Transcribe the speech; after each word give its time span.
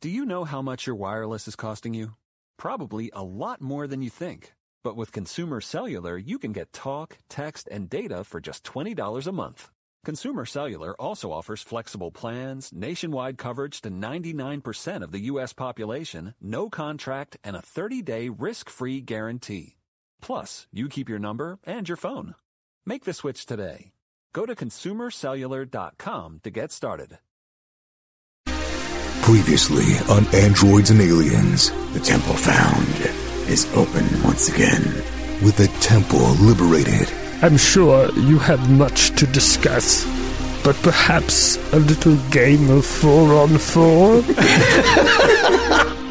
Do 0.00 0.08
you 0.08 0.24
know 0.24 0.44
how 0.44 0.62
much 0.62 0.86
your 0.86 0.94
wireless 0.94 1.48
is 1.48 1.56
costing 1.56 1.92
you? 1.92 2.12
Probably 2.56 3.10
a 3.12 3.24
lot 3.24 3.60
more 3.60 3.88
than 3.88 4.00
you 4.00 4.10
think. 4.10 4.52
But 4.84 4.96
with 4.96 5.10
Consumer 5.10 5.60
Cellular, 5.60 6.16
you 6.16 6.38
can 6.38 6.52
get 6.52 6.72
talk, 6.72 7.18
text, 7.28 7.66
and 7.68 7.90
data 7.90 8.22
for 8.22 8.40
just 8.40 8.62
$20 8.62 9.26
a 9.26 9.32
month. 9.32 9.70
Consumer 10.04 10.46
Cellular 10.46 10.94
also 11.00 11.32
offers 11.32 11.62
flexible 11.62 12.12
plans, 12.12 12.70
nationwide 12.72 13.38
coverage 13.38 13.80
to 13.80 13.90
99% 13.90 15.02
of 15.02 15.10
the 15.10 15.32
U.S. 15.32 15.52
population, 15.52 16.34
no 16.40 16.70
contract, 16.70 17.36
and 17.42 17.56
a 17.56 17.62
30 17.62 18.00
day 18.02 18.28
risk 18.28 18.70
free 18.70 19.00
guarantee. 19.00 19.78
Plus, 20.22 20.68
you 20.72 20.88
keep 20.88 21.08
your 21.08 21.18
number 21.18 21.58
and 21.64 21.88
your 21.88 21.96
phone. 21.96 22.36
Make 22.86 23.02
the 23.04 23.12
switch 23.12 23.46
today. 23.46 23.90
Go 24.32 24.46
to 24.46 24.54
consumercellular.com 24.54 26.40
to 26.44 26.50
get 26.50 26.70
started. 26.70 27.18
Previously 29.28 29.98
on 30.08 30.24
Androids 30.34 30.88
and 30.88 31.02
Aliens, 31.02 31.70
The 31.92 32.00
temple 32.00 32.32
found 32.32 32.88
is 33.46 33.66
open 33.74 34.06
once 34.22 34.48
again. 34.48 34.82
with 35.44 35.58
the 35.58 35.68
temple 35.82 36.30
liberated, 36.40 37.12
I'm 37.42 37.58
sure 37.58 38.10
you 38.12 38.38
have 38.38 38.70
much 38.70 39.10
to 39.16 39.26
discuss, 39.26 40.06
but 40.64 40.76
perhaps 40.76 41.58
a 41.74 41.78
little 41.78 42.16
game 42.30 42.70
of 42.70 42.86
four 42.86 43.34
on 43.34 43.58
four? 43.58 44.14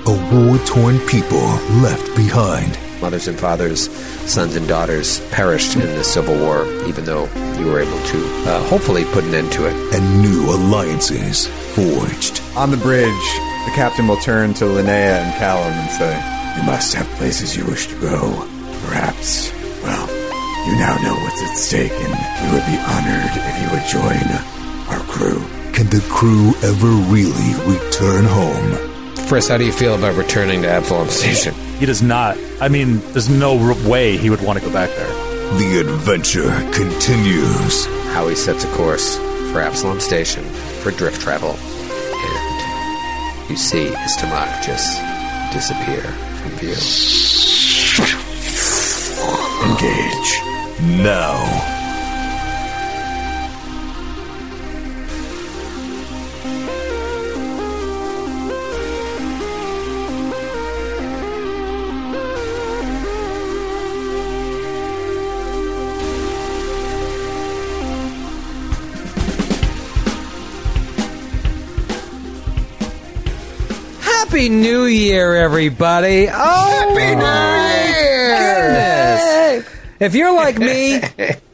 a 0.05 0.13
war 0.31 0.59
torn 0.67 0.99
people 1.07 1.47
left 1.81 2.15
behind, 2.15 2.77
Mothers 3.01 3.27
and 3.27 3.39
fathers, 3.39 3.89
sons 4.29 4.55
and 4.55 4.67
daughters 4.67 5.19
perished 5.29 5.75
in 5.75 5.81
the 5.81 6.03
Civil 6.03 6.35
War, 6.39 6.65
even 6.87 7.05
though 7.05 7.29
you 7.59 7.67
were 7.67 7.79
able 7.79 7.99
to 8.07 8.17
uh, 8.49 8.63
hopefully 8.67 9.05
put 9.05 9.23
an 9.23 9.33
end 9.33 9.51
to 9.53 9.65
it. 9.67 9.73
and 9.93 10.21
new 10.21 10.49
alliances 10.49 11.47
forged. 11.75 12.41
On 12.55 12.71
the 12.71 12.77
bridge, 12.77 13.27
the 13.65 13.71
captain 13.75 14.07
will 14.07 14.17
turn 14.17 14.53
to 14.55 14.65
Linnea 14.65 15.21
and 15.21 15.33
Callum 15.35 15.71
and 15.71 15.91
say, 15.91 16.57
You 16.57 16.63
must 16.63 16.93
have 16.95 17.07
places 17.17 17.55
you 17.55 17.65
wish 17.65 17.87
to 17.87 17.99
go. 18.01 18.47
Perhaps, 18.87 19.51
well, 19.83 20.07
you 20.67 20.73
now 20.79 20.97
know 21.03 21.13
what's 21.23 21.41
at 21.43 21.55
stake, 21.55 21.91
and 21.91 22.13
we 22.43 22.57
would 22.57 22.65
be 22.65 22.77
honored 22.77 23.31
if 23.35 23.55
you 23.61 23.69
would 23.71 23.85
join 23.87 24.27
our 24.89 24.99
crew. 25.11 25.39
Can 25.73 25.85
the 25.87 26.03
crew 26.09 26.53
ever 26.63 26.87
really 27.13 27.53
return 27.71 28.25
home? 28.25 28.96
Friss, 29.27 29.49
how 29.49 29.57
do 29.57 29.65
you 29.65 29.73
feel 29.73 29.93
about 29.95 30.15
returning 30.15 30.61
to 30.61 30.69
Absalom 30.69 31.09
Station? 31.09 31.53
He 31.79 31.85
does 31.85 32.01
not. 32.01 32.37
I 32.61 32.69
mean, 32.69 32.99
there's 33.11 33.29
no 33.29 33.57
r- 33.59 33.75
way 33.89 34.15
he 34.17 34.29
would 34.29 34.41
want 34.41 34.57
to 34.59 34.65
go 34.65 34.71
back 34.71 34.89
there. 34.91 35.07
The 35.59 35.79
adventure 35.81 36.49
continues. 36.73 37.85
Howie 38.13 38.35
sets 38.35 38.63
a 38.63 38.67
course 38.75 39.17
for 39.51 39.59
Absalom 39.59 39.99
Station 39.99 40.43
for 40.81 40.91
drift 40.91 41.21
travel, 41.21 41.51
and 41.51 43.49
you 43.49 43.57
see 43.57 43.87
Istamak 43.87 44.63
just 44.63 45.01
disappear 45.53 46.01
from 46.01 46.51
view. 46.51 46.75
Engage. 49.67 51.03
Now, 51.03 51.35
Happy 74.47 74.55
New 74.61 74.85
Year, 74.85 75.35
everybody! 75.35 76.29
Oh, 76.29 76.33
Happy 76.33 77.15
New 77.15 77.91
Year! 77.91 78.37
Goodness! 79.57 79.75
If 79.99 80.15
you're 80.15 80.33
like 80.33 80.57
me, 80.57 81.01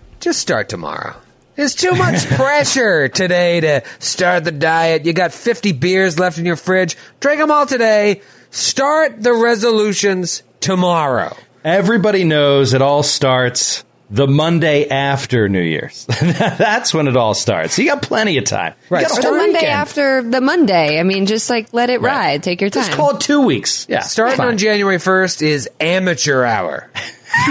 just 0.20 0.40
start 0.40 0.70
tomorrow. 0.70 1.16
There's 1.56 1.74
too 1.74 1.94
much 1.94 2.28
pressure 2.28 3.08
today 3.08 3.62
to 3.62 3.84
start 3.98 4.44
the 4.44 4.52
diet. 4.52 5.06
You 5.06 5.14
got 5.14 5.34
50 5.34 5.72
beers 5.72 6.20
left 6.20 6.38
in 6.38 6.46
your 6.46 6.56
fridge. 6.56 6.96
Drink 7.20 7.42
them 7.42 7.50
all 7.50 7.66
today. 7.66 8.22
Start 8.52 9.24
the 9.24 9.34
resolutions 9.34 10.44
tomorrow. 10.60 11.36
Everybody 11.64 12.24
knows 12.26 12.76
it 12.76 12.84
all 12.84 13.02
starts 13.02 13.84
the 14.14 14.28
Monday 14.28 14.88
after 14.88 15.50
New 15.50 15.60
Year's. 15.62 16.06
That's 16.22 16.94
when 16.94 17.08
it 17.08 17.18
all 17.18 17.34
starts. 17.34 17.78
You 17.80 17.88
got 17.88 18.04
plenty 18.04 18.38
of 18.38 18.44
time. 18.46 18.76
Right. 18.90 19.08
got 19.08 19.18
a 19.18 19.22
the 19.22 19.32
Monday 19.32 19.54
weekend. 19.54 19.66
after 19.72 20.22
the 20.22 20.40
Monday. 20.40 21.00
I 21.00 21.04
mean, 21.04 21.26
just 21.26 21.50
like 21.50 21.74
let 21.74 21.90
it 21.90 22.00
Right. 22.00 22.12
ride. 22.12 22.44
Take 22.44 22.62
your 22.62 22.70
time. 22.70 22.84
Just 22.84 22.96
call 22.96 23.16
it 23.16 23.22
two 23.22 23.42
weeks. 23.42 23.88
Yeah. 23.90 24.02
Starting 24.02 24.38
fine. 24.38 24.48
on 24.50 24.58
January 24.60 24.98
1st 24.98 25.42
is 25.42 25.68
amateur 25.80 26.44
hour. 26.44 26.92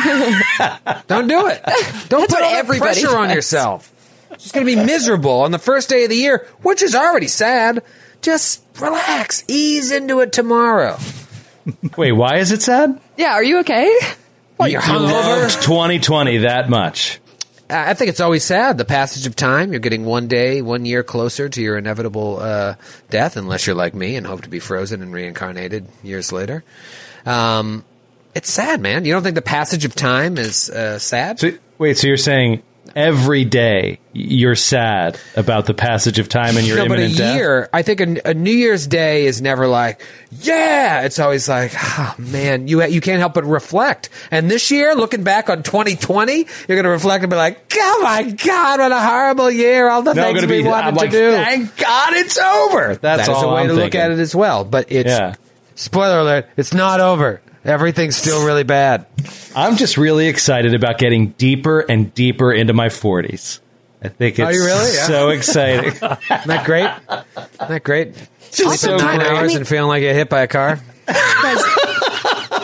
Don't 1.08 1.26
do 1.26 1.48
it. 1.48 1.60
Don't 1.64 1.66
That's 1.66 2.08
put 2.08 2.30
what 2.30 2.42
all 2.42 2.50
that 2.52 2.58
everybody 2.58 3.00
pressure 3.02 3.16
on 3.18 3.30
yourself. 3.30 3.92
It's 4.30 4.44
just 4.44 4.54
going 4.54 4.64
to 4.66 4.76
be 4.76 4.80
miserable 4.82 5.40
on 5.42 5.50
the 5.50 5.58
first 5.58 5.88
day 5.88 6.04
of 6.04 6.10
the 6.10 6.16
year, 6.16 6.46
which 6.62 6.80
is 6.82 6.94
already 6.94 7.26
sad. 7.28 7.82
Just 8.22 8.62
relax. 8.78 9.42
Ease 9.48 9.90
into 9.90 10.20
it 10.20 10.32
tomorrow. 10.32 10.96
Wait, 11.96 12.12
why 12.12 12.36
is 12.38 12.52
it 12.52 12.62
sad? 12.62 13.00
yeah, 13.16 13.32
are 13.32 13.42
you 13.44 13.58
okay? 13.60 13.92
Well, 14.62 14.70
you're 14.70 14.80
hungover. 14.80 15.42
loved 15.42 15.62
2020 15.62 16.38
that 16.38 16.70
much. 16.70 17.20
I 17.68 17.90
I 17.90 17.94
think 17.94 18.10
it's 18.10 18.20
always 18.20 18.44
sad. 18.44 18.78
The 18.78 18.84
passage 18.84 19.26
of 19.26 19.34
time. 19.34 19.72
You're 19.72 19.80
getting 19.80 20.04
one 20.04 20.28
day, 20.28 20.62
one 20.62 20.84
year 20.84 21.02
closer 21.02 21.48
to 21.48 21.60
your 21.62 21.76
inevitable 21.76 22.38
uh, 22.38 22.76
death, 23.10 23.36
unless 23.36 23.66
you're 23.66 23.76
like 23.76 23.94
me 23.94 24.16
and 24.16 24.26
hope 24.26 24.42
to 24.42 24.48
be 24.48 24.60
frozen 24.60 25.02
and 25.02 25.12
reincarnated 25.12 25.88
years 26.02 26.32
later. 26.32 26.62
Um, 27.26 27.84
it's 28.34 28.50
sad, 28.50 28.80
man. 28.80 29.04
You 29.04 29.12
don't 29.12 29.22
think 29.22 29.34
the 29.34 29.42
passage 29.42 29.84
of 29.84 29.94
time 29.94 30.38
is 30.38 30.70
uh, 30.70 30.98
sad? 30.98 31.40
So, 31.40 31.50
wait, 31.78 31.98
so 31.98 32.06
you're 32.06 32.16
saying 32.16 32.62
every 32.94 33.44
day 33.44 33.98
you're 34.12 34.54
sad 34.56 35.18
about 35.36 35.66
the 35.66 35.72
passage 35.74 36.18
of 36.18 36.28
time 36.28 36.56
and 36.56 36.66
your 36.66 36.76
no, 36.76 36.88
but 36.88 36.98
a 36.98 37.02
imminent 37.02 37.16
death? 37.18 37.36
year. 37.36 37.68
I 37.72 37.82
think 37.82 38.00
a, 38.00 38.30
a 38.30 38.34
New 38.34 38.50
Year's 38.52 38.86
Day 38.86 39.24
is 39.26 39.40
never 39.40 39.66
like, 39.66 40.02
yeah. 40.40 41.02
It's 41.02 41.18
always 41.18 41.48
like, 41.48 41.72
oh 41.74 42.14
man, 42.18 42.68
you 42.68 42.84
you 42.84 43.00
can't 43.00 43.20
help 43.20 43.34
but 43.34 43.44
reflect. 43.44 44.10
And 44.30 44.50
this 44.50 44.70
year, 44.70 44.94
looking 44.94 45.22
back 45.22 45.48
on 45.48 45.62
2020, 45.62 46.36
you're 46.36 46.46
going 46.68 46.84
to 46.84 46.90
reflect 46.90 47.22
and 47.24 47.30
be 47.30 47.36
like, 47.36 47.72
oh 47.74 48.00
my 48.02 48.30
god, 48.30 48.80
what 48.80 48.92
a 48.92 49.00
horrible 49.00 49.50
year! 49.50 49.88
All 49.88 50.02
the 50.02 50.12
No, 50.14 50.22
things 50.24 50.42
we 50.42 50.62
be. 50.62 50.68
wanted 50.68 50.88
I'm 50.88 50.94
to 50.94 51.00
like, 51.00 51.10
do. 51.10 51.32
thank 51.32 51.76
God 51.78 52.12
it's 52.14 52.38
over. 52.38 52.96
That's 52.96 53.00
That 53.00 53.20
is 53.22 53.28
all 53.28 53.50
a 53.50 53.54
way 53.54 53.62
I'm 53.62 53.68
to 53.68 53.74
look 53.74 53.94
at 53.94 54.10
it 54.10 54.18
as 54.18 54.34
well. 54.34 54.64
But 54.64 54.90
it's 54.92 55.08
Yeah. 55.08 55.34
spoiler 55.74 56.18
alert: 56.20 56.48
it's 56.56 56.74
not 56.74 57.00
over. 57.00 57.40
Everything's 57.64 58.16
still 58.16 58.44
really 58.44 58.64
bad. 58.64 59.06
I'm 59.54 59.76
just 59.76 59.96
really 59.96 60.26
excited 60.28 60.74
about 60.74 60.98
getting 60.98 61.28
deeper 61.32 61.80
and 61.80 62.12
deeper 62.14 62.52
into 62.52 62.72
my 62.72 62.88
40s. 62.88 63.60
I 64.02 64.08
think 64.08 64.38
it's 64.38 64.46
Are 64.48 64.52
you 64.52 64.64
really? 64.64 64.94
Yeah. 64.94 65.06
so 65.06 65.28
exciting. 65.28 65.90
Isn't 65.92 66.00
that 66.46 66.64
great? 66.66 66.90
Isn't 67.08 67.68
that 67.68 67.82
great? 67.84 68.14
Sleeping 68.50 68.76
so 68.76 68.96
nine 68.96 69.18
great. 69.18 69.28
hours 69.30 69.38
I 69.38 69.46
mean- 69.46 69.56
and 69.58 69.68
feeling 69.68 69.88
like 69.88 70.02
you 70.02 70.08
get 70.08 70.16
hit 70.16 70.28
by 70.28 70.40
a 70.40 70.48
car. 70.48 70.80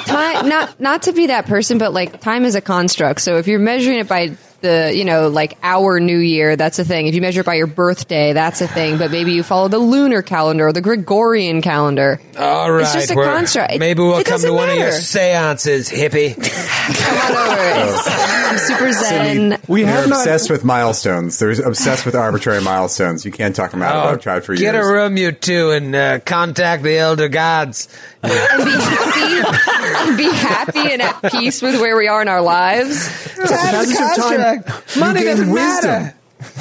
time, 0.07 0.49
not 0.49 0.81
not 0.81 1.03
to 1.03 1.13
be 1.13 1.29
that 1.29 1.47
person, 1.47 1.79
but 1.79 1.93
like 1.93 2.21
time 2.21 2.45
is 2.45 2.55
a 2.55 2.61
construct. 2.61 3.21
So 3.21 3.37
if 3.37 3.47
you're 3.47 3.59
measuring 3.61 3.99
it 3.99 4.09
by 4.09 4.37
the 4.61 4.93
you 4.95 5.05
know 5.05 5.29
like 5.29 5.57
our 5.63 6.01
new 6.01 6.19
year, 6.19 6.57
that's 6.57 6.79
a 6.79 6.85
thing. 6.85 7.07
If 7.07 7.15
you 7.15 7.21
measure 7.21 7.41
it 7.41 7.47
by 7.47 7.55
your 7.55 7.67
birthday, 7.67 8.33
that's 8.33 8.61
a 8.61 8.69
thing. 8.69 8.99
But 8.99 9.11
maybe 9.11 9.33
you 9.33 9.43
follow 9.43 9.69
the 9.69 9.79
lunar 9.79 10.23
calendar 10.23 10.69
or 10.69 10.73
the 10.73 10.81
Gregorian 10.81 11.63
calendar. 11.63 12.21
All 12.39 12.71
right, 12.73 12.83
It's 12.83 12.93
just 12.95 13.11
a 13.11 13.15
we're- 13.15 13.29
construct. 13.29 13.79
Maybe 13.79 14.01
we'll 14.01 14.19
it 14.19 14.27
come 14.27 14.41
to 14.41 14.47
doesn't 14.47 14.55
one 14.55 14.69
of 14.71 14.77
your 14.77 14.93
seances, 14.93 15.89
hippie. 15.91 16.35
Come 16.99 17.37
on 17.37 17.49
over. 17.49 17.59
It's- 17.79 18.25
I'm 18.49 18.59
super 18.79 18.93
zen. 18.93 19.59
We 19.69 19.85
have 19.85 20.01
They're 20.01 20.09
not- 20.09 20.19
obsessed 20.21 20.51
with 20.51 20.65
milestones. 20.65 21.39
They're 21.39 21.51
obsessed 21.67 22.07
with 22.07 22.15
arbitrary 22.15 22.63
milestones. 22.63 23.25
You 23.25 23.31
can't 23.31 23.55
talk 23.55 23.71
them 23.73 23.83
out 23.83 23.95
about 24.09 24.23
tried 24.23 24.45
for 24.45 24.53
Oh, 24.53 24.57
get 24.57 24.75
years. 24.75 24.87
a 24.87 24.91
room, 24.93 25.17
you 25.17 25.33
two, 25.33 25.71
and 25.71 25.95
uh, 25.95 26.21
contact 26.21 26.83
the 26.83 26.97
elder 26.97 27.29
gods. 27.29 27.89
and 28.23 28.65
be 28.65 28.71
happy 28.73 30.09
and 30.09 30.17
be 30.17 30.31
happy 30.31 30.93
and 30.93 31.03
at 31.03 31.23
peace 31.31 31.63
with 31.63 31.81
where 31.81 31.97
we 31.97 32.09
are 32.09 32.21
in 32.23 32.29
our 32.29 32.43
lives. 32.43 33.07
Passage 33.37 33.95
of 33.95 34.17
time, 34.17 34.65
Money 34.99 35.23
doesn't 35.25 35.51
wisdom. 35.51 35.91
matter. 35.91 36.15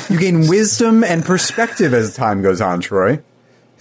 You 0.09 0.19
gain 0.19 0.48
wisdom 0.48 1.04
and 1.04 1.25
perspective 1.25 1.94
as 1.94 2.15
time 2.15 2.42
goes 2.42 2.62
on, 2.62 2.81
Troy. 2.81 3.21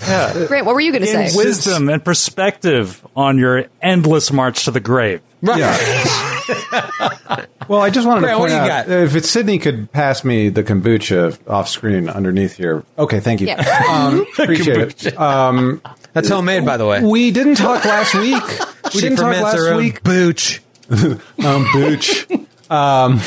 Yeah. 0.01 0.47
Grant, 0.47 0.67
what 0.67 0.75
were 0.75 0.81
you 0.81 0.93
going 0.93 1.03
to 1.05 1.09
say? 1.09 1.31
Wisdom 1.35 1.89
and 1.89 2.05
perspective 2.05 3.07
on 3.17 3.39
your 3.39 3.67
endless 3.81 4.31
march 4.31 4.65
to 4.67 4.71
the 4.71 4.81
grave. 4.81 5.21
Right. 5.43 5.63
Well, 7.69 7.81
I 7.81 7.91
just 7.91 8.07
wanted 8.07 8.21
Grant, 8.21 8.37
to 8.37 8.41
what 8.41 8.51
point 8.51 8.61
do 8.61 8.65
you 8.65 8.73
out 8.73 8.87
got? 8.87 8.89
if 9.03 9.17
it's 9.17 9.29
Sydney 9.29 9.59
could 9.59 9.91
pass 9.91 10.23
me 10.25 10.51
the 10.51 10.63
kombucha 10.63 11.37
off 11.49 11.69
screen 11.69 12.09
underneath 12.09 12.57
here. 12.57 12.85
Okay, 12.97 13.19
thank 13.19 13.41
you. 13.41 13.49
Yeah. 13.49 13.83
Um, 13.91 14.21
appreciate 14.39 15.05
it. 15.07 15.19
Um, 15.19 15.83
That's 16.17 16.29
homemade, 16.31 16.65
by 16.65 16.77
the 16.79 16.87
way. 16.87 17.03
we 17.03 17.31
didn't 17.31 17.57
talk 17.57 17.85
last 17.85 18.15
week. 18.15 18.43
We 18.95 19.01
didn't 19.01 19.17
talk 19.19 19.35
ferments 19.35 19.53
her 19.55 19.71
last 19.71 19.77
week. 19.79 20.03
Booch. 20.03 20.63
Um, 21.45 21.67
booch. 21.73 22.27
Um, 22.71 23.21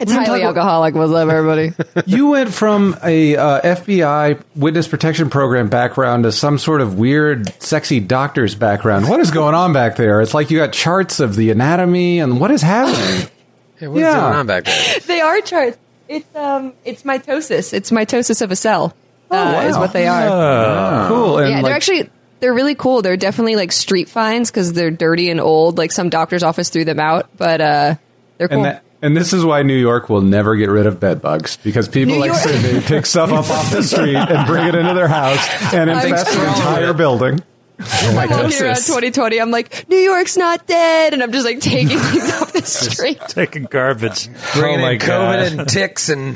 It's 0.00 0.10
highly 0.10 0.42
alcoholic. 0.42 0.94
What's 0.94 1.12
up, 1.12 1.28
everybody? 1.28 1.72
you 2.06 2.28
went 2.30 2.52
from 2.52 2.96
a 3.04 3.36
uh, 3.36 3.60
FBI 3.60 4.42
witness 4.56 4.88
protection 4.88 5.28
program 5.30 5.68
background 5.68 6.24
to 6.24 6.32
some 6.32 6.58
sort 6.58 6.80
of 6.80 6.98
weird, 6.98 7.52
sexy 7.62 8.00
doctor's 8.00 8.54
background. 8.54 9.08
What 9.08 9.20
is 9.20 9.30
going 9.30 9.54
on 9.54 9.72
back 9.74 9.96
there? 9.96 10.20
It's 10.22 10.34
like 10.34 10.50
you 10.50 10.58
got 10.58 10.72
charts 10.72 11.20
of 11.20 11.36
the 11.36 11.50
anatomy, 11.50 12.18
and 12.18 12.40
what 12.40 12.50
is 12.50 12.62
happening? 12.62 13.28
Hey, 13.76 13.86
what's 13.88 14.00
Yeah. 14.00 14.14
going 14.20 14.34
on 14.34 14.46
back 14.46 14.64
there? 14.64 14.98
they 15.00 15.20
are 15.20 15.40
charts. 15.42 15.76
It's 16.08 16.34
um, 16.34 16.72
it's 16.84 17.02
mitosis. 17.02 17.72
It's 17.72 17.90
mitosis 17.90 18.40
of 18.42 18.50
a 18.50 18.56
cell. 18.56 18.94
uh, 19.30 19.34
wow. 19.36 19.66
Is 19.66 19.76
what 19.76 19.92
they 19.92 20.06
are. 20.08 21.08
Cool. 21.08 21.38
And 21.38 21.48
yeah, 21.50 21.56
like, 21.56 21.64
they're 21.66 21.74
actually 21.76 22.10
they're 22.44 22.52
really 22.52 22.74
cool. 22.74 23.00
They're 23.00 23.16
definitely 23.16 23.56
like 23.56 23.72
street 23.72 24.06
finds 24.06 24.50
because 24.50 24.74
they're 24.74 24.90
dirty 24.90 25.30
and 25.30 25.40
old. 25.40 25.78
Like 25.78 25.90
some 25.92 26.10
doctor's 26.10 26.42
office 26.42 26.68
threw 26.68 26.84
them 26.84 27.00
out, 27.00 27.30
but 27.38 27.58
uh, 27.62 27.94
they're 28.36 28.48
cool. 28.48 28.58
and, 28.58 28.64
that, 28.66 28.82
and 29.00 29.16
this 29.16 29.32
is 29.32 29.46
why 29.46 29.62
New 29.62 29.72
York 29.78 30.10
will 30.10 30.20
never 30.20 30.54
get 30.54 30.68
rid 30.68 30.84
of 30.84 31.00
bed 31.00 31.22
bugs 31.22 31.56
because 31.56 31.88
people 31.88 32.16
New 32.16 32.20
like 32.20 32.28
York- 32.32 32.40
Sydney 32.40 32.80
pick 32.86 33.06
stuff 33.06 33.32
up 33.32 33.48
off 33.48 33.72
the 33.72 33.82
street 33.82 34.14
and 34.16 34.46
bring 34.46 34.66
it 34.68 34.74
into 34.74 34.92
their 34.92 35.08
house 35.08 35.72
and 35.72 35.88
infest 35.88 36.26
the 36.34 36.46
entire 36.46 36.92
building. 36.92 37.42
I'm 37.78 38.14
walking 38.14 38.36
around 38.36 38.76
2020. 38.76 39.40
I'm 39.40 39.50
like, 39.50 39.88
New 39.88 39.96
York's 39.96 40.36
not 40.36 40.66
dead, 40.66 41.14
and 41.14 41.22
I'm 41.22 41.32
just 41.32 41.46
like 41.46 41.60
taking 41.60 41.98
things 41.98 42.30
off 42.34 42.52
the 42.52 42.60
street. 42.60 43.20
Taking 43.28 43.64
garbage. 43.64 44.28
Bringing 44.52 44.80
Oh 44.80 44.82
my 44.82 44.90
in 44.92 44.98
COVID 44.98 45.06
God. 45.06 45.38
and 45.60 45.68
ticks 45.68 46.10
and 46.10 46.34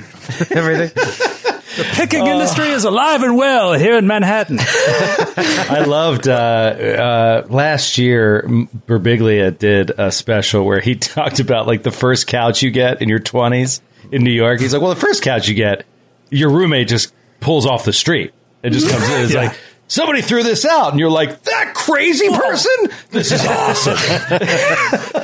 everything. 0.51 0.91
The 1.79 1.85
picking 1.95 2.27
industry 2.27 2.71
is 2.71 2.85
alive 2.85 3.23
and 3.23 3.37
well 3.37 3.73
here 3.73 3.97
in 3.97 4.07
Manhattan. 4.09 4.59
I 4.61 5.85
loved 5.87 6.27
uh, 6.27 6.33
uh, 6.33 7.47
last 7.49 7.99
year. 7.99 8.43
Birbiglia 8.49 9.57
did 9.57 9.91
a 9.97 10.11
special 10.11 10.65
where 10.65 10.81
he 10.81 10.95
talked 10.97 11.39
about 11.41 11.67
like 11.69 11.85
the 11.85 11.93
first 11.93 12.27
couch 12.27 12.63
you 12.63 12.71
get 12.73 13.01
in 13.01 13.09
your 13.09 13.21
twenties 13.21 13.81
in 14.11 14.25
New 14.25 14.33
York. 14.33 14.61
He's 14.61 14.73
like, 14.73 14.83
well, 14.83 14.93
the 14.95 15.01
first 15.01 15.23
couch 15.23 15.49
you 15.49 15.55
get, 15.55 15.85
your 16.31 16.51
roommate 16.51 16.89
just 16.89 17.15
pulls 17.41 17.65
off 17.65 17.85
the 17.85 17.93
street. 17.93 18.33
It 18.63 18.71
just 18.71 18.91
comes 18.91 19.09
in. 19.11 19.21
It's 19.23 19.33
Yeah. 19.35 19.41
like 19.43 19.57
somebody 19.89 20.23
threw 20.23 20.43
this 20.45 20.65
out, 20.65 20.93
and 20.93 21.01
you're 21.01 21.11
like, 21.11 21.43
that 21.43 21.75
crazy 21.75 22.29
person. 22.29 22.73
This 23.11 23.33
is 23.33 23.45
awesome. 23.45 23.97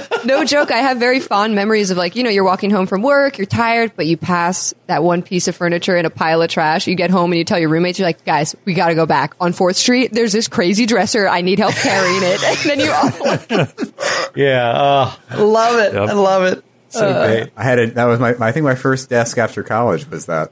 No 0.24 0.42
joke. 0.42 0.70
I 0.70 0.78
have 0.78 0.96
very 0.96 1.20
fond 1.20 1.54
memories 1.54 1.90
of 1.90 1.98
like, 1.98 2.16
you 2.16 2.22
know, 2.22 2.30
you're 2.30 2.44
walking 2.44 2.70
home 2.70 2.86
from 2.86 3.02
work, 3.02 3.36
you're 3.36 3.46
tired, 3.46 3.92
but 3.94 4.06
you 4.06 4.16
pass 4.16 4.72
that 4.86 5.02
one 5.02 5.20
piece 5.20 5.48
of 5.48 5.54
furniture 5.56 5.98
in 5.98 6.06
a 6.06 6.10
pile 6.10 6.40
of 6.40 6.48
trash. 6.48 6.86
You 6.86 6.94
get 6.94 7.10
home 7.10 7.30
and 7.30 7.38
you 7.38 7.44
tell 7.44 7.58
your 7.58 7.68
roommates, 7.68 7.98
you're 7.98 8.08
like, 8.08 8.24
guys, 8.24 8.56
we 8.64 8.72
got 8.72 8.88
to 8.88 8.94
go 8.94 9.04
back 9.04 9.34
on 9.38 9.52
Fourth 9.52 9.76
Street. 9.76 10.12
There's 10.12 10.32
this 10.32 10.48
crazy 10.48 10.86
dresser. 10.86 11.28
I 11.28 11.42
need 11.42 11.58
help 11.58 11.74
carrying 11.74 12.22
it. 12.22 12.40
And 12.64 12.70
then 12.70 12.80
you 12.80 12.90
all 12.90 14.30
yeah, 14.34 14.70
uh, 14.70 15.12
Love 15.36 15.78
it. 15.80 15.92
Yep. 15.92 16.08
I 16.08 16.12
love 16.14 16.42
it. 16.44 16.64
so 16.88 17.12
great. 17.12 17.50
I 17.54 17.62
had 17.64 17.78
it. 17.78 17.94
That 17.96 18.04
was 18.04 18.18
my. 18.18 18.34
I 18.40 18.52
think 18.52 18.64
my 18.64 18.76
first 18.76 19.10
desk 19.10 19.36
after 19.36 19.62
college 19.62 20.08
was 20.08 20.24
that. 20.26 20.50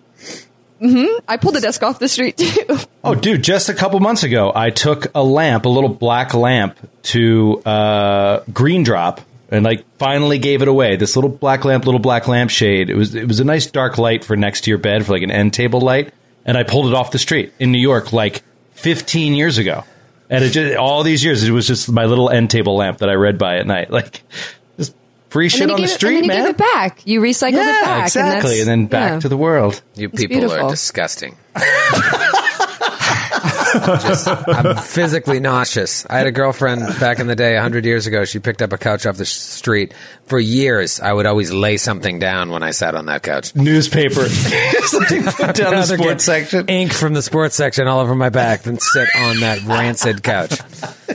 I 1.29 1.37
pulled 1.37 1.55
the 1.55 1.61
desk 1.61 1.83
off 1.83 1.99
the 1.99 2.09
street 2.09 2.37
too. 2.37 2.79
Oh, 3.05 3.17
dude, 3.17 3.43
just 3.43 3.69
a 3.69 3.75
couple 3.75 3.99
months 3.99 4.23
ago, 4.23 4.53
I 4.55 4.71
took 4.71 5.09
a 5.13 5.25
lamp, 5.25 5.65
a 5.65 5.69
little 5.69 5.89
black 5.89 6.35
lamp, 6.35 6.79
to 7.05 7.61
uh, 7.67 8.45
Green 8.53 8.85
Drop, 8.85 9.21
and 9.51 9.65
like 9.65 9.85
finally 9.99 10.39
gave 10.39 10.63
it 10.63 10.69
away. 10.69 10.95
This 10.95 11.17
little 11.17 11.31
black 11.31 11.65
lamp, 11.65 11.85
little 11.85 11.99
black 11.99 12.29
lampshade. 12.29 12.91
It 12.91 12.95
was 12.95 13.17
it 13.17 13.27
was 13.27 13.41
a 13.41 13.45
nice 13.45 13.67
dark 13.67 13.99
light 13.99 14.25
for 14.25 14.37
next 14.37 14.63
to 14.63 14.71
your 14.71 14.79
bed 14.79 15.05
for 15.05 15.13
like 15.13 15.23
an 15.23 15.33
end 15.33 15.53
table 15.53 15.81
light, 15.81 16.15
and 16.45 16.57
I 16.57 16.63
pulled 16.63 16.87
it 16.87 16.95
off 16.95 17.11
the 17.11 17.19
street 17.19 17.53
in 17.59 17.73
New 17.73 17.81
York 17.81 18.13
like 18.13 18.45
15 18.75 19.35
years 19.35 19.59
ago. 19.59 19.83
And 20.31 20.45
it 20.45 20.51
just 20.51 20.77
all 20.77 21.03
these 21.03 21.23
years, 21.25 21.43
it 21.43 21.51
was 21.51 21.67
just 21.67 21.91
my 21.91 22.07
little 22.07 22.31
end 22.31 22.51
table 22.51 22.77
lamp 22.77 22.99
that 22.99 23.11
I 23.11 23.15
read 23.15 23.37
by 23.37 23.59
at 23.59 23.67
night, 23.67 23.91
like 23.99 24.23
free 25.33 25.47
And 25.47 25.53
shit 25.53 25.69
you 25.69 25.75
on 25.75 25.81
the 25.81 25.85
it, 25.87 25.91
street, 25.91 26.19
and 26.19 26.19
then 26.19 26.25
you 26.25 26.29
man. 26.29 26.45
gave 26.47 26.51
it 26.55 26.59
back. 26.59 27.07
You 27.07 27.21
recycle 27.21 27.53
yeah, 27.55 27.81
it 27.81 27.85
back. 27.85 28.07
exactly, 28.07 28.31
and, 28.31 28.33
that's- 28.43 28.67
then 28.67 28.87
back 28.87 29.11
yeah. 29.13 29.21
to 29.21 29.29
the 29.29 29.37
world. 29.37 29.83
You 29.97 30.09
It's 30.09 30.21
people 30.21 30.39
beautiful. 30.41 30.67
are 30.67 30.71
disgusting. 30.71 31.37
Just, 33.73 34.29
I'm 34.29 34.77
physically 34.77 35.41
nauseous. 35.41 36.07
I 36.09 36.19
had 36.19 36.27
a 36.27 36.33
girlfriend 36.33 36.81
back 37.01 37.19
in 37.19 37.27
the 37.27 37.37
day, 37.37 37.55
100 37.55 37.85
years 37.85 38.07
ago. 38.07 38.25
She 38.25 38.39
picked 38.39 38.63
up 38.63 38.73
a 38.73 38.79
couch 38.79 39.07
off 39.07 39.17
the 39.17 39.25
street. 39.25 39.95
For 40.27 40.39
years, 40.39 41.01
I 41.01 41.13
would 41.13 41.27
always 41.27 41.53
lay 41.53 41.77
something 41.77 42.19
down 42.19 42.51
when 42.51 42.63
I 42.63 42.71
sat 42.71 42.95
on 42.95 43.07
that 43.07 43.23
couch. 43.23 43.55
Newspaper, 43.55 44.29
Something 44.29 45.25
put 45.25 45.57
down 45.57 45.75
the 45.75 45.83
sports 45.85 46.25
section. 46.25 46.69
Ink 46.69 46.93
from 46.93 47.15
the 47.15 47.23
sports 47.23 47.57
section 47.57 47.87
all 47.89 48.01
over 48.01 48.15
my 48.15 48.29
back 48.29 48.63
than 48.63 48.79
sit 48.79 49.09
on 49.17 49.41
that 49.41 49.63
rancid 49.65 50.23
couch. 50.23 50.61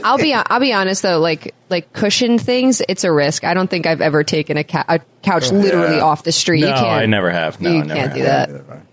I'll 0.04 0.18
be 0.18 0.33
I'll 0.33 0.59
be 0.59 0.74
honest 0.74 1.01
though, 1.01 1.19
like 1.19 1.56
like 1.69 1.92
cushion 1.94 2.38
things, 2.38 2.81
it's 2.88 3.04
a 3.04 3.12
risk. 3.12 3.44
I 3.44 3.54
don't 3.54 3.69
think 3.69 3.86
I've 3.86 4.01
ever 4.01 4.24
taken 4.24 4.57
a, 4.57 4.63
ca- 4.63 4.86
a 4.88 5.00
couch 5.21 5.51
oh, 5.51 5.56
literally 5.56 5.98
yeah. 5.98 6.04
off 6.04 6.24
the 6.24 6.31
street. 6.31 6.62
No, 6.62 6.68
you 6.68 6.74
can't, 6.74 6.86
I 6.88 7.06
never 7.06 7.31
have. 7.31 7.59
No, 7.59 7.71
you 7.71 7.80
I 7.80 7.83
never 7.83 8.00
can't 8.00 8.13
do 8.13 8.24
that. 8.24 8.86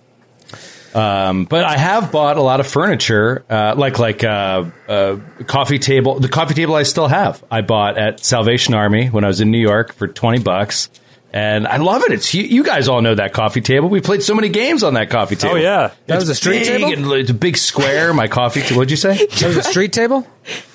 Um, 0.94 1.44
but 1.46 1.64
I 1.64 1.76
have 1.76 2.12
bought 2.12 2.36
a 2.36 2.42
lot 2.42 2.60
of 2.60 2.66
furniture, 2.66 3.44
uh, 3.50 3.74
like 3.76 3.98
like 3.98 4.22
uh, 4.22 4.64
uh, 4.88 5.16
coffee 5.46 5.78
table. 5.78 6.20
The 6.20 6.28
coffee 6.28 6.54
table 6.54 6.74
I 6.74 6.84
still 6.84 7.08
have. 7.08 7.42
I 7.50 7.62
bought 7.62 7.98
at 7.98 8.24
Salvation 8.24 8.74
Army 8.74 9.08
when 9.08 9.24
I 9.24 9.26
was 9.26 9.40
in 9.40 9.50
New 9.50 9.58
York 9.58 9.92
for 9.94 10.06
twenty 10.06 10.38
bucks, 10.38 10.88
and 11.32 11.66
I 11.66 11.78
love 11.78 12.02
it. 12.04 12.12
It's 12.12 12.32
you, 12.32 12.44
you 12.44 12.62
guys 12.62 12.86
all 12.88 13.02
know 13.02 13.14
that 13.16 13.32
coffee 13.32 13.60
table. 13.60 13.88
We 13.88 14.00
played 14.00 14.22
so 14.22 14.34
many 14.34 14.48
games 14.50 14.84
on 14.84 14.94
that 14.94 15.10
coffee 15.10 15.34
table. 15.36 15.56
Oh, 15.56 15.58
yeah. 15.58 15.92
That 16.06 16.16
was 16.16 16.28
a 16.28 16.34
street 16.34 16.64
table? 16.64 17.12
It's 17.14 17.30
a 17.30 17.34
big 17.34 17.56
square. 17.56 18.14
My 18.14 18.28
coffee. 18.28 18.60
ta- 18.62 18.76
What'd 18.76 18.90
you 18.92 18.96
say? 18.96 19.26
That 19.26 19.46
was 19.48 19.56
a 19.56 19.62
street 19.64 19.92
table? 19.92 20.26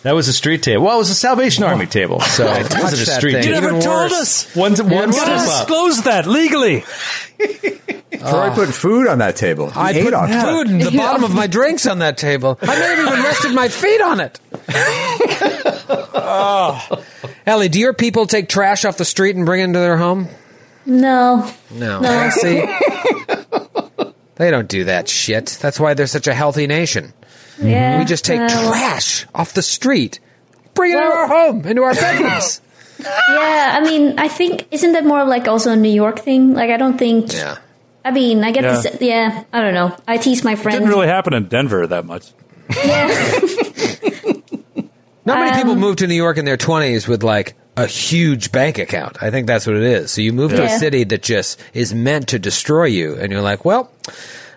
That 0.03 0.13
was 0.13 0.27
a 0.27 0.33
street 0.33 0.63
table. 0.63 0.85
Well, 0.85 0.95
it 0.95 0.99
was 0.99 1.09
a 1.09 1.15
Salvation 1.15 1.63
Army 1.63 1.85
table, 1.85 2.19
so 2.21 2.45
it 2.53 2.63
wasn't 2.73 3.07
a 3.07 3.11
street 3.11 3.33
thing. 3.33 3.43
You 3.43 3.51
never 3.51 3.67
Even 3.69 3.81
told 3.81 4.11
worse. 4.11 4.47
us. 4.47 4.55
One, 4.55 4.73
one 4.73 4.89
worse. 5.09 5.15
step 5.15 5.27
Gotta 5.27 5.51
up. 5.51 5.67
disclose 5.67 6.03
that 6.03 6.25
legally. 6.25 6.83
Troy 8.19 8.49
put 8.53 8.69
food 8.69 9.07
on 9.07 9.19
that 9.19 9.35
table. 9.35 9.69
He 9.69 9.79
I 9.79 9.91
ate 9.91 10.03
put 10.03 10.13
on 10.13 10.29
it. 10.31 10.41
food 10.41 10.67
in 10.69 10.79
the 10.79 10.91
bottom 10.97 11.23
of 11.23 11.33
my 11.33 11.47
drinks 11.47 11.85
on 11.85 11.99
that 11.99 12.17
table. 12.17 12.57
I 12.61 12.65
never 12.77 13.01
even 13.03 13.23
rested 13.23 13.53
my 13.53 13.67
feet 13.69 14.01
on 14.01 14.19
it. 14.19 14.39
oh. 16.13 17.03
Ellie, 17.45 17.69
do 17.69 17.79
your 17.79 17.93
people 17.93 18.25
take 18.25 18.49
trash 18.49 18.83
off 18.85 18.97
the 18.97 19.05
street 19.05 19.35
and 19.35 19.45
bring 19.45 19.61
it 19.61 19.65
into 19.65 19.79
their 19.79 19.97
home? 19.97 20.27
No. 20.85 21.49
No. 21.71 21.99
No. 22.01 22.29
See? 22.31 22.65
They 24.35 24.51
don't 24.51 24.67
do 24.67 24.85
that 24.85 25.07
shit. 25.07 25.57
That's 25.61 25.79
why 25.79 25.93
they're 25.93 26.07
such 26.07 26.27
a 26.27 26.33
healthy 26.33 26.65
nation. 26.67 27.13
Yeah. 27.61 27.99
We 27.99 28.05
just 28.05 28.25
take 28.25 28.39
uh, 28.39 28.47
well, 28.49 28.71
trash 28.71 29.25
off 29.35 29.53
the 29.53 29.61
street, 29.61 30.19
bring 30.73 30.91
it 30.93 30.97
into 30.97 31.09
our 31.11 31.27
home, 31.27 31.65
into 31.65 31.83
our 31.83 31.93
bedrooms. 31.93 32.61
Yeah, 33.01 33.77
I 33.77 33.81
mean, 33.81 34.19
I 34.19 34.27
think 34.27 34.67
isn't 34.71 34.91
that 34.91 35.05
more 35.05 35.23
like 35.23 35.47
also 35.47 35.71
a 35.71 35.75
New 35.77 35.87
York 35.87 36.19
thing? 36.19 36.53
Like, 36.53 36.69
I 36.69 36.75
don't 36.75 36.97
think. 36.97 37.31
yeah. 37.31 37.57
I 38.03 38.11
mean, 38.11 38.43
I 38.43 38.51
get 38.51 38.65
Yeah. 38.65 38.81
this. 38.81 38.97
Yeah, 38.99 39.43
I 39.53 39.61
don't 39.61 39.73
know. 39.73 39.95
I 40.05 40.17
tease 40.17 40.43
my 40.43 40.55
friends. 40.55 40.79
Didn't 40.79 40.89
really 40.89 41.07
happen 41.07 41.33
in 41.33 41.47
Denver 41.47 41.87
that 41.87 42.05
much. 42.05 42.31
Not 45.25 45.39
many 45.39 45.55
people 45.55 45.73
Um, 45.73 45.79
move 45.79 45.95
to 45.97 46.07
New 46.07 46.15
York 46.15 46.37
in 46.37 46.45
their 46.45 46.57
20s 46.57 47.07
with 47.07 47.23
like 47.23 47.53
a 47.77 47.85
huge 47.85 48.51
bank 48.51 48.77
account. 48.79 49.21
I 49.21 49.29
think 49.31 49.47
that's 49.47 49.65
what 49.67 49.75
it 49.75 49.83
is. 49.83 50.11
So 50.11 50.21
you 50.21 50.33
move 50.33 50.51
to 50.51 50.63
a 50.63 50.69
city 50.69 51.03
that 51.05 51.21
just 51.21 51.59
is 51.73 51.93
meant 51.93 52.27
to 52.29 52.39
destroy 52.39 52.85
you, 52.85 53.15
and 53.15 53.31
you're 53.31 53.41
like, 53.41 53.63
well, 53.63 53.91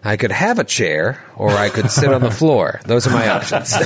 I 0.05 0.17
could 0.17 0.33
have 0.33 0.59
a 0.59 0.65
chair 0.65 1.23
or 1.37 1.51
I 1.51 1.69
could 1.69 1.91
sit 1.91 2.13
on 2.13 2.21
the 2.23 2.31
floor. 2.41 2.81
Those 2.85 3.07
are 3.07 3.11
my 3.11 3.29
options. 3.29 3.73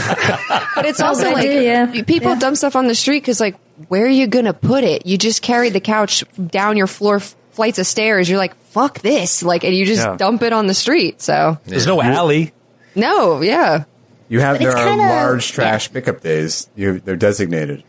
But 0.75 0.85
it's 0.87 1.01
also 1.01 1.31
like 1.33 1.43
do, 1.45 1.63
yeah. 1.63 1.87
people 2.03 2.31
Yeah. 2.33 2.39
dump 2.39 2.57
stuff 2.57 2.77
on 2.77 2.87
the 2.87 2.95
street 2.95 3.21
because 3.21 3.41
like 3.41 3.57
where 3.89 4.05
are 4.05 4.09
you 4.09 4.27
gonna 4.27 4.53
put 4.55 4.85
it? 4.85 5.07
You 5.07 5.19
just 5.19 5.43
carry 5.43 5.71
the 5.71 5.81
couch 5.81 6.25
down 6.49 6.77
your 6.77 6.87
floor 6.87 7.17
f- 7.17 7.35
flights 7.51 7.79
of 7.79 7.87
stairs. 7.87 8.29
You're 8.29 8.39
like 8.39 8.55
fuck 8.73 9.01
this, 9.01 9.43
like, 9.43 9.65
and 9.65 9.75
you 9.75 9.87
just 9.87 10.03
Yeah. 10.07 10.17
dump 10.17 10.43
it 10.43 10.53
on 10.53 10.67
the 10.67 10.75
street. 10.75 11.23
So 11.23 11.59
There's 11.65 11.87
no 11.87 12.01
alley. 12.03 12.53
no, 12.95 13.41
yeah, 13.41 13.85
You 14.29 14.41
have 14.41 14.59
But 14.59 14.65
there 14.65 14.77
are 14.77 14.89
kinda- 14.89 15.05
large 15.05 15.53
trash 15.53 15.91
pickup 15.93 16.21
days. 16.21 16.69
You 16.77 17.01
they're 17.01 17.17
designated 17.17 17.85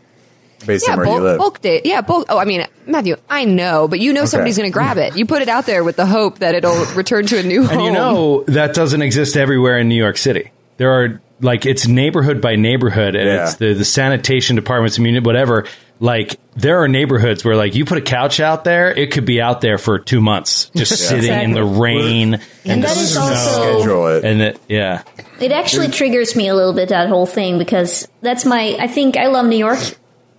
based 0.66 0.86
yeah, 0.86 0.92
on 0.94 0.98
where 1.00 1.08
you 1.08 1.20
live. 1.20 1.38
bulk 1.38 1.60
day, 1.60 1.80
yeah, 1.84 2.00
bulk. 2.00 2.26
Oh, 2.28 2.38
I 2.38 2.44
mean, 2.44 2.64
Matthew, 2.86 3.16
I 3.28 3.44
know, 3.44 3.88
but 3.88 4.00
you 4.00 4.12
know 4.12 4.24
somebody's 4.24 4.56
gonna 4.56 4.70
grab 4.70 4.96
it. 4.98 5.16
You 5.16 5.26
put 5.26 5.42
it 5.42 5.48
out 5.48 5.66
there 5.66 5.84
with 5.84 5.96
the 5.96 6.06
hope 6.06 6.38
that 6.40 6.54
it'll 6.54 6.84
return 6.94 7.26
to 7.26 7.38
a 7.38 7.42
new 7.42 7.64
home. 7.66 7.76
And 7.78 7.84
you 7.86 7.92
know 7.92 8.44
that 8.48 8.74
doesn't 8.74 9.02
exist 9.02 9.36
everywhere 9.36 9.78
in 9.78 9.88
New 9.88 9.94
York 10.00 10.18
City. 10.18 10.50
There 10.76 10.90
are 10.92 11.20
like 11.40 11.66
it's 11.66 11.86
neighborhood 11.86 12.40
by 12.40 12.56
neighborhood, 12.56 13.14
and 13.14 13.26
Yeah. 13.26 13.44
it's 13.44 13.54
the 13.56 13.74
the 13.74 13.84
sanitation 13.84 14.56
departments, 14.56 14.98
immuni- 14.98 15.24
whatever. 15.24 15.66
Like 16.00 16.38
there 16.54 16.80
are 16.82 16.86
neighborhoods 16.86 17.44
where 17.44 17.56
like 17.56 17.74
you 17.74 17.84
put 17.84 17.98
a 17.98 18.02
couch 18.02 18.38
out 18.38 18.62
there, 18.62 18.92
it 18.92 19.10
could 19.10 19.24
be 19.24 19.40
out 19.40 19.60
there 19.60 19.78
for 19.78 19.98
two 19.98 20.20
months, 20.20 20.70
just 20.76 20.96
sitting 21.08 21.32
in 21.32 21.50
the 21.52 21.64
rain 21.64 22.34
And 22.34 22.42
and 22.64 22.84
that 22.84 22.94
the 22.94 23.00
is 23.02 23.12
snow. 23.14 23.22
also- 23.22 23.78
Schedule 23.80 24.06
it. 24.16 24.24
And 24.24 24.40
it, 24.42 24.60
yeah, 24.68 25.02
It 25.40 25.50
actually 25.50 25.88
triggers 25.88 26.36
me 26.36 26.46
a 26.46 26.54
little 26.54 26.72
bit 26.72 26.90
that 26.90 27.08
whole 27.08 27.26
thing 27.26 27.58
because 27.58 28.06
that's 28.20 28.44
my. 28.44 28.76
I 28.78 28.86
think 28.86 29.16
I 29.16 29.26
love 29.26 29.46
New 29.46 29.56
York, 29.58 29.80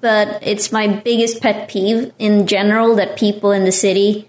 but 0.01 0.39
it's 0.41 0.71
my 0.71 0.87
biggest 0.87 1.41
pet 1.41 1.67
peeve 1.69 2.11
in 2.19 2.47
general 2.47 2.95
that 2.95 3.17
people 3.17 3.51
in 3.51 3.63
the 3.65 3.71
city 3.71 4.27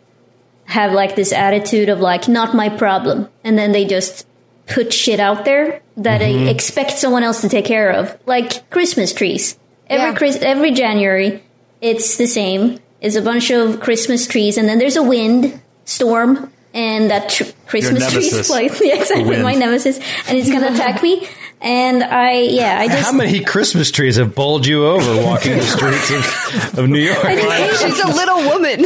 have 0.67 0.93
like 0.93 1.17
this 1.17 1.33
attitude 1.33 1.89
of 1.89 2.01
like 2.01 2.29
not 2.29 2.55
my 2.55 2.69
problem, 2.69 3.29
and 3.45 3.59
then 3.59 3.73
they 3.73 3.85
just 3.85 4.27
put 4.67 4.93
shit 4.93 5.19
out 5.21 5.45
there 5.45 5.83
that 5.97 6.21
Mm-hmm. 6.21 6.47
I 6.47 6.51
expect 6.51 6.93
someone 6.93 7.23
else 7.25 7.41
to 7.43 7.49
take 7.49 7.65
care 7.65 7.91
of, 7.91 8.17
like 8.27 8.69
Christmas 8.71 9.13
trees. 9.13 9.59
Every 9.89 10.07
Yeah. 10.11 10.15
Chris, 10.15 10.37
every 10.43 10.71
January, 10.73 11.43
it's 11.81 12.17
the 12.17 12.27
same. 12.27 12.79
It's 13.01 13.17
a 13.17 13.23
bunch 13.23 13.51
of 13.51 13.81
Christmas 13.81 14.27
trees, 14.27 14.57
and 14.59 14.69
then 14.69 14.79
there's 14.79 14.97
a 14.97 15.03
wind. 15.03 15.61
storm, 15.85 16.53
and 16.73 17.11
that 17.11 17.29
tr- 17.31 17.43
Christmas 17.67 18.13
tree 18.13 18.23
is 18.27 18.31
nemesis. 18.33 18.51
like 18.51 18.81
yeah, 18.81 18.95
exactly 19.01 19.25
wind. 19.25 19.43
my 19.43 19.55
nemesis, 19.55 19.99
and 20.29 20.39
it's 20.39 20.49
gonna 20.51 20.69
attack 20.73 21.03
me. 21.03 21.27
And 21.63 22.03
I, 22.03 22.41
yeah, 22.41 22.79
I 22.81 22.89
just 22.89 23.03
How 23.05 23.13
many 23.13 23.41
Christmas 23.45 23.91
trees 23.91 24.17
have 24.17 24.35
bowled 24.35 24.67
you 24.67 24.87
over 24.87 25.23
walking 25.23 25.59
the 25.59 25.63
streets 25.63 26.11
of, 26.11 26.79
of 26.79 26.89
New 26.89 27.01
York? 27.01 27.19
She's 27.19 28.01
a 28.01 28.09
little 28.09 28.43
woman. 28.49 28.81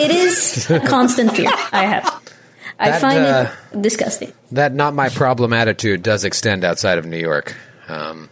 it 0.00 0.10
is 0.10 0.70
a 0.70 0.80
constant 0.80 1.36
fear 1.36 1.50
I 1.72 1.84
have. 1.84 2.22
I 2.78 2.90
That, 2.90 3.00
find 3.00 3.18
uh, 3.18 3.50
it 3.72 3.82
disgusting. 3.82 4.32
That 4.52 4.72
not 4.72 4.94
my 4.94 5.10
problem 5.10 5.52
attitude 5.52 6.02
does 6.02 6.24
extend 6.24 6.64
outside 6.64 6.96
of 6.96 7.04
New 7.04 7.18
York. 7.18 7.56
Um, 7.88 8.30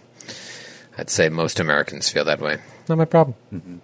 I'd 0.96 1.10
say 1.10 1.28
most 1.28 1.60
Americans 1.60 2.08
feel 2.08 2.24
that 2.24 2.40
way. 2.40 2.58
Not 2.88 2.96
my 2.96 3.04
problem. 3.04 3.82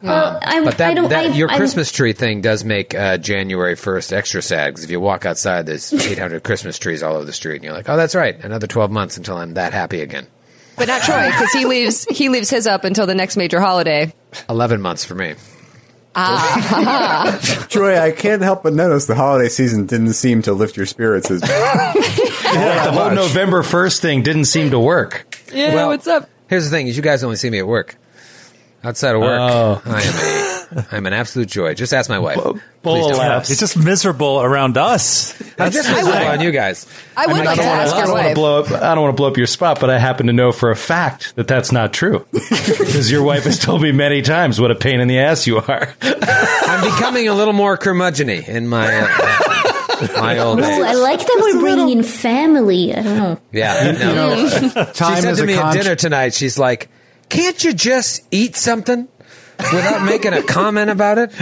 Well, 0.00 0.38
I, 0.42 0.62
But 0.64 0.78
that, 0.78 0.90
I 0.90 0.94
don't. 0.94 1.08
that 1.10 1.26
I, 1.26 1.28
your 1.34 1.48
I'm- 1.50 1.58
Christmas 1.58 1.90
tree 1.90 2.12
thing 2.12 2.40
does 2.40 2.62
make 2.64 2.94
uh, 2.94 3.18
January 3.18 3.74
first 3.74 4.12
extra 4.12 4.40
sad 4.42 4.68
because 4.68 4.84
if 4.84 4.90
you 4.90 5.00
walk 5.00 5.26
outside, 5.26 5.66
there's 5.66 5.92
800 6.06 6.44
Christmas 6.44 6.78
trees 6.78 7.02
all 7.02 7.16
over 7.16 7.24
the 7.24 7.32
street, 7.32 7.56
and 7.56 7.64
you're 7.64 7.72
like, 7.72 7.88
"Oh, 7.88 7.96
that's 7.96 8.14
right, 8.14 8.38
another 8.44 8.66
12 8.68 8.90
months 8.92 9.16
until 9.16 9.36
I'm 9.36 9.54
that 9.54 9.72
happy 9.72 10.00
again." 10.00 10.26
But 10.76 10.86
not 10.86 11.02
Troy, 11.02 11.26
because 11.26 11.50
he 11.52 11.64
leaves 11.64 12.04
he 12.04 12.28
leaves 12.28 12.48
his 12.50 12.66
up 12.68 12.84
until 12.84 13.06
the 13.06 13.14
next 13.14 13.36
major 13.36 13.60
holiday. 13.60 14.12
11 14.48 14.80
months 14.80 15.04
for 15.04 15.16
me. 15.16 15.34
Troy, 17.68 17.98
I 18.00 18.12
can't 18.16 18.42
help 18.42 18.62
but 18.64 18.72
notice 18.72 19.06
the 19.06 19.14
holiday 19.14 19.48
season 19.48 19.86
didn't 19.86 20.14
seem 20.14 20.42
to 20.42 20.52
lift 20.52 20.76
your 20.76 20.86
spirits 20.86 21.30
as 21.30 21.40
much. 21.42 21.50
the 21.50 22.90
whole 22.92 23.10
November 23.12 23.62
1st 23.62 24.00
thing 24.00 24.22
didn't 24.22 24.46
seem 24.46 24.70
to 24.70 24.78
work. 24.80 25.26
Yeah, 25.52 25.74
Well- 25.74 25.88
what's 25.88 26.06
up? 26.06 26.28
Here's 26.48 26.64
the 26.64 26.70
thing: 26.70 26.86
is 26.88 26.96
you 26.96 27.02
guys 27.02 27.22
only 27.24 27.36
see 27.36 27.50
me 27.50 27.58
at 27.58 27.66
work. 27.66 27.96
Outside 28.88 29.14
of 29.14 29.20
work, 29.20 29.38
Oh. 29.40 29.82
I 29.86 30.02
am 30.02 30.78
a, 30.78 30.86
I'm 30.96 31.06
an 31.06 31.12
absolute 31.12 31.48
joy. 31.48 31.74
Just 31.74 31.92
ask 31.92 32.08
my 32.08 32.18
wife. 32.18 32.36
Bull 32.36 32.54
Please 32.82 33.06
don't. 33.08 33.18
laughs. 33.18 33.50
It's 33.50 33.60
just 33.60 33.76
miserable 33.76 34.40
around 34.40 34.78
us. 34.78 35.34
I'm 35.58 35.70
just 35.70 35.88
miserable 35.90 36.26
on 36.26 36.40
you 36.40 36.50
guys. 36.52 36.86
I 37.16 37.26
would 37.26 37.44
like 37.44 37.58
to 37.58 37.64
ask 37.64 37.94
I 37.94 37.98
your 37.98 38.06
don't 38.06 38.14
want 38.14 38.22
to 38.22 38.28
wife. 38.28 38.34
blow 38.34 38.60
up. 38.62 38.70
I 38.82 38.94
don't 38.94 39.02
want 39.04 39.14
to 39.14 39.20
blow 39.20 39.28
up 39.28 39.36
your 39.36 39.46
spot, 39.46 39.78
but 39.80 39.90
I 39.90 39.98
happen 39.98 40.26
to 40.28 40.32
know 40.32 40.52
for 40.52 40.70
a 40.70 40.76
fact 40.76 41.34
that 41.36 41.46
that's 41.48 41.70
not 41.70 41.92
true 41.92 42.26
because 42.32 43.10
your 43.10 43.22
wife 43.22 43.44
has 43.44 43.58
told 43.58 43.82
me 43.82 43.92
many 43.92 44.22
times 44.22 44.60
what 44.60 44.70
a 44.70 44.74
pain 44.74 45.00
in 45.00 45.08
the 45.08 45.18
ass 45.18 45.46
you 45.46 45.58
are. 45.58 45.94
I'm 46.02 46.84
becoming 46.84 47.28
a 47.28 47.34
little 47.34 47.54
more 47.54 47.76
curmudgeony 47.76 48.46
in 48.48 48.68
my 48.68 48.86
uh, 49.00 50.12
my 50.20 50.38
old 50.38 50.60
Ooh, 50.60 50.62
I 50.64 50.94
like 50.94 51.18
that 51.20 51.38
we're 51.42 51.60
bringing 51.60 51.88
in 51.98 52.02
family. 52.04 52.94
I 52.94 53.02
don't 53.02 53.16
know. 53.16 53.40
Yeah, 53.52 53.92
no. 53.92 54.48
she 54.48 54.68
said 54.70 55.24
is 55.24 55.38
to 55.38 55.44
a 55.44 55.46
me 55.46 55.54
at 55.54 55.60
con- 55.60 55.74
dinner 55.76 55.94
tonight. 55.96 56.34
She's 56.34 56.58
like, 56.58 56.88
"Can't 57.28 57.62
you 57.62 57.72
just 57.72 58.22
eat 58.30 58.56
something 58.56 59.08
without 59.72 60.02
making 60.04 60.32
a 60.32 60.42
comment 60.42 60.90
about 60.90 61.18
it?" 61.18 61.32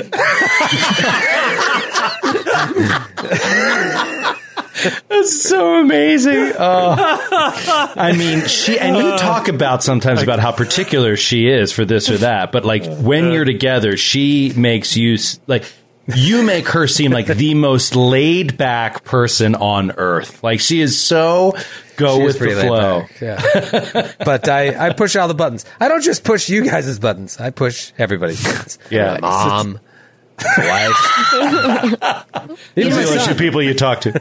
That's 5.09 5.43
so 5.43 5.76
amazing. 5.76 6.52
Oh. 6.59 7.93
I 7.97 8.12
mean, 8.16 8.47
she 8.47 8.78
and 8.78 8.97
you 8.97 9.16
talk 9.16 9.49
about 9.49 9.83
sometimes 9.83 10.23
about 10.23 10.38
how 10.38 10.52
particular 10.52 11.16
she 11.16 11.49
is 11.49 11.73
for 11.73 11.85
this 11.85 12.11
or 12.11 12.19
that, 12.19 12.52
but 12.52 12.64
like 12.64 12.85
when 12.99 13.33
you're 13.33 13.45
together, 13.45 13.97
she 13.97 14.52
makes 14.57 14.97
use 14.97 15.40
like 15.47 15.64
you 16.15 16.43
make 16.43 16.69
her 16.69 16.87
seem 16.87 17.11
like 17.11 17.27
the 17.27 17.55
most 17.55 17.97
laid 17.97 18.57
back 18.57 19.05
person 19.05 19.55
on 19.55 19.93
earth. 19.93 20.43
Like 20.43 20.61
she 20.61 20.81
is 20.81 20.99
so 21.01 21.55
go 21.97 22.19
She 22.19 22.25
with 22.25 22.39
the 22.39 22.67
flow. 22.67 23.05
Yeah, 23.21 24.13
but 24.25 24.49
I, 24.49 24.89
I 24.89 24.93
push 24.93 25.17
all 25.17 25.29
the 25.29 25.35
buttons. 25.35 25.65
I 25.81 25.89
don't 25.89 26.03
just 26.03 26.25
push 26.25 26.49
you 26.49 26.65
guys' 26.65 26.99
buttons. 26.99 27.41
I 27.41 27.51
push 27.51 27.93
everybody's 27.99 28.43
buttons. 28.43 28.79
Yeah. 28.91 29.19
mom, 29.21 29.81
wife. 30.39 30.97
Even 32.77 32.93
the 32.93 33.15
bunch 33.17 33.31
of 33.31 33.39
people 33.39 33.63
you 33.63 33.75
talk 33.75 34.03
to. 34.03 34.13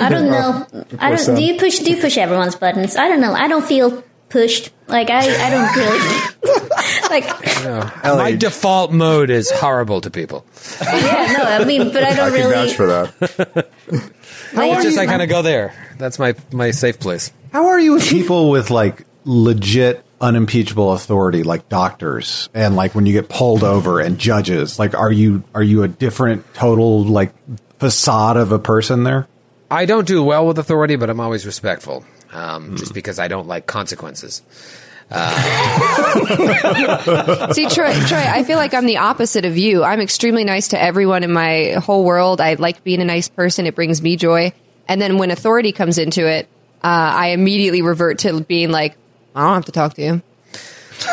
I 0.00 0.08
don't 0.08 0.30
know. 0.30 0.66
I 0.98 1.14
don't. 1.14 1.36
Do 1.36 1.42
you 1.42 1.58
push? 1.58 1.80
Do 1.80 1.90
you 1.90 2.00
push 2.00 2.16
everyone's 2.16 2.56
buttons? 2.56 2.96
I 2.96 3.08
don't 3.08 3.20
know. 3.20 3.32
I 3.32 3.48
don't 3.48 3.64
feel 3.64 4.02
pushed. 4.28 4.70
Like 4.88 5.10
I, 5.10 5.20
I 5.20 5.50
don't 5.50 5.76
really. 5.76 6.62
like 7.10 8.04
My 8.04 8.32
default 8.32 8.92
mode 8.92 9.30
is 9.30 9.50
horrible 9.50 10.00
to 10.02 10.10
people. 10.10 10.44
yeah, 10.80 11.34
no. 11.38 11.44
I 11.44 11.64
mean, 11.64 11.92
but 11.92 12.04
I 12.04 12.08
I 12.10 12.14
don't 12.14 12.32
can 12.32 12.40
really. 12.50 12.54
vouch 12.54 12.74
for 12.74 12.86
that. 12.86 13.68
It's 14.58 14.84
just 14.84 14.98
I 14.98 15.04
kind 15.06 15.20
of 15.22 15.28
go 15.28 15.42
there. 15.42 15.74
That's 15.98 16.18
my 16.18 16.34
my 16.50 16.70
safe 16.70 16.98
place. 16.98 17.30
How 17.52 17.66
are 17.66 17.80
you 17.80 17.94
with 17.94 18.08
people 18.08 18.48
with 18.48 18.70
like 18.70 19.04
legit 19.24 20.02
unimpeachable 20.20 20.92
authority 20.92 21.42
like 21.42 21.68
doctors 21.68 22.48
and 22.54 22.74
like 22.74 22.94
when 22.94 23.04
you 23.04 23.12
get 23.12 23.28
pulled 23.28 23.62
over 23.62 24.00
and 24.00 24.18
judges 24.18 24.78
like 24.78 24.94
are 24.94 25.12
you 25.12 25.42
are 25.54 25.62
you 25.62 25.82
a 25.82 25.88
different 25.88 26.54
total 26.54 27.04
like 27.04 27.34
facade 27.78 28.38
of 28.38 28.50
a 28.50 28.58
person 28.58 29.04
there 29.04 29.28
I 29.70 29.84
don't 29.84 30.06
do 30.06 30.22
well 30.22 30.46
with 30.46 30.58
authority, 30.58 30.94
but 30.96 31.10
I'm 31.10 31.18
always 31.18 31.44
respectful, 31.44 32.04
um, 32.32 32.76
just 32.76 32.94
because 32.94 33.18
I 33.18 33.28
don't 33.28 33.46
like 33.46 33.66
consequences. 33.66 34.42
See, 37.52 37.68
Troy, 37.68 37.94
Troy, 38.06 38.18
I 38.18 38.42
feel 38.44 38.56
like 38.56 38.74
I'm 38.74 38.86
the 38.86 38.96
opposite 38.98 39.44
of 39.44 39.56
you. 39.56 39.84
I'm 39.84 40.00
extremely 40.00 40.42
nice 40.44 40.68
to 40.68 40.82
everyone 40.82 41.22
in 41.22 41.32
my 41.32 41.76
whole 41.78 42.04
world. 42.04 42.40
I 42.40 42.54
like 42.54 42.82
being 42.82 43.00
a 43.00 43.04
nice 43.04 43.28
person. 43.28 43.66
It 43.66 43.76
brings 43.76 44.02
me 44.02 44.16
joy. 44.16 44.52
And 44.88 45.00
then 45.00 45.18
when 45.18 45.30
authority 45.30 45.70
comes 45.72 45.98
into 45.98 46.26
it, 46.26 46.48
uh, 46.82 46.88
I 47.14 47.28
immediately 47.28 47.82
revert 47.82 48.18
to 48.20 48.40
being 48.42 48.70
like, 48.70 48.96
I 49.34 49.42
don't 49.44 49.54
have 49.54 49.66
to 49.66 49.72
talk 49.72 49.94
to 49.94 50.02
you. 50.02 50.22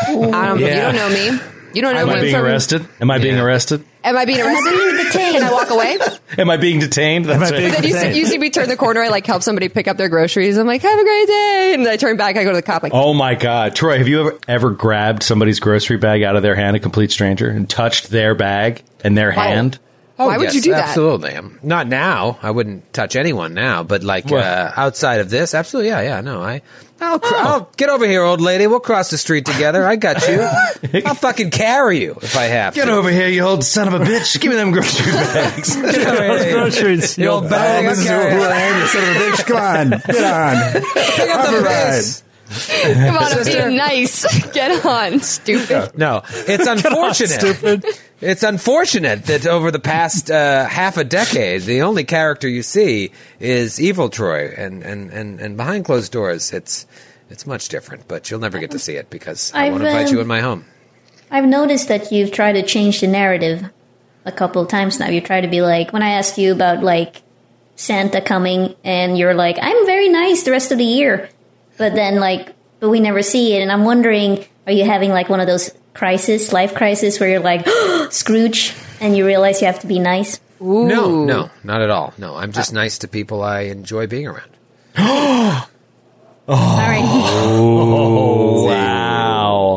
I 0.08 0.48
don't, 0.48 0.60
You 0.60 0.68
don't 0.68 0.96
know 0.96 1.10
me. 1.10 1.40
You 1.74 1.82
don't 1.82 1.96
know 1.96 2.02
Am 2.02 2.08
me 2.08 2.14
I 2.14 2.22
being 2.22 2.36
from- 2.36 2.46
arrested? 2.46 2.88
Am 3.02 3.10
I 3.12 3.18
being 3.20 3.40
arrested? 3.40 3.84
Am 4.04 4.18
I 4.18 4.26
being 4.26 4.42
arrested? 4.42 5.12
Can 5.14 5.44
I 5.44 5.52
walk 5.52 5.70
away? 5.70 5.98
Am 6.38 6.50
I 6.50 6.58
being 6.58 6.80
detained? 6.80 7.26
That's 7.26 7.52
I 7.52 7.56
right. 7.56 7.58
being- 7.60 7.72
Then 7.72 7.84
you 7.84 7.94
see, 7.94 8.20
you 8.20 8.26
see 8.26 8.38
me 8.38 8.50
turn 8.50 8.68
the 8.70 8.76
corner. 8.78 9.02
I 9.02 9.08
like 9.08 9.26
help 9.26 9.44
somebody 9.44 9.70
pick 9.70 9.88
up 9.88 9.98
their 9.98 10.10
groceries. 10.10 10.58
I'm 10.58 10.68
like, 10.68 10.82
have 10.82 11.00
a 11.00 11.04
great 11.04 11.28
day. 11.28 11.72
And 11.76 11.88
I 11.88 11.98
turn 11.98 12.18
back. 12.18 12.36
I 12.38 12.44
go 12.44 12.52
to 12.52 12.56
the 12.58 12.62
cop. 12.62 12.84
Like, 12.84 12.94
Oh 12.94 13.14
my 13.14 13.36
God, 13.36 13.76
Troy! 13.76 13.98
Have 13.98 14.08
you 14.08 14.20
ever 14.22 14.40
ever 14.48 14.70
grabbed 14.72 15.24
somebody's 15.24 15.60
grocery 15.60 15.98
bag 15.98 16.22
out 16.24 16.36
of 16.36 16.44
their 16.44 16.56
hand, 16.56 16.76
a 16.76 16.80
complete 16.80 17.12
stranger, 17.12 17.50
and 17.50 17.70
touched 17.70 18.10
their 18.10 18.36
bag 18.36 18.84
and 19.04 19.18
their 19.18 19.32
hand? 19.32 19.80
why 20.16 20.38
would 20.38 20.44
yes, 20.46 20.56
you 20.56 20.62
do 20.62 20.72
that? 20.72 20.90
Absolutely. 20.90 21.36
Um, 21.36 21.60
not 21.64 21.88
now. 21.88 22.38
I 22.42 22.52
wouldn't 22.52 22.94
touch 22.94 23.16
anyone 23.16 23.54
now, 23.54 23.84
but 23.84 24.04
like 24.04 24.26
What? 24.26 24.44
uh, 24.44 24.72
outside 24.76 25.20
of 25.22 25.30
this, 25.30 25.54
absolutely. 25.54 25.90
Yeah, 25.90 26.02
yeah. 26.02 26.22
No, 26.22 26.42
I. 26.42 26.62
I'll, 27.04 27.20
cr- 27.20 27.34
Oh. 27.36 27.40
I'll 27.40 27.70
get 27.78 27.90
over 27.90 28.06
here, 28.08 28.24
old 28.24 28.42
lady. 28.42 28.68
We'll 28.68 28.80
cross 28.80 29.10
the 29.10 29.18
street 29.18 29.46
together. 29.46 29.86
I 29.86 29.96
got 29.96 30.28
you. 30.28 30.42
I'll 31.06 31.16
fucking 31.16 31.52
carry 31.52 32.02
you 32.02 32.18
if 32.22 32.36
I 32.38 32.44
have 32.46 32.74
Get 32.74 32.86
to. 32.86 32.92
over 32.94 33.10
here, 33.12 33.28
you 33.28 33.44
old 33.44 33.64
son 33.64 33.88
of 33.88 33.94
a 33.94 34.04
bitch! 34.04 34.40
Give 34.40 34.50
me 34.52 34.56
them 34.58 34.72
grocery 34.72 35.12
bags. 35.12 35.76
Get 35.76 36.08
over 36.08 36.44
here. 36.44 36.54
Groceries. 36.54 37.16
The 37.16 37.28
old 37.28 37.46
Oh, 37.46 37.50
bag. 37.50 37.86
I'll 37.86 37.92
this 37.92 38.00
is 38.00 38.10
I 38.10 38.16
am, 38.22 38.82
you 38.82 38.88
son 38.88 39.04
of 39.04 39.16
a 39.16 39.20
bitch. 39.20 39.46
Come 39.46 39.58
on, 39.58 39.90
get 39.90 40.24
on. 40.24 40.82
Pick 40.82 41.30
up 41.30 41.42
Have 41.46 41.52
the 41.52 41.58
a 41.60 41.62
ride. 41.64 41.92
pace. 41.92 42.24
Come 42.84 43.18
on, 43.18 43.62
I'm 43.62 43.76
nice. 43.78 44.52
Get 44.54 44.86
on, 44.86 45.20
stupid. 45.22 45.98
No, 45.98 46.22
it's 46.30 46.68
unfortunate. 46.68 47.84
It's 48.24 48.44
unfortunate 48.44 49.26
that 49.26 49.46
over 49.46 49.70
the 49.70 49.80
past 49.80 50.32
uh, 50.32 50.66
half 50.66 50.96
a 50.96 51.04
decade, 51.04 51.64
the 51.64 51.82
only 51.82 52.06
character 52.06 52.48
you 52.48 52.64
see 52.64 53.12
is 53.38 53.82
Evil 53.82 54.08
Troy, 54.10 54.54
and, 54.56 54.82
and, 54.82 55.12
and, 55.12 55.42
and 55.42 55.58
behind 55.58 55.84
closed 55.84 56.14
doors, 56.14 56.54
it's 56.54 56.88
it's 57.30 57.46
much 57.46 57.68
different. 57.68 58.08
But 58.08 58.32
you'll 58.32 58.40
never 58.40 58.60
get 58.60 58.72
to 58.72 58.80
see 58.80 58.96
it 58.96 59.10
because 59.10 59.52
I 59.54 59.66
I've, 59.66 59.74
won't 59.74 59.84
invite 59.84 60.08
um, 60.08 60.14
you 60.14 60.22
in 60.22 60.28
my 60.28 60.40
home. 60.40 60.64
I've 61.30 61.46
noticed 61.46 61.90
that 61.90 62.14
you've 62.14 62.32
tried 62.32 62.54
to 62.54 62.64
change 62.64 63.02
the 63.02 63.08
narrative 63.08 63.70
a 64.24 64.32
couple 64.32 64.62
of 64.62 64.70
times 64.70 65.00
now. 65.00 65.10
You 65.10 65.20
try 65.20 65.42
to 65.42 65.50
be 65.50 65.62
like, 65.62 65.92
when 65.92 66.02
I 66.02 66.12
asked 66.12 66.38
you 66.38 66.54
about 66.54 66.82
like 66.82 67.24
Santa 67.76 68.22
coming, 68.22 68.74
and 68.86 69.18
you're 69.18 69.34
like, 69.34 69.58
I'm 69.62 69.86
very 69.86 70.08
nice 70.08 70.44
the 70.44 70.52
rest 70.52 70.72
of 70.72 70.78
the 70.78 70.86
year, 70.86 71.28
but 71.78 71.94
then 71.94 72.22
like, 72.22 72.56
but 72.80 72.88
we 72.88 73.02
never 73.02 73.22
see 73.22 73.54
it, 73.54 73.62
and 73.62 73.70
I'm 73.70 73.84
wondering, 73.84 74.46
are 74.66 74.72
you 74.72 74.86
having 74.86 75.10
like 75.10 75.28
one 75.28 75.42
of 75.42 75.48
those 75.48 75.72
crisis, 75.94 76.54
life 76.54 76.74
crisis, 76.76 77.20
where 77.20 77.30
you're 77.30 77.40
like 77.40 77.68
Scrooge, 78.12 78.76
and 79.00 79.16
you 79.16 79.26
realize 79.26 79.62
you 79.62 79.68
have 79.68 79.80
to 79.82 79.88
be 79.88 80.00
nice? 80.00 80.40
No, 80.60 81.26
no, 81.26 81.50
not 81.64 81.82
at 81.82 81.90
all. 81.90 82.14
No, 82.18 82.36
I'm 82.36 82.52
just 82.52 82.72
oh. 82.72 82.76
nice 82.76 83.00
to 83.00 83.08
people 83.08 83.44
I 83.44 83.62
enjoy 83.62 84.08
being 84.08 84.28
around. 84.28 84.52
oh. 84.98 85.70
All 86.48 86.78
right. 86.78 87.02
wow. 88.68 88.93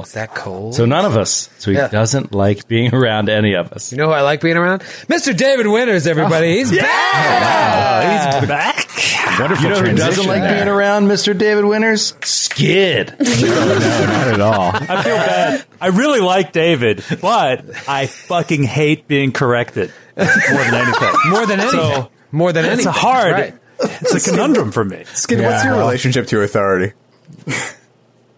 Is 0.05 0.13
that 0.13 0.35
cold? 0.35 0.75
So 0.75 0.85
none 0.85 1.05
of 1.05 1.17
us. 1.17 1.49
So 1.59 1.71
he 1.71 1.77
Yeah. 1.77 1.89
doesn't 1.89 2.33
like 2.35 2.67
being 2.69 2.95
around 2.95 3.29
any 3.29 3.55
of 3.55 3.73
us. 3.73 3.91
you 3.93 3.99
know 3.99 4.07
who 4.07 4.13
I 4.13 4.23
like 4.23 4.41
being 4.41 4.57
around? 4.57 4.81
Mr. 5.09 5.37
David 5.37 5.67
Winters, 5.67 6.07
everybody. 6.07 6.47
Oh, 6.47 6.59
He's 6.59 6.71
back. 6.71 8.41
He's 8.41 8.49
back. 8.49 9.39
Wonderful. 9.41 9.65
You 9.65 9.71
know 9.71 9.81
who 9.83 9.97
doesn't 9.97 10.27
like 10.27 10.43
being 10.43 10.69
around 10.69 11.09
Mr. 11.09 11.37
David 11.37 11.65
Winters? 11.65 12.15
Skid. 12.25 13.09
not 13.19 14.29
at 14.29 14.41
all 14.41 14.71
I 14.75 15.03
feel 15.03 15.17
bad. 15.17 15.65
I 15.81 15.87
really 15.89 16.21
like 16.21 16.53
David, 16.53 17.05
but 17.21 17.65
I 17.89 18.07
fucking 18.07 18.63
hate 18.65 19.07
being 19.07 19.33
corrected 19.33 19.93
more 20.17 20.25
than 20.27 20.75
anything. 20.75 21.13
More 21.27 21.47
than 21.47 21.61
anything. 21.61 21.81
So, 21.81 22.11
More 22.33 22.53
than 22.53 22.65
anything. 22.65 22.79
it's 22.81 22.87
a 22.87 22.93
hard. 22.93 23.33
Right. 23.33 23.55
It's 23.79 24.27
a 24.27 24.31
conundrum 24.31 24.73
for 24.73 24.83
me. 24.85 25.05
Skid, 25.13 25.41
what's 25.43 25.65
your 25.65 25.77
relationship 25.77 26.27
to 26.29 26.41
authority? 26.41 26.95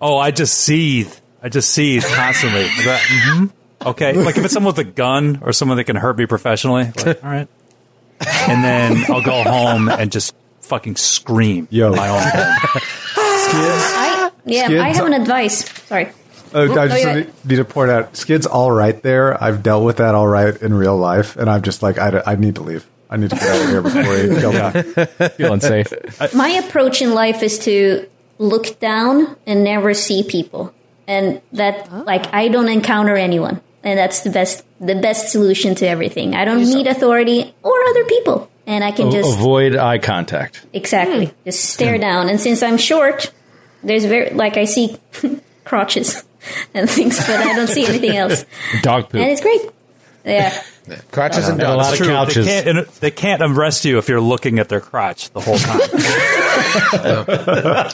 Oh, 0.01 0.17
I 0.19 0.31
just 0.33 0.55
seethe. 0.55 1.15
I 1.43 1.49
just 1.49 1.71
seethe 1.71 2.05
constantly. 2.05 2.65
I 2.65 2.85
go, 2.85 2.97
mhm. 2.97 3.53
Okay, 3.87 4.13
like 4.13 4.37
if 4.37 4.45
it's 4.45 4.53
someone 4.55 4.75
with 4.75 4.87
a 4.87 4.91
gun 4.91 5.39
or 5.43 5.53
someone 5.53 5.77
that 5.77 5.85
can 5.85 5.97
hurt 5.97 6.19
me 6.19 6.27
professionally, 6.27 6.85
like, 7.05 7.07
all 7.25 7.31
right. 7.31 7.49
And 8.49 8.65
then 8.65 9.05
I'll 9.09 9.23
go 9.23 9.45
home 9.45 9.89
and 9.89 10.11
just 10.11 10.35
fucking 10.63 10.97
scream 10.97 11.69
Yo. 11.71 11.93
in 11.93 11.97
my 11.97 12.09
own 12.09 12.21
home. 12.21 12.33
I 13.17 14.31
yeah, 14.45 14.65
Skids- 14.67 14.81
I 14.81 14.89
have 14.89 15.07
an 15.07 15.13
advice. 15.15 15.69
Sorry. 15.87 16.09
Uh, 16.53 16.73
I 16.73 16.89
just 16.89 17.05
yeah. 17.05 17.15
need- 17.15 17.33
need 17.45 17.57
to 17.57 17.65
point 17.65 17.91
out, 17.91 18.17
Skid's 18.17 18.47
all 18.47 18.71
right 18.73 19.01
there. 19.03 19.43
I've 19.43 19.63
dealt 19.63 19.85
with 19.85 19.99
that 19.99 20.15
all 20.15 20.27
right 20.27 20.55
in 20.61 20.75
real 20.75 20.97
life, 20.97 21.37
and 21.37 21.49
I'm 21.49 21.63
just 21.63 21.83
like, 21.83 21.99
I, 21.99 22.23
I 22.27 22.37
need 22.37 22.57
to 22.57 22.63
leave. 22.63 22.87
I 23.11 23.17
need 23.17 23.31
to 23.31 23.37
get 23.37 23.49
out 23.49 23.63
of 23.63 23.69
here 23.71 23.83
before 23.83 24.17
he 24.17 24.29
go 24.41 24.53
back. 24.53 25.33
Feel 25.37 25.53
unsafe. 25.53 25.93
My 26.35 26.49
approach 26.49 27.01
in 27.01 27.15
life 27.15 27.43
is 27.43 27.59
to 27.61 28.07
look 28.39 28.79
down 28.81 29.37
and 29.47 29.65
never 29.65 29.95
see 29.95 30.23
people. 30.23 30.75
And 31.09 31.41
that 31.53 31.93
like 31.93 32.33
I 32.33 32.47
don't 32.49 32.69
encounter 32.69 33.17
anyone. 33.17 33.61
And 33.83 33.99
that's 33.99 34.21
the 34.21 34.31
best 34.31 34.65
the 34.79 34.95
best 34.95 35.33
solution 35.33 35.75
to 35.77 35.89
everything. 35.89 36.37
I 36.37 36.45
don't 36.45 36.63
need 36.63 36.87
authority 36.87 37.55
or 37.63 37.83
other 37.91 38.05
people. 38.05 38.49
And 38.67 38.85
I 38.85 38.93
can 38.93 39.09
A- 39.09 39.13
just 39.13 39.39
avoid 39.39 39.75
eye 39.75 39.99
contact. 39.99 40.67
exactly 40.73 41.27
hmm. 41.27 41.45
just 41.45 41.65
stare 41.65 41.97
hmm. 41.97 42.03
down. 42.03 42.29
And 42.29 42.39
since 42.39 42.63
I'm 42.63 42.77
short, 42.77 43.33
there's 43.83 44.05
very 44.05 44.31
like 44.31 44.57
I 44.57 44.65
see 44.65 44.97
crotches 45.65 46.23
and 46.75 46.89
things, 46.89 47.19
but 47.19 47.41
I 47.41 47.57
don't 47.57 47.67
see 47.67 47.87
anything 47.87 48.17
else. 48.17 48.45
Dog 48.83 49.05
poop, 49.05 49.15
And 49.15 49.31
it's 49.31 49.41
great. 49.41 49.63
Yeah. 50.25 50.63
Crotches 51.11 51.49
and 51.49 51.61
And 51.61 51.73
a 51.73 51.77
lot 51.77 51.93
of 51.93 51.99
True, 51.99 52.07
couches. 52.07 52.47
They 52.47 52.63
can't, 52.63 52.95
they 53.01 53.11
can't 53.11 53.43
arrest 53.43 53.85
you 53.85 53.99
if 53.99 54.09
you're 54.09 54.21
looking 54.21 54.59
at 54.59 54.69
their 54.69 54.81
crotch 54.81 55.31
the 55.31 55.41
whole 55.41 55.59
time. 55.59 55.81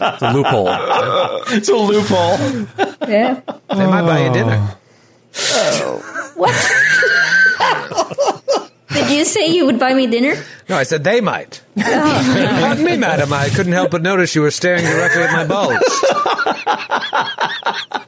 it's 0.04 0.22
a 0.22 0.32
loophole. 0.32 0.68
It's 1.56 1.68
a 1.68 1.76
loophole. 1.76 2.38
Yeah. 3.08 3.40
They 3.68 3.86
might 3.86 4.02
buy 4.02 4.26
you 4.26 4.32
dinner. 4.32 4.76
Oh. 5.36 6.32
What? 6.36 6.54
Did 8.94 9.10
you 9.10 9.24
say 9.24 9.48
you 9.48 9.66
would 9.66 9.80
buy 9.80 9.92
me 9.94 10.06
dinner? 10.06 10.36
No, 10.68 10.76
I 10.76 10.84
said 10.84 11.02
they 11.04 11.20
might. 11.20 11.62
Pardon 11.76 11.98
oh. 11.98 12.84
me, 12.90 12.96
madam. 12.96 13.32
I 13.32 13.48
couldn't 13.48 13.72
help 13.72 13.90
but 13.90 14.02
notice 14.02 14.34
you 14.34 14.42
were 14.42 14.52
staring 14.52 14.84
directly 14.84 15.22
at 15.22 15.32
my 15.32 15.46
bulge. 15.46 15.80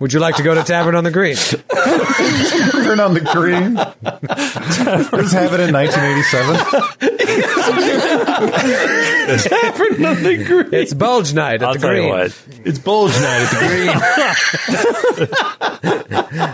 Would 0.00 0.12
you 0.12 0.20
like 0.20 0.36
to 0.36 0.42
go 0.42 0.54
to 0.54 0.62
Tavern 0.62 0.94
on 0.94 1.04
the 1.04 1.10
Green? 1.10 1.36
Tavern 1.36 3.00
on 3.00 3.14
the 3.14 3.20
green. 3.20 3.76
Just 3.76 5.32
have 5.34 5.52
it 5.54 5.60
in 5.60 5.72
1987. 5.72 6.56
It's 10.72 10.94
bulge 10.94 11.34
night 11.34 11.62
at 11.62 11.68
I'll 11.68 11.74
the 11.74 11.80
tell 11.80 11.94
you 11.94 12.00
Green. 12.02 12.08
what. 12.10 12.42
It's 12.64 12.78
bulge 12.78 13.12
night 13.12 13.42
at 13.42 13.50
the 13.50 13.58
green. 13.68 13.88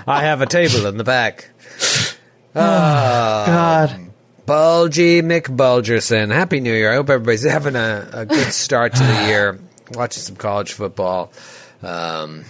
I 0.06 0.20
have 0.22 0.40
a 0.40 0.46
table 0.46 0.86
in 0.86 0.96
the 0.96 1.04
back. 1.04 1.50
God. 2.54 4.10
Bulgy 4.46 5.20
McBulgerson. 5.22 6.32
Happy 6.32 6.60
New 6.60 6.72
Year. 6.74 6.92
I 6.92 6.94
hope 6.96 7.10
everybody's 7.10 7.44
having 7.44 7.76
a, 7.76 8.08
a 8.12 8.26
good 8.26 8.52
start 8.52 8.94
to 8.94 9.02
the 9.02 9.24
year, 9.26 9.58
watching 9.94 10.22
some 10.22 10.36
college 10.36 10.72
football, 10.72 11.32
um, 11.82 12.44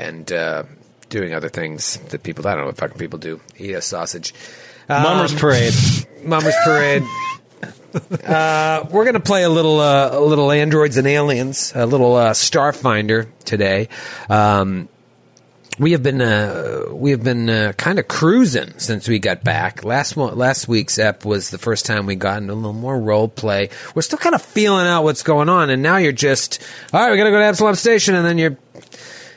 and 0.00 0.32
uh, 0.32 0.64
doing 1.08 1.34
other 1.34 1.48
things 1.48 1.98
that 2.08 2.22
people, 2.22 2.46
I 2.46 2.52
don't 2.52 2.62
know 2.62 2.66
what 2.66 2.78
fucking 2.78 2.98
people 2.98 3.18
do. 3.18 3.40
Eat 3.58 3.72
a 3.72 3.82
sausage. 3.82 4.32
Mummers 4.88 5.34
Parade. 5.34 5.74
Mummers 6.24 6.54
Parade. 6.64 7.02
Uh, 7.92 8.86
we're 8.92 9.04
gonna 9.04 9.18
play 9.18 9.42
a 9.42 9.48
little, 9.48 9.80
uh, 9.80 10.10
a 10.12 10.20
little 10.20 10.52
androids 10.52 10.96
and 10.96 11.08
aliens, 11.08 11.72
a 11.74 11.86
little 11.86 12.14
uh, 12.14 12.30
Starfinder 12.30 13.26
today. 13.44 13.88
Um, 14.28 14.88
we 15.76 15.90
have 15.90 16.02
been, 16.02 16.22
uh, 16.22 16.84
we 16.92 17.10
have 17.10 17.24
been 17.24 17.50
uh, 17.50 17.72
kind 17.76 17.98
of 17.98 18.06
cruising 18.06 18.78
since 18.78 19.08
we 19.08 19.18
got 19.18 19.42
back. 19.42 19.82
Last 19.82 20.16
one, 20.16 20.38
last 20.38 20.68
week's 20.68 21.00
ep 21.00 21.24
was 21.24 21.50
the 21.50 21.58
first 21.58 21.84
time 21.84 22.06
we 22.06 22.14
got 22.14 22.40
into 22.40 22.52
a 22.52 22.54
little 22.54 22.72
more 22.72 22.96
role 22.96 23.26
play. 23.26 23.70
We're 23.96 24.02
still 24.02 24.20
kind 24.20 24.36
of 24.36 24.42
feeling 24.42 24.86
out 24.86 25.02
what's 25.02 25.24
going 25.24 25.48
on, 25.48 25.68
and 25.68 25.82
now 25.82 25.96
you're 25.96 26.12
just, 26.12 26.62
all 26.92 27.00
right, 27.00 27.10
we 27.10 27.16
gotta 27.16 27.30
go 27.30 27.38
to 27.38 27.44
Absalom 27.44 27.74
Station, 27.74 28.14
and 28.14 28.24
then 28.24 28.38
you're 28.38 28.56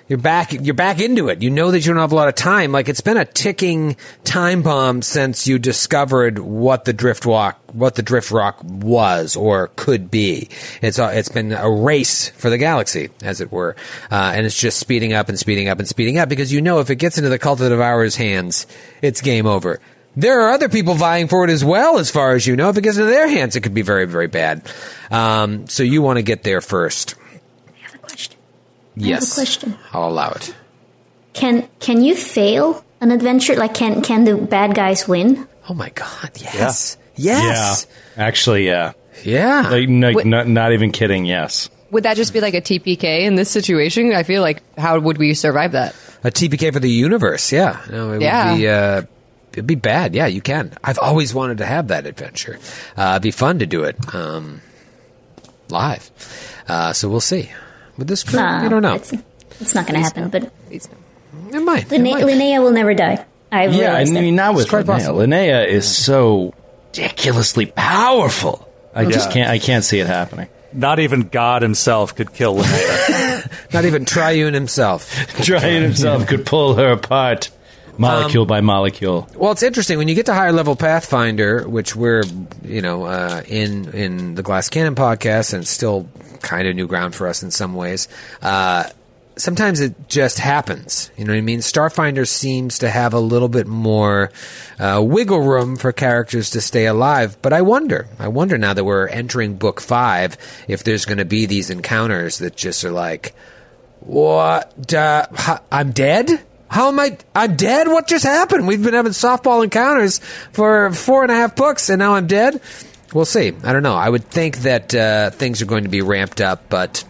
you're 0.07 0.19
back 0.19 0.51
you're 0.51 0.74
back 0.74 1.00
into 1.00 1.29
it. 1.29 1.41
You 1.41 1.50
know 1.50 1.72
that 1.72 1.79
you 1.79 1.93
don't 1.93 2.01
have 2.01 2.12
a 2.12 2.15
lot 2.15 2.27
of 2.27 2.36
time. 2.36 2.72
Like 2.72 2.89
it's 2.89 3.01
been 3.01 3.18
a 3.18 3.25
ticking 3.25 3.96
time 4.24 4.61
bomb 4.61 5.01
since 5.01 5.48
you 5.48 5.59
discovered 5.59 6.39
what 6.39 6.85
the 6.85 6.94
drift 6.94 7.25
walk 7.25 7.59
what 7.74 7.96
the 7.96 8.03
drift 8.03 8.31
rock 8.31 8.59
was 8.63 9.35
or 9.35 9.70
could 9.75 10.09
be. 10.09 10.50
It's 10.81 11.00
a, 11.00 11.18
it's 11.18 11.29
been 11.29 11.51
a 11.51 11.70
race 11.70 12.29
for 12.29 12.50
the 12.50 12.57
galaxy, 12.57 13.09
as 13.24 13.42
it 13.42 13.51
were, 13.51 13.75
uh, 14.11 14.33
and 14.35 14.46
it's 14.46 14.59
just 14.59 14.79
speeding 14.79 15.13
up 15.13 15.27
and 15.27 15.37
speeding 15.37 15.68
up 15.68 15.79
and 15.79 15.87
speeding 15.87 16.18
up 16.18 16.29
because 16.29 16.53
you 16.53 16.61
know 16.61 16.79
if 16.79 16.89
it 16.89 16.96
gets 16.96 17.18
into 17.18 17.29
the 17.29 17.39
cult 17.39 17.59
of 17.61 17.70
devourer's 17.70 18.16
hands, 18.16 18.68
it's 19.01 19.22
game 19.22 19.46
over. 19.46 19.79
There 20.16 20.42
are 20.42 20.51
other 20.51 20.70
people 20.70 20.94
vying 20.94 21.27
for 21.27 21.44
it 21.44 21.50
as 21.50 21.66
well, 21.66 21.98
as 21.98 22.11
far 22.11 22.33
as 22.35 22.46
you 22.46 22.55
know. 22.55 22.70
If 22.70 22.77
it 22.77 22.81
gets 22.81 22.98
into 22.98 23.09
their 23.09 23.27
hands, 23.27 23.55
it 23.55 23.61
could 23.61 23.74
be 23.74 23.81
very, 23.81 24.05
very 24.05 24.27
bad. 24.27 24.72
Um, 25.09 25.68
so 25.68 25.81
you 25.81 26.03
want 26.03 26.18
to 26.18 26.24
get 26.24 26.44
there 26.44 26.61
first. 26.61 27.16
I 27.68 27.77
have 27.79 27.96
a 27.96 27.98
question. 27.98 28.37
Yes, 28.96 29.32
a 29.32 29.36
question. 29.36 29.77
I'll 29.94 30.10
allow 30.10 30.32
it. 30.32 30.53
Can 31.34 31.68
can 31.79 32.01
you 32.03 32.16
fail 32.16 32.84
an 33.01 33.12
adventure? 33.12 33.56
Like 33.56 33.74
can 33.74 34.01
can 34.01 34.24
the 34.25 34.36
bad 34.38 34.75
guys 34.75 35.08
win? 35.08 35.48
Oh 35.70 35.74
my 35.74 35.90
god, 35.90 36.32
yes. 36.36 36.98
Yes. 37.16 37.88
Yeah. 38.18 38.24
Actually, 38.25 38.66
yeah. 38.68 38.94
Yeah. 39.24 39.70
Like, 39.70 39.88
no, 39.90 40.12
Wait. 40.12 40.25
not, 40.25 40.48
not 40.48 40.74
even 40.74 40.92
kidding. 40.92 41.25
Yes. 41.25 41.70
Would 41.92 42.03
that 42.03 42.18
just 42.18 42.34
be 42.34 42.42
like 42.42 42.53
a 42.56 42.62
TPK 42.62 43.22
in 43.22 43.36
this 43.36 43.50
situation? 43.50 44.12
I 44.14 44.24
feel 44.24 44.42
like 44.42 44.62
how 44.77 45.00
would 45.00 45.18
we 45.20 45.34
survive 45.36 45.72
that? 45.74 45.96
A 46.24 46.32
TPK 46.32 46.74
for 46.74 46.79
the 46.79 46.90
universe, 46.90 47.51
yeah. 47.51 47.79
No, 47.90 48.14
it 48.14 48.22
Yeah. 48.22 48.51
would 48.51 48.58
be 48.58 48.68
uh 48.68 49.01
it'd 49.53 49.68
be 49.68 49.75
bad. 49.75 50.16
Yeah, 50.16 50.25
you 50.27 50.42
can. 50.42 50.72
I've 50.84 50.98
always 51.00 51.34
wanted 51.34 51.60
to 51.60 51.66
have 51.66 51.88
that 51.90 52.06
adventure. 52.06 52.58
Uh 52.98 53.12
it'd 53.14 53.24
be 53.24 53.32
fun 53.32 53.60
to 53.60 53.66
do 53.66 53.84
it 53.84 53.96
um 54.14 54.62
live. 55.70 56.10
Uh 56.68 56.94
so 56.94 57.10
we'll 57.10 57.22
see. 57.22 57.51
With 57.98 58.08
this 58.08 58.24
crew, 58.24 58.40
Nah, 58.40 58.64
you 58.64 58.70
don't 58.70 58.82
know. 58.82 58.96
It's, 58.96 59.14
it's 59.60 59.75
not 59.75 59.86
going 59.88 59.96
to 60.00 60.03
happen. 60.03 60.29
But 60.29 60.51
Please. 60.68 60.88
It 61.51 61.60
might. 61.60 61.92
It 61.92 62.01
might. 62.01 62.24
Linnea 62.24 62.62
will 62.62 62.72
never 62.72 62.94
die. 62.94 63.24
I 63.51 63.66
Yeah, 63.68 63.70
I 63.70 63.79
realized 64.00 64.14
mean, 64.14 64.36
not 64.36 64.56
with 64.56 64.70
quite 64.70 64.86
Linnea. 64.86 64.88
possible. 64.88 65.20
Linnea 65.20 65.68
is 65.68 65.88
so 65.96 66.53
ridiculously 66.88 67.68
powerful. 67.68 68.68
I 68.96 69.06
just 69.06 69.29
Yeah. 69.29 69.34
can't. 69.34 69.50
I 69.50 69.60
can't 69.60 69.84
see 69.84 70.00
it 70.00 70.08
happening. 70.08 70.48
Not 70.72 71.00
even 71.00 71.24
God 71.29 71.62
himself 71.62 72.16
could 72.16 72.34
kill 72.34 72.56
Linnea. 72.58 73.51
Not 73.74 73.86
even 73.86 74.06
Triune 74.06 74.53
himself. 74.56 75.27
Giant 75.42 75.84
himself 75.84 76.25
could 76.27 76.46
pull 76.48 76.74
her 76.75 76.92
apart, 76.94 77.51
molecule 78.00 78.48
by 78.48 78.62
molecule. 78.62 79.27
Well, 79.36 79.51
it's 79.51 79.62
interesting 79.62 80.00
when 80.00 80.08
you 80.08 80.16
get 80.16 80.25
to 80.27 80.34
higher 80.34 80.51
level 80.51 80.75
Pathfinder, 80.75 81.68
which 81.70 81.96
we're 81.96 82.24
you 82.64 82.82
know 82.82 83.03
uh, 83.03 83.44
in 83.48 83.90
in 83.94 84.34
the 84.36 84.42
Glass 84.42 84.70
Cannon 84.70 84.96
podcast, 84.96 85.53
and 85.53 85.68
still 85.68 86.08
kind 86.44 86.68
of 86.68 86.75
new 86.75 86.88
ground 86.88 87.16
for 87.16 87.27
us 87.27 87.42
in 87.42 87.50
some 87.50 87.74
ways. 87.74 88.08
Uh, 88.42 88.84
sometimes 89.36 89.79
it 89.79 90.08
just 90.08 90.40
happens. 90.40 91.10
You 91.18 91.25
know 91.25 91.34
what 91.34 91.38
I 91.38 91.42
mean? 91.42 91.60
Starfinder 91.60 92.27
seems 92.27 92.79
to 92.79 92.90
have 92.90 93.14
a 93.14 93.20
little 93.20 93.50
bit 93.50 93.68
more 93.68 94.32
uh, 94.79 95.01
wiggle 95.03 95.42
room 95.42 95.75
for 95.75 95.92
characters 95.92 96.51
to 96.51 96.62
stay 96.62 96.86
alive. 96.86 97.38
But 97.42 97.53
I 97.53 97.62
wonder, 97.62 98.08
I 98.20 98.27
wonder 98.27 98.58
now 98.58 98.74
that 98.74 98.84
we're 98.84 99.08
entering 99.08 99.56
book 99.56 99.82
five, 99.82 100.38
if 100.68 100.84
there's 100.84 101.06
going 101.06 101.18
to 101.18 101.25
be 101.25 101.46
these 101.46 101.70
encounters 101.70 102.38
that 102.40 102.56
just 102.56 102.84
are 102.84 102.92
like, 102.92 103.34
what? 104.01 104.94
Uh, 104.94 105.25
I'm 105.72 105.92
dead? 105.92 106.29
How 106.70 106.88
am 106.88 107.00
I? 107.00 107.18
I'm 107.36 107.56
dead? 107.56 107.88
What 107.88 108.08
just 108.08 108.25
happened? 108.25 108.68
We've 108.68 108.82
been 108.82 108.96
having 108.96 109.12
softball 109.12 109.64
encounters 109.64 110.18
for 110.51 110.92
four 110.92 111.22
and 111.22 111.32
a 111.32 111.36
half 111.36 111.56
books, 111.56 111.90
and 111.90 112.00
now 112.00 112.16
I'm 112.16 112.25
dead? 112.25 112.62
We'll 113.13 113.25
see. 113.25 113.53
I 113.63 113.73
don't 113.73 113.83
know. 113.83 113.95
I 113.95 114.09
would 114.09 114.25
think 114.25 114.59
that 114.59 114.93
uh, 114.95 115.29
things 115.29 115.61
are 115.61 115.65
going 115.65 115.83
to 115.83 115.89
be 115.89 116.01
ramped 116.01 116.41
up, 116.41 116.69
but 116.69 117.03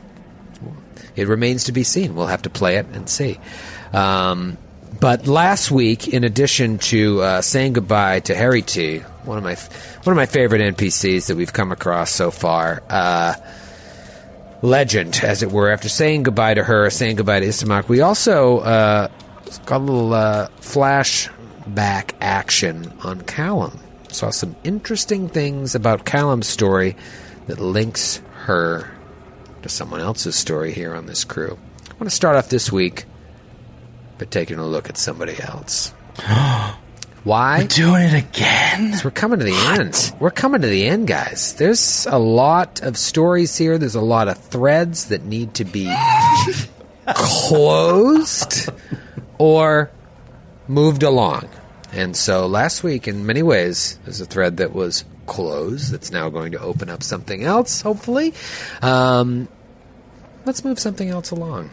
it 1.16 1.28
remains 1.28 1.66
to 1.66 1.72
be 1.72 1.84
seen. 1.84 2.16
We'll 2.16 2.28
have 2.28 2.42
to 2.42 2.50
play 2.50 2.78
it 2.78 2.88
and 2.94 3.10
see. 3.10 3.40
Um, 3.94 4.58
but 5.00 5.28
last 5.28 5.72
week, 5.72 6.08
in 6.08 6.24
addition 6.24 6.78
to 6.80 7.22
uh, 7.22 7.42
saying 7.42 7.74
goodbye 7.74 8.22
to 8.22 8.36
Harry 8.36 8.62
T, 8.62 9.00
one 9.26 9.38
of 9.38 9.44
my 9.44 9.56
one 10.04 10.14
of 10.14 10.18
my 10.18 10.26
favorite 10.26 10.76
NPCs 10.76 11.28
that 11.28 11.36
we've 11.36 11.54
come 11.54 11.72
across 11.72 12.12
so 12.12 12.32
far, 12.32 12.84
uh, 12.90 13.36
legend, 14.62 15.20
as 15.24 15.44
it 15.44 15.52
were. 15.52 15.72
After 15.72 15.90
saying 15.90 16.24
goodbye 16.24 16.54
to 16.56 16.64
her, 16.64 16.90
saying 16.90 17.18
goodbye 17.18 17.40
to 17.42 17.46
Istamak, 17.46 17.88
we 17.88 18.02
also 18.02 18.60
uh, 18.60 19.08
got 19.66 19.78
a 19.78 19.84
little 19.84 20.14
uh, 20.14 20.48
flashback 20.60 22.12
action 22.20 22.92
on 23.04 23.22
Callum. 23.22 23.80
Saw 24.14 24.30
some 24.30 24.56
interesting 24.64 25.28
things 25.28 25.74
about 25.74 26.06
Callum's 26.06 26.46
story 26.46 26.96
that 27.48 27.60
links 27.60 28.22
her 28.44 28.92
to 29.64 29.70
someone 29.70 30.02
else's 30.02 30.36
story 30.36 30.72
here 30.72 30.94
on 30.94 31.08
this 31.08 31.24
crew. 31.24 31.58
I 31.90 31.94
want 31.94 32.04
to 32.04 32.10
start 32.12 32.36
off 32.36 32.48
this 32.48 32.72
week 32.72 33.06
by 34.20 34.26
taking 34.26 34.60
a 34.60 34.68
look 34.68 34.88
at 34.88 34.98
somebody 34.98 35.36
else. 35.42 35.94
Why? 37.24 37.66
Doing 37.66 38.04
it 38.04 38.14
again. 38.14 39.00
We're 39.04 39.10
coming 39.10 39.40
to 39.40 39.46
the 39.46 39.56
end. 39.80 40.14
We're 40.20 40.30
coming 40.30 40.62
to 40.62 40.68
the 40.68 40.86
end, 40.86 41.08
guys. 41.08 41.56
There's 41.56 42.06
a 42.06 42.20
lot 42.20 42.84
of 42.84 42.98
stories 42.98 43.58
here. 43.58 43.80
There's 43.80 43.96
a 43.96 44.02
lot 44.02 44.28
of 44.28 44.38
threads 44.38 45.06
that 45.06 45.24
need 45.24 45.56
to 45.56 45.66
be 45.66 45.92
closed 47.08 48.70
or 49.40 49.90
moved 50.68 51.02
along. 51.02 51.50
And 51.94 52.18
so 52.18 52.48
last 52.48 52.84
week, 52.84 53.08
in 53.08 53.26
many 53.26 53.44
ways, 53.44 54.00
is 54.06 54.20
a 54.20 54.26
thread 54.26 54.58
that 54.58 54.74
was 54.74 55.06
closed 55.26 55.92
that's 55.92 56.12
now 56.12 56.30
going 56.30 56.52
to 56.54 56.60
open 56.60 56.90
up 56.90 57.04
something 57.04 57.44
else, 57.44 57.82
hopefully. 57.82 58.34
Um, 58.82 59.48
let's 60.46 60.66
move 60.66 60.80
something 60.80 61.10
else 61.10 61.32
along. 61.32 61.70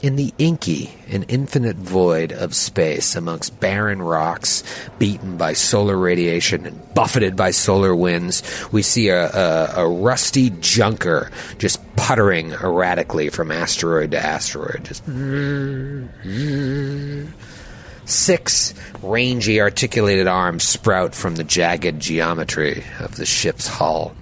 In 0.00 0.14
the 0.14 0.32
inky 0.38 0.94
and 1.08 1.24
infinite 1.28 1.74
void 1.76 2.30
of 2.32 2.54
space, 2.54 3.16
amongst 3.16 3.58
barren 3.58 4.00
rocks, 4.00 4.62
beaten 5.00 5.36
by 5.36 5.54
solar 5.54 5.96
radiation 5.96 6.66
and 6.66 6.94
buffeted 6.94 7.34
by 7.34 7.50
solar 7.50 7.96
winds, 7.96 8.44
we 8.70 8.82
see 8.82 9.08
a, 9.08 9.28
a, 9.28 9.72
a 9.78 9.88
rusty 9.88 10.50
junker 10.60 11.32
just 11.58 11.80
puttering 11.96 12.52
erratically 12.52 13.28
from 13.28 13.50
asteroid 13.50 14.12
to 14.12 14.24
asteroid. 14.24 14.84
Just. 14.84 15.02
Six 18.08 18.72
rangy, 19.02 19.60
articulated 19.60 20.26
arms 20.26 20.64
sprout 20.64 21.14
from 21.14 21.36
the 21.36 21.44
jagged 21.44 22.00
geometry 22.00 22.82
of 23.00 23.16
the 23.16 23.26
ship's 23.26 23.66
hull. 23.66 24.14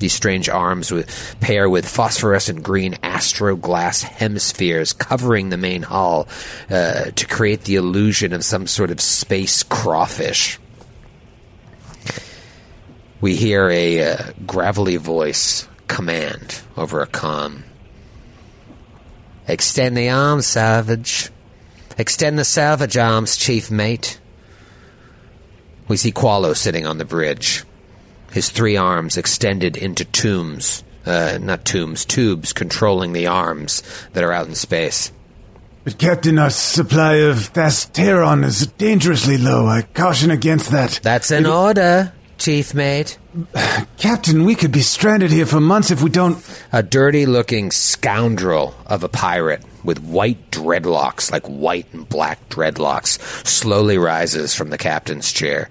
These 0.00 0.14
strange 0.14 0.48
arms 0.48 0.90
with, 0.90 1.36
pair 1.38 1.70
with 1.70 1.86
phosphorescent 1.86 2.64
green 2.64 2.96
astroglass 3.04 4.02
hemispheres 4.02 4.92
covering 4.92 5.50
the 5.50 5.56
main 5.56 5.82
hull 5.82 6.26
uh, 6.68 7.12
to 7.12 7.26
create 7.28 7.64
the 7.64 7.76
illusion 7.76 8.32
of 8.32 8.44
some 8.44 8.66
sort 8.66 8.90
of 8.90 9.00
space 9.00 9.62
crawfish. 9.62 10.58
We 13.20 13.36
hear 13.36 13.70
a 13.70 14.12
uh, 14.12 14.16
gravelly 14.44 14.96
voice 14.96 15.68
command 15.86 16.62
over 16.76 17.00
a 17.00 17.06
comm. 17.06 17.62
Extend 19.46 19.96
the 19.96 20.10
arms, 20.10 20.48
Savage. 20.48 21.30
Extend 22.00 22.38
the 22.38 22.46
salvage 22.46 22.96
arms, 22.96 23.36
chief 23.36 23.70
mate. 23.70 24.18
We 25.86 25.98
see 25.98 26.12
Qualo 26.12 26.56
sitting 26.56 26.86
on 26.86 26.96
the 26.96 27.04
bridge, 27.04 27.62
his 28.32 28.48
three 28.48 28.74
arms 28.74 29.18
extended 29.18 29.76
into 29.76 30.06
tombs, 30.06 30.82
uh, 31.04 31.36
not 31.42 31.66
tombs, 31.66 32.06
tubes 32.06 32.54
controlling 32.54 33.12
the 33.12 33.26
arms 33.26 33.82
that 34.14 34.24
are 34.24 34.32
out 34.32 34.46
in 34.46 34.54
space. 34.54 35.12
But 35.84 35.98
Captain, 35.98 36.38
our 36.38 36.48
supply 36.48 37.16
of 37.16 37.52
Thasteron 37.52 38.46
is 38.46 38.66
dangerously 38.66 39.36
low. 39.36 39.66
I 39.66 39.82
caution 39.82 40.30
against 40.30 40.70
that. 40.70 41.00
That's 41.02 41.30
an 41.30 41.44
order, 41.44 42.14
chief 42.40 42.74
mate. 42.74 43.18
Captain, 43.98 44.44
we 44.44 44.54
could 44.54 44.72
be 44.72 44.80
stranded 44.80 45.30
here 45.30 45.46
for 45.46 45.60
months 45.60 45.90
if 45.90 46.02
we 46.02 46.10
don't. 46.10 46.42
A 46.72 46.82
dirty 46.82 47.26
looking 47.26 47.70
scoundrel 47.70 48.74
of 48.86 49.04
a 49.04 49.08
pirate 49.08 49.62
with 49.84 50.02
white 50.02 50.50
dreadlocks, 50.50 51.30
like 51.30 51.46
white 51.46 51.92
and 51.92 52.08
black 52.08 52.48
dreadlocks, 52.48 53.20
slowly 53.46 53.98
rises 53.98 54.54
from 54.54 54.70
the 54.70 54.78
captain's 54.78 55.30
chair. 55.30 55.68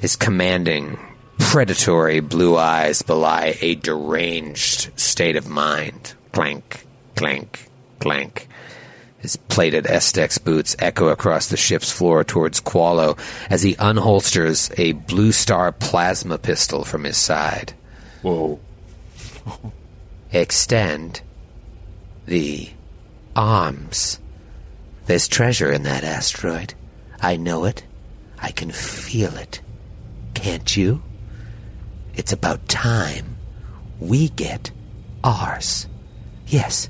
His 0.00 0.16
commanding, 0.16 0.98
predatory 1.38 2.20
blue 2.20 2.56
eyes 2.56 3.02
belie 3.02 3.58
a 3.60 3.74
deranged 3.74 4.90
state 4.98 5.36
of 5.36 5.48
mind. 5.48 6.14
Clank, 6.32 6.86
clank, 7.14 7.68
clank. 7.98 8.48
His 9.18 9.36
plated 9.36 9.84
Estex 9.84 10.42
boots 10.42 10.76
echo 10.78 11.08
across 11.08 11.48
the 11.48 11.56
ship's 11.56 11.90
floor 11.90 12.22
towards 12.22 12.60
Qualo 12.60 13.18
as 13.50 13.62
he 13.62 13.74
unholsters 13.74 14.72
a 14.78 14.92
Blue 14.92 15.32
Star 15.32 15.72
plasma 15.72 16.38
pistol 16.38 16.84
from 16.84 17.04
his 17.04 17.16
side. 17.16 17.72
Whoa. 18.22 18.60
Extend 20.32 21.20
the 22.26 22.70
arms. 23.34 24.20
There's 25.06 25.26
treasure 25.26 25.72
in 25.72 25.82
that 25.82 26.04
asteroid. 26.04 26.74
I 27.20 27.36
know 27.36 27.64
it. 27.64 27.84
I 28.38 28.52
can 28.52 28.70
feel 28.70 29.36
it. 29.36 29.60
Can't 30.34 30.76
you? 30.76 31.02
It's 32.14 32.32
about 32.32 32.68
time 32.68 33.36
we 33.98 34.28
get 34.28 34.70
ours. 35.24 35.86
Yes, 36.46 36.88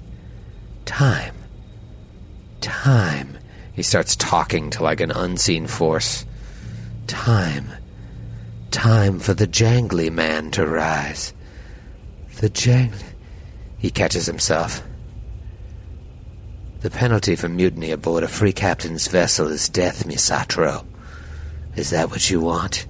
time. 0.84 1.34
Time. 2.60 3.38
He 3.72 3.82
starts 3.82 4.16
talking 4.16 4.70
to 4.70 4.82
like 4.82 5.00
an 5.00 5.10
unseen 5.10 5.66
force. 5.66 6.24
Time. 7.06 7.70
Time 8.70 9.18
for 9.18 9.34
the 9.34 9.46
jangly 9.46 10.10
man 10.12 10.50
to 10.52 10.66
rise. 10.66 11.32
The 12.40 12.50
jangly. 12.50 13.02
He 13.78 13.90
catches 13.90 14.26
himself. 14.26 14.82
The 16.80 16.90
penalty 16.90 17.34
for 17.34 17.48
mutiny 17.48 17.90
aboard 17.90 18.22
a 18.22 18.28
free 18.28 18.52
captain's 18.52 19.08
vessel 19.08 19.48
is 19.48 19.68
death, 19.68 20.06
Misatro. 20.06 20.84
Is 21.74 21.90
that 21.90 22.10
what 22.10 22.30
you 22.30 22.40
want? 22.40 22.86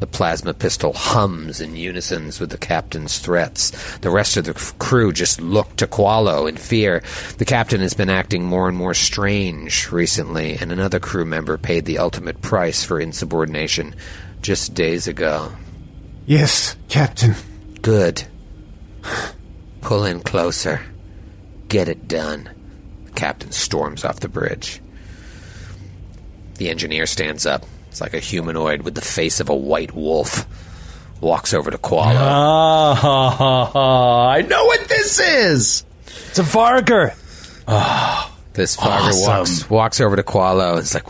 The 0.00 0.06
plasma 0.06 0.54
pistol 0.54 0.94
hums 0.94 1.60
in 1.60 1.76
unison 1.76 2.32
with 2.40 2.48
the 2.50 2.58
captain's 2.58 3.18
threats. 3.18 3.70
The 3.98 4.10
rest 4.10 4.38
of 4.38 4.46
the 4.46 4.54
crew 4.78 5.12
just 5.12 5.40
look 5.42 5.76
to 5.76 5.86
Qualo 5.86 6.48
in 6.48 6.56
fear. 6.56 7.02
The 7.36 7.44
captain 7.44 7.82
has 7.82 7.92
been 7.92 8.08
acting 8.08 8.44
more 8.44 8.66
and 8.66 8.76
more 8.76 8.94
strange 8.94 9.92
recently, 9.92 10.56
and 10.56 10.72
another 10.72 11.00
crew 11.00 11.26
member 11.26 11.58
paid 11.58 11.84
the 11.84 11.98
ultimate 11.98 12.40
price 12.40 12.82
for 12.82 12.98
insubordination 12.98 13.94
just 14.40 14.72
days 14.72 15.06
ago. 15.06 15.52
Yes, 16.26 16.76
Captain. 16.88 17.34
Good. 17.82 18.24
Pull 19.82 20.04
in 20.04 20.20
closer. 20.20 20.80
Get 21.68 21.88
it 21.88 22.08
done. 22.08 22.48
The 23.04 23.12
captain 23.12 23.52
storms 23.52 24.04
off 24.04 24.20
the 24.20 24.28
bridge. 24.28 24.80
The 26.56 26.70
engineer 26.70 27.06
stands 27.06 27.44
up. 27.44 27.66
It's 27.90 28.00
like 28.00 28.14
a 28.14 28.20
humanoid 28.20 28.82
with 28.82 28.94
the 28.94 29.00
face 29.00 29.40
of 29.40 29.48
a 29.48 29.54
white 29.54 29.92
wolf. 29.94 30.46
Walks 31.20 31.52
over 31.52 31.70
to 31.70 31.76
Qualo. 31.78 32.14
Ah, 33.02 34.28
I 34.30 34.42
know 34.42 34.64
what 34.64 34.88
this 34.88 35.18
is. 35.20 35.84
It's 36.06 36.38
a 36.38 36.42
Varger. 36.42 37.14
This 38.52 38.76
Farger 38.76 39.10
Awesome. 39.10 39.28
walks 39.28 39.70
walks 39.70 40.00
over 40.00 40.16
to 40.16 40.24
Qualo. 40.24 40.78
It's 40.78 40.92
like, 40.92 41.06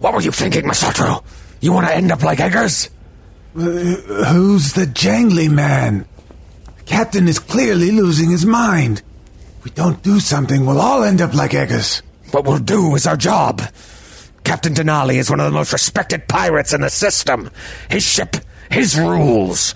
what 0.00 0.12
were 0.12 0.20
you 0.20 0.32
thinking, 0.32 0.64
Masatro? 0.64 1.22
You 1.60 1.72
want 1.72 1.86
to 1.86 1.94
end 1.94 2.10
up 2.10 2.22
like 2.24 2.40
Eggers? 2.40 2.90
Uh, 3.56 3.60
who's 3.60 4.72
the 4.72 4.84
jangly 4.86 5.48
man? 5.48 6.04
Captain 6.84 7.28
is 7.28 7.38
clearly 7.38 7.92
losing 7.92 8.28
his 8.30 8.44
mind. 8.44 9.02
If 9.58 9.64
we 9.64 9.70
don't 9.70 10.02
do 10.02 10.18
something, 10.18 10.66
we'll 10.66 10.80
all 10.80 11.04
end 11.04 11.20
up 11.20 11.32
like 11.32 11.52
Eggers. 11.54 12.02
What 12.32 12.44
we'll 12.44 12.58
do 12.58 12.96
is 12.96 13.06
our 13.06 13.16
job. 13.16 13.62
Captain 14.44 14.74
Denali 14.74 15.14
is 15.16 15.30
one 15.30 15.40
of 15.40 15.46
the 15.46 15.52
most 15.58 15.72
respected 15.72 16.28
pirates 16.28 16.72
in 16.72 16.82
the 16.82 16.90
system. 16.90 17.50
His 17.90 18.02
ship, 18.02 18.36
his 18.70 18.98
rules. 18.98 19.74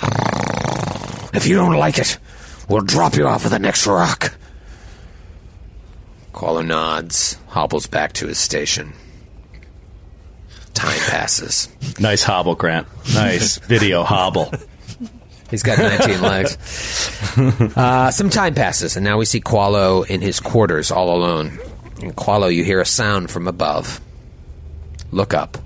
If 1.33 1.47
you 1.47 1.57
don't 1.57 1.77
like 1.77 1.99
it, 1.99 2.19
we'll 2.69 2.83
drop 2.83 3.17
you 3.17 3.27
off 3.27 3.45
of 3.45 3.51
the 3.51 3.59
next 3.59 3.87
rock. 3.87 4.35
Qualo 6.33 6.65
nods, 6.65 7.39
hobbles 7.49 7.87
back 7.87 8.13
to 8.15 8.29
his 8.29 8.39
station. 8.39 8.93
Time 10.75 11.01
passes. 11.09 11.69
Nice 11.99 12.23
hobble, 12.23 12.55
Grant. 12.55 12.87
Nice 13.13 13.59
video 13.67 14.05
hobble. 14.05 14.53
He's 15.51 15.63
got 15.63 15.79
19 15.79 16.21
legs. 16.23 16.57
Uh, 17.77 18.11
some 18.11 18.31
time 18.31 18.55
passes, 18.55 18.97
and 18.97 19.05
now 19.05 19.17
we 19.17 19.25
see 19.25 19.41
Qualo 19.41 20.05
in 20.09 20.21
his 20.21 20.41
quarters 20.41 20.91
all 20.91 21.15
alone. 21.15 21.59
In 22.01 22.13
Qualo, 22.13 22.53
you 22.53 22.65
hear 22.65 22.81
a 22.81 22.87
sound 22.87 23.31
from 23.31 23.47
above. 23.47 24.01
Look 25.11 25.35
up, 25.35 25.59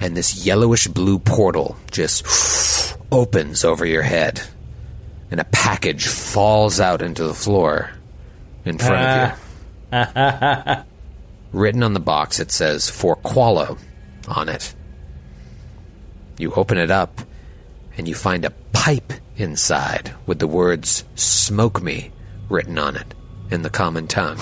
and 0.00 0.16
this 0.16 0.44
yellowish 0.44 0.86
blue 0.88 1.18
portal 1.18 1.76
just 1.90 2.96
opens 3.10 3.64
over 3.64 3.86
your 3.86 4.02
head, 4.02 4.42
and 5.30 5.40
a 5.40 5.44
package 5.44 6.06
falls 6.06 6.80
out 6.80 7.02
into 7.02 7.24
the 7.24 7.34
floor 7.34 7.90
in 8.64 8.78
front 8.78 9.06
of 9.06 9.28
you. 9.30 9.44
Ah. 9.92 10.84
Written 11.52 11.82
on 11.82 11.94
the 11.94 12.00
box, 12.00 12.40
it 12.40 12.50
says, 12.50 12.90
For 12.90 13.16
Qualo 13.16 13.78
on 14.26 14.48
it. 14.48 14.74
You 16.36 16.52
open 16.52 16.76
it 16.76 16.90
up, 16.90 17.20
and 17.96 18.06
you 18.06 18.14
find 18.14 18.44
a 18.44 18.50
pipe 18.72 19.12
inside 19.36 20.12
with 20.26 20.38
the 20.38 20.46
words 20.46 21.04
Smoke 21.14 21.82
Me 21.82 22.10
written 22.48 22.78
on 22.78 22.96
it 22.96 23.14
in 23.50 23.62
the 23.62 23.70
common 23.70 24.06
tongue. 24.06 24.38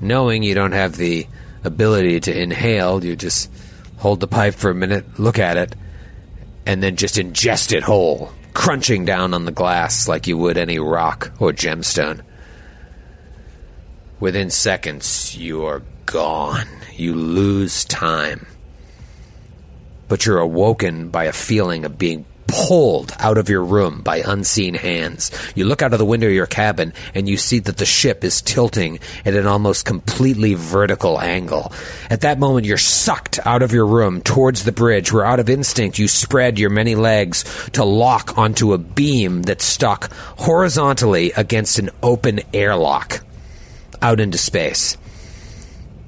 Knowing 0.00 0.42
you 0.42 0.54
don't 0.54 0.72
have 0.72 0.96
the 0.96 1.26
ability 1.64 2.20
to 2.20 2.38
inhale, 2.42 3.04
you 3.04 3.16
just 3.16 3.50
hold 3.98 4.20
the 4.20 4.28
pipe 4.28 4.54
for 4.54 4.70
a 4.70 4.74
minute, 4.74 5.18
look 5.18 5.38
at 5.38 5.56
it, 5.56 5.74
and 6.66 6.82
then 6.82 6.96
just 6.96 7.16
ingest 7.16 7.72
it 7.72 7.82
whole, 7.82 8.32
crunching 8.54 9.04
down 9.04 9.34
on 9.34 9.44
the 9.44 9.52
glass 9.52 10.08
like 10.08 10.26
you 10.26 10.36
would 10.38 10.58
any 10.58 10.78
rock 10.78 11.32
or 11.38 11.52
gemstone. 11.52 12.22
Within 14.20 14.50
seconds, 14.50 15.36
you 15.36 15.64
are 15.64 15.82
gone. 16.06 16.68
You 16.94 17.14
lose 17.14 17.84
time. 17.84 18.46
But 20.08 20.26
you're 20.26 20.38
awoken 20.38 21.08
by 21.08 21.24
a 21.24 21.32
feeling 21.32 21.84
of 21.84 21.98
being 21.98 22.24
pulled 22.52 23.14
out 23.18 23.38
of 23.38 23.48
your 23.48 23.64
room 23.64 24.02
by 24.02 24.18
unseen 24.18 24.74
hands. 24.74 25.30
You 25.54 25.64
look 25.64 25.80
out 25.80 25.94
of 25.94 25.98
the 25.98 26.04
window 26.04 26.26
of 26.26 26.34
your 26.34 26.46
cabin 26.46 26.92
and 27.14 27.26
you 27.26 27.38
see 27.38 27.58
that 27.60 27.78
the 27.78 27.86
ship 27.86 28.22
is 28.22 28.42
tilting 28.42 28.98
at 29.24 29.34
an 29.34 29.46
almost 29.46 29.86
completely 29.86 30.52
vertical 30.52 31.18
angle. 31.18 31.72
At 32.10 32.20
that 32.20 32.38
moment, 32.38 32.66
you're 32.66 32.76
sucked 32.76 33.40
out 33.46 33.62
of 33.62 33.72
your 33.72 33.86
room 33.86 34.20
towards 34.20 34.64
the 34.64 34.72
bridge, 34.72 35.12
where 35.12 35.24
out 35.24 35.40
of 35.40 35.48
instinct 35.48 35.98
you 35.98 36.08
spread 36.08 36.58
your 36.58 36.68
many 36.68 36.94
legs 36.94 37.44
to 37.72 37.84
lock 37.84 38.36
onto 38.36 38.74
a 38.74 38.78
beam 38.78 39.42
that's 39.42 39.64
stuck 39.64 40.12
horizontally 40.12 41.32
against 41.32 41.78
an 41.78 41.88
open 42.02 42.40
airlock 42.52 43.22
out 44.02 44.20
into 44.20 44.36
space. 44.36 44.98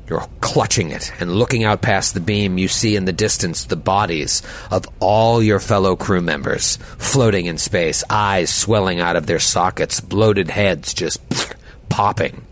You're 0.09 0.27
clutching 0.41 0.91
it 0.91 1.13
and 1.19 1.35
looking 1.35 1.65
out 1.65 1.81
past 1.81 2.13
the 2.13 2.21
beam. 2.21 2.59
You 2.59 2.69
see 2.69 2.95
in 2.95 3.07
the 3.07 3.13
distance 3.13 3.65
the 3.65 3.77
bodies 3.77 4.43
of 4.71 4.87
all 5.01 5.43
your 5.43 5.61
fellow 5.61 5.97
crew 5.97 6.21
members 6.21 6.77
floating 6.99 7.47
in 7.47 7.57
space, 7.57 8.05
eyes 8.11 8.53
swelling 8.53 9.01
out 9.01 9.17
of 9.17 9.27
their 9.27 9.39
sockets, 9.39 10.01
bloated 10.01 10.51
heads 10.51 10.93
just 10.93 11.21
popping. 11.89 12.45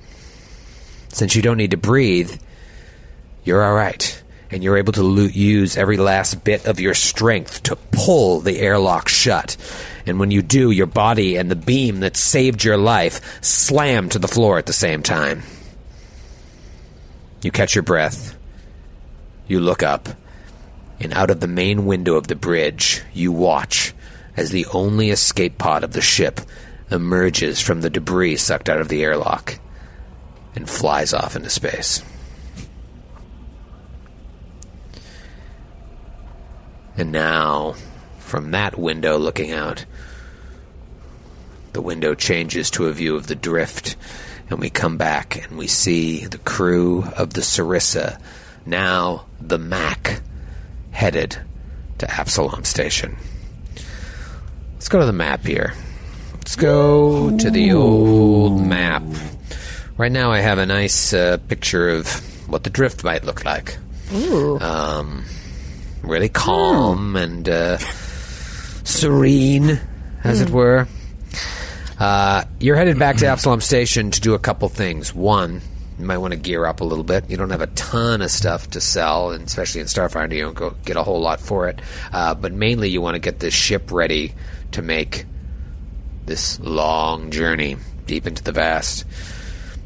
Since 1.08 1.36
you 1.36 1.42
don't 1.42 1.58
need 1.58 1.72
to 1.72 1.76
breathe, 1.76 2.40
you're 3.44 3.62
all 3.62 3.74
right. 3.74 4.22
And 4.50 4.62
you're 4.62 4.78
able 4.78 4.94
to 4.94 5.02
lo- 5.02 5.24
use 5.24 5.76
every 5.76 5.98
last 5.98 6.44
bit 6.44 6.66
of 6.66 6.80
your 6.80 6.94
strength 6.94 7.64
to 7.64 7.76
pull 7.76 8.40
the 8.40 8.60
airlock 8.60 9.08
shut. 9.08 9.58
And 10.06 10.18
when 10.18 10.30
you 10.30 10.40
do, 10.40 10.70
your 10.70 10.86
body 10.86 11.36
and 11.36 11.50
the 11.50 11.56
beam 11.56 12.00
that 12.00 12.16
saved 12.16 12.64
your 12.64 12.78
life 12.78 13.42
slam 13.42 14.08
to 14.10 14.18
the 14.18 14.28
floor 14.28 14.58
at 14.58 14.66
the 14.66 14.72
same 14.72 15.02
time. 15.02 15.42
You 17.42 17.50
catch 17.50 17.74
your 17.74 17.82
breath. 17.82 18.36
You 19.46 19.60
look 19.60 19.82
up, 19.82 20.08
and 21.00 21.12
out 21.12 21.30
of 21.30 21.40
the 21.40 21.48
main 21.48 21.84
window 21.84 22.14
of 22.14 22.28
the 22.28 22.36
bridge, 22.36 23.02
you 23.12 23.32
watch 23.32 23.92
as 24.36 24.50
the 24.50 24.66
only 24.72 25.10
escape 25.10 25.58
pod 25.58 25.84
of 25.84 25.92
the 25.92 26.00
ship 26.00 26.40
emerges 26.90 27.60
from 27.60 27.80
the 27.80 27.90
debris 27.90 28.36
sucked 28.36 28.68
out 28.68 28.80
of 28.80 28.88
the 28.88 29.02
airlock 29.02 29.58
and 30.54 30.68
flies 30.68 31.12
off 31.12 31.36
into 31.36 31.50
space. 31.50 32.02
And 36.96 37.10
now, 37.10 37.74
from 38.18 38.50
that 38.50 38.78
window 38.78 39.18
looking 39.18 39.50
out, 39.50 39.86
the 41.72 41.80
window 41.80 42.14
changes 42.14 42.70
to 42.72 42.86
a 42.86 42.92
view 42.92 43.16
of 43.16 43.26
the 43.26 43.34
drift, 43.34 43.96
and 44.50 44.58
we 44.58 44.70
come 44.70 44.96
back 44.96 45.44
and 45.44 45.58
we 45.58 45.66
see 45.66 46.26
the 46.26 46.38
crew 46.38 47.04
of 47.16 47.34
the 47.34 47.40
Sarissa, 47.40 48.20
now 48.66 49.26
the 49.40 49.58
Mac, 49.58 50.20
headed 50.90 51.38
to 51.98 52.10
Absalom 52.10 52.64
Station. 52.64 53.16
Let's 54.74 54.88
go 54.88 55.00
to 55.00 55.06
the 55.06 55.12
map 55.12 55.44
here. 55.44 55.74
Let's 56.34 56.56
go 56.56 57.36
to 57.38 57.50
the 57.50 57.72
old 57.72 58.60
map. 58.60 59.04
Right 59.96 60.10
now, 60.10 60.32
I 60.32 60.40
have 60.40 60.58
a 60.58 60.66
nice 60.66 61.12
uh, 61.12 61.38
picture 61.48 61.88
of 61.88 62.08
what 62.48 62.64
the 62.64 62.70
drift 62.70 63.04
might 63.04 63.24
look 63.24 63.44
like. 63.44 63.78
Ooh. 64.12 64.58
Um, 64.58 65.24
really 66.02 66.28
calm 66.28 67.14
and 67.14 67.48
uh, 67.48 67.78
serene, 68.82 69.80
as 70.24 70.40
it 70.40 70.50
were. 70.50 70.88
Uh, 72.02 72.44
you're 72.58 72.74
headed 72.74 72.98
back 72.98 73.16
to 73.18 73.26
Absalom 73.26 73.60
Station 73.60 74.10
to 74.10 74.20
do 74.20 74.34
a 74.34 74.38
couple 74.40 74.68
things. 74.68 75.14
One, 75.14 75.60
you 76.00 76.04
might 76.04 76.18
want 76.18 76.32
to 76.32 76.36
gear 76.36 76.66
up 76.66 76.80
a 76.80 76.84
little 76.84 77.04
bit. 77.04 77.30
You 77.30 77.36
don't 77.36 77.50
have 77.50 77.60
a 77.60 77.68
ton 77.68 78.22
of 78.22 78.30
stuff 78.32 78.68
to 78.70 78.80
sell, 78.80 79.30
and 79.30 79.44
especially 79.46 79.82
in 79.82 79.86
Starfinder, 79.86 80.34
you 80.34 80.42
don't 80.42 80.56
go 80.56 80.74
get 80.84 80.96
a 80.96 81.04
whole 81.04 81.20
lot 81.20 81.40
for 81.40 81.68
it. 81.68 81.80
Uh, 82.12 82.34
but 82.34 82.52
mainly, 82.52 82.88
you 82.88 83.00
want 83.00 83.14
to 83.14 83.20
get 83.20 83.38
this 83.38 83.54
ship 83.54 83.92
ready 83.92 84.34
to 84.72 84.82
make 84.82 85.26
this 86.26 86.58
long 86.58 87.30
journey 87.30 87.76
deep 88.06 88.26
into 88.26 88.42
the 88.42 88.50
vast. 88.50 89.04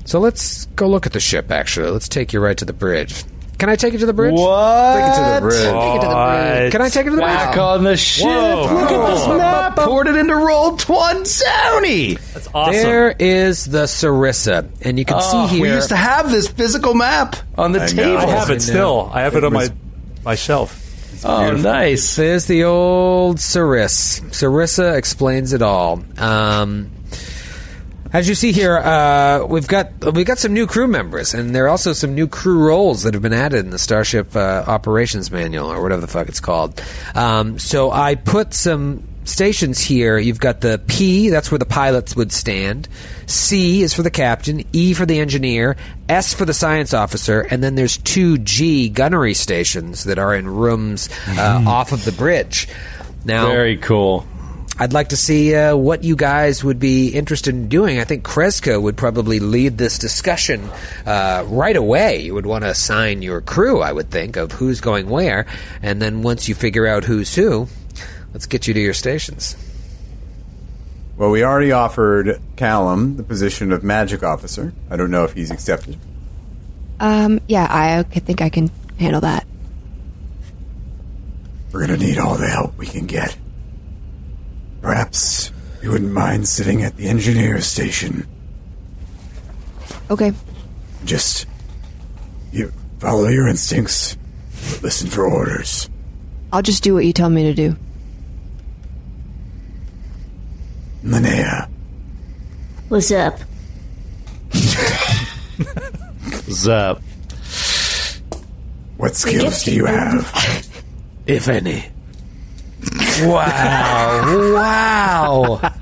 So 0.07 0.19
let's 0.19 0.65
go 0.75 0.89
look 0.89 1.05
at 1.05 1.13
the 1.13 1.21
ship. 1.21 1.51
Actually, 1.51 1.91
let's 1.91 2.09
take 2.09 2.33
you 2.33 2.41
right 2.41 2.57
to 2.57 2.65
the 2.65 2.73
bridge. 2.73 3.25
Can 3.59 3.71
I 3.71 3.77
take 3.77 3.95
it 3.95 3.99
to 3.99 4.07
the 4.07 4.13
bridge? 4.13 4.35
What? 4.35 4.95
Take 4.97 5.05
it 5.13 5.17
to 5.17 5.35
the 5.35 5.41
bridge. 5.41 5.55
Take 5.55 5.65
it 5.65 6.01
to 6.03 6.09
the 6.09 6.15
bridge. 6.15 6.73
Can 6.73 6.83
I 6.83 6.89
take 6.91 7.07
it 7.07 7.11
to 7.11 7.17
the 7.17 7.23
Back 7.23 7.53
bridge? 7.55 7.59
on 7.63 7.85
the 7.85 7.97
ship. 7.97 8.27
Whoa. 8.27 8.63
Look 8.63 8.91
at 8.91 9.11
this 9.15 9.27
Whoa. 9.27 9.39
map. 9.39 9.77
Poured 9.77 10.07
it 10.09 10.17
into 10.17 10.35
Roll 10.37 10.73
One 10.73 11.23
Sony. 11.25 12.19
That's 12.35 12.49
awesome. 12.55 12.75
There 12.75 13.15
is 13.19 13.65
the 13.65 13.85
Sarissa, 13.85 14.69
and 14.83 14.99
you 14.99 15.05
can 15.07 15.17
Oh, 15.21 15.47
see 15.49 15.55
here. 15.55 15.63
we 15.63 15.71
used 15.73 15.89
to 15.89 15.97
have 15.97 16.31
this 16.31 16.49
physical 16.49 16.93
map 16.95 17.37
on 17.57 17.73
the 17.73 17.81
I 17.81 17.87
know. 17.87 18.03
table. 18.03 18.17
I 18.19 18.27
have 18.27 18.51
I 18.51 18.55
it 18.55 18.61
still. 18.63 19.11
I 19.13 19.21
have 19.23 19.35
it, 19.37 19.45
on 19.45 19.53
my 19.55 19.69
my 20.25 20.35
shelf. 20.35 20.83
Oh, 21.25 21.53
nice. 21.53 22.17
There's 22.17 22.45
the 22.45 22.65
old 22.65 23.41
Saris. 23.41 24.21
Sarissa 24.21 24.97
explains 24.97 25.55
it 25.55 25.63
all. 25.63 26.03
Um, 26.19 26.91
as 28.17 28.27
you 28.31 28.35
see 28.35 28.51
here, 28.51 28.79
uh, 28.79 29.45
we've 29.47 29.69
got 29.69 29.91
we've 30.15 30.27
got 30.27 30.39
some 30.39 30.55
new 30.55 30.67
crew 30.67 30.87
members, 30.87 31.35
and 31.35 31.55
there 31.55 31.67
are 31.67 31.69
also 31.69 31.93
some 31.93 32.15
new 32.15 32.27
crew 32.27 32.65
roles 32.67 33.03
that 33.03 33.13
have 33.13 33.23
been 33.23 33.35
added 33.35 33.63
in 33.63 33.71
the 33.71 33.79
Starship 33.79 34.35
uh, 34.35 34.65
Operations 34.67 35.31
Manual, 35.31 35.71
or 35.71 35.83
whatever 35.83 36.01
the 36.01 36.07
fuck 36.07 36.27
it's 36.27 36.41
called. 36.41 36.83
Um, 37.15 37.59
so 37.59 37.91
I 37.91 38.15
put 38.15 38.55
some 38.55 39.07
stations 39.25 39.81
here. 39.81 40.17
You've 40.17 40.41
got 40.41 40.63
the 40.63 40.81
P, 40.87 41.29
that's 41.29 41.51
where 41.51 41.59
the 41.59 41.67
pilots 41.67 42.17
would 42.17 42.33
stand. 42.33 42.89
C 43.27 43.83
is 43.83 43.93
for 43.93 44.03
the 44.03 44.11
captain. 44.11 44.65
E 44.73 44.95
for 44.95 45.05
the 45.05 45.19
engineer. 45.19 45.77
S 46.09 46.33
for 46.33 46.47
the 46.47 46.55
science 46.55 46.95
officer, 46.95 47.43
and 47.43 47.63
then 47.63 47.75
there's 47.75 47.99
two 47.99 48.39
G 48.39 48.89
gunnery 48.89 49.35
stations 49.35 50.05
that 50.05 50.19
are 50.19 50.35
in 50.35 50.49
rooms 50.49 51.11
uh, 51.29 51.63
off 51.67 51.93
of 51.93 52.07
the 52.07 52.13
bridge. 52.13 52.67
Now, 53.27 53.49
Very 53.49 53.77
cool. 53.77 54.27
I'd 54.79 54.93
like 54.93 55.09
to 55.09 55.17
see 55.17 55.55
uh, 55.55 55.75
what 55.75 56.05
you 56.05 56.17
guys 56.17 56.63
would 56.63 56.79
be 56.79 57.09
interested 57.09 57.55
in 57.55 57.69
doing. 57.69 57.99
I 57.99 58.05
think 58.05 58.25
Kreska 58.25 58.81
would 58.81 58.97
probably 58.97 59.41
lead 59.41 59.79
this 59.79 59.99
discussion 59.99 60.69
uh, 61.07 61.45
right 61.49 61.77
away. 61.77 62.21
You 62.21 62.35
would 62.35 62.45
want 62.45 62.65
to 62.65 62.71
assign 62.71 63.23
your 63.23 63.41
crew, 63.41 63.81
I 63.81 63.93
would 63.93 64.11
think, 64.11 64.37
of 64.37 64.53
who's 64.53 64.83
going 64.83 65.09
where, 65.09 65.47
and 65.83 66.03
then 66.03 66.23
once 66.23 66.47
you 66.47 66.55
figure 66.55 66.87
out 66.87 67.05
who's 67.05 67.35
who, 67.35 67.69
let's 68.35 68.45
get 68.45 68.67
you 68.67 68.75
to 68.75 68.81
your 68.81 68.93
stations. 68.93 69.57
Well, 71.17 71.31
we 71.31 71.43
already 71.43 71.73
offered 71.73 72.39
Callum 72.57 73.17
the 73.17 73.23
position 73.23 73.73
of 73.73 73.83
magic 73.83 74.23
officer. 74.23 74.75
I 74.91 74.97
don't 74.97 75.11
know 75.11 75.25
if 75.25 75.33
he's 75.33 75.51
accepted. 75.51 75.97
Um, 77.01 77.41
yeah, 77.49 77.67
I 77.71 78.01
I 78.01 78.03
think 78.03 78.43
I 78.43 78.51
can 78.51 78.71
handle 78.99 79.23
that. 79.23 79.47
We're 81.73 81.81
gonna 81.81 81.97
need 81.97 82.19
all 82.19 82.37
the 82.37 82.49
help 82.49 82.77
we 82.77 82.87
can 82.87 83.07
get. 83.07 83.37
Perhaps 84.87 85.51
you 85.83 85.91
wouldn't 85.91 86.13
mind 86.13 86.47
sitting 86.47 86.85
at 86.85 86.97
the 86.97 87.09
engineer 87.09 87.61
station. 87.61 88.25
Okay. 90.09 90.33
Just 91.05 91.45
you 92.53 92.73
follow 93.01 93.27
your 93.27 93.49
instincts, 93.49 94.17
but 94.71 94.85
listen 94.85 95.11
for 95.11 95.27
orders. 95.27 95.91
I'll 96.53 96.63
just 96.63 96.85
do 96.85 96.95
what 96.95 97.05
you 97.05 97.13
tell 97.13 97.29
me 97.29 97.43
to 97.43 97.53
do. 97.53 97.75
Linnea, 101.03 101.69
What's 102.89 103.11
up? 103.11 103.41
Zup. 106.47 107.03
what 108.99 109.17
skills 109.17 109.65
do 109.65 109.75
you 109.75 109.87
have? 109.87 110.33
If 111.27 111.49
any. 111.49 111.87
Wow. 113.23 114.53
wow. 114.55 115.73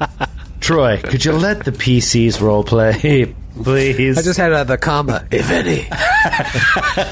Troy, 0.60 1.00
could 1.02 1.24
you 1.24 1.32
let 1.32 1.64
the 1.64 1.72
PCs 1.72 2.40
role 2.40 2.64
play, 2.64 3.34
please? 3.62 4.16
I 4.18 4.22
just 4.22 4.38
had 4.38 4.52
uh, 4.52 4.64
the 4.64 4.78
comma, 4.78 5.26
if 5.30 5.50
any. 5.50 5.86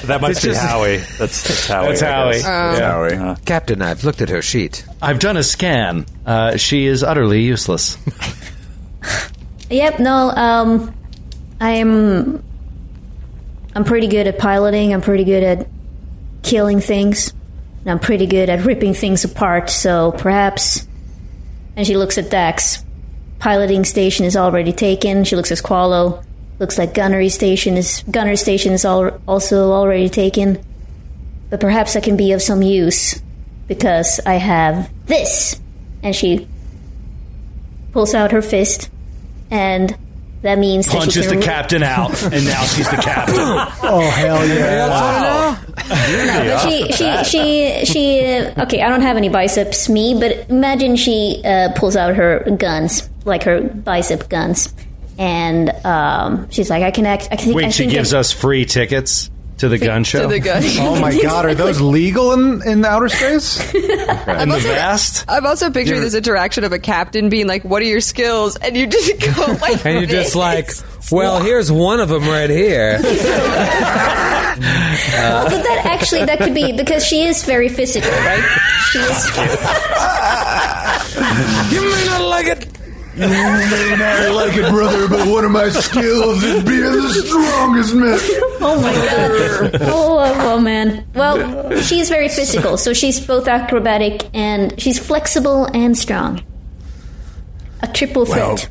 That 0.07 0.21
must 0.21 0.33
It's 0.33 0.43
be 0.43 0.49
just- 0.51 0.61
Howie. 0.63 0.97
That's, 1.19 1.43
that's 1.47 1.67
Howie. 1.67 1.89
That's 1.89 2.03
I 2.03 2.07
Howie. 2.07 2.33
guess. 2.33 3.15
Howie. 3.19 3.37
Captain, 3.45 3.83
I've 3.83 4.05
looked 4.05 4.23
at 4.23 4.29
her 4.31 4.41
sheet. 4.43 4.85
I've 5.03 5.19
done 5.19 5.37
a 5.37 5.43
scan. 5.43 6.07
Uh, 6.25 6.57
she 6.57 6.87
is 6.87 7.03
utterly 7.03 7.43
useless. 7.43 7.99
Yep, 9.71 10.01
no, 10.01 10.31
um 10.31 10.95
I'm 11.61 12.45
I'm 13.75 13.85
pretty 13.85 14.07
good 14.07 14.27
at 14.27 14.39
piloting, 14.39 14.93
I'm 14.93 15.01
pretty 15.01 15.25
good 15.25 15.43
at 15.43 15.67
killing 16.43 16.81
things, 16.81 17.33
and 17.83 17.91
I'm 17.91 17.99
pretty 17.99 18.27
good 18.27 18.49
at 18.49 18.65
ripping 18.65 18.95
things 18.95 19.25
apart, 19.25 19.71
so 19.71 20.13
perhaps 20.13 20.87
and 21.77 21.87
she 21.87 21.97
looks 21.97 22.19
at 22.19 22.31
Dax. 22.31 22.85
Piloting 23.39 23.85
station 23.85 24.25
is 24.25 24.37
already 24.37 24.73
taken. 24.73 25.25
She 25.25 25.37
looks 25.37 25.51
at 25.51 25.59
Squallow. 25.59 26.25
Looks 26.59 26.79
like 26.79 26.95
gunnery 26.95 27.29
station 27.29 27.77
is 27.77 28.05
gunner 28.11 28.37
station 28.37 28.73
is 28.73 28.85
al- 28.85 29.21
also 29.27 29.73
already 29.73 30.09
taken. 30.09 30.63
But 31.51 31.61
perhaps 31.61 31.97
I 31.97 32.01
can 32.01 32.17
be 32.17 32.33
of 32.33 32.43
some 32.43 32.63
use 32.63 33.21
because 33.67 34.21
I 34.25 34.35
have 34.35 34.91
this. 35.07 35.61
And 36.03 36.15
she 36.15 36.47
pulls 37.93 38.15
out 38.15 38.33
her 38.33 38.43
fist 38.43 38.91
and 39.51 39.97
that 40.43 40.59
means 40.59 40.87
that 40.87 40.93
she 40.93 40.99
Punches 40.99 41.27
can 41.29 41.41
the 41.41 41.45
captain 41.45 41.83
out, 41.83 42.11
and 42.33 42.45
now 42.45 42.63
she's 42.65 42.89
the 42.91 42.97
captain. 42.97 43.37
Oh 43.85 44.01
hell 44.11 44.47
yeah! 44.47 45.59
No, 45.67 45.75
but 45.77 46.61
she, 46.61 46.93
she, 46.93 47.25
she, 47.25 47.85
she. 47.85 48.25
Uh, 48.37 48.63
okay, 48.65 48.81
I 48.83 48.89
don't 48.89 49.03
have 49.03 49.17
any 49.17 49.29
biceps, 49.29 49.89
me. 49.89 50.15
But 50.19 50.49
imagine 50.51 50.97
she 50.97 51.43
uh, 51.45 51.73
pulls 51.77 51.97
out 51.97 52.15
her 52.17 52.41
guns, 52.59 53.09
like 53.25 53.43
her 53.43 53.61
bicep 53.61 54.29
guns, 54.29 54.73
and 55.19 55.71
um, 55.85 56.51
she's 56.51 56.71
like, 56.71 56.83
"I 56.83 56.91
can 56.91 57.07
act." 57.07 57.29
I 57.31 57.37
can, 57.37 57.51
I 57.51 57.55
Wait, 57.55 57.75
she 57.75 57.87
gives 57.87 58.15
I- 58.15 58.21
us 58.21 58.33
free 58.33 58.65
tickets 58.65 59.31
to 59.63 59.69
the 59.69 59.79
gun 59.79 60.03
show. 60.03 60.27
the 60.27 60.41
gun. 60.41 60.61
Oh 60.83 61.01
my 61.01 61.17
god, 61.21 61.47
are 61.47 61.55
those 61.55 61.81
legal 61.81 62.33
in, 62.33 62.67
in 62.67 62.85
outer 62.85 63.09
space? 63.09 63.73
in 63.75 63.81
the 64.49 64.59
vast? 64.61 65.25
I'm 65.29 65.47
also 65.47 65.71
picturing 65.71 66.01
this 66.01 66.15
interaction 66.15 66.65
of 66.65 66.73
a 66.73 66.81
captain 66.81 67.29
being 67.29 67.47
like, 67.47 67.65
"What 67.65 67.81
are 67.81 67.87
your 67.87 68.01
skills?" 68.01 68.57
and 68.57 68.77
you 68.77 68.89
just 68.89 69.21
go 69.21 69.53
like, 69.61 69.87
And 69.87 70.01
you're 70.01 70.09
just 70.09 70.35
like, 70.35 70.71
well, 71.13 71.41
here's 71.41 71.71
one 71.71 72.01
of 72.01 72.09
them 72.09 72.25
right 72.25 72.51
here. 72.51 72.99
Uh, 73.01 74.57
well, 75.15 75.45
but 75.45 75.63
that 75.63 75.83
actually 75.85 76.25
that 76.25 76.39
could 76.39 76.55
be 76.55 76.73
because 76.73 77.07
she 77.07 77.23
is 77.23 77.45
very 77.45 77.69
physical, 77.69 78.11
right? 78.11 78.45
She 78.91 78.99
is. 78.99 79.27
You 81.73 81.83
may 81.89 82.05
not 82.07 82.23
like 82.29 82.47
it. 82.47 82.82
You 83.15 83.29
may 83.29 83.97
not 83.99 84.35
like 84.35 84.57
it, 84.57 84.71
brother, 84.71 85.07
but 85.09 85.29
one 85.29 85.45
of 85.45 85.51
my 85.51 85.69
skills 85.69 86.43
is 86.43 86.65
being 86.65 86.81
the 86.81 87.13
strongest 87.27 87.95
man. 87.95 88.19
Oh 88.65 88.81
my 88.81 88.93
god! 88.95 89.83
Oh, 89.83 90.19
oh, 90.21 90.55
oh, 90.55 90.61
man. 90.61 91.05
Well, 91.15 91.77
she's 91.81 92.09
very 92.09 92.29
physical, 92.29 92.77
so 92.77 92.93
she's 92.95 93.19
both 93.19 93.49
acrobatic 93.49 94.31
and 94.33 94.81
she's 94.81 95.01
flexible 95.01 95.65
and 95.75 95.99
strong. 95.99 96.43
A 97.83 97.89
triple 97.89 98.25
Well, 98.25 98.57
threat. 98.57 98.71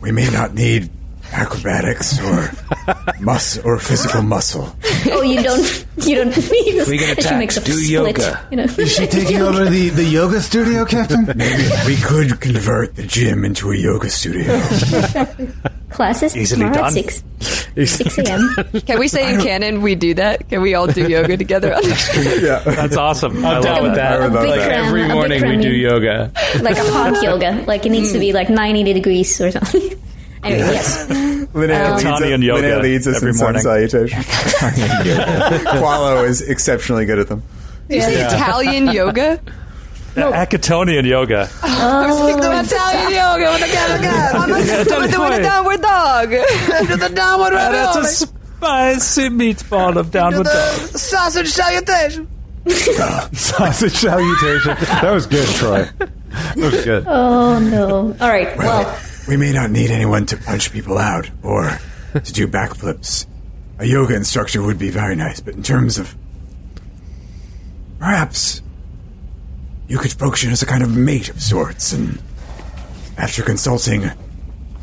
we 0.00 0.12
may 0.12 0.30
not 0.30 0.54
need 0.54 0.88
acrobatics 1.36 2.18
or 2.20 2.50
mus 3.20 3.58
or 3.58 3.78
physical 3.78 4.22
muscle. 4.22 4.74
oh, 5.10 5.22
you 5.22 5.42
don't. 5.42 5.86
You 5.98 6.16
don't 6.16 6.36
need. 6.50 6.86
We 6.88 6.98
can 6.98 7.06
she 7.16 7.20
attack. 7.20 7.38
makes 7.38 7.56
a 7.56 7.60
Do 7.64 7.72
split, 7.72 7.90
yoga. 8.18 8.46
You 8.50 8.56
know. 8.58 8.64
Is 8.64 8.94
she 8.94 9.06
taking 9.06 9.40
over 9.42 9.64
the, 9.64 9.88
the 9.90 10.04
yoga 10.04 10.40
studio, 10.40 10.84
Captain? 10.84 11.24
Maybe 11.36 11.64
we 11.86 11.96
could 11.96 12.40
convert 12.40 12.96
the 12.96 13.06
gym 13.06 13.44
into 13.44 13.70
a 13.70 13.76
yoga 13.76 14.08
studio. 14.10 14.44
Classes 15.90 16.36
Easily 16.36 16.64
tomorrow 16.64 16.74
done. 16.74 16.86
at 16.86 16.92
six. 16.92 17.22
Six 17.86 18.18
a.m. 18.18 18.54
Can 18.86 18.98
we 18.98 19.08
say 19.08 19.32
in 19.34 19.40
canon 19.40 19.80
we 19.82 19.94
do 19.94 20.14
that? 20.14 20.48
Can 20.48 20.60
we 20.62 20.74
all 20.74 20.86
do 20.86 21.08
yoga 21.08 21.36
together? 21.36 21.74
on 21.74 21.82
the 21.82 21.94
street? 21.94 22.42
yeah, 22.42 22.58
that's 22.60 22.96
awesome. 22.96 23.44
I'm 23.44 23.62
down 23.62 23.82
with 23.82 23.94
that. 23.94 24.20
A 24.20 24.24
Bikram, 24.28 24.68
Every 24.68 25.08
morning 25.08 25.46
we 25.46 25.56
do 25.56 25.70
yoga. 25.70 26.32
like 26.60 26.76
a 26.76 26.84
hot 26.92 27.22
yoga. 27.22 27.62
Like 27.66 27.86
it 27.86 27.90
needs 27.90 28.12
to 28.12 28.18
be 28.18 28.32
like 28.32 28.50
ninety 28.50 28.82
degrees 28.92 29.40
or 29.40 29.50
something. 29.50 29.98
Anyway, 30.42 30.60
yes. 30.60 31.06
Linnea 31.56 31.86
Um, 31.86 31.92
leads, 31.92 32.02
Italian 32.02 32.40
us- 32.42 32.46
yoga 32.46 32.62
Linnea 32.62 32.82
leads 32.82 33.06
us 33.06 33.16
every 33.16 33.28
in 33.30 33.34
sun 33.34 33.44
morning. 33.46 33.62
salutation. 33.62 34.20
Qualo 35.80 36.26
is 36.26 36.42
exceptionally 36.42 37.06
good 37.06 37.18
at 37.18 37.28
them. 37.28 37.42
Did 37.88 37.96
you 37.96 38.02
say 38.02 38.26
Italian 38.26 38.88
yoga? 38.88 39.40
The 40.14 40.22
Acatonian 40.22 41.04
yoga. 41.06 41.48
I 41.62 42.06
was 42.10 42.18
thinking 42.20 42.44
of 42.52 42.66
Italian 42.66 43.12
yoga 43.12 43.50
with 43.52 43.60
the 43.60 43.66
cat 43.66 44.00
cat. 44.00 44.34
I'm 44.34 44.48
doing 44.48 45.30
the 45.36 45.42
downward 45.42 45.82
dog. 45.82 46.30
Do 46.30 46.96
the 46.96 47.12
downward 47.14 47.52
That's 47.52 47.96
a 47.96 48.26
spicy 48.26 49.28
meatball 49.28 49.96
of 49.96 50.10
downward 50.10 50.44
dog. 50.44 50.72
sausage 50.96 51.48
salutation. 51.48 52.28
Sausage 52.66 53.92
salutation. 53.92 54.74
That 55.02 55.10
was 55.12 55.26
good, 55.26 55.46
Troy. 55.56 55.88
That 55.98 56.56
was 56.56 56.84
good. 56.84 57.04
Oh 57.06 57.58
no! 57.58 58.16
All 58.20 58.28
right. 58.28 58.56
Well, 58.56 58.98
We 59.28 59.36
may 59.36 59.52
not 59.52 59.70
need 59.70 59.90
anyone 59.90 60.26
to 60.26 60.36
punch 60.36 60.72
people 60.72 60.98
out 60.98 61.28
or 61.42 61.78
to 62.12 62.32
do 62.32 62.46
backflips. 62.46 63.26
A 63.78 63.84
yoga 63.84 64.14
instructor 64.14 64.62
would 64.62 64.78
be 64.78 64.90
very 64.90 65.16
nice, 65.16 65.40
but 65.40 65.54
in 65.54 65.62
terms 65.62 65.98
of 65.98 66.14
perhaps 67.98 68.62
you 69.88 69.98
could 69.98 70.12
function 70.12 70.50
as 70.50 70.62
a 70.62 70.66
kind 70.66 70.82
of 70.82 70.94
mate 70.96 71.28
of 71.28 71.42
sorts. 71.42 71.92
And 71.92 72.20
after 73.18 73.42
consulting 73.42 74.04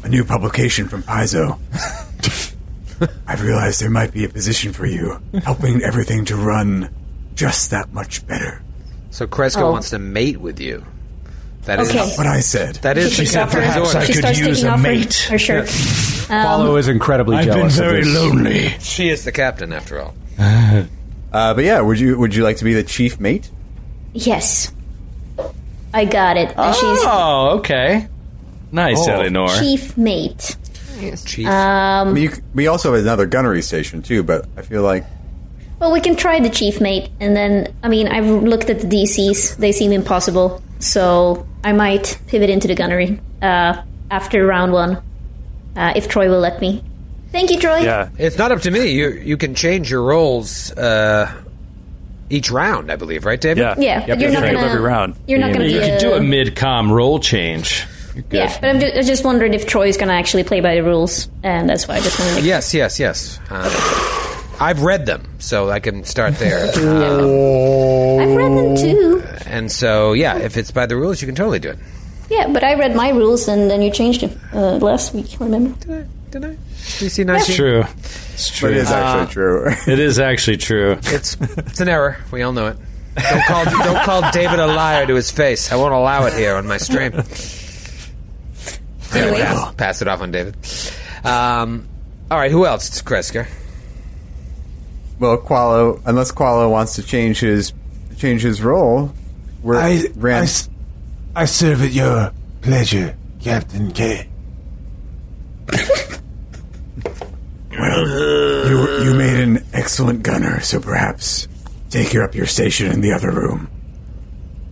a 0.04 0.10
new 0.10 0.24
publication 0.24 0.88
from 0.88 1.04
Paizo, 1.04 1.58
I've 3.28 3.42
realized 3.42 3.82
there 3.82 3.90
might 3.90 4.12
be 4.14 4.26
a 4.26 4.30
position 4.30 4.74
for 4.74 4.86
you, 4.86 5.20
helping 5.44 5.82
everything 5.84 6.26
to 6.26 6.36
run 6.36 6.90
just 7.36 7.72
that 7.72 7.92
much 7.94 8.26
better. 8.28 8.62
So 9.10 9.28
Kreska 9.28 9.62
Oh. 9.62 9.72
wants 9.72 9.90
to 9.92 10.00
mate 10.00 10.40
with 10.40 10.60
you. 10.60 10.86
That 11.66 11.80
is 11.80 11.90
Okay. 11.90 12.10
What 12.18 12.28
I 12.28 12.42
said. 12.42 12.76
That 12.76 12.98
is 12.98 13.14
She 13.14 13.22
the 13.24 13.28
said 13.28 13.50
perhaps 13.50 13.78
order. 13.88 14.00
I 14.00 14.04
She 14.06 14.14
could 14.22 14.38
use 14.38 14.64
a 14.64 14.70
off 14.72 14.78
her- 14.78 14.84
mate. 14.84 15.16
her 15.30 15.38
shirt. 15.38 15.70
Paulo 16.28 16.76
is 16.76 16.88
incredibly 16.88 17.38
I've 17.38 17.46
been 17.46 17.56
jealous. 17.70 17.80
of 17.80 17.86
very 17.86 18.04
this. 18.04 18.14
lonely. 18.16 18.70
She 18.80 19.10
is 19.10 19.24
the 19.24 19.32
captain, 19.32 19.72
after 19.74 20.00
all. 20.02 20.14
Uh, 21.34 21.52
but 21.56 21.64
yeah, 21.64 21.82
would 21.82 22.00
you 22.00 22.16
would 22.20 22.36
you 22.36 22.44
like 22.44 22.58
to 22.58 22.64
be 22.64 22.76
the 22.76 22.84
chief 22.84 23.20
mate? 23.20 23.50
yes, 24.14 24.72
I 25.92 26.06
got 26.06 26.38
it. 26.38 26.50
And 26.50 26.76
Oh, 26.78 27.56
okay. 27.58 28.08
Nice, 28.72 29.00
Oh. 29.08 29.12
Eleanor. 29.14 29.48
chief 29.60 29.98
mate. 29.98 30.56
Chief. 31.26 31.48
Um, 31.48 32.14
mean, 32.14 32.24
you, 32.26 32.32
c- 32.34 32.42
we 32.54 32.68
also 32.68 32.94
have 32.94 33.02
another 33.04 33.26
gunnery 33.26 33.64
station 33.64 34.04
too, 34.04 34.22
but 34.22 34.46
I 34.56 34.62
feel 34.62 34.84
like 34.84 35.06
well, 35.80 35.92
we 35.92 36.02
can 36.02 36.16
try 36.16 36.40
the 36.40 36.52
chief 36.52 36.80
mate, 36.80 37.10
and 37.20 37.36
then 37.36 37.74
I 37.82 37.90
mean, 37.90 38.08
I've 38.10 38.28
looked 38.44 38.70
at 38.70 38.82
the 38.82 38.88
DCs; 38.88 39.58
they 39.58 39.72
seem 39.72 39.92
impossible. 39.92 40.62
So 40.78 41.48
I 41.64 41.72
might 41.74 42.18
pivot 42.28 42.50
into 42.50 42.68
the 42.68 42.76
gunnery 42.76 43.20
uh, 43.42 43.82
after 44.12 44.46
round 44.46 44.74
one, 44.74 45.02
uh, 45.76 45.94
if 45.96 46.08
Troy 46.08 46.30
will 46.30 46.40
let 46.40 46.60
me. 46.62 46.84
Thank 47.32 47.50
you, 47.52 47.60
Troy. 47.60 47.80
Yeah, 47.80 48.10
it's 48.18 48.38
not 48.38 48.52
up 48.52 48.62
to 48.62 48.72
me. 48.72 48.92
You 48.92 49.10
you 49.10 49.38
can 49.38 49.56
change 49.56 49.90
your 49.90 50.04
roles 50.04 50.72
uh, 50.74 51.32
each 52.30 52.52
round, 52.52 52.92
I 52.92 52.96
believe, 52.96 53.26
right, 53.26 53.40
David? 53.42 53.62
Yeah. 53.62 53.76
Yeah, 53.78 54.00
but 54.08 54.20
you're 54.20 54.32
not 54.32 54.42
gonna- 54.44 55.14
you're 55.28 55.40
not 55.40 55.54
gonna 55.54 55.66
You 55.66 55.80
be 55.82 55.90
could 55.90 56.00
do 56.00 56.14
a 56.14 56.22
mid-com 56.22 56.92
role 56.92 57.20
change. 57.20 57.86
Yeah, 58.30 58.56
but 58.62 58.70
I'm 58.70 58.80
just, 58.80 58.96
I 58.96 59.02
just 59.02 59.24
wondered 59.26 59.56
if 59.56 59.66
Troy's 59.66 59.98
going 59.98 60.10
to 60.10 60.14
actually 60.14 60.44
play 60.44 60.60
by 60.62 60.76
the 60.76 60.84
rules, 60.84 61.28
and 61.42 61.68
that's 61.68 61.88
why 61.88 61.96
I 61.96 62.00
just 62.00 62.20
wanted 62.20 62.42
to. 62.42 62.46
Yes, 62.46 62.72
yes, 62.72 63.00
yes. 63.00 63.40
Um, 63.50 63.72
I've 64.60 64.84
read 64.84 65.08
them, 65.08 65.24
so 65.40 65.72
I 65.72 65.80
can 65.80 66.04
start 66.04 66.36
there. 66.38 66.68
I've 66.68 68.36
read 68.36 68.52
them 68.52 68.76
too. 68.78 69.24
And 69.54 69.72
so, 69.72 70.14
yeah, 70.14 70.38
if 70.38 70.58
it's 70.58 70.72
by 70.72 70.86
the 70.86 70.96
rules, 70.98 71.22
you 71.22 71.28
can 71.28 71.36
totally 71.36 71.60
do 71.60 71.70
it. 71.70 71.80
Yeah, 72.30 72.48
but 72.52 72.64
I 72.64 72.74
read 72.76 72.96
my 72.96 73.10
rules, 73.10 73.48
and 73.48 73.70
then 73.70 73.82
you 73.82 73.92
changed 73.92 74.22
them 74.22 74.40
uh, 74.54 74.78
last 74.78 75.14
week. 75.14 75.36
Remember? 75.40 75.72
Did 75.80 75.92
I? 75.92 76.08
Did 76.32 76.46
I? 76.46 76.58
DC 76.84 77.04
It's 77.06 77.18
nineteen. 77.20 77.56
true. 77.56 77.84
It's 78.34 78.50
true. 78.50 78.70
But 78.70 78.78
it 78.78 78.82
is 78.82 78.92
actually 78.92 79.22
Uh, 79.24 79.28
true. 79.28 79.70
It 79.94 80.00
is 80.00 80.20
actually 80.20 80.58
true. 80.58 80.98
It's 81.04 81.38
it's 81.40 81.80
an 81.80 81.88
error. 81.90 82.18
We 82.32 82.42
all 82.42 82.52
know 82.54 82.68
it. 82.68 82.78
Don't 83.16 83.46
call 83.46 83.66
don't 83.66 84.04
call 84.04 84.32
David 84.32 84.60
a 84.60 84.66
liar 84.68 85.06
to 85.06 85.14
his 85.16 85.30
face. 85.32 85.72
I 85.72 85.76
won't 85.76 85.94
allow 85.94 86.26
it 86.26 86.34
here 86.34 86.56
on 86.56 86.66
my 86.68 86.78
stream. 86.78 87.14
Anyway, 89.14 89.42
pass, 89.42 89.76
pass 89.76 90.02
it 90.02 90.08
off 90.08 90.22
on 90.22 90.32
David. 90.32 90.56
Um, 91.24 91.88
all 92.32 92.38
right, 92.40 92.50
who 92.52 92.66
else? 92.66 92.88
It's 92.90 93.02
Kreska. 93.04 93.46
well, 95.20 95.38
Qualo, 95.38 96.02
unless 96.06 96.32
Qualo 96.32 96.70
wants 96.72 96.96
to 96.96 97.04
change 97.04 97.40
his 97.40 97.72
change 98.18 98.42
his 98.42 98.62
role, 98.64 99.14
we're 99.64 99.76
I, 99.80 99.88
I, 99.90 100.04
Ran- 100.16 100.44
s- 100.44 100.70
I 101.36 101.46
serve 101.46 101.82
at 101.82 101.92
your 101.92 102.32
pleasure, 102.62 103.16
Captain 103.42 103.92
K. 103.92 104.30
Well, 107.72 108.08
you 108.70 109.04
you 109.06 109.14
made 109.16 109.40
an 109.40 109.66
excellent 109.74 110.22
gunner, 110.24 110.60
so 110.62 110.80
perhaps 110.80 111.48
take 111.90 112.14
your 112.14 112.24
up 112.24 112.36
your 112.36 112.46
station 112.46 112.92
in 112.92 113.02
the 113.02 113.12
other 113.14 113.32
room. 113.32 113.68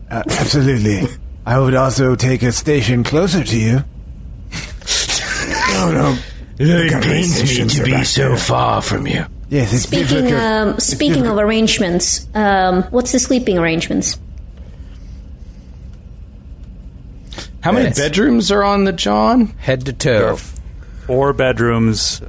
Uh, 0.10 0.24
absolutely. 0.28 1.02
I 1.46 1.58
would 1.60 1.74
also 1.74 2.16
take 2.16 2.44
a 2.44 2.52
station 2.52 3.04
closer 3.04 3.44
to 3.44 3.58
you. 3.60 3.84
No, 5.74 5.92
no. 5.92 6.18
It 6.60 7.04
pains 7.04 7.42
me 7.42 7.68
to 7.68 7.84
be 7.84 8.04
so 8.04 8.30
there. 8.30 8.38
far 8.38 8.82
from 8.84 9.08
you. 9.08 9.26
Yes, 9.50 9.74
it's 9.74 9.84
Speaking 9.84 10.32
um, 10.36 10.80
speaking 10.80 11.26
of 11.26 11.38
arrangements, 11.38 12.28
um, 12.36 12.84
what's 12.92 13.12
the 13.12 13.20
sleeping 13.20 13.58
arrangements? 13.58 14.20
How 17.62 17.72
many 17.72 17.86
Yes. 17.86 17.98
bedrooms 18.00 18.52
are 18.52 18.64
on 18.64 18.84
the 18.86 18.92
John? 18.92 19.54
Head 19.60 19.86
to 19.86 19.94
toe. 19.94 20.38
Four 21.08 21.34
bedrooms. 21.34 22.22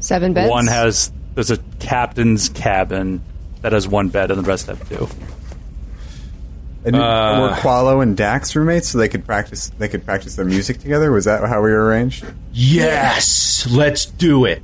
Seven 0.00 0.32
beds. 0.34 0.50
One 0.50 0.66
has 0.66 1.10
there's 1.34 1.50
a 1.50 1.58
captain's 1.80 2.48
cabin 2.50 3.20
that 3.62 3.72
has 3.72 3.88
one 3.88 4.08
bed, 4.08 4.30
and 4.30 4.38
the 4.44 4.46
rest 4.48 4.66
have 4.68 4.86
two. 4.88 5.08
And 6.84 6.94
Uh, 6.96 7.38
were 7.40 7.56
Qualo 7.56 8.02
and 8.02 8.14
Dax 8.14 8.54
roommates, 8.54 8.88
so 8.90 8.98
they 8.98 9.08
could 9.08 9.24
practice. 9.24 9.70
They 9.78 9.88
could 9.88 10.04
practice 10.04 10.36
their 10.36 10.44
music 10.44 10.80
together. 10.80 11.10
Was 11.10 11.24
that 11.24 11.40
how 11.48 11.62
we 11.62 11.70
were 11.70 11.86
arranged? 11.86 12.24
Yes, 12.52 13.66
let's 13.70 14.04
do 14.04 14.44
it, 14.44 14.62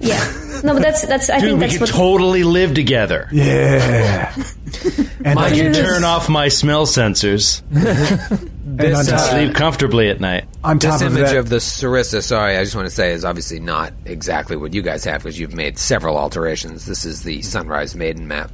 Yeah, 0.00 0.18
no, 0.64 0.74
but 0.74 0.82
that's 0.82 1.06
that's. 1.06 1.30
I 1.30 1.38
dude. 1.38 1.50
think 1.50 1.60
We 1.60 1.66
that's 1.66 1.72
could 1.74 1.80
what. 1.82 1.90
totally 1.90 2.42
live 2.42 2.74
together. 2.74 3.28
yeah. 3.30 4.34
and 5.24 5.38
I 5.38 5.44
I 5.44 5.50
can 5.50 5.72
can 5.72 5.74
turn 5.74 6.02
off 6.02 6.28
my 6.28 6.48
smell 6.48 6.86
sensors. 6.86 7.62
This, 8.62 9.06
to 9.08 9.14
uh, 9.14 9.18
sleep 9.18 9.54
comfortably 9.54 10.10
at 10.10 10.20
night. 10.20 10.44
On 10.62 10.78
this 10.78 11.00
of 11.00 11.16
image 11.16 11.30
that- 11.30 11.36
of 11.38 11.48
the 11.48 11.56
Sarissa, 11.56 12.22
sorry, 12.22 12.56
I 12.58 12.62
just 12.64 12.76
want 12.76 12.86
to 12.86 12.94
say, 12.94 13.12
is 13.12 13.24
obviously 13.24 13.58
not 13.58 13.92
exactly 14.04 14.56
what 14.56 14.74
you 14.74 14.82
guys 14.82 15.02
have 15.04 15.22
because 15.22 15.38
you've 15.38 15.54
made 15.54 15.78
several 15.78 16.18
alterations. 16.18 16.84
This 16.86 17.04
is 17.06 17.22
the 17.22 17.40
Sunrise 17.42 17.94
Maiden 17.96 18.28
map. 18.28 18.50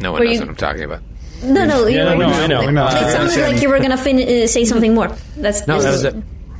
No 0.00 0.12
one 0.12 0.20
Were 0.20 0.26
knows 0.26 0.34
you- 0.34 0.40
what 0.40 0.48
I'm 0.48 0.56
talking 0.56 0.84
about. 0.84 1.00
No, 1.42 1.64
no, 1.66 1.86
you 1.88 1.96
Yeah, 1.98 2.10
were, 2.14 2.16
no, 2.18 2.26
I 2.28 2.46
know. 2.46 2.60
It, 2.62 2.72
No, 2.72 2.86
it 2.86 3.10
sounded 3.10 3.40
like 3.52 3.60
you 3.62 3.68
were 3.68 3.80
gonna 3.80 3.96
fin- 3.96 4.44
uh, 4.44 4.46
say 4.46 4.64
something 4.64 4.94
more. 4.94 5.10
That's 5.36 5.66
No, 5.66 5.82
that 5.82 5.90
was 5.90 6.04
it. 6.04 6.14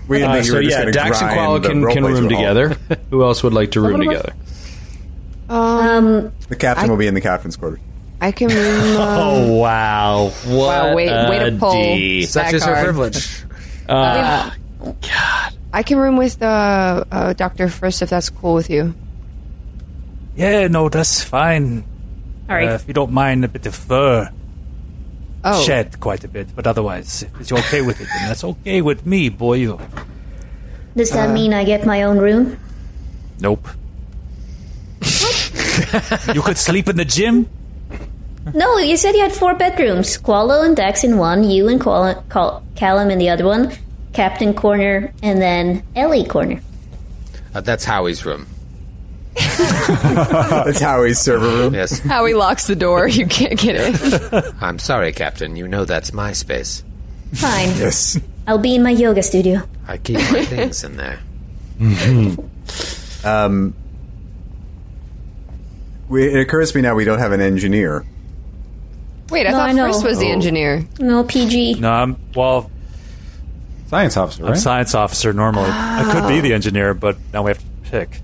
We 0.09 0.25
Uh, 0.25 0.43
so 0.43 0.59
yeah, 0.59 0.85
Dax 0.87 1.21
and 1.21 1.31
grind 1.31 1.39
Qualo 1.39 1.63
the 1.63 1.69
can, 1.69 1.87
can 1.89 2.05
room 2.05 2.29
to 2.29 2.35
a 2.35 2.37
halt. 2.37 2.57
together. 2.69 2.77
Who 3.11 3.23
else 3.23 3.45
would 3.45 3.53
like 3.53 3.71
to 3.73 3.81
room 3.81 4.01
together? 4.01 4.33
Um, 5.49 6.33
The 6.49 6.57
captain 6.57 6.91
will 6.91 6.97
be 6.97 7.07
in 7.07 7.15
the 7.15 7.21
captain's 7.21 7.57
quarters. 7.57 7.79
I 8.23 8.31
can 8.31 8.49
room. 8.55 8.97
Um, 8.97 9.18
Oh 9.18 9.53
wow! 9.59 10.31
What 10.47 10.55
Wow, 10.57 10.95
wait- 10.95 11.11
way 11.29 11.39
to 11.41 11.57
a 11.57 11.59
pull. 11.59 11.73
D. 11.73 12.23
Such 12.23 12.45
That 12.47 12.55
is 12.55 12.64
her 12.64 12.73
card. 12.75 12.85
privilege. 12.85 13.43
Uh, 13.89 14.51
God. 15.03 15.53
I 15.75 15.83
can 15.83 15.99
room 15.99 16.16
with 16.16 16.41
uh, 16.41 17.03
uh, 17.11 17.33
Doctor 17.35 17.66
Frist 17.66 18.01
if 18.01 18.11
that's 18.11 18.31
cool 18.31 18.55
with 18.55 18.70
you. 18.70 18.95
Yeah, 20.37 20.68
no, 20.68 20.89
that's 20.89 21.23
fine. 21.25 21.83
all 22.49 22.57
right. 22.57 22.68
Uh, 22.70 22.75
if 22.75 22.87
you 22.87 22.95
don't 22.95 23.11
mind 23.12 23.45
a 23.45 23.49
bit 23.49 23.66
of 23.66 23.75
fur 23.75 24.31
Oh, 25.45 25.64
shed 25.64 25.99
quite 25.99 26.23
a 26.23 26.29
bit, 26.29 26.55
but 26.55 26.68
otherwise, 26.68 27.25
if 27.41 27.51
you're 27.51 27.59
okay 27.59 27.83
with 27.83 28.01
it, 28.01 28.07
then 28.14 28.29
that's 28.29 28.45
okay 28.45 28.81
with 28.81 29.05
me, 29.05 29.29
boy. 29.29 29.66
Does 30.95 31.11
that 31.11 31.31
uh, 31.31 31.33
mean 31.35 31.53
I 31.53 31.64
get 31.64 31.85
my 31.85 32.03
own 32.05 32.18
room? 32.18 32.57
Nope. 33.41 33.66
you 36.35 36.43
could 36.43 36.59
sleep 36.59 36.89
in 36.89 36.95
the 36.97 37.05
gym. 37.05 37.49
No, 38.55 38.78
you 38.78 38.97
said 38.97 39.14
you 39.14 39.20
had 39.22 39.32
four 39.32 39.55
bedrooms. 39.55 40.18
Qualo 40.18 40.64
and 40.64 40.76
Dax 40.76 41.05
in 41.05 41.16
one, 41.18 41.45
you 41.45 41.68
and 41.68 41.80
Qualo, 41.80 42.28
Cal- 42.28 42.62
Callum 42.74 43.11
in 43.11 43.18
the 43.18 43.28
other 43.30 43.45
one, 43.45 43.72
Captain 44.12 44.53
corner, 44.55 45.12
and 45.22 45.40
then 45.40 45.82
Ellie 45.95 46.24
corner. 46.24 46.61
Uh, 47.55 47.61
that's 47.61 47.84
Howie's 47.84 48.24
room. 48.24 48.47
That's 49.34 50.78
Howie's 50.78 51.18
server 51.18 51.47
room. 51.49 51.72
Yes. 51.74 51.99
Howie 52.01 52.34
locks 52.34 52.66
the 52.66 52.76
door, 52.76 53.09
you 53.09 53.26
can't 53.26 53.59
get 53.59 53.76
in. 53.76 54.53
I'm 54.61 54.78
sorry, 54.78 55.11
Captain. 55.12 55.57
You 55.57 55.66
know 55.68 55.86
that's 55.86 56.12
my 56.12 56.32
space. 56.34 56.84
Fine. 57.32 57.68
Yes. 57.78 58.20
I'll 58.47 58.59
be 58.59 58.74
in 58.74 58.82
my 58.82 58.90
yoga 58.90 59.22
studio. 59.22 59.62
I 59.88 59.97
keep 59.97 60.16
my 60.16 60.45
things 60.45 60.84
in 60.84 60.99
there. 60.99 61.18
Um, 63.24 63.72
we, 66.11 66.26
it 66.34 66.40
occurs 66.40 66.72
to 66.72 66.78
me 66.78 66.82
now 66.82 66.95
we 66.95 67.05
don't 67.07 67.18
have 67.18 67.32
an 67.32 67.40
engineer. 67.40 68.05
Wait, 69.33 69.47
I 69.47 69.51
No, 69.51 69.57
thought 69.57 69.68
I 69.68 69.72
know. 69.72 69.91
Frist 69.91 70.05
was 70.05 70.18
the 70.18 70.28
Oh. 70.28 70.33
engineer. 70.33 70.85
No 71.01 71.24
PG. 71.24 71.74
No, 71.80 71.91
I'm 71.91 72.16
well. 72.35 72.70
Science 73.89 74.16
officer, 74.16 74.45
I'm 74.45 74.51
right? 74.53 74.59
science 74.59 74.95
officer 74.95 75.33
normally. 75.33 75.68
I 75.70 76.09
could 76.12 76.28
be 76.28 76.41
the 76.41 76.55
engineer, 76.55 76.95
but 76.95 77.16
now 77.33 77.43
we 77.43 77.51
have 77.51 77.59
to 77.59 77.64
pick. 77.91 78.20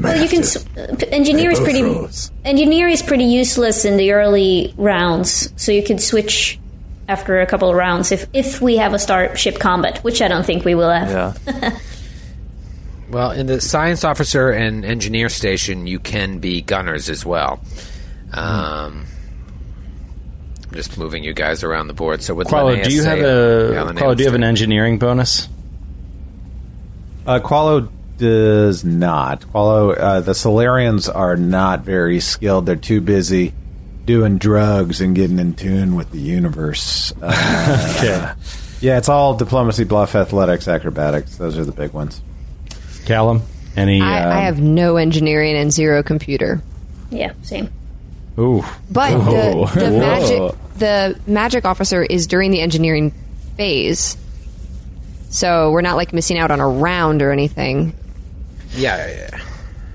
Well, 0.00 0.20
you 0.20 0.28
can. 0.28 0.40
s- 0.40 0.56
uh, 0.76 0.94
p- 0.98 1.10
engineer 1.12 1.50
is 1.50 1.60
pretty. 1.60 1.82
roles. 1.82 2.30
Engineer 2.44 2.88
is 2.88 3.02
pretty 3.02 3.24
useless 3.24 3.84
in 3.84 3.98
the 3.98 4.12
early 4.12 4.72
rounds, 4.78 5.52
so 5.56 5.70
you 5.70 5.82
could 5.82 6.00
switch 6.00 6.58
after 7.08 7.40
a 7.40 7.46
couple 7.46 7.68
of 7.68 7.76
rounds 7.76 8.10
if 8.10 8.26
if 8.32 8.60
we 8.62 8.78
have 8.78 8.94
a 8.94 8.98
starship 8.98 9.58
combat, 9.58 9.98
which 10.02 10.22
I 10.22 10.28
don't 10.28 10.46
think 10.46 10.64
we 10.64 10.74
will 10.74 10.90
have. 10.90 11.36
Yeah. 11.46 11.70
Well, 13.10 13.32
in 13.32 13.46
the 13.46 13.60
science 13.60 14.04
officer 14.04 14.50
and 14.50 14.86
engineer 14.86 15.28
station, 15.28 15.86
you 15.86 15.98
can 15.98 16.38
be 16.38 16.62
gunners 16.62 17.10
as 17.10 17.26
well. 17.26 17.60
Um, 18.32 19.04
I'm 19.04 19.06
just 20.72 20.98
moving 20.98 21.24
you 21.24 21.32
guys 21.32 21.62
around 21.62 21.86
the 21.88 21.94
board. 21.94 22.22
So 22.22 22.34
with 22.34 22.48
Qualo, 22.48 22.66
Linnaeus 22.66 22.88
do 22.88 22.94
you 22.94 23.02
have 23.04 23.18
say- 23.18 23.24
a 23.24 23.72
Yeah, 23.72 23.92
Qualo, 23.92 24.16
do 24.16 24.22
you 24.22 24.28
have 24.28 24.34
an 24.34 24.44
engineering 24.44 24.98
bonus? 24.98 25.48
Uh, 27.26 27.38
Qualo 27.40 27.88
does 28.18 28.84
not. 28.84 29.40
Qualo, 29.42 29.96
uh, 29.98 30.20
the 30.20 30.32
Solarians 30.34 31.08
are 31.08 31.36
not 31.36 31.80
very 31.80 32.20
skilled. 32.20 32.66
They're 32.66 32.76
too 32.76 33.00
busy 33.00 33.52
doing 34.04 34.38
drugs 34.38 35.00
and 35.00 35.14
getting 35.14 35.38
in 35.38 35.54
tune 35.54 35.94
with 35.94 36.10
the 36.10 36.18
universe. 36.18 37.12
Uh, 37.22 37.94
Okay. 37.98 38.32
yeah, 38.80 38.98
it's 38.98 39.08
all 39.08 39.34
diplomacy, 39.34 39.84
bluff, 39.84 40.14
athletics, 40.16 40.66
acrobatics. 40.66 41.36
Those 41.36 41.56
are 41.58 41.64
the 41.64 41.72
big 41.72 41.92
ones. 41.92 42.20
Callum, 43.04 43.42
any? 43.76 44.00
I, 44.00 44.18
I 44.18 44.24
um, 44.38 44.44
have 44.44 44.60
no 44.60 44.96
engineering 44.96 45.56
and 45.56 45.72
zero 45.72 46.02
computer. 46.02 46.60
Yeah, 47.10 47.32
same. 47.42 47.70
Ooh. 48.38 48.64
But 48.90 49.12
Whoa. 49.12 49.66
the, 49.66 49.80
the 49.80 49.90
magic 49.98 50.54
the 50.78 51.18
magic 51.26 51.64
officer 51.64 52.02
is 52.02 52.26
during 52.26 52.50
the 52.50 52.60
engineering 52.60 53.12
phase. 53.56 54.16
So 55.30 55.70
we're 55.70 55.80
not 55.82 55.96
like 55.96 56.12
missing 56.12 56.38
out 56.38 56.50
on 56.50 56.60
a 56.60 56.68
round 56.68 57.22
or 57.22 57.32
anything. 57.32 57.94
Yeah, 58.74 59.06
yeah, 59.06 59.40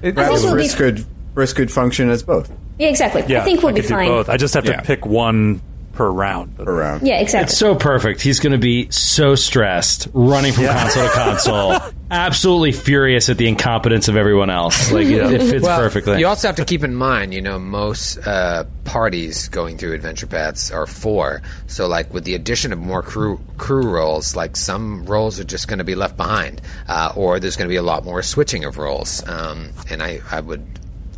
yeah. 0.02 0.12
Perhaps 0.14 0.44
we'll 0.44 0.52
be- 0.54 0.62
Brisk 0.62 0.78
could, 0.78 1.06
Brisk 1.34 1.56
could 1.56 1.72
function 1.72 2.10
as 2.10 2.24
both 2.24 2.52
Yeah, 2.80 2.90
exactly. 2.90 3.24
Yeah, 3.28 3.42
I 3.42 3.46
think 3.46 3.62
we'll 3.62 3.70
I 3.70 3.74
be 3.74 3.82
could 3.82 3.88
do 3.88 3.94
fine. 3.94 4.08
both. 4.08 4.30
I 4.30 4.38
just 4.38 4.54
have 4.54 4.66
Yeah. 4.66 4.78
to 4.78 4.82
pick 4.84 5.06
one 5.06 5.62
per 5.98 6.10
round. 6.10 6.56
per 6.56 6.76
round. 6.76 7.06
Yeah, 7.06 7.20
exactly. 7.20 7.46
It's 7.50 7.58
so 7.58 7.76
perfect. 7.76 8.22
He's 8.22 8.40
going 8.40 8.52
to 8.52 8.60
be 8.60 8.90
so 8.92 9.36
stressed, 9.36 10.08
running 10.14 10.54
from 10.54 10.66
console 10.66 11.08
to 11.08 11.14
console, 11.14 11.78
absolutely 12.12 12.72
furious 12.72 13.30
at 13.30 13.38
the 13.38 13.48
incompetence 13.48 14.08
of 14.08 14.16
everyone 14.16 14.52
else. 14.52 14.92
Like 14.92 15.08
it, 15.08 15.34
it 15.34 15.42
fits 15.42 15.64
Well, 15.64 15.80
perfectly. 15.80 16.20
You 16.20 16.28
also 16.28 16.48
have 16.48 16.58
to 16.58 16.66
keep 16.66 16.84
in 16.84 16.94
mind, 16.94 17.34
you 17.34 17.42
know, 17.42 17.58
most 17.58 18.20
uh, 18.26 18.66
parties 18.86 19.50
going 19.50 19.78
through 19.78 19.94
adventure 19.94 20.28
paths 20.28 20.72
are 20.72 20.86
four. 20.86 21.42
So, 21.66 21.88
like 21.88 22.14
with 22.14 22.24
the 22.24 22.36
addition 22.36 22.72
of 22.72 22.80
more 22.80 23.02
crew 23.02 23.42
crew 23.58 23.90
roles, 23.90 24.36
like 24.36 24.56
some 24.56 25.06
roles 25.06 25.40
are 25.40 25.44
just 25.46 25.68
going 25.68 25.80
to 25.80 25.86
be 25.86 25.96
left 25.96 26.16
behind, 26.16 26.62
uh, 26.88 27.12
or 27.16 27.40
there's 27.40 27.58
going 27.58 27.68
to 27.68 27.74
be 27.74 27.78
a 27.78 27.84
lot 27.84 28.06
more 28.06 28.22
switching 28.22 28.66
of 28.66 28.78
roles. 28.78 29.28
Um, 29.28 29.72
and 29.90 30.04
I, 30.04 30.22
I 30.32 30.42
would 30.42 30.64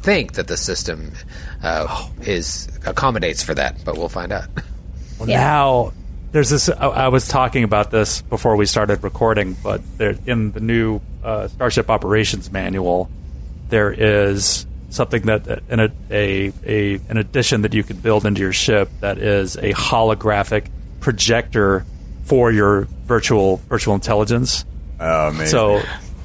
think 0.02 0.34
that 0.34 0.48
the 0.48 0.56
system 0.58 1.12
uh, 1.62 2.08
is 2.22 2.70
accommodates 2.86 3.44
for 3.44 3.54
that, 3.54 3.84
but 3.84 3.98
we'll 3.98 4.10
find 4.10 4.32
out. 4.32 4.48
Well, 5.20 5.28
now 5.28 5.94
there's 6.32 6.50
this. 6.50 6.70
I, 6.70 6.88
I 6.88 7.08
was 7.10 7.28
talking 7.28 7.64
about 7.64 7.92
this 7.92 8.22
before 8.22 8.56
we 8.56 8.66
started 8.66 9.04
recording, 9.04 9.56
but 9.62 9.82
there, 9.98 10.16
in 10.26 10.52
the 10.52 10.60
new 10.60 11.02
uh, 11.24 11.48
Starship 11.50 11.90
Operations 11.90 12.52
Manual, 12.52 13.10
there 13.70 13.92
is 13.92 14.66
something 14.90 15.24
that 15.24 15.48
an, 15.70 15.80
a, 15.80 15.90
a, 16.10 16.54
a 16.66 17.00
an 17.10 17.18
addition 17.18 17.62
that 17.62 17.74
you 17.74 17.84
can 17.84 17.98
build 17.98 18.26
into 18.26 18.42
your 18.42 18.54
ship 18.54 18.90
that 19.02 19.18
is 19.20 19.56
a 19.58 19.74
holographic 19.74 20.68
projector 21.00 21.86
for 22.24 22.52
your 22.52 22.82
virtual 23.06 23.58
virtual 23.70 23.96
intelligence. 23.96 24.66
Oh, 25.00 25.30
amazing. 25.30 25.48
So 25.48 25.82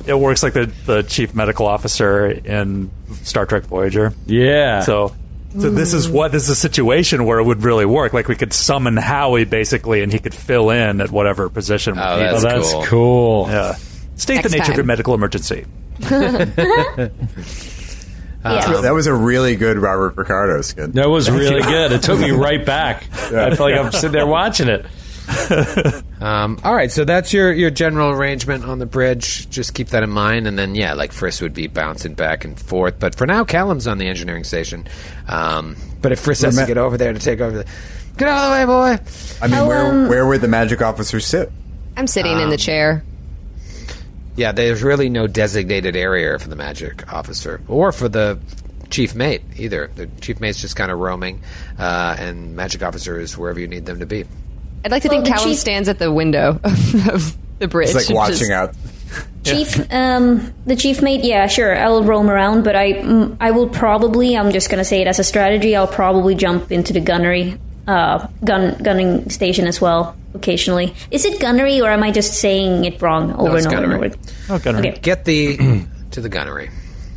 it 0.07 0.19
works 0.19 0.43
like 0.43 0.53
the, 0.53 0.67
the 0.87 1.03
chief 1.03 1.35
medical 1.35 1.67
officer 1.67 2.27
in 2.27 2.91
Star 3.23 3.47
Trek 3.47 3.65
Voyager. 3.65 4.13
yeah. 4.27 4.81
So, 4.81 5.15
so 5.59 5.71
this 5.71 5.95
is 5.95 6.09
what 6.09 6.33
this 6.33 6.45
is 6.45 6.51
a 6.51 6.57
situation 6.57 7.25
where 7.27 7.39
it 7.39 7.45
would 7.45 7.63
really 7.63 7.87
work. 7.87 8.13
Like 8.13 8.29
we 8.29 8.35
could 8.35 8.53
summon 8.53 8.97
Howie 8.97 9.45
basically, 9.45 10.03
and 10.03 10.13
he 10.13 10.19
could 10.19 10.35
fill 10.35 10.71
in 10.71 11.01
at 11.01 11.11
whatever 11.11 11.49
position. 11.49 11.99
Oh, 11.99 12.17
we 12.17 12.23
need. 12.23 12.29
oh, 12.29 12.41
that's 12.41 12.43
that's 12.43 12.73
cool. 12.73 12.85
cool. 12.85 13.47
yeah. 13.49 13.75
State 14.17 14.37
Next 14.37 14.51
the 14.51 14.59
nature 14.59 14.63
of 14.63 14.67
time. 14.69 14.77
your 14.77 14.85
medical 14.85 15.15
emergency. 15.15 15.67
yeah. 16.11 17.09
Um, 18.45 18.83
that 18.83 18.93
was 18.93 19.07
a 19.07 19.15
really 19.15 19.57
good 19.57 19.79
Robert 19.79 20.17
Picardo 20.17 20.61
skit. 20.61 20.93
That 20.93 21.09
was 21.09 21.31
really 21.31 21.63
good. 21.63 21.93
It 21.93 22.03
took 22.03 22.21
me 22.21 22.31
right 22.33 22.65
back. 22.65 23.05
I 23.33 23.55
feel 23.55 23.67
like 23.71 23.75
I'm 23.75 23.91
sitting 23.91 24.13
there 24.13 24.27
watching 24.27 24.69
it. 24.69 24.85
Um, 26.25 26.59
all 26.65 26.75
right, 26.75 26.91
so 26.91 27.05
that's 27.05 27.35
your, 27.35 27.53
your 27.53 27.69
general 27.69 28.09
arrangement 28.09 28.65
on 28.65 28.79
the 28.79 28.87
bridge. 28.87 29.51
Just 29.51 29.75
keep 29.75 29.89
that 29.89 30.03
in 30.03 30.09
mind, 30.09 30.47
and 30.47 30.59
then 30.59 30.75
yeah, 30.75 30.95
like 30.95 31.13
Frisk 31.13 31.43
would 31.43 31.53
be 31.53 31.67
bouncing 31.67 32.15
back 32.15 32.47
and 32.47 32.59
forth. 32.59 32.99
But 32.99 33.15
for 33.15 33.27
now, 33.27 33.45
Callum's 33.45 33.87
on 33.87 33.99
the 33.99 34.07
engineering 34.07 34.45
station. 34.45 34.89
Um, 35.29 35.77
but 36.01 36.13
if 36.13 36.21
Frisk 36.21 36.45
has 36.45 36.57
to 36.57 36.65
get 36.65 36.79
over 36.79 36.97
there 36.97 37.13
to 37.13 37.19
take 37.19 37.43
over, 37.43 37.59
the, 37.59 37.65
get 38.17 38.29
out 38.29 38.45
of 38.45 38.67
the 38.67 38.73
way, 38.73 38.97
boy. 38.97 39.05
I 39.43 39.47
mean, 39.49 39.57
How, 39.57 39.69
where 39.69 39.87
um, 39.87 40.09
where 40.09 40.27
would 40.27 40.41
the 40.41 40.49
magic 40.49 40.81
officer 40.81 41.21
sit? 41.21 41.53
I'm 41.95 42.07
sitting 42.07 42.41
in 42.41 42.49
the 42.49 42.57
chair. 42.57 43.05
Yeah, 44.37 44.53
there's 44.53 44.83
really 44.83 45.11
no 45.11 45.27
designated 45.27 45.95
area 45.95 46.39
for 46.39 46.49
the 46.49 46.57
magic 46.57 47.13
officer 47.13 47.61
or 47.69 47.93
for 47.93 48.09
the 48.09 48.39
chief 48.89 49.15
mate 49.15 49.43
either. 49.57 49.91
The 49.95 50.07
chief 50.23 50.41
mate's 50.41 50.61
just 50.63 50.75
kind 50.75 50.91
of 50.91 50.99
roaming, 50.99 51.43
uh, 51.79 52.17
and 52.19 52.57
magic 52.57 52.83
officer 52.83 53.21
is 53.21 53.37
wherever 53.37 53.61
you 53.61 53.69
need 53.69 53.85
them 53.85 53.99
to 54.01 54.07
be. 54.07 54.25
I'd 54.85 54.91
like 54.91 55.03
to 55.03 55.09
Well, 55.09 55.23
think 55.23 55.35
Callum 55.35 55.51
chief- 55.51 55.59
stands 55.59 55.89
at 55.89 55.99
the 55.99 56.13
window 56.13 56.61
of, 56.65 57.09
of 57.09 57.37
the 57.59 57.69
bridge. 57.69 57.91
It's 57.95 58.09
like 58.09 58.15
watching 58.15 58.49
just- 58.49 58.51
out. 58.51 58.75
Chief, 59.45 59.93
um, 59.93 60.55
the 60.65 60.75
chief 60.75 61.03
mate, 61.03 61.23
yeah, 61.23 61.47
sure, 61.49 61.77
I'll 61.77 62.03
roam 62.03 62.31
around, 62.31 62.65
but 62.65 62.75
I, 62.75 62.95
mm, 62.95 63.37
I 63.41 63.51
will 63.51 63.69
probably, 63.69 64.39
I'm 64.39 64.51
just 64.53 64.71
gonna 64.71 64.85
say 64.87 65.03
it 65.03 65.07
as 65.07 65.19
a 65.19 65.25
strategy, 65.25 65.77
I'll 65.77 65.87
probably 65.87 66.35
jump 66.35 66.73
into 66.73 66.95
the 66.95 67.01
gunnery, 67.01 67.59
uh, 67.87 68.27
gun, 68.43 68.75
gunning 68.83 69.29
station 69.29 69.67
as 69.67 69.83
well, 69.83 70.17
occasionally. 70.33 70.95
Is 71.11 71.27
it 71.27 71.41
gunnery, 71.41 71.83
or 71.83 71.91
am 71.91 72.03
I 72.03 72.11
just 72.11 72.41
saying 72.41 72.87
it 72.87 73.03
wrong 73.03 73.35
over 73.35 73.59
it's 73.59 73.67
and 73.67 73.75
over 73.75 73.85
and 73.85 74.05
over? 74.07 74.17
Oh, 74.49 74.59
gunnery. 74.59 74.89
Okay. 74.89 75.01
Get 75.03 75.27
the 75.27 75.85
to 76.13 76.23
the 76.23 76.31
gunnery. 76.31 76.71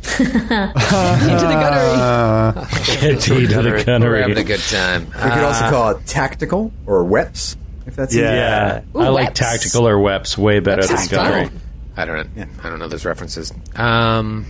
Into 0.18 1.46
the 1.46 1.58
gunnery. 1.60 2.66
Get 3.00 3.20
tea 3.20 3.46
to 3.46 3.62
the 3.62 3.70
We're 3.70 3.84
gunnery. 3.84 4.20
having 4.22 4.38
a 4.38 4.44
good 4.44 4.60
time. 4.60 5.06
We 5.06 5.12
could 5.12 5.44
also 5.44 5.64
Uh, 5.66 5.70
call 5.70 5.90
it 5.90 6.06
tactical 6.06 6.72
or 6.86 7.04
weps, 7.04 7.56
if 7.86 7.94
that's 7.96 8.14
Yeah. 8.14 8.32
Yeah, 8.32 8.80
Ooh, 8.96 9.00
I 9.00 9.08
like 9.08 9.28
Weps. 9.28 9.34
tactical 9.34 9.86
or 9.88 9.96
weps 9.96 10.36
way 10.38 10.60
better 10.60 10.82
Weps 10.82 10.88
than 10.88 10.98
is 10.98 11.08
gunnery. 11.08 11.44
fun. 11.46 11.60
I 11.96 12.04
don't 12.04 12.36
know. 12.36 12.46
I 12.64 12.68
don't 12.70 12.78
know 12.78 12.88
those 12.88 13.04
references. 13.04 13.52
Um, 13.76 14.46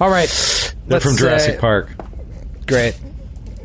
all 0.00 0.10
right. 0.10 0.28
They're 0.86 0.96
let's 0.96 1.04
from 1.04 1.16
Jurassic 1.16 1.54
say- 1.54 1.60
Park. 1.60 1.88
Great. 2.66 2.94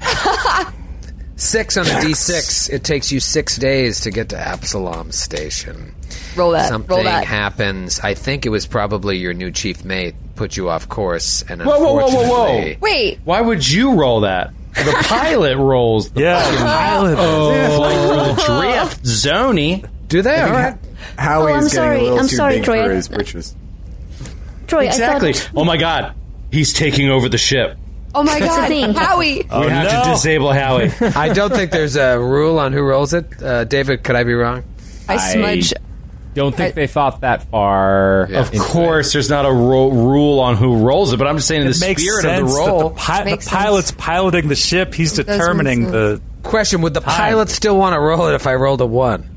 Six 1.38 1.76
on 1.78 1.86
a 1.86 1.89
D6. 1.89 2.70
It 2.72 2.84
takes 2.86 3.11
you 3.11 3.20
six 3.20 3.57
days 3.57 3.99
to 4.01 4.09
get 4.11 4.30
to 4.30 4.38
Absalom 4.38 5.11
Station. 5.11 5.93
Roll 6.38 6.51
that. 6.51 6.70
Something 6.70 6.95
Roll 6.95 7.03
that. 7.03 7.26
happens. 7.26 7.99
I 7.99 8.13
think 8.13 8.45
it 8.45 8.49
was 8.49 8.66
probably 8.66 9.18
your 9.18 9.34
new 9.34 9.51
chief 9.51 9.84
mate 9.84 10.16
put 10.36 10.58
you 10.58 10.70
off 10.70 10.88
course, 10.90 11.44
and 11.50 11.62
Whoa, 11.62 11.80
whoa, 11.80 11.94
whoa, 11.94 12.08
whoa, 12.08 12.08
whoa! 12.08 12.22
unfortunately- 12.48 12.78
Wait. 12.82 13.20
Why 13.24 13.42
would 13.42 13.68
you 13.70 13.94
roll 13.96 14.22
that? 14.22 14.52
The 14.76 14.96
pilot 15.06 15.58
rolls. 15.58 16.10
The 16.12 16.22
Yeah, 16.22 16.42
fucking 16.44 16.58
pilot. 16.66 17.16
flight 17.16 18.36
through 18.36 18.46
the 18.56 18.62
drift 18.62 19.04
zony. 19.04 19.90
Do 20.08 20.22
they? 20.22 20.42
All 20.42 20.52
right. 20.52 20.78
Howie's 21.18 21.46
Oh, 21.46 21.48
I'm 21.48 21.54
getting 21.62 21.70
sorry. 21.70 21.98
a 22.00 22.02
little 22.04 22.20
I'm 22.20 22.28
too 22.28 22.36
sorry, 22.36 22.56
big 22.56 22.64
Troy. 22.66 22.84
for 22.86 22.94
his 22.94 23.08
britches. 23.08 23.56
Troy, 24.68 24.86
Exactly. 24.88 25.30
I 25.30 25.34
thought 25.34 25.52
Oh 25.56 25.64
my 25.64 25.78
god, 25.78 26.14
he's 26.52 26.74
taking 26.74 27.10
over 27.10 27.30
the 27.30 27.38
ship. 27.38 27.78
Oh 28.14 28.24
my 28.24 28.40
god. 28.40 28.68
thing. 28.68 28.94
Howie. 28.94 29.36
we 29.38 29.48
Oh, 29.50 29.68
have 29.68 29.92
no. 29.92 30.04
to 30.04 30.10
disable 30.12 30.52
Howie. 30.54 30.92
I 31.16 31.30
don't 31.34 31.54
think 31.54 31.72
there's 31.72 31.96
a 31.96 32.18
rule 32.20 32.60
on 32.60 32.72
who 32.74 32.82
rolls 32.82 33.14
it. 33.14 33.42
Uh, 33.42 33.64
David, 33.66 34.04
could 34.04 34.16
I 34.16 34.24
be 34.24 34.34
wrong? 34.34 34.64
I 35.08 35.18
smudge. 35.18 35.74
Don't 36.36 36.56
think 36.56 36.74
I- 36.74 36.76
they 36.76 36.88
thought 36.88 37.22
that 37.22 37.50
far. 37.50 38.28
Yeah. 38.30 38.42
Of 38.42 38.52
course, 38.52 39.14
there's 39.14 39.30
not 39.30 39.46
a 39.46 39.52
ro- 39.52 39.90
rule 39.90 40.40
on 40.40 40.56
who 40.58 40.86
rolls 40.86 41.12
it, 41.14 41.18
but 41.18 41.26
I'm 41.28 41.38
just 41.38 41.48
saying 41.48 41.62
in 41.64 41.72
the 41.72 41.78
makes 41.80 42.02
spirit 42.04 42.22
sense 42.22 42.42
of 42.44 42.48
the 42.50 42.54
role. 42.56 42.90
the, 42.90 42.96
pi- 42.96 43.24
the 43.24 43.38
pilot's 43.50 43.88
sense. 43.88 44.00
piloting 44.00 44.48
the 44.50 44.56
ship. 44.56 44.94
He's 44.94 45.14
does 45.14 45.26
determining 45.26 45.90
the. 45.92 46.22
Question: 46.44 46.82
Would 46.82 46.94
the 46.94 47.02
pilot 47.02 47.50
still 47.50 47.76
want 47.78 47.94
to 47.96 48.00
roll 48.00 48.28
it 48.28 48.36
if 48.36 48.46
I 48.46 48.54
rolled 48.54 48.82
a 48.82 48.86
one? 48.86 49.32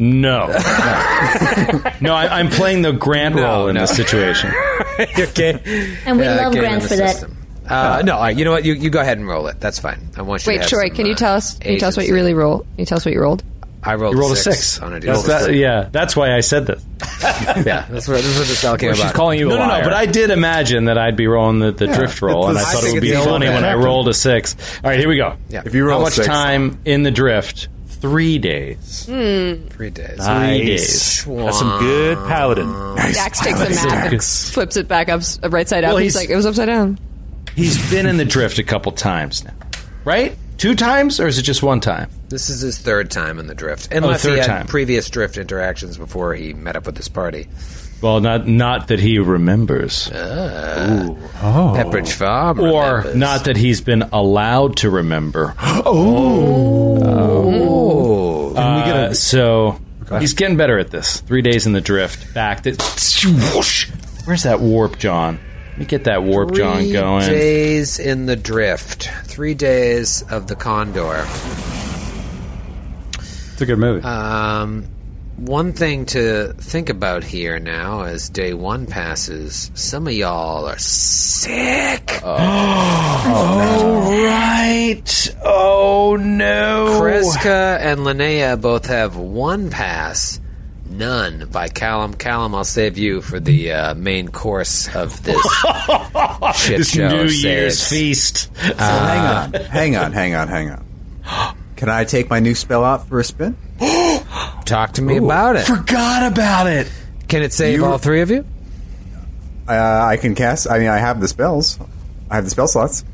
No, 0.00 0.46
no, 2.00 2.14
I, 2.14 2.28
I'm 2.38 2.48
playing 2.50 2.82
the 2.82 2.92
Grant 2.92 3.34
role 3.34 3.66
in 3.68 3.74
no. 3.74 3.80
this 3.82 3.96
situation. 3.96 4.50
okay. 5.18 5.60
And 6.06 6.16
we 6.18 6.24
Yeah, 6.24 6.36
love 6.36 6.52
game 6.52 6.62
Grant 6.62 6.74
in 6.74 6.80
the 6.82 6.88
for 6.88 6.96
that. 6.96 7.10
system. 7.16 7.36
Uh, 7.68 8.02
no, 8.04 8.14
all 8.14 8.22
right, 8.22 8.36
you 8.36 8.44
know 8.44 8.52
what? 8.52 8.64
You, 8.64 8.72
you 8.74 8.90
go 8.90 9.00
ahead 9.00 9.18
and 9.18 9.26
roll 9.28 9.46
it. 9.48 9.60
That's 9.60 9.78
fine. 9.78 10.08
I 10.16 10.22
want 10.22 10.42
you. 10.42 10.44
to 10.44 10.50
Wait, 10.52 10.60
have 10.60 10.70
Troy, 10.70 10.86
some, 10.88 10.96
can 10.96 11.06
you 11.06 11.12
uh, 11.12 11.16
tell 11.16 11.34
us? 11.34 11.58
Can 11.58 11.72
you 11.72 11.78
tell 11.80 11.88
us 11.88 11.96
what 11.96 12.06
you 12.06 12.14
agency. 12.14 12.22
really 12.22 12.34
roll? 12.34 12.58
Can 12.60 12.68
you 12.78 12.86
tell 12.86 12.96
us 12.96 13.04
what 13.04 13.12
you 13.12 13.20
rolled? 13.20 13.42
I 13.82 13.94
rolled, 13.94 14.14
You 14.14 14.20
rolled 14.20 14.32
a 14.32 14.36
six, 14.36 14.58
six. 14.58 14.82
on 14.82 14.92
a 14.94 15.00
That's 15.00 15.22
D6. 15.22 15.26
that- 15.26 15.54
yeah, 15.54 15.88
that's 15.92 16.16
why 16.16 16.34
I 16.34 16.40
said 16.40 16.66
this. 16.66 16.84
yeah, 17.22 17.86
that's 17.88 18.08
what, 18.08 18.20
that's 18.22 18.38
what 18.38 18.46
the 18.48 18.54
spell 18.56 18.76
came 18.76 18.88
Well, 18.88 18.96
she's 18.96 19.12
calling 19.12 19.38
you 19.38 19.46
a 19.46 19.50
No, 19.50 19.58
no, 19.58 19.78
no. 19.78 19.84
But 19.84 19.92
I 19.94 20.06
did 20.06 20.30
imagine 20.30 20.86
that 20.86 20.98
I'd 20.98 21.16
be 21.16 21.26
rolling 21.28 21.60
the, 21.60 21.70
the 21.72 21.86
drift 21.86 22.20
roll, 22.20 22.48
and 22.48 22.58
I 22.58 22.62
I 22.62 22.64
thought 22.64 22.84
it 22.84 22.92
would 22.92 23.00
be 23.02 23.12
funny 23.12 23.46
all 23.46 23.54
when 23.54 23.64
I 23.64 23.74
rolled 23.74 24.08
a 24.08 24.14
six. 24.14 24.56
All 24.82 24.90
right, 24.90 24.98
here 24.98 25.08
we 25.08 25.16
go. 25.16 25.36
Yeah. 25.48 25.62
If 25.64 25.74
you 25.74 25.84
roll 25.86 25.98
How 25.98 26.04
much 26.06 26.14
six- 26.14 26.26
time 26.26 26.80
in 26.84 27.02
the 27.04 27.10
drift? 27.12 27.68
Three 27.86 28.38
days. 28.38 29.06
Hmm. 29.06 29.66
Three 29.68 29.90
days. 29.90 30.16
Three 30.16 30.24
Nice. 30.24 30.58
days. 30.60 31.24
That's 31.24 31.58
some 31.58 31.78
good 31.80 32.16
paladin. 32.28 32.66
Dax 32.96 33.40
takes 33.40 33.58
the 33.58 33.70
map 33.70 34.12
flips 34.54 34.76
it 34.76 34.86
back 34.86 35.08
up, 35.08 35.20
right 35.50 35.68
side 35.68 35.82
up. 35.84 35.88
Well, 35.90 35.96
he's, 35.98 36.14
he's- 36.14 36.22
like, 36.24 36.30
it 36.30 36.36
was 36.36 36.46
upside 36.46 36.66
down. 36.66 36.98
He's 37.56 37.90
been 37.90 38.06
in 38.06 38.16
the 38.16 38.24
drift 38.24 38.58
a 38.60 38.62
couple 38.62 38.92
times 38.92 39.44
now, 39.44 39.52
right? 40.04 40.36
Two 40.58 40.74
times, 40.74 41.18
or 41.20 41.26
is 41.28 41.38
it 41.38 41.42
just 41.42 41.62
one 41.62 41.80
time? 41.80 42.10
This 42.28 42.50
is 42.50 42.60
his 42.60 42.78
third 42.78 43.10
time 43.10 43.38
in 43.38 43.46
the 43.46 43.54
drift, 43.54 43.92
unless 43.92 44.22
third 44.24 44.32
he 44.32 44.38
had 44.38 44.46
time. 44.46 44.66
previous 44.66 45.08
drift 45.08 45.38
interactions 45.38 45.96
before 45.96 46.34
he 46.34 46.52
met 46.52 46.74
up 46.76 46.84
with 46.86 46.96
this 46.96 47.08
party. 47.08 47.48
Well, 48.02 48.20
not 48.20 48.46
not 48.46 48.88
that 48.88 48.98
he 49.00 49.18
remembers, 49.18 50.10
Oh. 50.12 51.16
Pepperidge 51.76 52.12
Farm, 52.12 52.60
or 52.60 52.88
remembers. 52.98 53.16
not 53.16 53.44
that 53.44 53.56
he's 53.56 53.80
been 53.80 54.02
allowed 54.12 54.76
to 54.78 54.90
remember. 54.90 55.54
Oh, 57.20 58.54
Uh, 58.56 59.14
so 59.14 59.78
he's 60.18 60.32
getting 60.34 60.56
better 60.56 60.78
at 60.78 60.90
this. 60.90 61.20
Three 61.20 61.42
days 61.42 61.66
in 61.66 61.72
the 61.72 61.80
drift, 61.80 62.32
back. 62.34 62.62
To, 62.64 62.72
whoosh. 63.54 63.90
Where's 64.24 64.42
that 64.42 64.60
warp, 64.60 64.98
John? 64.98 65.38
Let 65.78 65.82
me 65.82 65.86
get 65.86 66.04
that 66.04 66.24
warp, 66.24 66.54
John, 66.54 66.78
Three 66.78 66.90
going. 66.92 67.24
days 67.24 68.00
in 68.00 68.26
the 68.26 68.34
drift. 68.34 69.08
Three 69.26 69.54
days 69.54 70.24
of 70.28 70.48
the 70.48 70.56
Condor. 70.56 71.24
It's 73.52 73.60
a 73.62 73.64
good 73.64 73.78
movie. 73.78 74.02
Um, 74.02 74.88
one 75.36 75.72
thing 75.72 76.06
to 76.06 76.52
think 76.54 76.88
about 76.88 77.22
here 77.22 77.60
now 77.60 78.02
as 78.02 78.28
day 78.28 78.54
one 78.54 78.86
passes, 78.86 79.70
some 79.74 80.08
of 80.08 80.14
y'all 80.14 80.66
are 80.66 80.78
sick. 80.78 82.22
Oh, 83.30 84.24
right. 84.24 85.34
Oh, 85.44 86.16
no. 86.16 86.98
Kreska 87.00 87.78
and 87.78 88.00
Linnea 88.00 88.60
both 88.60 88.86
have 88.86 89.16
one 89.16 89.70
pass, 89.70 90.40
none 90.90 91.48
by 91.50 91.68
Callum. 91.68 92.14
Callum, 92.14 92.54
I'll 92.54 92.64
save 92.64 92.98
you 92.98 93.20
for 93.22 93.38
the 93.40 93.72
uh, 93.72 93.94
main 93.94 94.28
course 94.28 94.94
of 94.94 95.22
this 95.22 95.36
shit 96.56 96.78
This 96.78 96.90
show. 96.90 97.08
New 97.08 97.28
Say 97.28 97.48
Year's 97.50 97.74
it's- 97.74 97.90
feast. 97.90 98.50
hang 98.56 99.54
on, 99.54 99.60
hang 99.64 99.96
on, 99.96 100.12
hang 100.12 100.34
on, 100.34 100.48
hang 100.48 100.70
on. 100.70 100.84
Can 101.76 101.88
I 101.88 102.04
take 102.04 102.28
my 102.30 102.40
new 102.40 102.54
spell 102.54 102.84
out 102.84 103.08
for 103.08 103.20
a 103.20 103.24
spin? 103.24 103.56
Talk 104.64 104.92
to 104.94 105.02
me 105.02 105.16
about 105.18 105.56
it. 105.56 105.64
Forgot 105.66 106.32
about 106.32 106.66
it. 106.66 106.90
Can 107.28 107.42
it 107.42 107.52
save 107.52 107.76
You- 107.78 107.84
all 107.86 107.98
three 107.98 108.20
of 108.20 108.30
you? 108.30 108.44
Uh, 109.68 109.72
I 110.10 110.16
can 110.16 110.34
cast. 110.34 110.70
I 110.70 110.78
mean, 110.78 110.88
I 110.88 110.96
have 110.98 111.20
the 111.20 111.28
spells. 111.28 111.78
I 112.30 112.36
have 112.36 112.44
the 112.44 112.50
spell 112.50 112.66
slots. 112.68 113.04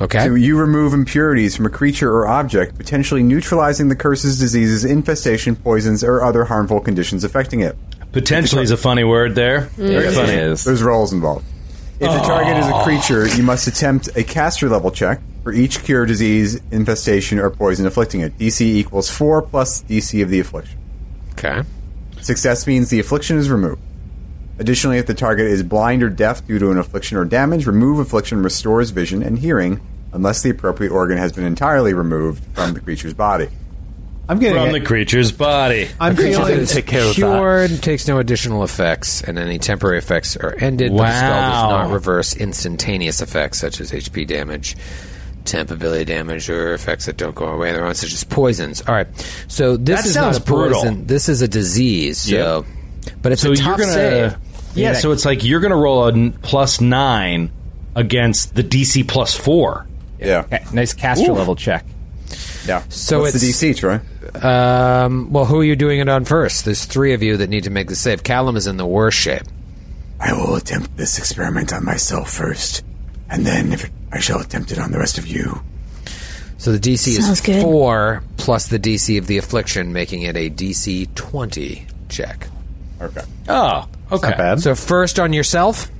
Okay. 0.00 0.24
So 0.26 0.34
you 0.34 0.58
remove 0.58 0.92
impurities 0.92 1.56
from 1.56 1.66
a 1.66 1.70
creature 1.70 2.10
or 2.10 2.26
object, 2.26 2.76
potentially 2.76 3.22
neutralizing 3.22 3.88
the 3.88 3.96
curses, 3.96 4.38
diseases, 4.38 4.84
infestation, 4.84 5.54
poisons, 5.56 6.02
or 6.02 6.22
other 6.24 6.44
harmful 6.44 6.80
conditions 6.80 7.22
affecting 7.24 7.60
it. 7.60 7.76
Potentially 8.12 8.62
is 8.62 8.70
a 8.70 8.76
funny 8.76 9.04
word 9.04 9.34
there. 9.34 9.62
Mm. 9.76 9.88
Very 9.88 10.14
funny. 10.14 10.26
there's- 10.34 10.64
There's 10.64 10.82
rolls 10.82 11.12
involved. 11.12 11.44
If 12.00 12.10
the 12.10 12.18
target 12.26 12.56
is 12.58 12.66
a 12.66 12.82
creature, 12.82 13.26
you 13.36 13.42
must 13.44 13.66
attempt 13.68 14.08
a 14.16 14.24
caster 14.24 14.68
level 14.68 14.90
check 14.90 15.20
for 15.44 15.52
each 15.52 15.82
cure, 15.84 16.04
disease, 16.06 16.60
infestation, 16.72 17.38
or 17.38 17.50
poison 17.50 17.86
afflicting 17.86 18.20
it. 18.20 18.36
DC 18.36 18.62
equals 18.62 19.08
4 19.08 19.42
plus 19.42 19.82
DC 19.82 20.20
of 20.22 20.28
the 20.28 20.40
affliction. 20.40 20.76
Okay. 21.38 21.62
Success 22.20 22.66
means 22.66 22.90
the 22.90 22.98
affliction 22.98 23.38
is 23.38 23.48
removed. 23.48 23.80
Additionally, 24.58 24.98
if 24.98 25.06
the 25.06 25.14
target 25.14 25.46
is 25.46 25.62
blind 25.62 26.02
or 26.02 26.08
deaf 26.08 26.46
due 26.46 26.58
to 26.58 26.70
an 26.70 26.78
affliction 26.78 27.16
or 27.16 27.24
damage, 27.24 27.66
remove 27.66 27.98
affliction 27.98 28.42
restores 28.42 28.90
vision 28.90 29.22
and 29.22 29.38
hearing 29.38 29.80
unless 30.12 30.42
the 30.42 30.50
appropriate 30.50 30.90
organ 30.92 31.18
has 31.18 31.32
been 31.32 31.44
entirely 31.44 31.92
removed 31.92 32.42
from 32.54 32.72
the 32.72 32.80
creature's 32.80 33.14
body. 33.14 33.48
I'm 34.28 34.38
getting 34.38 34.56
From 34.56 34.68
it. 34.74 34.78
the 34.78 34.86
creature's 34.86 35.32
body. 35.32 35.88
I'm 36.00 36.16
feeling 36.16 36.46
didn't 36.46 36.68
take 36.68 36.86
care 36.86 37.00
of 37.02 37.08
that. 37.08 37.14
Cured 37.16 37.82
takes 37.82 38.08
no 38.08 38.18
additional 38.18 38.62
effects, 38.64 39.20
and 39.22 39.38
any 39.38 39.58
temporary 39.58 39.98
effects 39.98 40.34
are 40.36 40.54
ended. 40.54 40.92
But 40.96 40.98
the 41.08 41.18
spell 41.18 41.50
does 41.50 41.62
not 41.88 41.90
reverse 41.92 42.34
instantaneous 42.34 43.20
effects 43.20 43.58
such 43.58 43.80
as 43.82 43.90
HP 43.92 44.26
damage, 44.26 44.76
temp 45.44 45.70
ability 45.70 46.06
damage, 46.06 46.48
or 46.48 46.72
effects 46.72 47.04
that 47.04 47.18
don't 47.18 47.34
go 47.34 47.48
away 47.48 47.68
on 47.68 47.74
their 47.74 47.84
own, 47.84 47.94
such 47.94 48.14
as 48.14 48.24
poisons. 48.24 48.82
All 48.88 48.94
right, 48.94 49.08
so 49.48 49.76
this 49.76 50.00
That 50.00 50.06
is 50.06 50.14
sounds 50.14 50.38
not 50.38 50.48
a 50.48 50.50
poison. 50.50 50.70
brutal. 50.94 51.04
This 51.06 51.28
is 51.28 51.42
a 51.42 51.48
disease. 51.48 52.16
So, 52.18 52.64
but 53.22 53.32
it's 53.32 53.42
So 53.42 53.52
a 53.52 53.54
you're 53.54 53.76
gonna, 53.76 53.84
save. 53.92 54.36
yeah. 54.74 54.92
So 54.94 55.12
it's 55.12 55.24
like 55.24 55.44
you're 55.44 55.60
gonna 55.60 55.76
roll 55.76 56.06
a 56.06 56.80
nine 56.80 57.50
against 57.94 58.54
the 58.54 58.62
DC 58.64 59.06
plus 59.08 59.34
four. 59.36 59.86
Yeah. 60.18 60.40
Okay, 60.40 60.64
nice 60.72 60.92
caster 60.92 61.30
Ooh. 61.30 61.34
level 61.34 61.54
check. 61.56 61.84
Yeah. 62.66 62.82
So 62.88 63.20
What's 63.20 63.34
the 63.40 63.50
DC, 63.50 63.76
Troy? 63.76 64.00
Um, 64.46 65.30
well, 65.32 65.44
who 65.44 65.60
are 65.60 65.64
you 65.64 65.76
doing 65.76 66.00
it 66.00 66.08
on 66.08 66.24
first? 66.24 66.64
There's 66.64 66.84
three 66.86 67.12
of 67.12 67.22
you 67.22 67.36
that 67.36 67.48
need 67.50 67.64
to 67.64 67.70
make 67.70 67.88
the 67.88 67.94
save. 67.96 68.22
Callum 68.22 68.56
is 68.56 68.66
in 68.66 68.78
the 68.78 68.86
worst 68.86 69.18
shape. 69.18 69.42
I 70.18 70.32
will 70.32 70.54
attempt 70.56 70.96
this 70.96 71.18
experiment 71.18 71.72
on 71.74 71.84
myself 71.84 72.30
first, 72.30 72.82
and 73.28 73.44
then 73.44 73.72
if 73.72 73.90
I 74.10 74.20
shall 74.20 74.40
attempt 74.40 74.72
it 74.72 74.78
on 74.78 74.92
the 74.92 74.98
rest 74.98 75.18
of 75.18 75.26
you. 75.26 75.60
So 76.56 76.72
the 76.72 76.78
DC 76.78 77.16
Sounds 77.16 77.28
is 77.28 77.40
good. 77.42 77.60
four 77.60 78.22
plus 78.38 78.68
the 78.68 78.78
DC 78.78 79.18
of 79.18 79.26
the 79.26 79.36
affliction, 79.36 79.92
making 79.92 80.22
it 80.22 80.34
a 80.36 80.48
DC 80.48 81.14
twenty 81.14 81.86
check. 82.08 82.48
Okay. 83.00 83.22
Oh, 83.48 83.88
okay. 84.12 84.28
Not 84.30 84.38
bad. 84.38 84.60
So 84.60 84.74
first 84.74 85.18
on 85.18 85.32
yourself, 85.32 85.90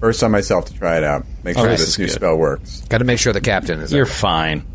First 0.00 0.22
on 0.22 0.30
myself 0.32 0.66
to 0.66 0.74
try 0.74 0.98
it 0.98 1.04
out. 1.04 1.24
Make 1.44 1.56
sure 1.56 1.66
this 1.68 1.80
this 1.80 1.98
new 1.98 2.06
good. 2.06 2.12
spell 2.12 2.36
works. 2.36 2.82
got 2.90 2.98
to 2.98 3.04
make 3.04 3.18
sure 3.18 3.32
the 3.32 3.40
captain 3.40 3.80
is. 3.80 3.90
You're 3.92 4.04
up. 4.04 4.12
fine. 4.12 4.66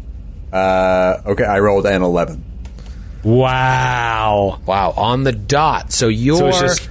Uh, 0.51 1.22
okay, 1.28 1.43
I 1.43 1.59
rolled 1.59 1.86
an 1.86 2.01
11. 2.01 2.43
Wow. 3.24 4.59
wow 4.65 4.91
on 4.97 5.24
the 5.24 5.32
dot. 5.32 5.91
So 5.91 6.07
you're 6.07 6.51
So 6.51 6.59
just 6.59 6.89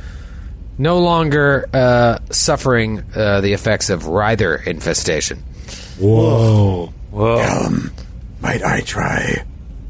no 0.77 1.01
longer 1.01 1.69
uh, 1.73 2.19
suffering 2.31 3.03
uh, 3.15 3.41
the 3.41 3.53
effects 3.55 3.91
of 3.91 4.07
Ryther 4.07 4.57
infestation. 4.57 5.39
whoa. 5.99 6.93
Um, 7.13 7.91
might 8.41 8.63
I 8.63 8.83
try? 8.83 9.45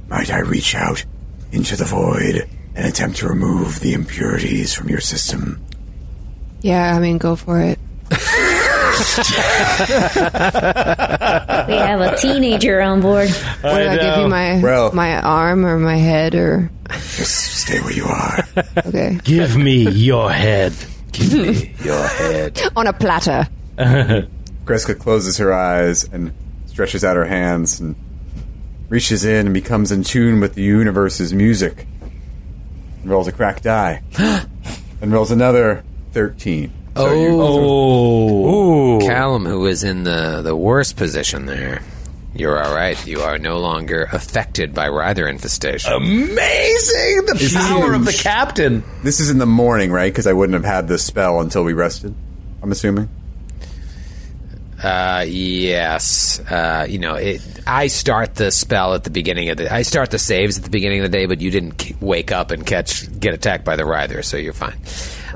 Might 0.08 0.32
I 0.32 0.38
reach 0.38 0.74
out 0.74 1.04
into 1.52 1.76
the 1.76 1.84
void 1.84 2.48
and 2.78 2.86
attempt 2.86 3.18
to 3.18 3.28
remove 3.28 3.80
the 3.80 3.92
impurities 3.92 4.72
from 4.72 4.88
your 4.88 5.00
system? 5.00 5.60
Yeah, 6.62 6.94
I 6.94 7.00
mean, 7.00 7.18
go 7.18 7.34
for 7.36 7.60
it. 7.60 7.78
We 8.10 8.16
have 11.74 12.00
a 12.00 12.16
teenager 12.16 12.80
on 12.80 13.00
board. 13.00 13.28
What 13.60 13.78
do 13.78 13.88
I, 13.88 13.96
give 13.96 14.18
you 14.18 14.28
my 14.28 14.60
Bro. 14.60 14.92
my 14.92 15.20
arm 15.20 15.66
or 15.66 15.78
my 15.78 15.96
head 15.96 16.34
or 16.34 16.70
Just 16.88 17.58
Stay 17.66 17.80
where 17.80 17.92
you 17.92 18.04
are. 18.06 18.38
okay 18.86 19.18
Give 19.24 19.56
me 19.56 19.88
your 19.90 20.30
head. 20.30 20.72
Give 21.12 21.32
me 21.34 21.74
your 21.84 22.06
head. 22.06 22.60
on 22.76 22.86
a 22.86 22.92
platter? 22.92 23.48
Kreska 23.76 24.98
closes 24.98 25.36
her 25.38 25.52
eyes 25.52 26.04
and 26.04 26.32
stretches 26.66 27.04
out 27.04 27.16
her 27.16 27.24
hands 27.24 27.80
and 27.80 27.94
reaches 28.88 29.24
in 29.24 29.46
and 29.46 29.54
becomes 29.54 29.92
in 29.92 30.02
tune 30.04 30.40
with 30.40 30.54
the 30.54 30.62
universe's 30.62 31.34
music. 31.34 31.86
And 33.08 33.14
rolls 33.14 33.26
a 33.26 33.32
cracked 33.32 33.62
die. 33.62 34.02
and 35.00 35.10
rolls 35.10 35.30
another 35.30 35.82
13. 36.12 36.70
So 36.94 37.10
you- 37.14 37.40
Oh. 37.40 38.98
Callum, 39.00 39.46
who 39.46 39.66
is 39.66 39.82
in 39.82 40.04
the, 40.04 40.42
the 40.42 40.54
worst 40.54 40.98
position 40.98 41.46
there, 41.46 41.80
you're 42.34 42.62
all 42.62 42.74
right. 42.74 43.02
You 43.06 43.22
are 43.22 43.38
no 43.38 43.60
longer 43.60 44.06
affected 44.12 44.74
by 44.74 44.88
Ryther 44.88 45.26
infestation. 45.26 45.90
Amazing! 45.90 46.36
The 47.24 47.32
This 47.38 47.54
is 47.54 47.56
power 47.56 47.94
of 47.94 48.04
the 48.04 48.10
huge. 48.10 48.22
captain. 48.22 48.84
This 49.02 49.20
is 49.20 49.30
in 49.30 49.38
the 49.38 49.46
morning, 49.46 49.90
right? 49.90 50.12
Because 50.12 50.26
I 50.26 50.34
wouldn't 50.34 50.62
have 50.62 50.70
had 50.70 50.86
this 50.86 51.02
spell 51.02 51.40
until 51.40 51.64
we 51.64 51.72
rested. 51.72 52.14
I'm 52.62 52.70
assuming. 52.70 53.08
Uh, 54.82 55.24
yes. 55.26 56.38
Uh, 56.40 56.86
you 56.88 56.98
know, 56.98 57.14
it, 57.16 57.42
I 57.66 57.88
start 57.88 58.36
the 58.36 58.50
spell 58.52 58.94
at 58.94 59.02
the 59.04 59.10
beginning 59.10 59.48
of 59.50 59.56
the. 59.56 59.72
I 59.72 59.82
start 59.82 60.10
the 60.12 60.18
saves 60.18 60.56
at 60.58 60.64
the 60.64 60.70
beginning 60.70 61.00
of 61.04 61.10
the 61.10 61.18
day, 61.18 61.26
but 61.26 61.40
you 61.40 61.50
didn't 61.50 61.72
k- 61.78 61.96
wake 62.00 62.30
up 62.30 62.50
and 62.52 62.64
catch 62.64 63.08
get 63.18 63.34
attacked 63.34 63.64
by 63.64 63.74
the 63.76 63.84
Ryther, 63.84 64.22
so 64.22 64.36
you're 64.36 64.52
fine. 64.52 64.78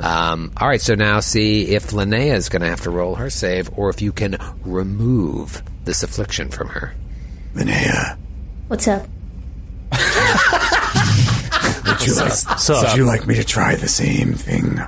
Um, 0.01 0.53
all 0.57 0.69
right, 0.69 0.81
so 0.81 0.95
now 0.95 1.21
see 1.21 1.75
if 1.75 1.89
Linnea 1.91 2.35
is 2.35 2.49
going 2.49 2.63
to 2.63 2.69
have 2.69 2.83
to 2.83 2.91
roll 2.91 3.17
her 3.17 3.31
save, 3.31 3.71
or 3.77 3.91
if 3.91 4.01
you 4.01 4.13
can 4.13 4.39
remove 4.65 5.63
this 5.85 6.03
affliction 6.05 6.49
from 6.49 6.69
her. 6.69 6.95
Linnea, 7.55 8.17
What's 8.69 8.87
up? 8.89 9.07
would 11.85 12.07
you, 12.07 12.15
like, 12.15 12.33
So- 12.59 12.81
would 12.83 12.97
you 12.97 13.05
like 13.05 13.27
me 13.27 13.35
to 13.35 13.45
try 13.45 13.75
the 13.75 13.89
same 13.89 14.35
thing 14.35 14.81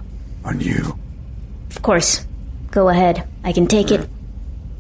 on 0.45 0.61
you? 0.61 0.99
Of 1.71 1.83
course. 1.83 2.25
Go 2.71 2.89
ahead. 2.89 3.27
I 3.45 3.53
can 3.53 3.67
take 3.67 3.91
it. 3.91 4.09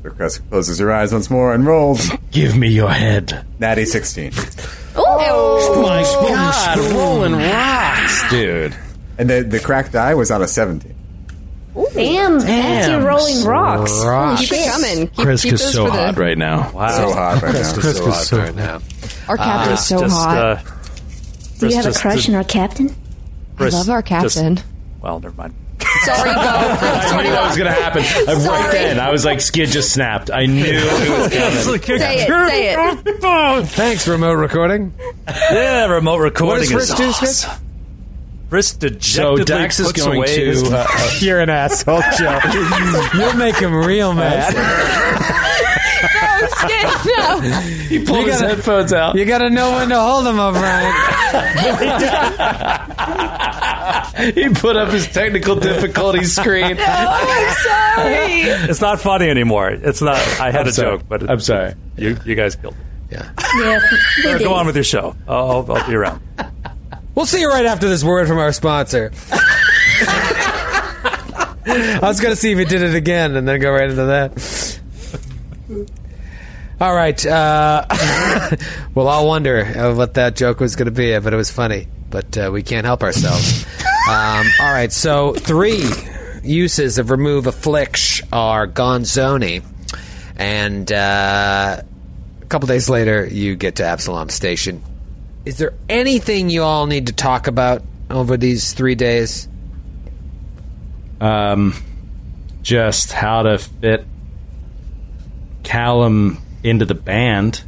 So 0.04 0.10
Kreska 0.10 0.48
closes 0.50 0.78
her 0.80 0.92
eyes 0.92 1.12
once 1.12 1.30
more 1.30 1.54
and 1.54 1.66
rolls. 1.66 2.10
Give 2.30 2.54
me 2.56 2.68
your 2.68 2.90
head. 2.90 3.44
Natty 3.58 3.86
16. 3.86 4.32
Oh 4.96 5.82
my 5.82 6.02
god, 6.02 6.78
rolling 6.92 7.32
rocks, 7.32 8.30
dude. 8.30 8.76
And 9.18 9.30
the, 9.30 9.42
the 9.42 9.58
cracked 9.60 9.92
die 9.92 10.14
was 10.14 10.30
on 10.30 10.42
a 10.42 10.46
17. 10.46 10.94
Damn, 11.94 12.38
that's 12.38 12.88
your 12.88 13.00
rolling 13.02 13.44
rocks. 13.44 13.90
Holy 14.02 14.36
Keep 14.36 14.52
it 14.52 14.56
shit. 14.56 14.72
coming. 14.72 14.98
Keep, 15.08 15.16
keep 15.16 15.26
Kreska's 15.26 15.72
so 15.72 15.86
for 15.86 15.90
the, 15.92 15.96
hot 15.98 16.16
right 16.18 16.38
now. 16.38 16.70
Wow. 16.72 16.88
So 16.88 17.12
hot 17.12 17.42
right 17.42 17.54
now. 17.54 17.60
Kreska's 17.72 18.26
so 18.28 18.36
hot 18.40 18.46
right 18.46 18.54
now. 18.54 18.80
Our 19.26 19.36
captain's 19.38 19.86
so 19.86 20.00
Just, 20.00 20.14
hot. 20.14 20.38
uh, 20.38 20.54
Do 20.56 20.62
you 20.62 21.72
Chris 21.72 21.74
have 21.76 21.86
a 21.86 21.98
crush 21.98 22.26
did- 22.26 22.34
on 22.34 22.36
our 22.36 22.44
captain? 22.44 22.94
I 23.58 23.68
love 23.68 23.88
our 23.88 24.02
just- 24.02 24.36
captain. 24.36 24.60
well, 25.00 25.18
never 25.18 25.34
mind. 25.34 25.54
Sorry, 26.04 26.34
go. 26.34 26.40
I 26.40 27.22
knew 27.22 27.30
that 27.30 27.46
was 27.46 27.56
going 27.56 27.72
to 27.72 27.80
happen. 27.80 28.02
I- 28.02 28.32
Right 28.34 28.40
Sorry. 28.40 28.72
then, 28.72 29.00
I 29.00 29.10
was 29.10 29.24
like, 29.24 29.40
skid 29.40 29.68
just 29.70 29.92
snapped. 29.92 30.30
I 30.30 30.46
knew 30.46 30.64
it 30.66 30.74
was 30.84 31.80
coming. 31.80 31.98
say 32.00 32.26
it. 32.26 32.28
Say 32.48 32.74
it. 32.74 33.66
Thanks, 33.68 34.06
remote 34.08 34.34
recording. 34.34 34.92
Yeah, 35.28 35.86
remote 35.86 36.18
recording 36.18 36.48
What 36.72 36.78
does 36.80 36.92
Frisk 36.92 36.96
do, 36.96 37.04
is 37.26 37.38
Skid? 37.38 37.50
Frisk 38.50 38.78
dejectedly 38.80 39.38
So 39.38 39.44
Dax 39.44 39.80
is 39.80 39.86
puts 39.88 40.04
going 40.04 40.18
away 40.18 40.26
to. 40.36 40.44
his- 40.46 40.62
Uh, 40.72 40.86
uh, 40.88 41.10
You're 41.20 41.40
an 41.40 41.50
asshole, 41.50 42.02
Joe. 42.18 42.38
You'll 43.14 43.34
make 43.34 43.56
him 43.56 43.74
real 43.74 44.12
mad. 44.12 44.54
No, 46.68 46.90
Skid, 46.98 47.16
no. 47.16 47.40
he 47.88 47.98
pulled 48.04 48.20
You 48.20 48.26
his 48.32 48.40
gotta- 48.40 48.54
headphones 48.56 48.92
out. 48.92 49.14
You 49.16 49.24
gotta 49.24 49.50
know 49.50 49.72
when 49.72 49.88
to 49.90 50.00
hold 50.00 50.26
him, 50.26 50.38
O'Brien. 50.40 50.94
he 54.34 54.48
put 54.50 54.76
up 54.76 54.90
his 54.90 55.06
technical 55.08 55.56
difficulty 55.56 56.24
screen. 56.38 56.76
I'm 56.78 57.54
sorry. 57.56 58.42
It's 58.70 58.80
not 58.80 59.00
funny 59.00 59.28
anymore. 59.28 59.70
It's 59.70 60.00
not. 60.02 60.16
I 60.40 60.50
had 60.50 60.62
I'm 60.62 60.68
a 60.68 60.72
sorry. 60.72 60.98
joke, 60.98 61.08
but 61.08 61.22
it- 61.22 61.30
I'm 61.30 61.40
sorry. 61.40 61.74
you 61.96 62.16
you 62.24 62.34
guys 62.34 62.56
killed. 62.56 62.74
it. 63.10 63.12
Yeah. 63.12 63.30
Yeah. 63.60 63.80
they 64.24 64.38
Go 64.44 64.54
on 64.54 64.66
with 64.66 64.74
your 64.76 64.84
show. 64.84 65.14
I'll, 65.28 65.70
I'll 65.70 65.86
be 65.86 65.94
around. 65.94 66.20
We'll 67.14 67.26
see 67.26 67.40
you 67.40 67.48
right 67.48 67.66
after 67.66 67.88
this 67.88 68.02
word 68.02 68.26
from 68.26 68.38
our 68.38 68.52
sponsor. 68.52 69.12
I 71.66 71.98
was 72.02 72.20
going 72.20 72.34
to 72.34 72.40
see 72.40 72.52
if 72.52 72.58
he 72.58 72.64
did 72.64 72.82
it 72.82 72.94
again 72.94 73.36
and 73.36 73.46
then 73.46 73.60
go 73.60 73.70
right 73.72 73.88
into 73.88 74.04
that. 74.06 74.80
All 76.80 76.94
right. 76.94 77.24
Uh, 77.24 77.86
we'll 78.94 79.26
wonder 79.26 79.64
what 79.94 80.14
that 80.14 80.36
joke 80.36 80.60
was 80.60 80.76
going 80.76 80.86
to 80.86 80.92
be, 80.92 81.18
but 81.18 81.32
it 81.32 81.36
was 81.36 81.50
funny. 81.50 81.88
But 82.10 82.36
uh, 82.36 82.50
we 82.52 82.62
can't 82.62 82.84
help 82.84 83.02
ourselves. 83.02 83.66
Um, 84.08 84.46
all 84.60 84.72
right. 84.72 84.92
So, 84.92 85.32
three 85.32 85.88
uses 86.42 86.98
of 86.98 87.10
remove 87.10 87.46
afflict 87.46 88.22
are 88.32 88.66
Gonzoni. 88.66 89.64
And 90.36 90.90
uh, 90.92 91.82
a 92.42 92.46
couple 92.46 92.66
days 92.66 92.88
later, 92.88 93.26
you 93.26 93.56
get 93.56 93.76
to 93.76 93.84
Absalom 93.84 94.28
Station. 94.28 94.82
Is 95.44 95.58
there 95.58 95.74
anything 95.88 96.50
you 96.50 96.62
all 96.62 96.86
need 96.86 97.06
to 97.06 97.12
talk 97.12 97.46
about 97.46 97.82
over 98.10 98.36
these 98.36 98.72
three 98.72 98.94
days? 98.94 99.48
um, 101.20 101.74
just 102.62 103.12
how 103.12 103.42
to 103.42 103.58
fit 103.58 104.06
Callum 105.62 106.38
into 106.64 106.84
the 106.84 106.94
band. 106.94 107.62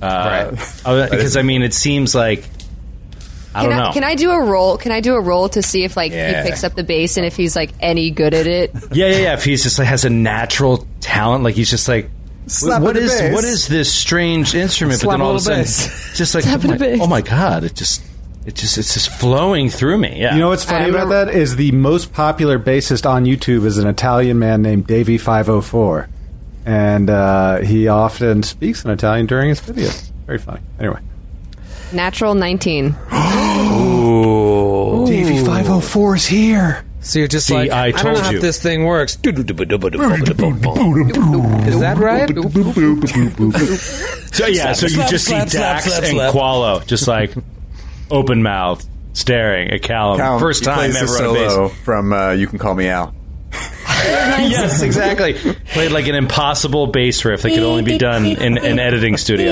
Uh, 0.00 0.56
uh, 0.86 1.10
because 1.10 1.36
I 1.36 1.42
mean, 1.42 1.62
it 1.62 1.74
seems 1.74 2.14
like 2.14 2.48
I 3.54 3.62
Can 3.62 3.70
don't 3.70 3.78
I, 3.80 3.82
know. 3.88 3.92
can 3.92 4.04
I 4.04 4.14
do 4.14 4.30
a 4.30 4.40
roll? 4.42 4.78
Can 4.78 4.92
I 4.92 5.00
do 5.00 5.14
a 5.14 5.20
roll 5.20 5.48
to 5.50 5.62
see 5.62 5.84
if 5.84 5.96
like 5.96 6.12
Yeah. 6.12 6.42
he 6.42 6.48
picks 6.48 6.64
up 6.64 6.74
the 6.74 6.84
bass 6.84 7.16
and 7.16 7.26
if 7.26 7.36
he's 7.36 7.54
like 7.56 7.70
any 7.80 8.10
good 8.10 8.32
at 8.32 8.46
it? 8.46 8.72
yeah, 8.92 9.08
yeah, 9.08 9.18
yeah. 9.18 9.34
If 9.34 9.44
he's 9.44 9.62
just 9.62 9.78
like 9.78 9.88
has 9.88 10.04
a 10.04 10.10
natural 10.10 10.86
talent, 11.00 11.44
like 11.44 11.54
he's 11.54 11.68
just 11.70 11.88
like. 11.88 12.10
Slap 12.46 12.82
what 12.82 12.96
of 12.96 13.02
the 13.02 13.08
is 13.08 13.20
bass. 13.20 13.34
what 13.34 13.44
is 13.44 13.68
this 13.68 13.92
strange 13.92 14.54
instrument? 14.56 15.00
Slap 15.00 15.08
but 15.08 15.12
then 15.18 15.20
all 15.20 15.30
of 15.30 15.36
of 15.36 15.42
a 15.42 15.44
sudden, 15.44 15.62
bass. 15.64 16.16
just 16.16 16.34
like 16.34 16.44
oh 16.46 16.58
my, 16.66 16.98
oh 17.02 17.06
my 17.06 17.20
god, 17.20 17.62
it 17.62 17.74
just 17.76 18.02
it 18.46 18.54
just 18.56 18.76
it's 18.78 18.94
just 18.94 19.10
flowing 19.20 19.68
through 19.70 19.98
me. 19.98 20.18
Yeah, 20.20 20.32
You 20.34 20.40
know 20.40 20.48
what's 20.48 20.64
funny 20.64 20.88
about 20.88 21.06
a- 21.08 21.10
that 21.10 21.28
is 21.28 21.54
the 21.56 21.70
most 21.72 22.12
popular 22.12 22.58
bassist 22.58 23.08
on 23.08 23.24
YouTube 23.24 23.66
is 23.66 23.78
an 23.78 23.86
Italian 23.86 24.38
man 24.40 24.62
named 24.62 24.86
Davey 24.86 25.16
Five 25.18 25.46
Hundred 25.46 25.62
Four, 25.62 26.08
and 26.66 27.10
uh, 27.10 27.58
he 27.58 27.88
often 27.88 28.42
speaks 28.42 28.84
in 28.84 28.90
Italian 28.90 29.26
during 29.26 29.48
his 29.48 29.60
videos. 29.60 30.10
Very 30.26 30.38
funny. 30.38 30.60
Anyway, 30.78 31.00
Natural 31.92 32.34
nineteen. 32.34 32.94
Ooh. 33.12 35.06
Davey 35.06 35.44
Five 35.44 35.66
Hundred 35.66 35.80
Four 35.82 36.16
is 36.16 36.26
here. 36.26 36.84
So 37.02 37.18
you're 37.18 37.28
just 37.28 37.46
See, 37.46 37.54
like, 37.54 37.70
I 37.70 37.90
don't 37.92 38.04
know 38.04 38.12
told 38.12 38.24
how 38.24 38.30
you. 38.30 38.40
this 38.40 38.62
thing 38.62 38.84
works. 38.84 39.14
Is 39.14 39.22
that 41.80 41.96
right? 41.98 42.28
So 44.34 44.46
yeah, 44.46 44.72
so 44.74 44.86
you 44.86 44.92
slap, 44.96 45.08
just 45.10 45.24
slap, 45.26 45.48
see 45.48 45.56
slap, 45.56 45.76
Dax 45.76 45.84
slap, 45.86 46.02
and 46.04 46.12
slap. 46.12 46.34
Qualo 46.34 46.86
just 46.86 47.08
like 47.08 47.32
open 48.10 48.42
mouth 48.42 48.86
staring 49.14 49.70
at 49.70 49.82
Callum. 49.82 50.18
Callum, 50.18 50.40
First 50.40 50.60
he 50.60 50.66
time 50.66 50.90
plays 50.90 50.94
the 50.94 51.00
ever 51.00 51.16
on 51.16 51.24
a 51.24 51.38
bass. 51.38 51.52
solo 51.52 51.68
from 51.68 52.12
uh, 52.12 52.30
You 52.32 52.46
Can 52.46 52.58
Call 52.58 52.74
Me 52.74 52.88
Al. 52.88 53.14
yes, 54.50 54.82
exactly. 54.82 55.34
Played 55.72 55.92
like 55.92 56.06
an 56.06 56.14
impossible 56.14 56.86
bass 56.86 57.24
riff 57.24 57.42
that 57.42 57.50
could 57.50 57.62
only 57.62 57.82
be 57.82 57.98
done 57.98 58.26
in 58.26 58.58
an 58.58 58.78
editing 58.78 59.16
studio. 59.16 59.50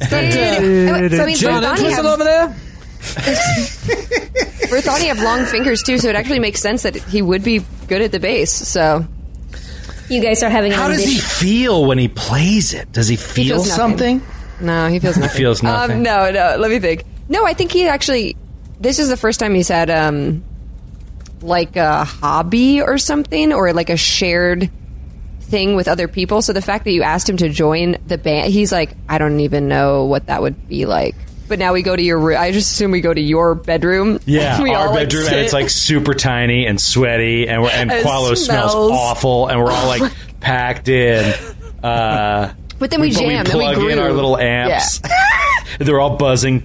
So, 0.00 0.16
I 0.16 0.22
mean, 0.22 1.36
John 1.36 1.62
Bertani 1.62 1.70
Entwistle 1.70 1.90
have, 1.90 2.04
over 2.06 2.24
there? 2.24 2.48
Bertani 4.68 5.08
have 5.08 5.20
long 5.20 5.44
fingers 5.46 5.82
too, 5.82 5.98
so 5.98 6.08
it 6.08 6.14
actually 6.14 6.38
makes 6.38 6.60
sense 6.60 6.82
that 6.82 6.94
he 6.96 7.22
would 7.22 7.42
be 7.42 7.64
good 7.88 8.02
at 8.02 8.12
the 8.12 8.20
bass. 8.20 8.52
So 8.52 9.06
You 10.08 10.22
guys 10.22 10.42
are 10.42 10.50
having 10.50 10.72
How 10.72 10.88
does 10.88 10.98
he 10.98 11.16
audition. 11.18 11.28
feel 11.28 11.84
when 11.86 11.98
he 11.98 12.08
plays 12.08 12.74
it? 12.74 12.92
Does 12.92 13.08
he 13.08 13.16
feel 13.16 13.56
feels 13.56 13.68
nothing. 13.68 14.20
something? 14.20 14.22
no, 14.60 14.88
he 14.88 14.98
feels 14.98 15.16
nothing. 15.16 15.36
feels 15.36 15.62
nothing. 15.62 15.96
Um, 15.98 16.02
no, 16.02 16.30
no. 16.30 16.56
Let 16.58 16.70
me 16.70 16.78
think. 16.78 17.04
No, 17.28 17.44
I 17.46 17.54
think 17.54 17.72
he 17.72 17.88
actually. 17.88 18.36
This 18.80 18.98
is 19.00 19.08
the 19.08 19.16
first 19.16 19.40
time 19.40 19.54
he's 19.54 19.68
had 19.68 19.90
um, 19.90 20.44
like 21.42 21.76
a 21.76 22.04
hobby 22.04 22.80
or 22.82 22.98
something, 22.98 23.52
or 23.52 23.72
like 23.72 23.90
a 23.90 23.96
shared 23.96 24.70
thing 25.40 25.74
with 25.76 25.88
other 25.88 26.08
people. 26.08 26.42
So 26.42 26.52
the 26.52 26.60
fact 26.62 26.84
that 26.84 26.92
you 26.92 27.02
asked 27.02 27.28
him 27.28 27.36
to 27.38 27.48
join 27.48 27.96
the 28.06 28.18
band, 28.18 28.52
he's 28.52 28.70
like, 28.72 28.90
I 29.08 29.18
don't 29.18 29.40
even 29.40 29.68
know 29.68 30.04
what 30.04 30.26
that 30.26 30.42
would 30.42 30.68
be 30.68 30.84
like. 30.86 31.14
But 31.48 31.58
now 31.58 31.72
we 31.72 31.80
go 31.80 31.96
to 31.96 32.02
your 32.02 32.18
room. 32.18 32.36
I 32.38 32.52
just 32.52 32.70
assume 32.72 32.90
we 32.90 33.00
go 33.00 33.14
to 33.14 33.20
your 33.20 33.54
bedroom. 33.54 34.20
Yeah, 34.26 34.62
we 34.62 34.74
our 34.74 34.88
all, 34.88 34.94
like, 34.94 35.08
bedroom, 35.08 35.28
and 35.28 35.36
it's 35.36 35.54
like 35.54 35.70
super 35.70 36.12
tiny 36.12 36.66
and 36.66 36.78
sweaty, 36.78 37.48
and 37.48 37.62
we're, 37.62 37.70
and 37.70 37.90
Qualo 37.90 38.36
smells 38.36 38.44
smells. 38.72 38.90
awful, 38.92 39.46
and 39.48 39.58
we're 39.58 39.70
all 39.70 39.86
like 39.86 40.12
packed 40.40 40.88
in. 40.88 41.24
Uh, 41.82 42.52
But 42.78 42.90
then 42.90 43.00
we 43.00 43.08
but 43.12 43.18
jam 43.18 43.28
we 43.28 43.34
and 43.36 43.48
we 43.48 43.54
plug 43.54 43.90
in 43.90 43.98
our 43.98 44.12
little 44.12 44.36
amps. 44.36 45.00
They're 45.78 45.98
all 46.00 46.16
buzzing. 46.18 46.64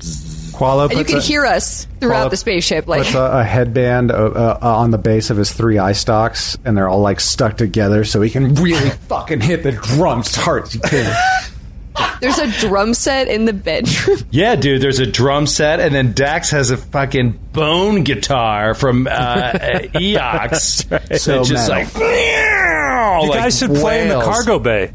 Qualo 0.54 0.90
and 0.90 1.00
you 1.00 1.06
can 1.06 1.18
a- 1.18 1.22
hear 1.22 1.46
us 1.46 1.86
throughout 2.00 2.28
Qualo 2.28 2.30
the 2.32 2.38
spaceship. 2.38 2.88
Like 2.88 3.04
puts 3.04 3.16
a, 3.16 3.22
a 3.40 3.44
headband 3.44 4.12
uh, 4.12 4.16
uh, 4.16 4.58
on 4.62 4.92
the 4.92 4.98
base 4.98 5.30
of 5.30 5.38
his 5.38 5.52
three 5.52 5.78
eye 5.80 5.94
stalks, 5.94 6.58
and 6.64 6.78
they're 6.78 6.88
all 6.90 7.02
like 7.02 7.20
stuck 7.20 7.58
together, 7.58 8.04
so 8.06 8.22
he 8.22 8.30
can 8.30 8.54
really 8.56 8.90
fucking 9.10 9.42
hit 9.42 9.64
the 9.64 9.72
drums 9.74 10.36
hard 10.36 10.64
as 10.64 10.74
he 10.74 10.80
can. 10.80 11.16
there's 12.22 12.40
a 12.40 12.48
drum 12.60 12.94
set 12.94 13.28
in 13.28 13.46
the 13.46 13.54
bedroom. 13.54 14.18
Yeah, 14.32 14.56
dude. 14.56 14.82
There's 14.82 14.98
a 15.00 15.06
drum 15.06 15.46
set, 15.46 15.80
and 15.80 15.94
then 15.94 16.14
Dax 16.14 16.50
has 16.50 16.72
a 16.72 16.78
fucking 16.78 17.34
bone 17.52 18.04
guitar 18.04 18.74
from 18.74 19.06
uh, 19.06 19.12
Eox. 19.94 21.20
So 21.20 21.40
It's 21.42 21.50
just 21.50 21.70
metal. 21.70 21.86
like, 22.02 23.24
You 23.24 23.30
like 23.30 23.40
guys 23.42 23.60
should 23.60 23.70
play 23.76 24.02
in 24.02 24.10
the 24.10 24.20
cargo 24.22 24.58
bay. 24.58 24.92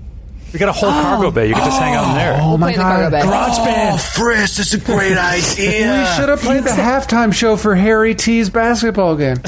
We 0.53 0.59
got 0.59 0.71
a 0.71 0.73
whole 0.73 0.91
cargo 0.91 1.31
bay. 1.31 1.47
You 1.49 1.55
can 1.55 1.65
just 1.65 1.79
hang 1.79 1.95
out 1.95 2.09
in 2.09 2.15
there. 2.17 2.39
Oh 2.41 2.57
my 2.57 2.69
play 2.73 2.75
in 2.75 2.81
cargo 2.81 3.11
god! 3.11 3.11
bay. 3.11 3.23
Garage 3.23 3.59
band. 3.59 3.95
Oh, 3.95 3.99
Frisk, 3.99 4.57
that's 4.57 4.73
a 4.75 4.79
great 4.81 5.17
idea. 5.19 5.99
We 6.01 6.07
should 6.17 6.29
have 6.31 6.41
played 6.41 6.65
the 6.65 6.71
halftime 6.71 7.35
show 7.35 7.57
for 7.57 7.75
Harry 7.75 8.15
T's 8.15 8.49
basketball 8.51 9.17
game. 9.17 9.37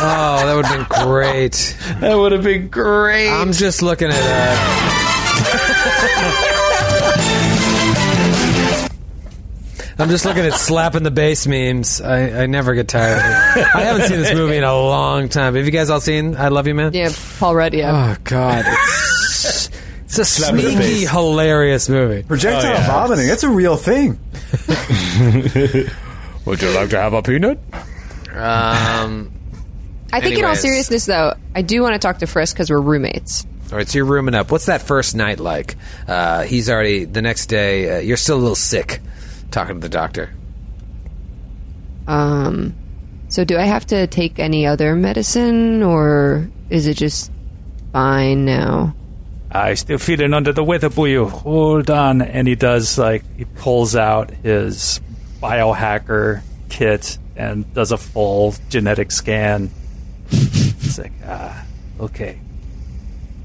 Oh, 0.00 0.46
that 0.46 0.54
would 0.54 0.64
have 0.66 0.88
been 0.88 1.06
great. 1.08 1.76
That 1.98 2.14
would 2.14 2.30
have 2.30 2.44
been 2.44 2.68
great. 2.68 3.28
I'm 3.30 3.50
just 3.52 3.82
looking 3.82 4.10
at 4.12 4.14
uh 4.14 5.78
I'm 10.00 10.08
just 10.10 10.24
looking 10.24 10.44
at 10.44 10.52
slapping 10.54 11.02
the 11.02 11.10
bass 11.10 11.48
memes. 11.48 12.00
I, 12.00 12.42
I 12.42 12.46
never 12.46 12.74
get 12.76 12.86
tired 12.86 13.18
of 13.18 13.24
it. 13.24 13.74
I 13.74 13.80
haven't 13.80 14.06
seen 14.06 14.20
this 14.20 14.32
movie 14.32 14.56
in 14.56 14.62
a 14.62 14.72
long 14.72 15.28
time. 15.28 15.56
Have 15.56 15.64
you 15.64 15.72
guys 15.72 15.90
all 15.90 16.00
seen 16.00 16.36
I 16.36 16.46
Love 16.48 16.68
You 16.68 16.74
Man? 16.76 16.92
yeah, 16.92 17.10
Paul 17.40 17.56
Rudd. 17.56 17.74
Yeah. 17.74 18.14
Oh 18.14 18.20
God, 18.22 18.64
it's, 20.08 20.18
it's 20.18 20.30
a 20.38 20.42
Slap 20.42 20.54
sneaky, 20.60 21.06
hilarious 21.06 21.88
movie. 21.88 22.22
Projectile 22.22 22.70
Oh, 22.70 22.74
yeah. 22.74 22.86
vomiting, 22.86 23.26
that's 23.26 23.42
a 23.44 23.48
real 23.50 23.76
thing. 23.76 24.18
Would 26.44 26.62
you 26.62 26.70
like 26.70 26.90
to 26.90 26.98
have 26.98 27.12
a 27.12 27.22
peanut? 27.22 27.58
Um, 28.34 29.30
I 30.12 30.20
think 30.20 30.38
in 30.38 30.44
all 30.44 30.56
seriousness, 30.56 31.04
though, 31.06 31.34
I 31.54 31.62
do 31.62 31.82
want 31.82 31.94
to 31.94 31.98
talk 31.98 32.18
to 32.18 32.26
Frisk 32.26 32.54
because 32.56 32.70
we're 32.70 32.80
roommates. 32.80 33.46
all 33.70 33.76
right, 33.78 33.86
so 33.88 33.98
you're 33.98 34.06
rooming 34.06 34.34
up. 34.34 34.50
What's 34.50 34.66
that 34.66 34.80
first 34.82 35.14
night 35.14 35.38
like? 35.40 35.76
Uh, 36.06 36.42
he's 36.44 36.70
already 36.70 37.04
the 37.04 37.20
next 37.20 37.46
day. 37.46 37.96
Uh, 37.96 38.00
you're 38.00 38.16
still 38.16 38.36
a 38.36 38.40
little 38.40 38.54
sick. 38.54 39.00
Talking 39.50 39.74
to 39.76 39.80
the 39.80 39.88
doctor. 39.90 40.30
Um, 42.06 42.74
so 43.28 43.44
do 43.44 43.58
I 43.58 43.62
have 43.64 43.84
to 43.88 44.06
take 44.06 44.38
any 44.38 44.66
other 44.66 44.94
medicine, 44.94 45.82
or 45.82 46.48
is 46.70 46.86
it 46.86 46.94
just 46.94 47.30
fine 47.92 48.44
now? 48.46 48.94
I 49.50 49.74
still 49.74 49.98
feeling 49.98 50.34
under 50.34 50.52
the 50.52 50.62
weather, 50.62 50.90
boy. 50.90 51.24
Hold 51.24 51.90
on. 51.90 52.20
And 52.22 52.46
he 52.46 52.54
does 52.54 52.98
like 52.98 53.24
he 53.36 53.44
pulls 53.44 53.96
out 53.96 54.30
his 54.30 55.00
biohacker 55.40 56.42
kit 56.68 57.18
and 57.36 57.72
does 57.72 57.92
a 57.92 57.96
full 57.96 58.54
genetic 58.68 59.10
scan. 59.10 59.70
It's 60.30 60.98
like, 60.98 61.12
ah, 61.24 61.64
okay, 62.00 62.38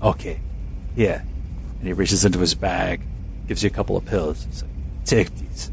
okay, 0.02 0.40
yeah. 0.96 1.22
And 1.80 1.88
he 1.88 1.94
reaches 1.94 2.26
into 2.26 2.40
his 2.40 2.56
bag, 2.56 3.02
gives 3.48 3.64
you 3.64 3.68
a 3.68 3.74
couple 3.74 3.96
of 3.96 4.06
pills. 4.06 4.46
He's 4.46 4.64
like, 4.64 4.72
take 5.06 5.36
these. 5.36 5.72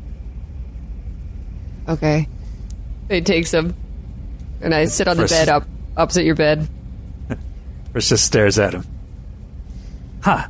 Okay. 1.89 2.28
He 3.09 3.20
takes 3.22 3.51
them, 3.51 3.74
and 4.61 4.74
I 4.74 4.85
sit 4.85 5.09
on 5.09 5.16
the 5.16 5.26
bed 5.26 5.49
up 5.49 5.66
opposite 5.97 6.24
your 6.24 6.37
bed. 6.37 6.68
Chris 7.93 8.09
just 8.09 8.24
stares 8.24 8.59
at 8.59 8.74
him. 8.74 8.85
Huh? 10.20 10.46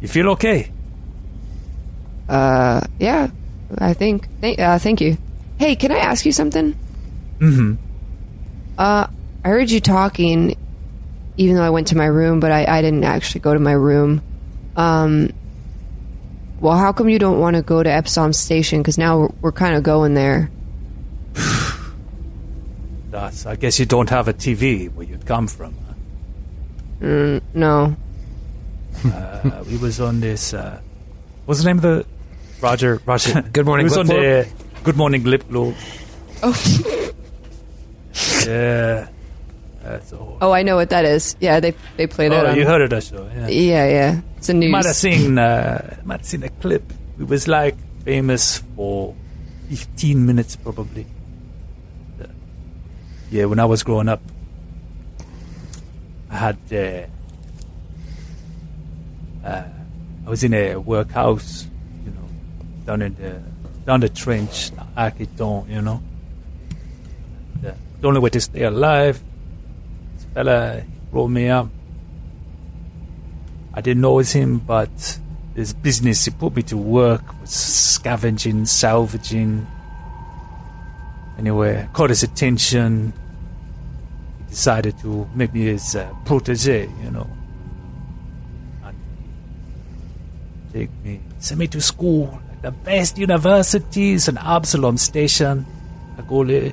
You 0.00 0.08
feel 0.08 0.28
okay? 0.30 0.70
Uh, 2.28 2.80
yeah, 2.98 3.30
I 3.78 3.94
think. 3.94 4.28
Th- 4.40 4.58
uh, 4.58 4.78
thank 4.78 5.00
you. 5.00 5.18
Hey, 5.58 5.76
can 5.76 5.92
I 5.92 5.98
ask 5.98 6.24
you 6.24 6.32
something? 6.32 6.74
Mm-hmm. 7.38 7.74
Uh, 8.78 9.06
I 9.44 9.48
heard 9.48 9.70
you 9.70 9.80
talking, 9.80 10.56
even 11.36 11.56
though 11.56 11.62
I 11.62 11.70
went 11.70 11.88
to 11.88 11.96
my 11.96 12.06
room, 12.06 12.40
but 12.40 12.50
I, 12.50 12.64
I 12.64 12.82
didn't 12.82 13.04
actually 13.04 13.40
go 13.40 13.52
to 13.54 13.60
my 13.60 13.72
room. 13.72 14.22
Um, 14.76 15.30
well, 16.60 16.76
how 16.76 16.92
come 16.92 17.08
you 17.08 17.18
don't 17.18 17.38
want 17.38 17.56
to 17.56 17.62
go 17.62 17.82
to 17.82 17.90
Absalom 17.90 18.32
Station? 18.32 18.80
Because 18.80 18.96
now 18.98 19.18
we're, 19.18 19.28
we're 19.42 19.52
kind 19.52 19.74
of 19.76 19.82
going 19.82 20.14
there. 20.14 20.50
That's, 23.10 23.44
I 23.46 23.56
guess 23.56 23.78
you 23.78 23.84
don't 23.84 24.08
have 24.10 24.28
a 24.28 24.32
TV 24.32 24.92
where 24.92 25.06
you'd 25.06 25.26
come 25.26 25.46
from. 25.48 25.74
huh? 25.86 25.94
Mm, 27.06 27.42
no. 27.54 27.96
Uh, 29.06 29.64
we 29.68 29.76
was 29.78 30.00
on 30.00 30.20
this. 30.20 30.54
Uh, 30.54 30.80
what's 31.46 31.60
the 31.62 31.66
name 31.66 31.76
of 31.78 31.82
the 31.82 32.06
Roger? 32.60 33.00
Roger. 33.06 33.42
Good 33.52 33.66
Morning 33.66 33.84
We 33.84 33.90
was 33.90 33.98
on 33.98 34.06
the 34.06 34.48
Good 34.84 34.96
Morning 34.96 35.24
Lip 35.24 35.48
Globe. 35.48 35.74
Oh, 36.42 36.54
Yeah. 38.46 39.08
That's 39.82 40.12
all. 40.12 40.38
oh, 40.40 40.52
I 40.52 40.62
know 40.62 40.76
what 40.76 40.90
that 40.90 41.04
is. 41.04 41.34
Yeah, 41.40 41.58
they 41.58 41.74
they 41.96 42.06
play 42.06 42.28
that. 42.28 42.46
Oh, 42.46 42.50
on- 42.50 42.56
you 42.56 42.64
heard 42.64 42.82
of 42.82 42.90
that 42.90 43.02
show? 43.02 43.28
Yeah. 43.34 43.48
Yeah, 43.48 43.86
yeah. 43.88 44.20
It's 44.36 44.48
a 44.48 44.52
You 44.52 44.58
news. 44.60 44.70
might 44.72 44.84
have 44.86 44.94
seen. 44.94 45.38
Uh, 45.38 45.96
might 46.04 46.20
have 46.20 46.26
seen 46.26 46.42
a 46.44 46.48
clip. 46.48 46.84
We 47.18 47.24
was 47.24 47.48
like 47.48 47.74
famous 48.04 48.58
for 48.76 49.16
fifteen 49.68 50.24
minutes, 50.24 50.54
probably. 50.54 51.06
Yeah, 53.30 53.46
when 53.46 53.58
I 53.58 53.64
was 53.64 53.82
growing 53.82 54.08
up, 54.08 54.20
I 56.30 56.36
had. 56.36 56.58
Uh, 56.72 57.06
uh, 59.44 59.64
I 60.26 60.30
was 60.30 60.44
in 60.44 60.54
a 60.54 60.76
workhouse, 60.76 61.66
you 62.04 62.12
know, 62.12 62.28
down 62.86 63.02
in 63.02 63.14
the 63.16 63.42
down 63.84 64.00
the 64.00 64.08
trench, 64.08 64.70
Akiton, 64.96 65.68
you 65.68 65.82
know. 65.82 66.00
The, 67.60 67.74
the 68.00 68.08
only 68.08 68.20
way 68.20 68.30
to 68.30 68.40
stay 68.40 68.62
alive, 68.62 69.20
this 70.14 70.26
fella 70.32 70.82
rolled 71.10 71.32
me 71.32 71.48
up. 71.48 71.68
I 73.74 73.80
didn't 73.80 74.02
know 74.02 74.12
it 74.12 74.16
was 74.16 74.32
him, 74.32 74.58
but 74.58 75.18
this 75.54 75.72
business 75.72 76.24
he 76.24 76.30
put 76.30 76.54
me 76.54 76.62
to 76.64 76.76
work 76.76 77.22
was 77.40 77.50
scavenging, 77.50 78.66
salvaging. 78.66 79.66
Anyway, 81.38 81.88
caught 81.92 82.10
his 82.10 82.22
attention. 82.22 83.12
He 84.38 84.50
decided 84.50 84.98
to 85.00 85.28
make 85.34 85.52
me 85.52 85.62
his 85.62 85.96
uh, 85.96 86.14
protege, 86.24 86.88
you 87.02 87.10
know. 87.10 87.26
Take 90.72 90.90
me, 91.04 91.20
send 91.38 91.58
me 91.58 91.66
to 91.68 91.80
school, 91.80 92.40
the 92.62 92.70
best 92.70 93.18
universities 93.18 94.28
and 94.28 94.38
Absalom 94.38 94.96
Station. 94.96 95.66
I 96.18 96.22
go 96.22 96.44
there, 96.44 96.72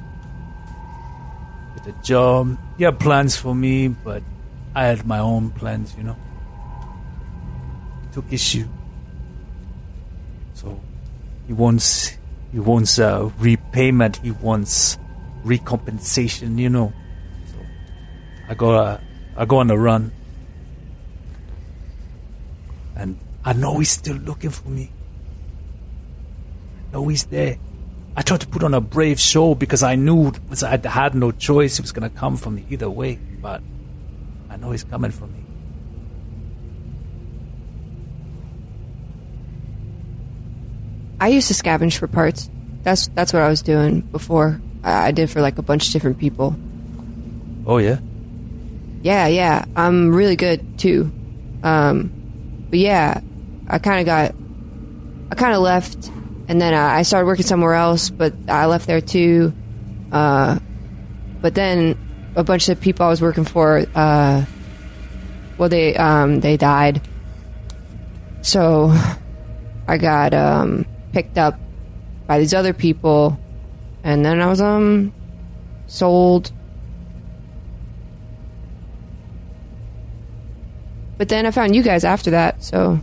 get 1.76 1.88
a 1.88 1.96
job. 2.04 2.58
He 2.78 2.84
had 2.84 3.00
plans 3.00 3.36
for 3.36 3.54
me, 3.54 3.90
but 3.90 4.24
I 4.76 4.86
had 4.86 5.06
my 5.06 5.20
own 5.20 5.52
plans, 5.52 5.96
you 5.98 6.04
know 6.04 6.18
took 8.12 8.32
issue. 8.32 8.68
So 10.54 10.80
he 11.48 11.54
wants 11.54 12.18
he 12.52 12.60
wants 12.60 13.00
uh, 13.00 13.30
repayment. 13.40 14.18
He 14.18 14.32
wants 14.32 14.98
recompensation. 15.44 16.58
You 16.58 16.70
know. 16.70 16.94
So 17.52 17.58
I 18.50 18.54
go 18.54 19.00
I 19.38 19.46
go 19.46 19.58
on 19.58 19.68
the 19.68 19.78
run, 19.78 20.12
and 22.96 23.18
I 23.44 23.54
know 23.54 23.80
he's 23.80 23.92
still 23.92 24.18
looking 24.18 24.50
for 24.50 24.70
me. 24.70 24.92
I 26.90 26.94
know 26.94 27.08
he's 27.08 27.26
there. 27.26 27.58
I 28.16 28.22
tried 28.22 28.42
to 28.42 28.48
put 28.48 28.64
on 28.64 28.74
a 28.74 28.82
brave 28.82 29.20
show 29.20 29.56
because 29.56 29.84
I 29.84 29.96
knew 29.96 30.34
I 30.64 30.78
had 30.88 31.16
no 31.16 31.32
choice. 31.32 31.78
He 31.78 31.82
was 31.82 31.92
going 31.92 32.10
to 32.10 32.16
come 32.16 32.36
for 32.36 32.52
me 32.52 32.66
either 32.70 32.90
way, 32.90 33.16
but 33.42 33.62
I 34.50 34.58
know 34.58 34.72
he's 34.72 34.84
coming 34.84 35.12
for 35.12 35.28
me. 35.28 35.40
I 41.22 41.30
used 41.30 41.48
to 41.50 41.54
scavenge 41.54 41.98
for 41.98 42.08
parts. 42.08 42.50
That's 42.84 43.08
that's 43.10 43.34
what 43.34 43.42
I 43.42 43.50
was 43.50 43.62
doing 43.62 44.02
before. 44.02 44.62
I, 44.84 45.08
I 45.08 45.12
did 45.12 45.30
for 45.30 45.42
like 45.42 45.58
a 45.58 45.62
bunch 45.62 45.88
of 45.88 45.94
different 45.94 46.18
people. 46.18 46.56
Oh 47.66 47.78
yeah. 47.78 48.00
Yeah, 49.02 49.28
yeah. 49.28 49.66
I'm 49.76 50.14
really 50.14 50.36
good 50.36 50.80
too. 50.80 51.12
Um, 51.64 52.12
but 52.70 52.80
yeah, 52.80 53.22
I 53.70 53.80
kind 53.80 54.00
of 54.00 54.06
got, 54.06 54.36
I 55.32 55.36
kind 55.36 55.54
of 55.54 55.62
left, 55.62 56.08
and 56.48 56.60
then 56.60 56.74
uh, 56.74 56.78
I 56.78 57.04
started 57.04 57.28
working 57.28 57.46
somewhere 57.46 57.74
else. 57.74 58.10
But 58.10 58.34
I 58.48 58.66
left 58.66 58.88
there 58.88 59.02
too. 59.02 59.54
Uh, 60.12 60.60
but 61.42 61.54
then 61.54 61.98
a 62.36 62.44
bunch 62.44 62.70
of 62.70 62.82
people 62.82 63.06
I 63.06 63.10
was 63.10 63.22
working 63.22 63.46
for, 63.46 63.86
uh, 63.94 64.46
well, 65.58 65.70
they 65.70 65.96
um, 65.96 66.40
they 66.40 66.58
died. 66.58 67.02
So 68.42 68.92
I 69.88 69.98
got 69.98 70.34
um, 70.34 70.86
picked 71.12 71.38
up 71.38 71.60
by 72.26 72.40
these 72.40 72.54
other 72.54 72.74
people, 72.74 73.40
and 74.04 74.26
then 74.26 74.42
I 74.42 74.48
was 74.48 74.62
um 74.62 75.14
sold. 75.88 76.52
But 81.18 81.28
then 81.28 81.46
I 81.46 81.52
found 81.52 81.76
you 81.76 81.84
guys 81.84 82.06
after 82.06 82.32
that, 82.32 82.64
so 82.64 83.00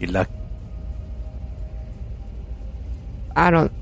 You 0.00 0.08
luck. 0.08 0.28
I 3.34 3.50
don't 3.50 3.72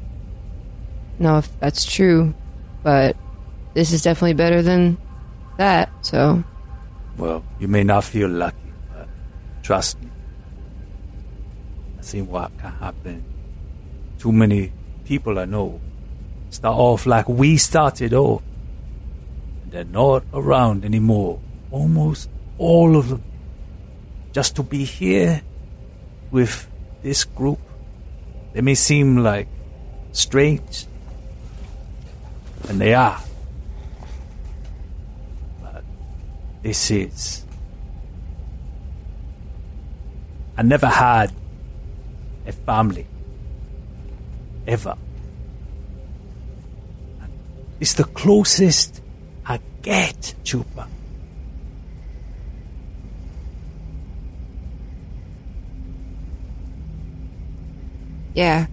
know 1.18 1.38
if 1.38 1.60
that's 1.60 1.84
true, 1.84 2.34
but 2.82 3.16
this 3.74 3.92
is 3.92 4.02
definitely 4.02 4.34
better 4.34 4.62
than 4.62 4.98
that. 5.58 5.90
So 6.02 6.44
Well, 7.16 7.44
you 7.58 7.68
may 7.68 7.84
not 7.84 8.04
feel 8.04 8.28
lucky, 8.28 8.72
but 8.92 9.08
trust 9.62 10.00
me. 10.02 10.10
I've 11.98 12.04
seen 12.04 12.26
what 12.28 12.56
can 12.58 12.72
happen. 12.72 13.24
Too 14.18 14.32
many 14.32 14.72
people 15.04 15.38
I 15.38 15.44
know 15.44 15.80
start 16.50 16.76
off 16.76 17.06
like 17.06 17.28
we 17.28 17.56
started 17.56 18.12
off. 18.12 18.42
And 19.62 19.72
they're 19.72 19.84
not 19.84 20.24
around 20.32 20.84
anymore. 20.84 21.40
Almost 21.70 22.30
all 22.58 22.96
of 22.96 23.08
them. 23.08 23.22
Just 24.32 24.56
to 24.56 24.62
be 24.62 24.84
here 24.84 25.42
with 26.31 26.68
this 27.03 27.24
group. 27.24 27.61
They 28.53 28.61
may 28.61 28.74
seem 28.74 29.18
like 29.18 29.49
strange. 30.12 30.87
And 32.68 32.81
they 32.81 32.95
are. 32.95 33.20
But 35.62 35.85
this 36.62 36.91
is. 36.91 37.45
I 40.57 40.62
never 40.62 40.87
had 40.87 41.33
a 42.47 42.53
family. 42.53 43.07
Ever. 44.66 44.97
It's 47.79 47.95
the 47.95 48.05
closest 48.05 49.03
I 49.45 49.61
get, 49.83 50.35
Chupa. 50.45 50.89
Yeah, 58.37 58.66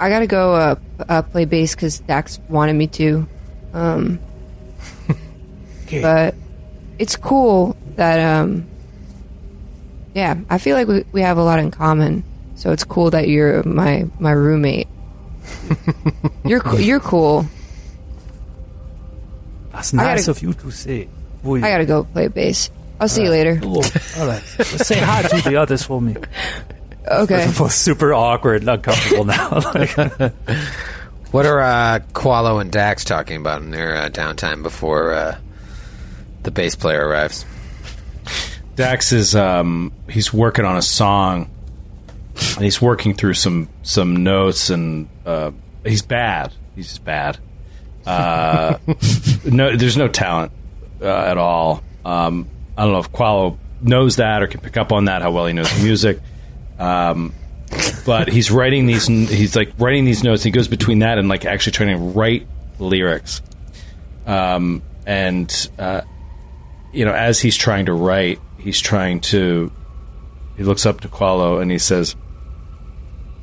I 0.00 0.08
gotta 0.08 0.26
go 0.26 0.54
uh, 0.54 0.74
uh 1.08 1.22
play 1.22 1.44
bass 1.44 1.74
because 1.74 2.00
Dax 2.00 2.40
wanted 2.48 2.72
me 2.72 2.86
to. 2.88 3.28
Um, 3.72 4.18
but 5.90 6.34
it's 6.98 7.14
cool 7.14 7.76
that 7.96 8.18
um, 8.18 8.66
yeah, 10.14 10.34
I 10.48 10.56
feel 10.58 10.74
like 10.76 10.88
we 10.88 11.04
we 11.12 11.20
have 11.20 11.36
a 11.36 11.44
lot 11.44 11.60
in 11.60 11.70
common. 11.70 12.24
So 12.56 12.72
it's 12.72 12.84
cool 12.84 13.10
that 13.10 13.28
you're 13.28 13.62
my 13.64 14.06
my 14.18 14.32
roommate. 14.32 14.88
you're 16.44 16.60
co- 16.60 16.78
you're 16.78 17.00
cool. 17.00 17.44
That's 19.72 19.92
nice 19.92 20.26
gotta- 20.26 20.30
of 20.30 20.42
you 20.42 20.54
to 20.54 20.70
say. 20.70 21.08
Boy, 21.44 21.58
I 21.58 21.68
gotta 21.68 21.84
go 21.84 22.04
play 22.04 22.28
bass. 22.28 22.70
I'll 22.98 23.08
see 23.08 23.24
you 23.24 23.30
later. 23.30 23.60
Oh, 23.62 23.84
all 24.18 24.26
right. 24.26 24.42
Say 24.64 24.98
hi 24.98 25.20
to 25.20 25.48
the 25.50 25.56
others 25.56 25.82
for 25.82 26.00
me. 26.00 26.16
Okay. 27.08 27.46
We're 27.46 27.54
both 27.58 27.72
super 27.72 28.12
awkward 28.14 28.62
and 28.62 28.70
uncomfortable 28.70 29.24
now. 29.26 29.50
Like- 29.74 30.32
What 31.32 31.44
are 31.44 31.60
uh, 31.60 31.98
Qualo 32.12 32.60
and 32.60 32.70
Dax 32.72 33.04
talking 33.04 33.36
about 33.36 33.60
in 33.60 33.70
their 33.70 33.94
uh, 33.96 34.08
downtime 34.08 34.62
before 34.62 35.12
uh, 35.12 35.38
the 36.44 36.50
bass 36.50 36.74
player 36.76 37.06
arrives? 37.06 37.44
Dax 38.76 39.12
is 39.12 39.34
um, 39.34 39.92
he's 40.08 40.32
working 40.32 40.64
on 40.64 40.76
a 40.76 40.82
song, 40.82 41.50
and 42.54 42.64
he's 42.64 42.80
working 42.80 43.12
through 43.14 43.34
some 43.34 43.68
some 43.82 44.22
notes, 44.22 44.70
and 44.70 45.08
uh, 45.26 45.50
he's 45.84 46.02
bad. 46.02 46.52
He's 46.74 46.88
just 46.88 47.04
bad. 47.04 47.38
Uh, 48.06 48.78
no, 49.44 49.76
there's 49.76 49.96
no 49.96 50.08
talent 50.08 50.52
uh, 51.02 51.06
at 51.08 51.38
all. 51.38 51.82
Um, 52.04 52.48
I 52.78 52.84
don't 52.84 52.92
know 52.92 53.00
if 53.00 53.12
Qualo 53.12 53.58
knows 53.82 54.16
that 54.16 54.42
or 54.42 54.46
can 54.46 54.60
pick 54.60 54.76
up 54.76 54.92
on 54.92 55.06
that. 55.06 55.22
How 55.22 55.32
well 55.32 55.46
he 55.46 55.52
knows 55.52 55.82
music. 55.82 56.20
Um, 56.78 57.34
but 58.04 58.28
he's 58.28 58.50
writing 58.50 58.86
these. 58.86 59.06
He's 59.06 59.56
like 59.56 59.72
writing 59.78 60.04
these 60.04 60.22
notes. 60.22 60.42
He 60.42 60.50
goes 60.50 60.68
between 60.68 61.00
that 61.00 61.18
and 61.18 61.28
like 61.28 61.44
actually 61.44 61.72
trying 61.72 61.96
to 61.98 62.04
write 62.18 62.46
lyrics. 62.78 63.42
Um, 64.26 64.82
and 65.06 65.70
uh, 65.78 66.02
you 66.92 67.04
know, 67.04 67.12
as 67.12 67.40
he's 67.40 67.56
trying 67.56 67.86
to 67.86 67.92
write, 67.92 68.40
he's 68.58 68.80
trying 68.80 69.20
to. 69.20 69.72
He 70.56 70.62
looks 70.62 70.86
up 70.86 71.00
to 71.02 71.08
Qualo 71.08 71.60
and 71.60 71.70
he 71.70 71.78
says, 71.78 72.16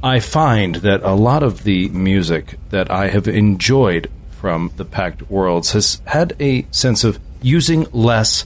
"I 0.01 0.19
find 0.19 0.75
that 0.75 1.03
a 1.03 1.13
lot 1.13 1.43
of 1.43 1.63
the 1.63 1.89
music 1.89 2.55
that 2.69 2.89
I 2.89 3.09
have 3.09 3.27
enjoyed 3.27 4.09
from 4.31 4.71
the 4.75 4.85
Pact 4.85 5.29
Worlds 5.29 5.71
has 5.71 6.01
had 6.05 6.35
a 6.39 6.65
sense 6.71 7.03
of 7.03 7.19
using 7.41 7.87
less 7.91 8.45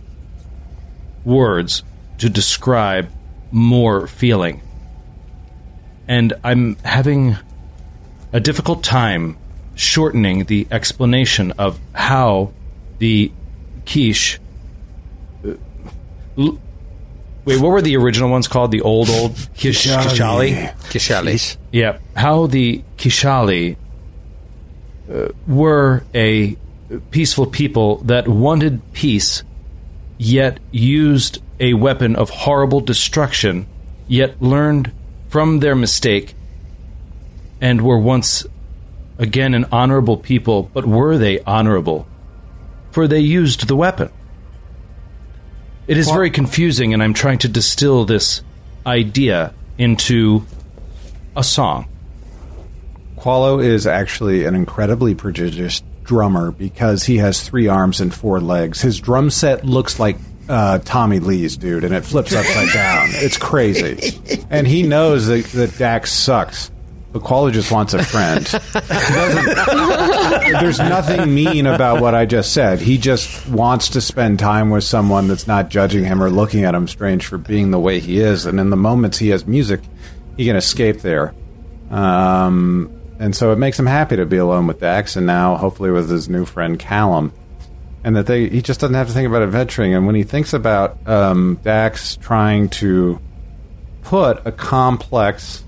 words 1.23 1.83
to 2.19 2.29
describe 2.29 3.09
more 3.51 4.07
feeling, 4.07 4.61
and 6.07 6.33
I'm 6.43 6.75
having 6.83 7.37
a 8.33 8.39
difficult 8.39 8.83
time 8.83 9.37
shortening 9.75 10.45
the 10.45 10.67
explanation 10.71 11.51
of 11.57 11.79
how 11.93 12.51
the 12.99 13.31
quiche. 13.85 14.39
uh, 15.45 15.51
l- 16.37 16.57
Wait, 17.45 17.61
what 17.61 17.69
were 17.69 17.81
the 17.81 17.95
original 17.95 18.29
ones 18.29 18.47
called? 18.47 18.71
The 18.71 18.81
old, 18.81 19.09
old 19.09 19.31
quiche, 19.57 19.87
Kishalee. 19.87 20.73
Kishalee. 20.89 21.55
Yeah, 21.71 21.99
how 22.15 22.47
the 22.47 22.83
Kishalee 22.97 23.77
uh, 25.09 25.29
were 25.47 26.03
a 26.13 26.57
peaceful 27.11 27.45
people 27.45 27.97
that 27.99 28.27
wanted 28.27 28.81
peace, 28.93 29.43
yet 30.17 30.59
used 30.71 31.41
a 31.59 31.73
weapon 31.75 32.15
of 32.17 32.29
horrible 32.29 32.81
destruction, 32.81 33.65
yet 34.09 34.41
learned 34.41 34.91
from 35.30 35.59
their 35.59 35.75
mistake, 35.75 36.36
and 37.59 37.82
were 37.82 37.99
once 37.99 38.45
again 39.17 39.53
an 39.53 39.65
honorable 39.71 40.17
people. 40.17 40.69
But 40.73 40.86
were 40.86 41.17
they 41.17 41.39
honorable? 41.41 42.07
For 42.91 43.07
they 43.07 43.19
used 43.19 43.67
the 43.67 43.75
weapon. 43.75 44.09
It 45.88 45.97
is 45.97 46.09
very 46.09 46.30
confusing, 46.30 46.93
and 46.93 47.01
I'm 47.01 47.13
trying 47.13 47.39
to 47.39 47.47
distill 47.47 48.05
this 48.05 48.41
idea 48.86 49.53
into 49.78 50.45
a 51.36 51.43
song. 51.43 51.88
Qualo 53.17 53.63
is 53.63 53.88
actually 53.88 54.45
an 54.45 54.55
incredibly 54.55 55.15
prodigious 55.15 55.82
drummer 56.03 56.51
because 56.51 57.03
he 57.03 57.17
has 57.17 57.41
three 57.41 57.67
arms 57.67 58.01
and 58.01 58.13
four 58.13 58.39
legs. 58.39 58.82
His 58.82 58.99
drum 58.99 59.30
set 59.30 59.65
looks 59.65 59.99
like 59.99 60.17
uh, 60.49 60.79
Tommy 60.79 61.19
Lee's, 61.19 61.57
dude, 61.57 61.83
and 61.83 61.93
it 61.93 62.01
flips 62.05 62.33
upside 62.33 62.73
down. 62.73 63.07
It's 63.11 63.37
crazy. 63.37 64.19
And 64.49 64.67
he 64.67 64.83
knows 64.83 65.27
that, 65.27 65.45
that 65.45 65.77
Dax 65.77 66.11
sucks. 66.11 66.71
But 67.13 67.23
Qualo 67.23 67.51
just 67.53 67.71
wants 67.71 67.93
a 67.93 68.03
friend. 68.03 68.45
There's 70.59 70.79
nothing 70.79 71.33
mean 71.33 71.65
about 71.65 72.01
what 72.01 72.13
I 72.13 72.25
just 72.25 72.53
said. 72.53 72.79
He 72.79 72.97
just 72.97 73.47
wants 73.47 73.89
to 73.89 74.01
spend 74.01 74.39
time 74.39 74.71
with 74.71 74.83
someone 74.83 75.29
that's 75.29 75.47
not 75.47 75.69
judging 75.69 76.03
him 76.03 76.21
or 76.21 76.29
looking 76.29 76.65
at 76.65 76.75
him 76.75 76.87
strange 76.87 77.25
for 77.25 77.37
being 77.37 77.71
the 77.71 77.79
way 77.79 78.01
he 78.01 78.19
is. 78.19 78.45
And 78.45 78.59
in 78.59 78.69
the 78.69 78.75
moments 78.75 79.17
he 79.17 79.29
has 79.29 79.47
music, 79.47 79.79
he 80.35 80.45
can 80.45 80.57
escape 80.57 80.99
there. 80.99 81.33
Um, 81.89 82.91
and 83.19 83.33
so 83.33 83.53
it 83.53 83.57
makes 83.57 83.79
him 83.79 83.85
happy 83.85 84.17
to 84.17 84.25
be 84.25 84.37
alone 84.37 84.67
with 84.67 84.81
Dax, 84.81 85.15
and 85.15 85.25
now 85.25 85.55
hopefully 85.55 85.91
with 85.91 86.09
his 86.09 86.27
new 86.27 86.43
friend 86.45 86.77
Callum. 86.77 87.31
And 88.07 88.15
that 88.15 88.25
they 88.25 88.47
he 88.47 88.61
just 88.61 88.79
doesn't 88.79 88.93
have 88.95 89.07
to 89.07 89.13
think 89.13 89.27
about 89.27 89.41
adventuring. 89.41 89.93
And 89.93 90.05
when 90.05 90.15
he 90.15 90.23
thinks 90.23 90.53
about 90.53 91.05
um, 91.05 91.59
Dax 91.61 92.15
trying 92.15 92.69
to 92.69 93.19
put 94.01 94.47
a 94.47 94.51
complex 94.53 95.61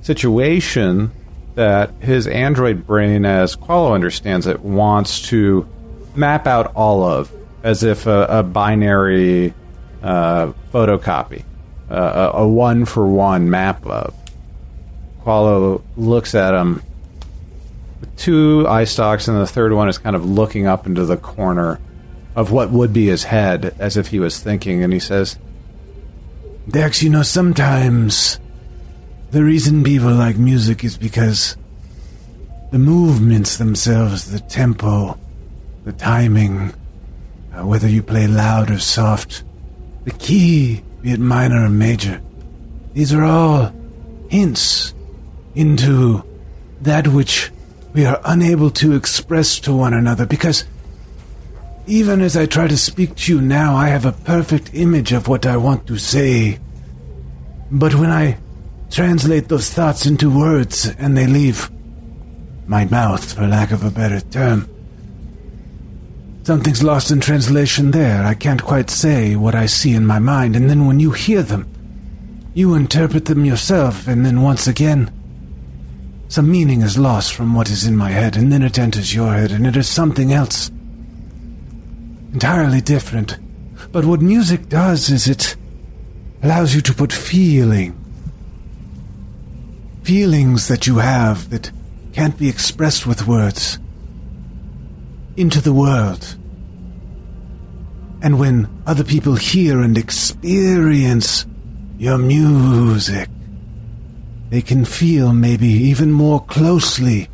situation 0.00 1.12
that 1.56 1.90
his 2.00 2.26
android 2.26 2.86
brain, 2.86 3.26
as 3.26 3.56
Qualo 3.56 3.92
understands 3.92 4.46
it, 4.46 4.60
wants 4.60 5.28
to 5.28 5.68
map 6.14 6.46
out 6.46 6.72
all 6.74 7.04
of 7.04 7.30
as 7.62 7.82
if 7.82 8.06
a, 8.06 8.24
a 8.30 8.42
binary 8.42 9.52
uh, 10.02 10.54
photocopy, 10.72 11.44
uh, 11.90 12.30
a, 12.32 12.48
one 12.48 12.86
for 12.86 13.06
one 13.06 13.50
map 13.50 13.84
of. 13.84 14.14
Qualo 15.24 15.82
looks 15.98 16.34
at 16.34 16.54
him 16.54 16.82
two 18.20 18.66
eye 18.68 18.84
stalks, 18.84 19.26
and 19.26 19.40
the 19.40 19.46
third 19.46 19.72
one 19.72 19.88
is 19.88 19.98
kind 19.98 20.14
of 20.14 20.28
looking 20.28 20.66
up 20.66 20.86
into 20.86 21.06
the 21.06 21.16
corner 21.16 21.80
of 22.36 22.52
what 22.52 22.70
would 22.70 22.92
be 22.92 23.06
his 23.06 23.24
head 23.24 23.74
as 23.78 23.96
if 23.96 24.08
he 24.08 24.20
was 24.20 24.38
thinking, 24.38 24.82
and 24.84 24.92
he 24.92 25.00
says, 25.00 25.38
Dex, 26.68 27.02
you 27.02 27.10
know, 27.10 27.22
sometimes 27.22 28.38
the 29.30 29.42
reason 29.42 29.82
people 29.82 30.12
like 30.12 30.36
music 30.36 30.84
is 30.84 30.96
because 30.96 31.56
the 32.70 32.78
movements 32.78 33.56
themselves, 33.56 34.30
the 34.30 34.40
tempo, 34.40 35.18
the 35.84 35.92
timing, 35.92 36.72
uh, 37.54 37.66
whether 37.66 37.88
you 37.88 38.02
play 38.02 38.26
loud 38.26 38.70
or 38.70 38.78
soft, 38.78 39.44
the 40.04 40.12
key, 40.12 40.82
be 41.00 41.12
it 41.12 41.20
minor 41.20 41.64
or 41.64 41.70
major, 41.70 42.20
these 42.92 43.14
are 43.14 43.24
all 43.24 43.72
hints 44.28 44.94
into 45.54 46.22
that 46.82 47.08
which 47.08 47.50
we 47.92 48.04
are 48.04 48.20
unable 48.24 48.70
to 48.70 48.94
express 48.94 49.58
to 49.60 49.74
one 49.74 49.94
another 49.94 50.26
because 50.26 50.64
even 51.86 52.20
as 52.20 52.36
I 52.36 52.46
try 52.46 52.68
to 52.68 52.76
speak 52.76 53.16
to 53.16 53.34
you 53.34 53.40
now, 53.40 53.74
I 53.74 53.88
have 53.88 54.06
a 54.06 54.12
perfect 54.12 54.70
image 54.74 55.12
of 55.12 55.26
what 55.26 55.44
I 55.44 55.56
want 55.56 55.86
to 55.88 55.98
say. 55.98 56.60
But 57.70 57.94
when 57.94 58.10
I 58.10 58.38
translate 58.90 59.48
those 59.48 59.70
thoughts 59.70 60.06
into 60.06 60.30
words 60.30 60.86
and 60.98 61.16
they 61.16 61.26
leave 61.26 61.70
my 62.66 62.84
mouth, 62.84 63.34
for 63.34 63.46
lack 63.46 63.72
of 63.72 63.84
a 63.84 63.90
better 63.90 64.20
term. 64.20 64.68
Something's 66.44 66.82
lost 66.82 67.10
in 67.10 67.20
translation 67.20 67.90
there. 67.90 68.24
I 68.24 68.34
can't 68.34 68.62
quite 68.62 68.90
say 68.90 69.34
what 69.36 69.54
I 69.54 69.66
see 69.66 69.94
in 69.94 70.06
my 70.06 70.18
mind, 70.18 70.56
and 70.56 70.70
then 70.70 70.86
when 70.86 71.00
you 71.00 71.10
hear 71.10 71.42
them, 71.42 71.68
you 72.54 72.74
interpret 72.74 73.26
them 73.26 73.44
yourself, 73.44 74.06
and 74.06 74.24
then 74.24 74.42
once 74.42 74.66
again, 74.66 75.10
some 76.30 76.48
meaning 76.48 76.82
is 76.82 76.96
lost 76.96 77.34
from 77.34 77.54
what 77.54 77.68
is 77.68 77.84
in 77.84 77.96
my 77.96 78.10
head, 78.10 78.36
and 78.36 78.52
then 78.52 78.62
it 78.62 78.78
enters 78.78 79.12
your 79.12 79.34
head, 79.34 79.50
and 79.50 79.66
it 79.66 79.76
is 79.76 79.88
something 79.88 80.32
else. 80.32 80.70
Entirely 82.32 82.80
different. 82.80 83.36
But 83.90 84.04
what 84.04 84.22
music 84.22 84.68
does 84.68 85.10
is 85.10 85.26
it 85.26 85.56
allows 86.40 86.72
you 86.72 86.82
to 86.82 86.94
put 86.94 87.12
feeling. 87.12 87.98
Feelings 90.04 90.68
that 90.68 90.86
you 90.86 90.98
have 90.98 91.50
that 91.50 91.72
can't 92.12 92.38
be 92.38 92.48
expressed 92.48 93.08
with 93.08 93.26
words 93.26 93.80
into 95.36 95.60
the 95.60 95.72
world. 95.72 96.36
And 98.22 98.38
when 98.38 98.68
other 98.86 99.02
people 99.02 99.34
hear 99.34 99.80
and 99.80 99.98
experience 99.98 101.44
your 101.98 102.18
music, 102.18 103.28
they 104.50 104.60
can 104.60 104.84
feel 104.84 105.32
maybe 105.32 105.68
even 105.68 106.12
more 106.12 106.44
closely 106.44 107.28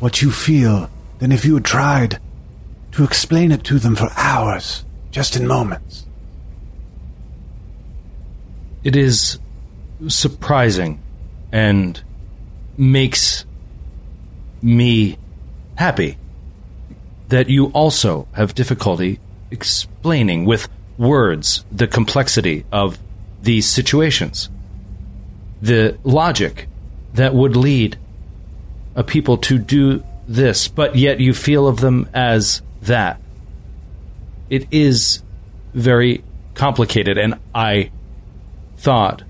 what 0.00 0.20
you 0.20 0.30
feel 0.30 0.90
than 1.20 1.32
if 1.32 1.44
you 1.44 1.54
had 1.54 1.64
tried 1.64 2.18
to 2.92 3.04
explain 3.04 3.52
it 3.52 3.64
to 3.64 3.78
them 3.78 3.94
for 3.94 4.10
hours, 4.16 4.84
just 5.10 5.36
in 5.36 5.46
moments. 5.46 6.04
It 8.82 8.96
is 8.96 9.38
surprising 10.08 11.00
and 11.52 12.02
makes 12.76 13.44
me 14.60 15.16
happy 15.76 16.18
that 17.28 17.48
you 17.48 17.66
also 17.66 18.26
have 18.32 18.54
difficulty 18.54 19.20
explaining 19.50 20.44
with 20.44 20.68
words 20.98 21.64
the 21.70 21.86
complexity 21.86 22.64
of 22.72 22.98
these 23.42 23.68
situations. 23.68 24.50
The 25.62 25.98
logic 26.04 26.68
that 27.14 27.34
would 27.34 27.56
lead 27.56 27.98
a 28.94 29.02
people 29.02 29.38
to 29.38 29.58
do 29.58 30.04
this, 30.28 30.68
but 30.68 30.96
yet 30.96 31.20
you 31.20 31.34
feel 31.34 31.66
of 31.66 31.80
them 31.80 32.08
as 32.12 32.62
that. 32.82 33.20
It 34.48 34.66
is 34.70 35.22
very 35.74 36.24
complicated, 36.54 37.18
and 37.18 37.38
I 37.54 37.90
thought 38.76 39.22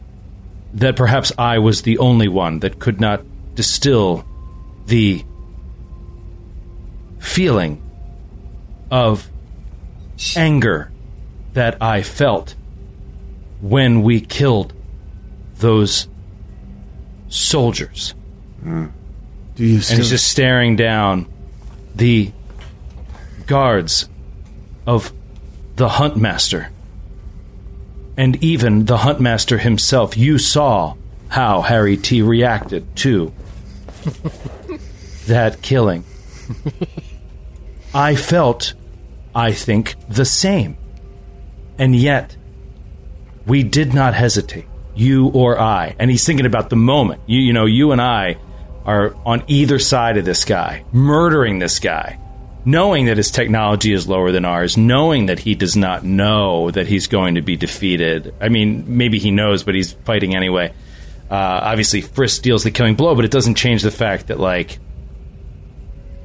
that 0.75 0.97
perhaps 0.97 1.33
I 1.39 1.59
was 1.59 1.83
the 1.83 1.99
only 1.99 2.29
one 2.29 2.61
that 2.61 2.79
could 2.79 3.01
not 3.01 3.25
distill 3.55 4.25
the 4.87 5.25
feeling 7.19 7.83
of 8.91 9.31
anger 10.37 10.93
that 11.55 11.83
I 11.83 12.03
felt 12.03 12.55
when 13.61 14.03
we 14.03 14.21
killed 14.21 14.73
those 15.57 16.09
soldiers. 17.37 18.15
Do 18.63 19.65
you 19.65 19.77
And 19.77 19.99
he's 19.99 20.11
just 20.11 20.29
staring 20.29 20.77
down 20.77 21.27
the 21.95 22.33
guards 23.47 24.09
of 24.87 25.13
the 25.77 25.89
Huntmaster. 25.89 26.69
And 28.17 28.43
even 28.43 28.87
the 28.87 28.99
Huntmaster 28.99 29.61
himself, 29.61 30.17
you 30.17 30.39
saw 30.39 30.95
how 31.29 31.63
Harry 31.63 31.97
T 31.97 32.23
reacted 32.23 32.97
to 32.97 33.33
that 35.27 35.61
killing. 35.63 36.05
I 37.95 38.15
felt, 38.15 38.75
I 39.35 39.53
think, 39.53 39.95
the 40.09 40.25
same. 40.25 40.77
And 41.79 41.95
yet, 41.95 42.37
we 43.47 43.63
did 43.63 43.93
not 43.95 44.15
hesitate, 44.15 44.67
you 44.97 45.29
or 45.29 45.61
I. 45.61 45.95
And 45.99 46.11
he's 46.11 46.25
thinking 46.25 46.47
about 46.47 46.71
the 46.71 46.77
moment. 46.77 47.23
You, 47.27 47.41
you 47.41 47.53
know, 47.53 47.67
you 47.67 47.93
and 47.93 48.01
I 48.01 48.39
are 48.85 49.15
on 49.25 49.45
either 49.47 49.79
side 49.79 50.17
of 50.17 50.25
this 50.25 50.45
guy, 50.45 50.85
murdering 50.93 51.59
this 51.59 51.79
guy, 51.79 52.19
knowing 52.65 53.07
that 53.07 53.17
his 53.17 53.31
technology 53.31 53.93
is 53.93 54.09
lower 54.09 54.33
than 54.33 54.45
ours, 54.45 54.77
knowing 54.77 55.27
that 55.27 55.39
he 55.39 55.55
does 55.55 55.77
not 55.77 56.05
know 56.05 56.71
that 56.71 56.87
he's 56.87 57.07
going 57.07 57.35
to 57.37 57.43
be 57.43 57.57
defeated. 57.57 58.35
I 58.41 58.49
mean, 58.49 58.97
maybe 58.97 59.19
he 59.19 59.31
knows, 59.31 59.63
but 59.63 59.75
he's 59.75 59.93
fighting 59.93 60.35
anyway. 60.35 60.73
Uh, 61.31 61.35
obviously, 61.35 62.01
Frisk 62.01 62.43
deals 62.43 62.65
the 62.65 62.71
killing 62.71 62.95
blow, 62.95 63.15
but 63.15 63.25
it 63.25 63.31
doesn't 63.31 63.57
change 63.57 63.83
the 63.83 63.91
fact 63.91 64.29
that, 64.29 64.39
like, 64.39 64.79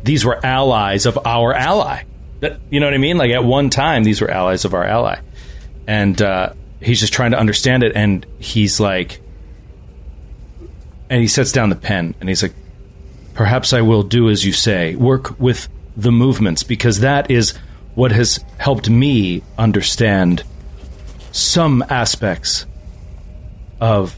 these 0.03 0.25
were 0.25 0.43
allies 0.43 1.05
of 1.05 1.19
our 1.25 1.53
ally. 1.53 2.03
That 2.39 2.59
you 2.69 2.79
know 2.79 2.87
what 2.87 2.93
I 2.95 2.97
mean? 2.97 3.17
Like 3.17 3.31
at 3.31 3.43
one 3.43 3.69
time, 3.69 4.03
these 4.03 4.19
were 4.19 4.29
allies 4.29 4.65
of 4.65 4.73
our 4.73 4.83
ally, 4.83 5.19
and 5.87 6.19
uh, 6.21 6.53
he's 6.81 6.99
just 6.99 7.13
trying 7.13 7.31
to 7.31 7.39
understand 7.39 7.83
it. 7.83 7.93
And 7.95 8.25
he's 8.39 8.79
like, 8.79 9.21
and 11.09 11.21
he 11.21 11.27
sets 11.27 11.51
down 11.51 11.69
the 11.69 11.75
pen, 11.75 12.15
and 12.19 12.29
he's 12.29 12.41
like, 12.41 12.53
"Perhaps 13.33 13.73
I 13.73 13.81
will 13.81 14.03
do 14.03 14.29
as 14.29 14.45
you 14.45 14.53
say. 14.53 14.95
Work 14.95 15.39
with 15.39 15.67
the 15.95 16.11
movements 16.11 16.63
because 16.63 17.01
that 17.01 17.29
is 17.29 17.53
what 17.95 18.11
has 18.11 18.43
helped 18.57 18.89
me 18.89 19.43
understand 19.57 20.43
some 21.31 21.83
aspects 21.89 22.65
of 23.79 24.17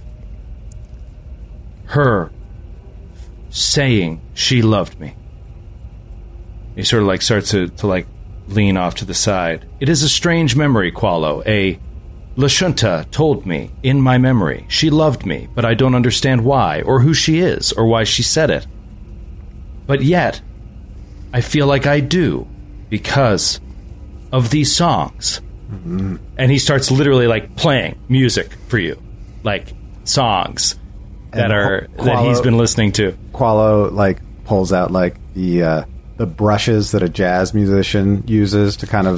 her 1.86 2.32
saying 3.50 4.22
she 4.34 4.62
loved 4.62 5.00
me." 5.00 5.16
He 6.76 6.84
sort 6.84 7.04
of 7.04 7.08
like 7.08 7.22
starts 7.22 7.52
to, 7.52 7.68
to 7.70 7.88
like 7.88 8.08
lean 8.48 8.78
off 8.78 8.96
to 8.96 9.06
the 9.06 9.14
side. 9.14 9.66
It 9.80 9.90
is 9.90 10.04
a 10.04 10.10
strange 10.10 10.56
memory, 10.56 10.92
Qualo. 10.92 11.46
A 11.48 11.80
Lashunta 12.36 13.10
told 13.12 13.46
me 13.46 13.72
in 13.84 14.02
my 14.02 14.18
memory 14.18 14.66
she 14.68 14.90
loved 14.90 15.26
me, 15.26 15.48
but 15.54 15.66
I 15.66 15.74
don't 15.76 15.94
understand 15.96 16.44
why, 16.44 16.82
or 16.82 17.00
who 17.02 17.14
she 17.14 17.40
is, 17.40 17.72
or 17.74 17.86
why 17.86 18.04
she 18.06 18.24
said 18.24 18.50
it. 18.50 18.66
But 19.86 20.02
yet, 20.02 20.42
I 21.32 21.42
feel 21.42 21.68
like 21.68 21.86
I 21.86 22.00
do 22.00 22.48
because 22.90 23.60
of 24.32 24.50
these 24.50 24.76
songs. 24.76 25.42
And 26.38 26.52
he 26.52 26.60
starts 26.60 26.92
literally 26.92 27.26
like 27.26 27.56
playing 27.56 28.00
music 28.08 28.54
for 28.68 28.78
you, 28.78 29.02
like 29.44 29.74
songs 30.04 30.78
that 31.32 31.46
And 31.46 31.54
are 31.54 31.88
Qu- 31.98 32.06
that 32.06 32.24
he's 32.26 32.42
been 32.42 32.58
listening 32.58 32.92
to. 32.94 33.18
Qualo 33.32 33.92
like 33.92 34.20
pulls 34.46 34.72
out 34.72 34.92
like 34.92 35.16
the 35.34 35.64
uh, 35.64 35.84
the 36.18 36.26
brushes 36.26 36.92
that 36.92 37.02
a 37.02 37.10
jazz 37.10 37.54
musician 37.54 38.24
uses 38.28 38.78
to 38.78 38.88
kind 38.88 39.08
of 39.08 39.18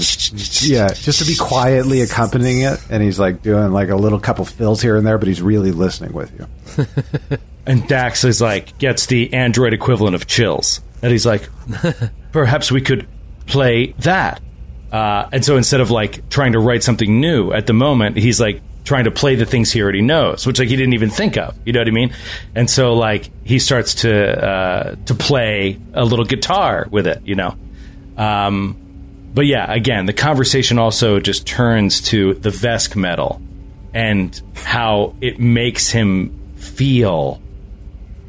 yeah, 0.63 0.87
just 0.93 1.19
to 1.19 1.25
be 1.25 1.35
quietly 1.35 2.01
accompanying 2.01 2.61
it, 2.61 2.79
and 2.89 3.03
he's 3.03 3.19
like 3.19 3.41
doing 3.41 3.71
like 3.71 3.89
a 3.89 3.95
little 3.95 4.19
couple 4.19 4.45
fills 4.45 4.81
here 4.81 4.95
and 4.95 5.05
there, 5.05 5.17
but 5.17 5.27
he's 5.27 5.41
really 5.41 5.71
listening 5.71 6.13
with 6.13 6.31
you. 6.39 7.37
And 7.67 7.87
Dax 7.87 8.23
is 8.23 8.41
like 8.41 8.77
gets 8.77 9.07
the 9.07 9.33
android 9.33 9.73
equivalent 9.73 10.15
of 10.15 10.27
chills, 10.27 10.81
and 11.01 11.11
he's 11.11 11.25
like, 11.25 11.49
perhaps 12.31 12.71
we 12.71 12.81
could 12.81 13.07
play 13.47 13.93
that. 13.99 14.41
Uh, 14.91 15.27
and 15.31 15.43
so 15.43 15.57
instead 15.57 15.81
of 15.81 15.89
like 15.89 16.29
trying 16.29 16.51
to 16.51 16.59
write 16.59 16.83
something 16.83 17.19
new 17.19 17.51
at 17.51 17.65
the 17.65 17.73
moment, 17.73 18.17
he's 18.17 18.39
like 18.39 18.61
trying 18.85 19.03
to 19.03 19.11
play 19.11 19.35
the 19.35 19.45
things 19.45 19.71
he 19.71 19.81
already 19.81 20.01
knows, 20.01 20.47
which 20.47 20.59
like 20.59 20.69
he 20.69 20.75
didn't 20.75 20.93
even 20.93 21.09
think 21.09 21.37
of. 21.37 21.55
You 21.65 21.73
know 21.73 21.81
what 21.81 21.87
I 21.87 21.91
mean? 21.91 22.15
And 22.55 22.69
so 22.69 22.93
like 22.93 23.29
he 23.43 23.59
starts 23.59 23.95
to 23.95 24.45
uh, 24.47 24.95
to 25.05 25.15
play 25.15 25.79
a 25.93 26.05
little 26.05 26.25
guitar 26.25 26.87
with 26.89 27.07
it. 27.07 27.21
You 27.25 27.35
know. 27.35 27.57
Um, 28.17 28.77
but 29.33 29.45
yeah, 29.45 29.69
again, 29.69 30.05
the 30.05 30.13
conversation 30.13 30.79
also 30.79 31.19
just 31.19 31.45
turns 31.45 31.99
to 32.03 32.35
the 32.35 32.51
Vesk 32.51 32.95
metal 32.95 33.41
and 33.93 34.41
how 34.55 35.15
it 35.19 35.39
makes 35.39 35.89
him 35.89 36.53
feel 36.55 37.41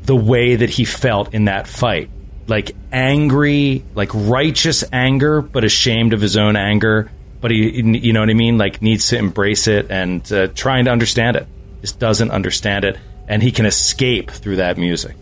the 0.03 0.17
way 0.17 0.57
that 0.57 0.71
he 0.71 0.85
felt 0.85 1.33
in 1.33 1.45
that 1.45 1.69
fight. 1.69 2.11
Like 2.49 2.75
angry, 2.93 3.85
like 3.95 4.11
righteous 4.15 4.85
anger, 4.93 5.43
but 5.43 5.65
ashamed 5.65 6.13
of 6.13 6.21
his 6.21 6.37
own 6.37 6.57
anger. 6.57 7.11
But 7.41 7.51
he, 7.51 7.83
you 7.83 8.13
know 8.13 8.21
what 8.21 8.31
I 8.31 8.35
mean? 8.35 8.59
Like 8.59 8.83
needs 8.83 9.09
to 9.09 9.19
embrace 9.19 9.67
it 9.67 9.91
and 9.91 10.31
uh, 10.33 10.49
trying 10.49 10.87
to 10.87 10.91
understand 10.91 11.37
it. 11.37 11.47
Just 11.81 11.99
doesn't 11.99 12.31
understand 12.31 12.85
it. 12.85 12.99
And 13.29 13.43
he 13.43 13.53
can 13.53 13.67
escape 13.67 14.31
through 14.31 14.57
that 14.57 14.79
music. 14.79 15.17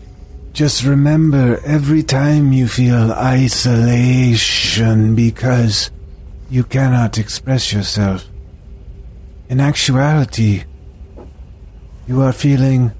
Just 0.53 0.85
remember 0.85 1.59
every 1.65 2.01
time 2.01 2.53
you 2.53 2.67
feel 2.67 3.11
isolation 3.11 5.15
because 5.15 5.91
you 6.49 6.63
cannot 6.63 7.17
express 7.17 7.73
yourself. 7.73 8.25
In 9.49 9.59
actuality, 9.59 10.63
you 12.07 12.21
are 12.21 12.31
feeling 12.31 12.93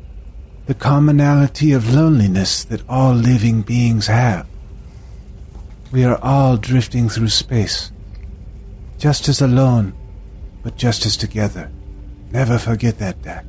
the 0.65 0.73
commonality 0.73 1.71
of 1.71 1.93
loneliness 1.93 2.65
that 2.65 2.83
all 2.89 3.13
living 3.13 3.61
beings 3.61 4.07
have. 4.07 4.45
We 5.91 6.03
are 6.03 6.19
all 6.21 6.57
drifting 6.57 7.07
through 7.07 7.29
space, 7.29 7.91
just 8.97 9.27
as 9.27 9.41
alone, 9.41 9.93
but 10.63 10.75
just 10.77 11.05
as 11.05 11.17
together. 11.17 11.69
Never 12.31 12.57
forget 12.57 12.99
that, 12.99 13.21
Dax. 13.21 13.45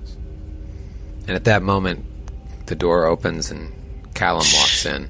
And 1.26 1.30
at 1.30 1.44
that 1.44 1.62
moment, 1.62 2.04
the 2.66 2.74
door 2.74 3.06
opens 3.06 3.50
and 3.50 3.72
Callum 4.14 4.46
walks 4.54 4.86
in, 4.86 5.08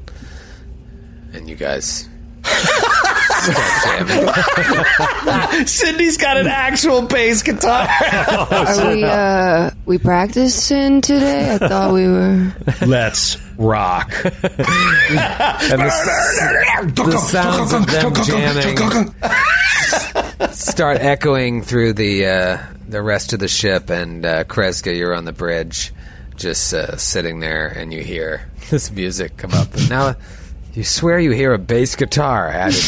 and 1.32 1.49
you 1.49 1.57
guys 1.57 2.09
start. 3.47 4.09
Cindy's 5.68 6.16
got 6.16 6.37
an 6.37 6.47
actual 6.47 7.03
bass 7.03 7.43
guitar. 7.43 7.89
Are 7.89 8.89
we 8.95 9.05
uh 9.05 9.70
we 9.84 9.99
practicing 9.99 11.01
today? 11.01 11.55
I 11.55 11.59
thought 11.59 11.93
we 11.93 12.07
were. 12.09 12.55
Let's 12.87 13.39
rock. 13.59 14.12
and 14.24 14.32
the, 15.82 17.03
the 17.05 17.18
sounds 17.18 17.72
of 17.72 17.87
them 17.87 18.14
jamming 18.24 19.14
start 20.53 20.99
echoing 21.01 21.62
through 21.62 21.95
the 21.95 22.26
uh, 22.26 22.59
the 22.89 23.03
rest 23.03 23.32
of 23.32 23.41
the 23.41 23.49
ship. 23.49 23.91
And 23.91 24.24
uh, 24.24 24.45
Kreska, 24.45 24.97
you're 24.97 25.14
on 25.14 25.24
the 25.24 25.32
bridge, 25.32 25.93
just 26.37 26.72
uh, 26.74 26.97
sitting 26.97 27.41
there, 27.41 27.66
and 27.68 27.93
you 27.93 28.03
hear 28.03 28.51
this 28.70 28.91
music 28.91 29.37
come 29.37 29.53
up. 29.55 29.74
And 29.74 29.89
now 29.91 30.14
you 30.74 30.84
swear 30.84 31.18
you 31.18 31.30
hear 31.32 31.53
a 31.55 31.59
bass 31.59 31.97
guitar 31.97 32.49
added. 32.49 32.82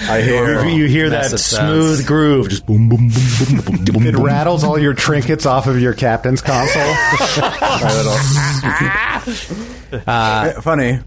I 0.00 0.22
hear 0.22 0.64
You 0.64 0.86
hear 0.86 1.10
that 1.10 1.22
Massive 1.24 1.40
sounds. 1.40 1.98
smooth 1.98 2.06
groove, 2.06 2.48
just 2.48 2.64
boom, 2.66 2.88
boom, 2.88 3.08
boom, 3.10 3.60
boom, 3.60 3.60
boom, 3.76 3.84
boom, 3.84 4.06
It 4.06 4.14
boom. 4.14 4.22
rattles 4.22 4.64
all 4.64 4.78
your 4.78 4.94
trinkets 4.94 5.44
off 5.44 5.66
of 5.66 5.80
your 5.80 5.92
captain's 5.92 6.40
console. 6.40 6.94
Uh, 10.06 10.60
funny. 10.60 11.00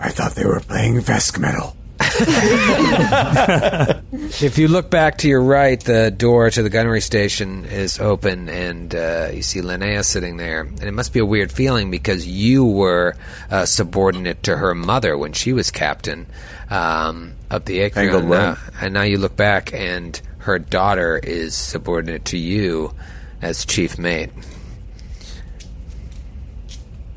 I 0.00 0.10
thought 0.10 0.34
they 0.34 0.44
were 0.44 0.60
playing 0.60 0.96
Vesk 1.00 1.38
metal. 1.38 1.76
If 4.38 4.58
you 4.58 4.68
look 4.68 4.90
back 4.90 5.18
to 5.18 5.28
your 5.28 5.42
right, 5.42 5.80
the 5.80 6.10
door 6.10 6.50
to 6.50 6.62
the 6.62 6.68
gunnery 6.68 7.00
station 7.00 7.64
is 7.64 7.98
open, 7.98 8.48
and 8.48 8.94
uh, 8.94 9.28
you 9.32 9.42
see 9.42 9.60
Linnea 9.60 10.04
sitting 10.04 10.36
there. 10.36 10.60
And 10.60 10.82
it 10.82 10.92
must 10.92 11.12
be 11.12 11.20
a 11.20 11.24
weird 11.24 11.52
feeling 11.52 11.90
because 11.90 12.26
you 12.26 12.64
were 12.64 13.16
uh, 13.50 13.66
subordinate 13.66 14.42
to 14.44 14.56
her 14.56 14.74
mother 14.74 15.16
when 15.16 15.32
she 15.32 15.52
was 15.52 15.70
captain 15.70 16.26
um, 16.70 17.34
of 17.50 17.64
the 17.64 17.80
Acorn. 17.80 18.06
Tangled 18.06 18.22
And 18.24 18.30
now, 18.30 18.56
and 18.80 18.94
now 18.94 19.02
you 19.02 19.18
look 19.18 19.36
back, 19.36 19.72
and 19.72 20.20
her 20.38 20.58
daughter 20.58 21.18
is 21.18 21.54
subordinate 21.54 22.26
to 22.26 22.38
you 22.38 22.94
as 23.40 23.64
chief 23.64 23.98
mate. 23.98 24.30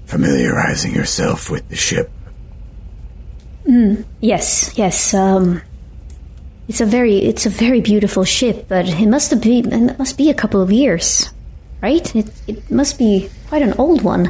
Familiarizing 0.05 0.93
yourself 0.93 1.49
with 1.49 1.67
the 1.69 1.75
ship. 1.75 2.11
Yes, 4.21 4.77
yes. 4.77 5.13
Um, 5.13 5.61
it's 6.67 6.81
a 6.81 6.85
very, 6.85 7.17
it's 7.17 7.45
a 7.45 7.49
very 7.49 7.81
beautiful 7.81 8.23
ship, 8.23 8.65
but 8.67 8.87
it 8.87 9.07
must 9.07 9.29
have 9.31 9.41
been, 9.41 9.71
it 9.91 9.99
must 9.99 10.17
be 10.17 10.29
a 10.29 10.33
couple 10.33 10.61
of 10.61 10.71
years, 10.71 11.29
right? 11.81 12.15
It, 12.15 12.29
it 12.47 12.71
must 12.71 12.97
be 12.97 13.29
quite 13.47 13.61
an 13.61 13.73
old 13.73 14.01
one. 14.01 14.27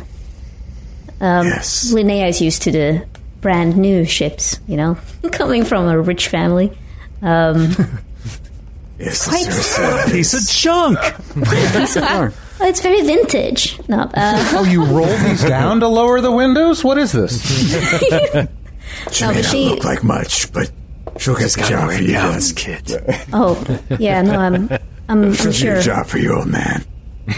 Um, 1.22 1.48
Yes. 1.48 1.92
Linnea 1.94 2.30
is 2.30 2.42
used 2.42 2.62
to 2.64 2.72
the 2.72 3.06
brand 3.42 3.78
new 3.78 4.06
ships, 4.06 4.60
you 4.68 4.76
know, 4.78 4.98
coming 5.32 5.64
from 5.66 5.88
a 5.88 6.00
rich 6.00 6.28
family. 6.28 6.72
Um, 7.22 7.72
Yes, 9.00 9.30
Quite- 9.30 9.46
Cersa. 9.46 10.12
Piece 10.12 10.34
of 10.34 10.46
junk. 10.50 11.00
well, 11.38 12.34
it's 12.70 12.82
very 12.82 13.02
vintage. 13.02 13.80
No, 13.88 14.00
uh, 14.14 14.52
oh, 14.56 14.66
you 14.66 14.84
roll 14.84 15.06
these 15.24 15.42
down 15.46 15.80
to 15.80 15.88
lower 15.88 16.20
the 16.20 16.34
windows? 16.34 16.84
What 16.84 16.98
is 16.98 17.14
this? 17.14 17.42
She 19.12 19.24
No, 19.26 19.32
may 19.32 19.42
not 19.42 19.52
she- 19.52 19.66
look 19.70 19.84
like 19.84 20.04
much, 20.04 20.52
but 20.54 20.72
she'll 21.18 21.36
get 21.36 21.52
the 21.52 21.64
job 21.64 21.92
for 21.92 22.02
you. 22.02 22.14
done. 22.14 22.42
kid. 22.56 22.92
oh, 23.34 23.80
yeah, 24.00 24.22
no, 24.22 24.36
I'm, 24.40 24.70
I'm, 24.72 24.80
I'm 25.10 25.34
She'll 25.36 25.46
do 25.46 25.52
sure. 25.52 25.74
your 25.74 25.82
job 25.82 26.06
for 26.08 26.18
you, 26.18 26.34
old 26.36 26.48
man. 26.48 26.86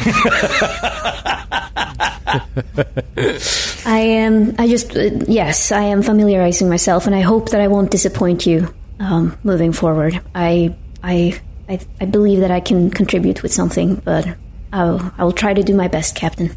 I 3.86 4.00
am. 4.00 4.56
I 4.58 4.68
just. 4.68 4.96
Uh, 4.96 5.10
yes, 5.28 5.72
I 5.72 5.82
am 5.84 6.02
familiarizing 6.02 6.70
myself, 6.70 7.06
and 7.08 7.16
I 7.16 7.22
hope 7.22 7.50
that 7.50 7.62
I 7.62 7.68
won't 7.68 7.92
disappoint 7.92 8.46
you 8.46 8.74
um, 9.00 9.38
moving 9.44 9.74
forward. 9.74 10.20
I, 10.36 10.76
I, 11.04 11.40
I, 11.68 11.80
I 12.00 12.06
believe 12.06 12.40
that 12.42 12.52
I 12.52 12.60
can 12.60 12.90
contribute 12.90 13.44
with 13.44 13.52
something, 13.54 13.96
but 13.96 14.28
I'll, 14.72 15.14
I'll 15.18 15.32
try 15.32 15.54
to 15.54 15.64
do 15.64 15.76
my 15.76 15.88
best, 15.88 16.16
Captain. 16.16 16.56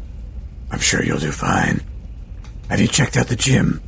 I'm 0.71 0.79
sure 0.79 1.03
you'll 1.03 1.19
do 1.19 1.31
fine. 1.31 1.81
Have 2.69 2.79
you 2.79 2.87
checked 2.87 3.17
out 3.17 3.27
the 3.27 3.35
gym? 3.35 3.81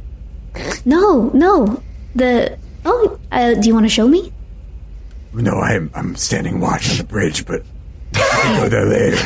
No, 0.86 1.30
no. 1.34 1.82
The. 2.16 2.58
Oh, 2.86 3.20
uh, 3.32 3.54
do 3.56 3.68
you 3.68 3.74
want 3.74 3.86
to 3.86 3.90
show 3.90 4.08
me? 4.08 4.32
No, 5.34 5.52
I'm, 5.52 5.92
I'm 5.94 6.16
standing 6.16 6.60
watch 6.60 6.90
on 6.90 6.98
the 6.98 7.04
bridge, 7.04 7.46
but 7.46 7.64
I 8.16 8.40
can 8.44 8.64
go 8.64 8.70
there 8.70 8.86
later. 8.86 9.18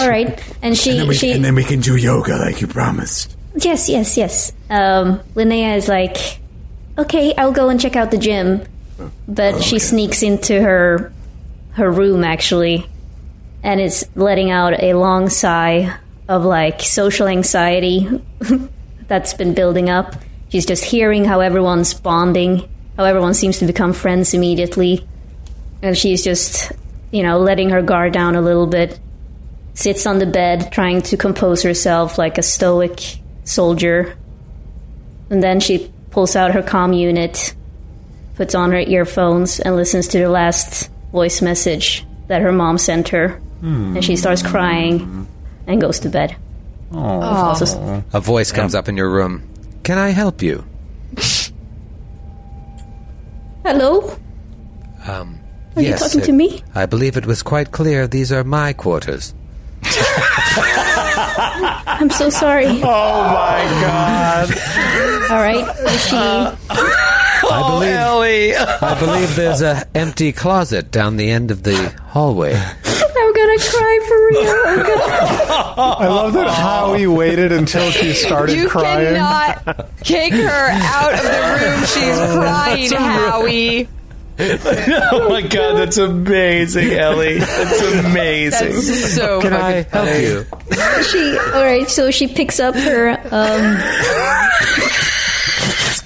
All 0.00 0.08
right. 0.08 0.42
And 0.60 0.76
she. 0.76 0.90
And 0.90 1.00
then, 1.00 1.08
we, 1.08 1.14
she. 1.14 1.32
and 1.32 1.44
then 1.44 1.54
we 1.54 1.64
can 1.64 1.80
do 1.80 1.96
yoga 1.96 2.36
like 2.36 2.60
you 2.60 2.66
promised. 2.66 3.36
Yes, 3.54 3.88
yes, 3.88 4.16
yes. 4.16 4.52
Um, 4.70 5.20
Linnea 5.34 5.76
is 5.76 5.88
like, 5.88 6.40
okay, 6.98 7.34
I'll 7.36 7.52
go 7.52 7.68
and 7.68 7.80
check 7.80 7.96
out 7.96 8.10
the 8.10 8.18
gym, 8.18 8.62
but 9.28 9.62
she 9.62 9.78
sneaks 9.78 10.22
into 10.22 10.60
her 10.60 11.12
her 11.72 11.90
room 11.90 12.24
actually, 12.24 12.86
and 13.62 13.80
is 13.80 14.06
letting 14.14 14.50
out 14.50 14.82
a 14.82 14.94
long 14.94 15.28
sigh 15.28 15.94
of 16.28 16.44
like 16.44 16.80
social 16.80 17.26
anxiety 17.26 18.08
that's 19.12 19.34
been 19.34 19.52
building 19.52 19.90
up. 19.90 20.14
She's 20.48 20.64
just 20.64 20.82
hearing 20.82 21.26
how 21.26 21.40
everyone's 21.40 21.92
bonding, 21.92 22.66
how 22.96 23.04
everyone 23.04 23.34
seems 23.34 23.58
to 23.58 23.66
become 23.66 23.92
friends 23.92 24.32
immediately, 24.32 25.06
and 25.82 25.98
she's 25.98 26.24
just, 26.24 26.72
you 27.10 27.22
know, 27.22 27.38
letting 27.38 27.68
her 27.68 27.82
guard 27.82 28.14
down 28.14 28.36
a 28.36 28.40
little 28.40 28.66
bit 28.66 28.98
sits 29.74 30.06
on 30.06 30.18
the 30.18 30.24
bed 30.26 30.72
trying 30.72 31.02
to 31.02 31.16
compose 31.18 31.62
herself 31.62 32.16
like 32.16 32.38
a 32.38 32.42
stoic 32.42 33.18
soldier. 33.44 34.16
And 35.28 35.42
then 35.42 35.60
she 35.60 35.92
pulls 36.10 36.34
out 36.34 36.52
her 36.52 36.62
comm 36.62 36.98
unit, 36.98 37.54
puts 38.36 38.54
on 38.54 38.70
her 38.70 38.80
earphones, 38.80 39.60
and 39.60 39.76
listens 39.76 40.08
to 40.08 40.18
the 40.18 40.30
last 40.30 40.90
voice 41.10 41.42
message 41.42 42.06
that 42.28 42.40
her 42.40 42.52
mom 42.52 42.78
sent 42.78 43.08
her. 43.08 43.40
Hmm. 43.60 43.96
And 43.96 44.04
she 44.04 44.16
starts 44.16 44.42
crying 44.42 45.26
and 45.66 45.80
goes 45.80 46.00
to 46.00 46.08
bed. 46.08 46.34
Also- 46.94 48.04
A 48.12 48.20
voice 48.20 48.52
comes 48.52 48.74
up 48.74 48.88
in 48.88 48.96
your 48.96 49.10
room. 49.10 49.42
Can 49.82 49.98
I 49.98 50.10
help 50.10 50.42
you? 50.42 50.64
Hello? 53.64 54.16
Um, 55.06 55.38
Are 55.76 55.82
you 55.82 55.94
talking 55.96 56.20
it- 56.20 56.24
to 56.24 56.32
me? 56.32 56.62
I 56.74 56.86
believe 56.86 57.16
it 57.16 57.26
was 57.26 57.42
quite 57.42 57.70
clear 57.70 58.06
these 58.06 58.32
are 58.32 58.44
my 58.44 58.72
quarters. 58.72 59.34
I'm 61.86 62.10
so 62.10 62.30
sorry. 62.30 62.66
Oh 62.84 63.22
my 63.22 63.64
god! 63.80 64.50
All 65.30 65.38
right. 65.38 65.64
Is 65.86 66.06
she, 66.08 66.16
I 66.16 67.68
believe, 67.68 67.94
Ellie! 67.96 68.54
I 68.56 68.98
believe 68.98 69.34
there's 69.36 69.62
a 69.62 69.84
empty 69.94 70.32
closet 70.32 70.90
down 70.90 71.16
the 71.16 71.30
end 71.30 71.50
of 71.50 71.62
the 71.64 71.92
hallway. 72.08 72.54
I'm 73.52 73.58
gonna 73.58 73.70
cry 73.70 73.98
for 74.08 74.26
real. 74.26 74.62
I'm 74.66 74.78
gonna, 74.78 75.74
I 75.76 76.06
love 76.08 76.32
that 76.34 76.48
Howie 76.48 77.06
waited 77.06 77.52
until 77.52 77.90
she 77.90 78.12
started 78.12 78.68
crying. 78.68 79.14
You 79.14 79.18
crying. 79.20 79.64
cannot 79.64 79.88
kick 80.02 80.32
her 80.32 80.68
out 80.70 81.12
of 81.14 81.22
the 81.22 81.30
room. 81.66 81.80
She's 81.86 82.18
crying, 82.38 82.92
Howie. 82.92 83.88
oh 84.38 85.26
my 85.28 85.42
god, 85.42 85.74
that's 85.76 85.98
amazing, 85.98 86.92
Ellie. 86.92 87.38
That's 87.38 87.82
amazing. 88.06 88.72
That's 88.72 89.14
so 89.14 89.40
Can 89.42 89.52
I 89.52 89.82
fucking 89.82 90.14
help 90.14 90.22
you? 90.22 91.02
she, 91.04 91.38
all 91.54 91.62
right. 91.62 91.88
So 91.88 92.10
she 92.10 92.26
picks 92.28 92.58
up 92.58 92.74
her. 92.74 93.10
Um, 93.30 93.78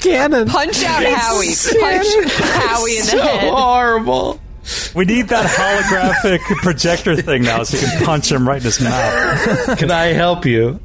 Cannon. 0.00 0.48
punch 0.48 0.82
out 0.84 1.02
Howie. 1.04 1.54
Punch 1.80 2.06
Howie 2.38 2.96
in 2.96 3.04
the 3.04 3.10
so 3.10 3.22
head. 3.22 3.52
horrible. 3.52 4.40
We 4.94 5.04
need 5.04 5.28
that 5.28 5.44
holographic 5.46 6.40
projector 6.62 7.16
thing 7.16 7.42
now 7.42 7.62
so 7.62 7.76
you 7.78 7.86
can 7.86 8.04
punch 8.04 8.32
him 8.32 8.46
right 8.48 8.56
in 8.56 8.62
his 8.64 8.80
mouth. 8.80 9.78
Can 9.78 9.90
I 9.90 10.06
help 10.06 10.44
you? 10.46 10.80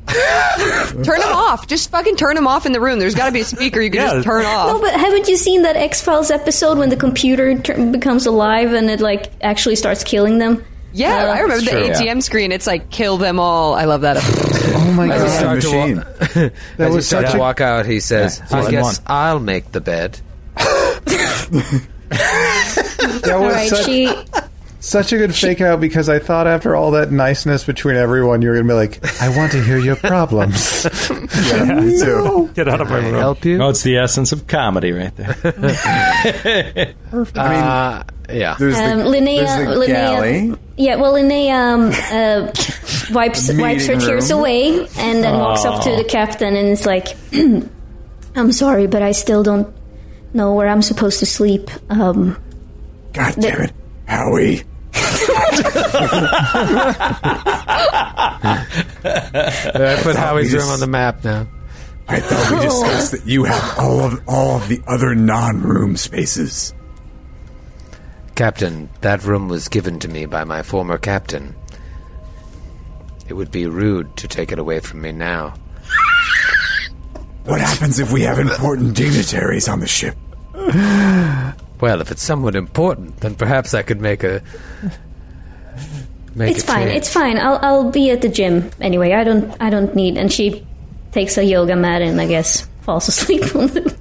Turn 1.04 1.22
him 1.22 1.32
off. 1.34 1.68
Just 1.68 1.90
fucking 1.92 2.16
turn 2.18 2.38
him 2.38 2.46
off 2.48 2.66
in 2.66 2.74
the 2.74 2.80
room. 2.82 3.00
There's 3.00 3.16
got 3.16 3.26
to 3.28 3.32
be 3.32 3.40
a 3.42 3.46
speaker 3.46 3.80
you 3.82 3.90
can 3.90 4.02
Yeah. 4.02 4.14
just 4.16 4.26
turn 4.26 4.46
off. 4.46 4.68
No, 4.74 4.80
but 4.82 4.94
haven't 4.94 5.28
you 5.28 5.38
seen 5.38 5.62
that 5.64 5.76
X 5.78 6.02
Files 6.02 6.30
episode 6.32 6.78
when 6.78 6.90
the 6.90 6.96
computer 6.98 7.58
tur 7.60 7.92
becomes 7.92 8.26
alive 8.26 8.74
and 8.74 8.90
it 8.90 9.00
like 9.00 9.32
actually 9.42 9.76
starts 9.78 10.04
killing 10.04 10.38
them? 10.38 10.64
Yeah, 10.94 11.24
Uh, 11.26 11.34
I 11.34 11.40
remember 11.40 11.64
the 11.64 11.72
true. 11.72 11.90
ATM 11.90 12.22
screen. 12.22 12.52
It's 12.52 12.68
like 12.68 12.90
kill 12.90 13.18
them 13.18 13.40
all. 13.40 13.74
I 13.74 13.86
love 13.86 14.02
that. 14.02 14.18
episode. 14.18 14.48
Oh 14.82 14.94
my 14.94 15.14
As 15.14 15.22
god. 15.22 15.40
start 15.40 15.56
machine. 15.64 15.98
wa- 15.98 16.04
That 16.78 16.88
as 16.90 16.96
was 16.96 17.08
such 17.08 17.32
to 17.32 17.38
a 17.38 17.40
walk 17.40 17.62
out, 17.62 17.86
he 17.86 18.00
says, 18.00 18.42
Yeah, 18.52 18.58
"I 18.64 18.72
guess 18.72 18.84
one. 19.00 19.06
I'll 19.08 19.40
make 19.40 19.72
the 19.72 19.80
bed." 19.82 20.20
that 23.24 23.40
was 23.40 23.54
right, 23.54 23.70
such, 23.70 23.86
she. 23.86 24.10
such 24.80 25.14
a 25.14 25.18
good 25.18 25.34
fake 25.36 25.62
out 25.62 25.80
because 25.80 26.10
I 26.10 26.20
thought 26.20 26.48
after 26.48 26.76
all 26.76 26.92
that 26.92 27.12
niceness 27.12 27.64
between 27.64 27.96
everyone, 27.96 28.42
you 28.42 28.50
were 28.50 28.56
gonna 28.56 28.68
be 28.68 28.74
like, 28.74 29.22
"I 29.22 29.36
want 29.36 29.52
to 29.54 29.64
hear 29.64 29.78
your 29.78 29.96
problems." 29.96 30.86
Yeah, 31.42 31.64
me 31.82 32.00
too. 32.00 32.50
Get 32.54 32.68
out 32.68 32.82
of 32.82 32.90
my 32.90 32.98
room. 32.98 33.16
Help 33.16 33.44
you? 33.46 33.62
Oh, 33.62 33.70
it's 33.70 33.82
the 33.84 33.98
essence 33.98 34.32
of 34.32 34.48
comedy 34.48 34.92
right 34.92 35.14
there. 35.16 35.36
Uh, 37.36 38.04
Yeah. 38.30 38.56
There's 38.58 38.78
Um, 38.78 39.00
the, 39.00 39.04
Linnea, 39.06 39.46
there's 39.46 39.68
the 39.68 39.76
Linnea, 39.76 39.88
galley. 39.88 40.54
yeah. 40.78 40.96
Well, 40.96 41.14
Linnea 41.14 41.52
um, 41.54 41.92
uh, 42.12 43.14
wipes 43.14 43.52
wipes 43.54 43.88
her 43.88 43.98
tears 44.00 44.32
away 44.32 44.88
and 44.98 45.24
then 45.24 45.38
walks 45.40 45.66
up 45.66 45.84
to 45.84 45.96
the 45.96 46.04
captain 46.06 46.56
and 46.56 46.70
is 46.70 46.86
like, 46.86 47.08
"I'm 48.36 48.52
sorry, 48.54 48.88
but 48.88 49.02
I 49.02 49.12
still 49.12 49.44
don't 49.44 49.68
know 50.34 50.54
where 50.54 50.68
I'm 50.70 50.82
supposed 50.82 51.20
to 51.20 51.26
sleep." 51.26 51.70
Um, 51.90 52.38
God 53.14 53.36
damn 53.40 53.62
it, 53.62 53.74
Howie. 54.08 54.64
I 59.04 60.00
put 60.04 60.16
Howie's 60.16 60.54
room 60.54 60.70
on 60.70 60.80
the 60.80 60.88
map 60.88 61.24
now. 61.24 61.48
I 62.08 62.20
thought 62.20 62.52
we 62.52 62.58
oh. 62.58 62.62
discussed 62.62 63.12
that 63.12 63.26
you 63.26 63.44
have 63.46 63.80
all 63.80 64.02
of 64.02 64.22
all 64.28 64.58
of 64.58 64.68
the 64.68 64.82
other 64.88 65.16
non-room 65.16 65.96
spaces. 65.98 66.74
Captain, 68.36 68.90
that 69.02 69.24
room 69.24 69.48
was 69.48 69.68
given 69.68 70.00
to 70.00 70.08
me 70.08 70.26
by 70.26 70.44
my 70.44 70.64
former 70.64 70.98
captain. 70.98 71.56
It 73.28 73.34
would 73.34 73.52
be 73.52 73.66
rude 73.66 74.18
to 74.18 74.28
take 74.28 74.52
it 74.52 74.60
away 74.60 74.80
from 74.80 75.02
me 75.02 75.12
now. 75.12 75.54
What 77.46 77.62
happens 77.62 78.00
if 78.00 78.12
we 78.12 78.22
have 78.22 78.40
important 78.40 78.96
dignitaries 78.96 79.68
on 79.68 79.80
the 79.80 79.88
ship? 79.88 80.18
Well, 81.82 82.00
if 82.00 82.12
it's 82.12 82.22
somewhat 82.22 82.56
important, 82.56 83.20
then 83.22 83.36
perhaps 83.36 83.74
I 83.74 83.82
could 83.82 84.00
make 84.00 84.24
a. 84.24 84.42
Make 86.36 86.56
it's 86.56 86.64
a 86.64 86.68
fine. 86.68 86.88
change. 86.88 86.98
It's 86.98 87.12
fine. 87.12 87.38
I'll 87.38 87.60
I'll 87.62 87.92
be 87.92 88.12
at 88.12 88.22
the 88.22 88.30
gym 88.30 88.70
anyway. 88.80 89.14
I 89.14 89.24
don't 89.24 89.54
I 89.60 89.70
don't 89.70 89.94
need. 89.96 90.18
And 90.18 90.32
she 90.32 90.66
takes 91.12 91.38
a 91.38 91.44
yoga 91.44 91.76
mat 91.76 92.02
and 92.02 92.22
I 92.22 92.28
guess 92.28 92.62
falls 92.82 93.08
asleep 93.08 93.44
on 93.56 93.68
the 93.68 93.98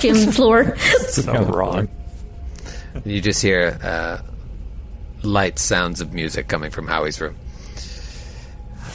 gym 0.00 0.16
floor. 0.32 0.76
so 0.78 1.44
wrong. 1.44 1.88
You 3.04 3.20
just 3.20 3.42
hear 3.42 3.78
uh, 3.82 4.18
light 5.22 5.58
sounds 5.58 6.00
of 6.00 6.12
music 6.12 6.48
coming 6.48 6.70
from 6.70 6.88
Howie's 6.88 7.20
room. 7.20 7.36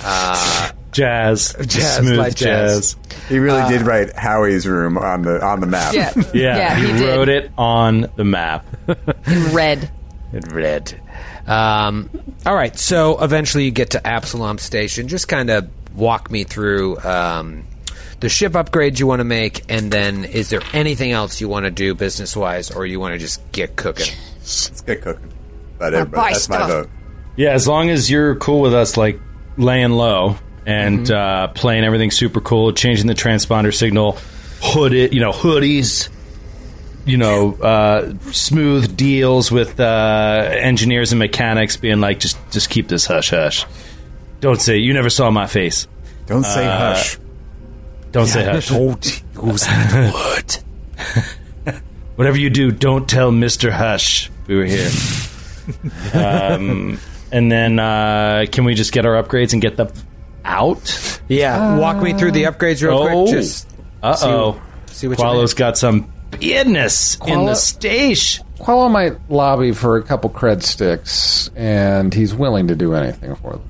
Uh, 0.04 0.72
Jazz, 0.94 1.56
Jazz, 1.66 1.98
smooth 1.98 2.18
light 2.20 2.36
jazz. 2.36 2.96
He 3.30 3.40
really 3.40 3.62
Uh, 3.62 3.70
did 3.70 3.82
write 3.82 4.14
Howie's 4.16 4.68
room 4.68 4.98
on 4.98 5.24
the 5.24 5.44
on 5.44 5.60
the 5.60 5.68
map. 5.68 5.94
Yeah. 5.94 6.14
Yeah, 6.34 6.58
Yeah, 6.58 6.76
he, 6.80 6.94
he 6.94 7.06
wrote 7.06 7.30
it 7.30 7.52
on 7.58 8.08
the 8.16 8.24
map. 8.24 8.66
In 9.28 9.54
red. 9.54 9.92
in 10.34 10.42
red. 10.54 11.00
Um, 11.48 12.10
all 12.46 12.56
right, 12.56 12.78
so 12.78 13.22
eventually 13.22 13.66
you 13.66 13.72
get 13.72 13.92
to 13.92 14.06
Absalom 14.08 14.58
Station. 14.58 15.08
Just 15.08 15.28
kind 15.28 15.50
of 15.50 15.68
walk 15.96 16.32
me 16.32 16.44
through 16.44 16.98
um, 17.02 17.66
the 18.22 18.30
ship 18.30 18.54
upgrades 18.54 19.00
you 19.00 19.08
want 19.08 19.20
to 19.20 19.26
make, 19.26 19.64
and 19.70 19.92
then 19.92 20.24
is 20.24 20.50
there 20.50 20.62
anything 20.74 21.12
else 21.12 21.42
you 21.42 21.50
want 21.50 21.66
to 21.66 21.72
do 21.72 21.94
business 21.96 22.36
wise, 22.36 22.72
or 22.72 22.86
you 22.86 23.00
want 23.00 23.14
to 23.14 23.20
just 23.20 23.42
get 23.52 23.76
cooking? 23.76 24.14
Let's 24.40 24.82
get 24.82 25.02
cooking. 25.02 25.32
But 25.78 25.94
everybody, 25.94 26.34
that's 26.34 26.48
my 26.50 26.68
vote. 26.68 26.90
Yeah, 27.36 27.52
as 27.52 27.68
long 27.68 27.90
as 27.90 28.10
you're 28.10 28.36
cool 28.36 28.62
with 28.62 28.74
us, 28.74 28.96
like 28.96 29.20
laying 29.58 29.92
low 29.92 30.38
and 30.66 31.10
uh, 31.12 31.48
playing 31.50 31.84
everything 31.84 32.12
super 32.12 32.40
cool, 32.42 32.72
changing 32.74 33.08
the 33.08 33.14
transponder 33.14 33.74
signal, 33.74 34.18
hooded, 34.62 35.14
you 35.14 35.20
know, 35.20 35.32
hoodies, 35.32 36.10
you 37.06 37.18
know, 37.18 37.54
uh, 37.56 38.14
smooth 38.32 38.96
deals 38.96 39.52
with 39.52 39.80
uh, 39.80 40.50
engineers 40.52 41.12
and 41.12 41.20
mechanics, 41.20 41.76
being 41.78 42.00
like, 42.00 42.20
just 42.20 42.38
just 42.52 42.70
keep 42.70 42.88
this 42.88 43.06
hush 43.06 43.32
hush. 43.32 43.66
Don't 44.40 44.62
say 44.62 44.78
you 44.78 44.94
never 44.94 45.10
saw 45.10 45.30
my 45.32 45.48
face. 45.48 45.88
Don't 46.26 46.44
say 46.46 46.66
Uh, 46.66 46.78
hush. 46.78 47.18
Don't 48.12 48.28
say 48.28 48.44
hush. 48.46 48.70
Whatever 52.16 52.38
you 52.38 52.50
do, 52.50 52.72
don't 52.72 53.10
tell 53.10 53.32
Mister 53.32 53.72
Hush 53.72 54.30
we 54.48 54.56
were 54.56 54.66
here. 54.66 54.90
um, 56.14 57.00
and 57.32 57.52
then 57.52 57.80
uh, 57.80 58.46
can 58.52 58.66
we 58.66 58.76
just 58.76 58.92
get 58.92 59.06
our 59.06 59.22
upgrades 59.22 59.54
and 59.54 59.62
get 59.62 59.78
them 59.78 59.90
out? 60.46 61.20
Yeah, 61.28 61.78
walk 61.78 62.02
me 62.02 62.14
through 62.14 62.32
the 62.34 62.44
upgrades 62.44 62.82
real 62.84 62.98
Oh. 62.98 63.24
quick. 63.24 63.36
Just 63.36 63.70
Uh 64.02 64.16
oh. 64.22 64.62
see 64.88 65.08
what 65.08 65.18
you 65.18 65.24
Qualo's 65.24 65.54
got 65.54 65.78
some 65.78 66.12
business 66.40 67.16
in 67.16 67.22
Qualo- 67.22 67.46
the 67.48 67.56
station. 67.56 68.46
Qualo 68.60 68.90
might 68.92 69.14
lobby 69.30 69.72
for 69.72 69.98
a 69.98 70.04
couple 70.04 70.30
cred 70.30 70.64
sticks, 70.64 71.50
and 71.56 72.14
he's 72.14 72.34
willing 72.34 72.68
to 72.68 72.76
do 72.76 72.94
anything 72.94 73.36
for 73.36 73.54
them. 73.54 73.62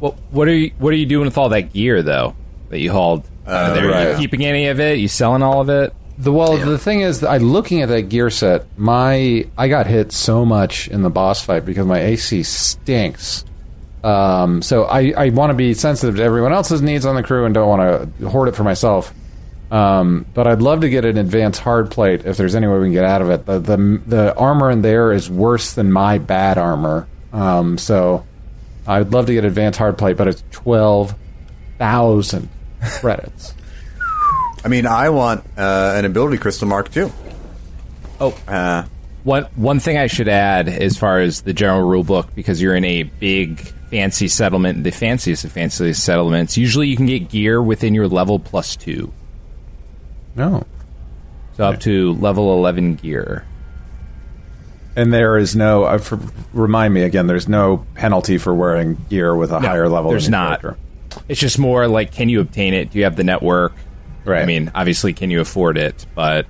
Well, 0.00 0.16
what 0.30 0.48
are 0.48 0.54
you 0.54 0.70
what 0.78 0.92
are 0.92 0.96
you 0.96 1.06
doing 1.06 1.24
with 1.26 1.38
all 1.38 1.48
that 1.50 1.72
gear 1.72 2.02
though 2.02 2.34
that 2.70 2.78
you 2.78 2.90
hauled? 2.92 3.24
out 3.46 3.70
of 3.70 3.74
there? 3.76 3.84
Are 3.94 4.02
you 4.02 4.08
right. 4.10 4.18
keeping 4.18 4.44
any 4.44 4.66
of 4.68 4.78
it? 4.78 4.98
You 4.98 5.08
selling 5.08 5.42
all 5.42 5.60
of 5.60 5.68
it? 5.70 5.92
The 6.18 6.32
well, 6.32 6.56
the 6.58 6.78
thing 6.78 7.00
is, 7.00 7.22
I 7.24 7.38
looking 7.38 7.80
at 7.82 7.88
that 7.90 8.02
gear 8.08 8.28
set. 8.28 8.66
My 8.76 9.46
I 9.56 9.68
got 9.68 9.86
hit 9.86 10.12
so 10.12 10.44
much 10.44 10.88
in 10.88 11.02
the 11.02 11.10
boss 11.10 11.42
fight 11.44 11.64
because 11.64 11.86
my 11.86 12.00
AC 12.00 12.42
stinks. 12.42 13.44
Um, 14.04 14.62
so 14.62 14.84
I, 14.84 15.12
I 15.16 15.28
want 15.30 15.50
to 15.50 15.54
be 15.54 15.74
sensitive 15.74 16.16
to 16.16 16.22
everyone 16.22 16.52
else's 16.52 16.80
needs 16.82 17.04
on 17.04 17.16
the 17.16 17.22
crew 17.22 17.44
and 17.44 17.54
don't 17.54 17.68
want 17.68 18.18
to 18.18 18.28
hoard 18.28 18.48
it 18.48 18.54
for 18.56 18.62
myself. 18.64 19.12
Um, 19.70 20.24
but 20.34 20.46
I'd 20.46 20.62
love 20.62 20.80
to 20.82 20.88
get 20.88 21.04
an 21.04 21.18
advanced 21.18 21.60
hard 21.60 21.90
plate 21.90 22.24
if 22.24 22.36
there's 22.36 22.54
any 22.54 22.66
way 22.66 22.78
we 22.78 22.86
can 22.86 22.92
get 22.92 23.04
out 23.04 23.20
of 23.22 23.30
it. 23.30 23.44
The 23.44 23.58
the, 23.58 24.02
the 24.06 24.34
armor 24.36 24.70
in 24.70 24.80
there 24.82 25.12
is 25.12 25.28
worse 25.28 25.74
than 25.74 25.92
my 25.92 26.18
bad 26.18 26.56
armor. 26.58 27.06
Um, 27.32 27.76
so 27.76 28.24
I'd 28.86 29.12
love 29.12 29.26
to 29.26 29.34
get 29.34 29.44
advanced 29.44 29.78
hard 29.78 29.98
plate, 29.98 30.16
but 30.16 30.26
it's 30.28 30.42
twelve 30.50 31.14
thousand 31.76 32.48
credits. 33.00 33.52
I 34.64 34.68
mean, 34.68 34.86
I 34.86 35.10
want 35.10 35.44
uh, 35.58 35.94
an 35.96 36.04
ability 36.04 36.38
crystal 36.38 36.66
mark 36.66 36.90
too. 36.90 37.12
Oh, 38.20 38.36
Uh, 38.48 38.84
one 39.24 39.44
one 39.54 39.80
thing 39.80 39.98
I 39.98 40.06
should 40.06 40.28
add 40.28 40.68
as 40.68 40.96
far 40.96 41.20
as 41.20 41.42
the 41.42 41.52
general 41.52 41.86
rule 41.86 42.04
book, 42.04 42.34
because 42.34 42.62
you're 42.62 42.74
in 42.74 42.84
a 42.86 43.02
big 43.02 43.70
fancy 43.90 44.28
settlement, 44.28 44.84
the 44.84 44.90
fanciest 44.90 45.44
of 45.44 45.52
fanciest 45.52 46.04
settlements, 46.04 46.56
usually 46.56 46.88
you 46.88 46.96
can 46.96 47.06
get 47.06 47.28
gear 47.28 47.62
within 47.62 47.94
your 47.94 48.08
level 48.08 48.38
plus 48.38 48.76
two. 48.76 49.12
No. 50.36 50.66
So 51.56 51.64
up 51.64 51.80
to 51.80 52.12
level 52.14 52.52
eleven 52.52 52.94
gear. 52.94 53.44
And 54.94 55.12
there 55.12 55.38
is 55.38 55.54
no. 55.54 55.84
Uh, 55.84 55.98
for, 55.98 56.18
remind 56.52 56.92
me 56.94 57.02
again. 57.02 57.26
There's 57.26 57.48
no 57.48 57.86
penalty 57.94 58.38
for 58.38 58.54
wearing 58.54 58.96
gear 59.08 59.34
with 59.36 59.52
a 59.52 59.60
No, 59.60 59.68
higher 59.68 59.88
level. 59.88 60.10
There's 60.10 60.28
not. 60.28 60.60
character. 60.60 60.80
It's 61.28 61.40
just 61.40 61.58
more 61.58 61.86
like, 61.88 62.12
can 62.12 62.28
you 62.28 62.40
obtain 62.40 62.74
it? 62.74 62.90
Do 62.90 62.98
you 62.98 63.04
have 63.04 63.16
the 63.16 63.24
network? 63.24 63.74
Right. 64.24 64.42
I 64.42 64.46
mean, 64.46 64.70
obviously, 64.74 65.12
can 65.14 65.30
you 65.30 65.40
afford 65.40 65.78
it? 65.78 66.04
But 66.14 66.46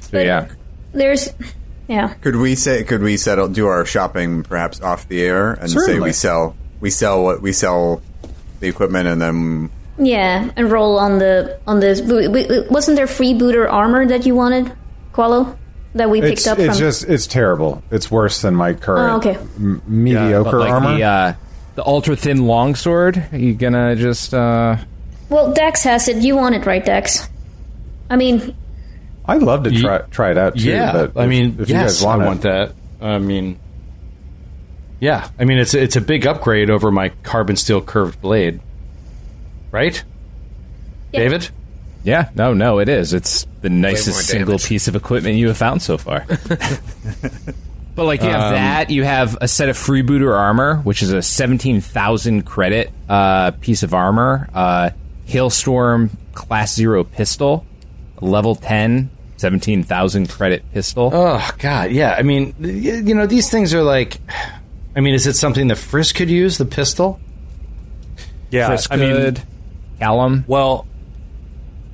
so 0.00 0.20
yeah, 0.20 0.48
There's, 0.92 1.30
yeah. 1.92 2.14
could 2.20 2.36
we 2.36 2.54
say? 2.54 2.82
Could 2.84 3.02
we 3.02 3.16
settle? 3.16 3.48
Do 3.48 3.66
our 3.66 3.84
shopping 3.84 4.42
perhaps 4.42 4.80
off 4.80 5.06
the 5.08 5.22
air 5.22 5.52
and 5.52 5.70
say 5.70 6.00
we 6.00 6.12
sell? 6.12 6.56
We 6.80 6.90
sell 6.90 7.22
what 7.22 7.42
we 7.42 7.52
sell 7.52 8.00
the 8.60 8.68
equipment 8.68 9.06
and 9.08 9.20
then 9.20 9.70
Yeah, 9.98 10.50
and 10.56 10.70
roll 10.70 10.98
on 10.98 11.18
the 11.18 11.58
on 11.66 11.80
this. 11.80 12.00
w- 12.00 12.28
w- 12.28 12.64
Wasn't 12.70 12.96
there 12.96 13.06
freebooter 13.06 13.70
armor 13.70 14.06
that 14.06 14.26
you 14.26 14.34
wanted, 14.34 14.72
Qualo? 15.12 15.56
That 15.94 16.08
we 16.08 16.20
picked 16.22 16.38
It's, 16.38 16.46
up 16.46 16.58
it's 16.58 16.68
from. 16.74 16.78
just 16.78 17.04
it's 17.04 17.26
terrible. 17.26 17.82
It's 17.90 18.10
worse 18.10 18.40
than 18.40 18.54
my 18.54 18.72
current 18.72 19.12
Oh, 19.12 19.16
okay. 19.30 19.38
m- 19.56 19.82
mediocre 19.86 20.50
but 20.50 20.58
like 20.60 20.72
armor. 20.72 20.96
the 20.96 21.02
uh, 21.04 21.34
the 21.74 21.84
ultra 21.86 22.16
thin 22.16 22.46
longsword. 22.46 23.22
Are 23.30 23.38
you 23.38 23.52
gonna 23.54 23.94
just 23.94 24.32
uh, 24.32 24.76
well, 25.28 25.52
Dex 25.52 25.84
has 25.84 26.08
it. 26.08 26.16
You 26.22 26.34
want 26.36 26.54
it, 26.54 26.64
right, 26.66 26.84
Dex? 26.84 27.28
I 28.10 28.16
mean, 28.16 28.54
I'd 29.26 29.42
love 29.42 29.64
to 29.64 29.70
try 29.70 29.98
try 30.10 30.30
it 30.32 30.38
out 30.38 30.56
too. 30.58 30.68
yeah, 30.70 30.92
but 31.06 31.20
I 31.20 31.26
mean, 31.26 31.56
if 31.60 31.68
you 31.68 31.74
yes, 31.76 31.98
guys 31.98 32.04
want 32.06 32.20
I 32.22 32.24
it. 32.24 32.26
want 32.28 32.42
that. 32.42 32.72
I 33.00 33.18
mean, 33.18 33.58
yeah, 35.00 35.28
I 35.38 35.44
mean 35.44 35.58
it's 35.58 35.74
it's 35.74 35.96
a 35.96 36.00
big 36.00 36.26
upgrade 36.26 36.70
over 36.70 36.90
my 36.90 37.10
carbon 37.22 37.56
steel 37.56 37.80
curved 37.80 38.20
blade, 38.20 38.60
right? 39.70 40.02
David, 41.12 41.50
Yeah, 42.04 42.30
no, 42.34 42.54
no, 42.54 42.78
it 42.78 42.88
is. 42.88 43.12
It's 43.12 43.46
the 43.60 43.68
nicest 43.70 44.26
single 44.26 44.52
damage. 44.56 44.66
piece 44.66 44.88
of 44.88 44.96
equipment 44.96 45.36
you 45.36 45.48
have 45.48 45.58
found 45.58 45.82
so 45.82 45.98
far. 45.98 46.24
but 47.94 48.04
like 48.04 48.22
you 48.22 48.28
have 48.30 48.42
Um, 48.42 48.54
that, 48.54 48.90
you 48.90 49.04
have 49.04 49.36
a 49.40 49.46
set 49.48 49.68
of 49.68 49.76
freebooter 49.76 50.34
armor, 50.36 50.76
which 50.76 51.02
is 51.02 51.12
a 51.12 51.20
seventeen 51.22 51.80
thousand 51.80 52.42
credit 52.44 52.90
uh, 53.08 53.50
piece 53.52 53.82
of 53.82 53.92
armor. 53.94 54.48
Uh, 54.54 54.90
Hailstorm 55.26 56.10
Class 56.34 56.74
Zero 56.74 57.04
pistol, 57.04 57.66
level 58.22 58.54
10, 58.54 59.10
17,000 59.36 60.28
credit 60.28 60.64
pistol. 60.72 61.10
Oh 61.12 61.50
God, 61.58 61.90
yeah. 61.90 62.14
I 62.18 62.22
mean, 62.22 62.54
you 62.60 63.14
know, 63.14 63.26
these 63.26 63.50
things 63.50 63.74
are 63.74 63.82
like. 63.82 64.18
I 64.94 65.00
mean, 65.00 65.14
is 65.14 65.26
it 65.26 65.34
something 65.36 65.68
that 65.68 65.76
Frisk 65.76 66.16
could 66.16 66.28
use? 66.30 66.58
The 66.58 66.64
pistol? 66.66 67.18
Yeah, 68.50 68.68
Frisk 68.68 68.92
I 68.92 68.96
mean. 68.96 69.36
Callum. 69.98 70.44
well, 70.48 70.86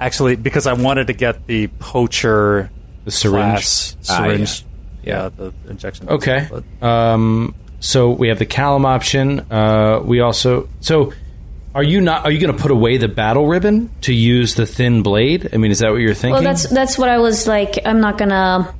actually, 0.01 0.35
because 0.37 0.67
I 0.67 0.73
wanted 0.73 1.09
to 1.09 1.13
get 1.13 1.47
the 1.47 1.67
poacher 1.79 2.71
The 3.05 3.11
syringe? 3.11 3.53
class 3.53 3.97
Ah, 4.09 4.17
syringe. 4.25 4.65
yeah. 5.03 5.23
yeah. 5.25 5.29
the 5.37 5.53
injection. 5.71 6.09
Okay. 6.09 6.49
But- 6.51 6.87
Um, 6.87 7.55
so 7.81 8.11
we 8.11 8.29
have 8.29 8.39
the 8.41 8.47
Callum 8.47 8.85
option. 8.85 9.41
Uh, 9.51 10.01
we 10.03 10.21
also 10.21 10.69
so. 10.81 11.13
Are 11.79 11.85
you 11.85 12.01
not? 12.01 12.25
Are 12.25 12.31
you 12.33 12.41
going 12.41 12.55
to 12.57 12.61
put 12.61 12.73
away 12.73 12.97
the 12.97 13.07
battle 13.07 13.47
ribbon 13.47 13.89
to 14.01 14.13
use 14.13 14.57
the 14.57 14.67
thin 14.67 15.03
blade? 15.05 15.51
I 15.53 15.59
mean, 15.59 15.71
is 15.71 15.79
that 15.79 15.93
what 15.93 16.01
you're 16.01 16.13
thinking? 16.13 16.33
well, 16.33 16.43
that's 16.43 16.69
that's 16.69 16.99
what 16.99 17.09
I 17.09 17.19
was 17.19 17.47
like. 17.47 17.79
I'm 17.87 18.01
not 18.01 18.19
gonna 18.19 18.75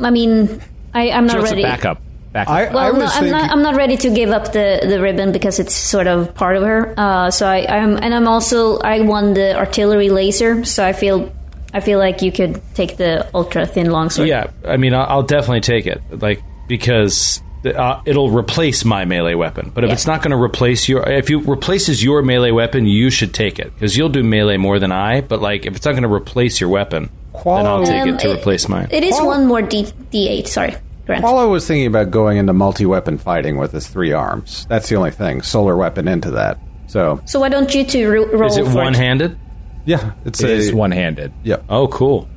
I 0.00 0.10
mean, 0.10 0.60
I, 0.94 1.10
I'm 1.10 1.26
not 1.26 1.34
So 1.34 1.38
it's 1.42 1.50
a 1.50 1.54
ready. 1.54 1.62
backup. 1.62 2.02
Backup. 2.32 2.52
I, 2.52 2.74
Well, 2.74 2.78
I 2.78 2.90
no, 2.90 3.04
was 3.04 3.12
I'm 3.14 3.22
thinking, 3.24 3.32
not. 3.32 3.50
I'm 3.50 3.62
not 3.62 3.74
ready 3.76 3.96
to 3.98 4.10
give 4.10 4.30
up 4.30 4.52
the, 4.52 4.80
the 4.82 5.00
ribbon 5.00 5.32
because 5.32 5.58
it's 5.58 5.74
sort 5.74 6.06
of 6.08 6.34
part 6.34 6.56
of 6.56 6.62
her. 6.64 6.94
Uh, 6.96 7.30
so 7.30 7.46
I, 7.46 7.66
I'm, 7.66 7.96
and 7.96 8.14
I'm 8.14 8.28
also 8.28 8.78
I 8.78 9.00
won 9.00 9.34
the 9.34 9.56
artillery 9.56 10.10
laser. 10.10 10.64
So 10.64 10.84
I 10.84 10.92
feel, 10.92 11.32
I 11.72 11.80
feel 11.80 11.98
like 11.98 12.22
you 12.22 12.32
could 12.32 12.60
take 12.74 12.96
the 12.96 13.28
ultra 13.34 13.66
thin 13.66 13.90
longsword. 13.90 14.28
Yeah, 14.28 14.50
I 14.64 14.76
mean, 14.76 14.92
I'll, 14.94 15.06
I'll 15.06 15.22
definitely 15.22 15.60
take 15.60 15.86
it, 15.86 16.02
like 16.10 16.42
because 16.68 17.42
uh, 17.76 18.00
it'll 18.04 18.30
replace 18.30 18.84
my 18.84 19.04
melee 19.04 19.34
weapon. 19.34 19.70
But 19.74 19.84
if 19.84 19.88
Yeah. 19.88 19.94
it's 19.94 20.06
not 20.06 20.22
going 20.22 20.30
to 20.32 20.42
replace 20.42 20.88
your, 20.88 21.08
if 21.08 21.30
it 21.30 21.36
replaces 21.36 22.02
your 22.02 22.22
melee 22.22 22.50
weapon, 22.50 22.86
you 22.86 23.10
should 23.10 23.32
take 23.34 23.58
it 23.58 23.72
because 23.74 23.96
you'll 23.96 24.08
do 24.08 24.22
melee 24.22 24.56
more 24.56 24.78
than 24.78 24.92
I. 24.92 25.20
But 25.20 25.40
like, 25.40 25.66
if 25.66 25.76
it's 25.76 25.84
not 25.84 25.92
going 25.92 26.02
to 26.04 26.12
replace 26.12 26.60
your 26.60 26.70
weapon, 26.70 27.10
then 27.44 27.66
I'll 27.66 27.84
take 27.84 28.02
Um, 28.02 28.08
it 28.10 28.20
to 28.20 28.32
replace 28.34 28.68
mine. 28.68 28.88
It 28.90 29.04
is 29.04 29.20
one 29.20 29.46
more 29.46 29.62
D 29.62 29.84
D8. 30.12 30.46
Sorry, 30.46 30.74
Grant. 31.06 31.24
Paulo 31.24 31.48
was 31.50 31.66
thinking 31.66 31.86
about 31.86 32.10
going 32.10 32.38
into 32.38 32.52
multi-weapon 32.52 33.18
fighting 33.18 33.56
with 33.58 33.72
his 33.72 33.86
three 33.86 34.12
arms. 34.12 34.66
That's 34.68 34.88
the 34.88 34.96
only 34.96 35.10
thing. 35.12 35.42
Solar 35.42 35.76
weapon 35.76 36.08
into 36.08 36.32
that. 36.32 36.58
So 36.88 37.20
So 37.26 37.38
why 37.40 37.48
don't 37.50 37.74
you 37.74 37.84
two 37.84 38.10
ro- 38.10 38.26
roll 38.26 38.48
Is 38.50 38.56
it 38.56 38.66
one-handed? 38.66 39.38
yeah, 39.84 40.12
it's 40.24 40.42
It 40.42 40.50
a, 40.50 40.52
is 40.54 40.72
one-handed. 40.72 41.32
Yep. 41.44 41.64
Oh, 41.68 41.86
cool. 41.88 42.28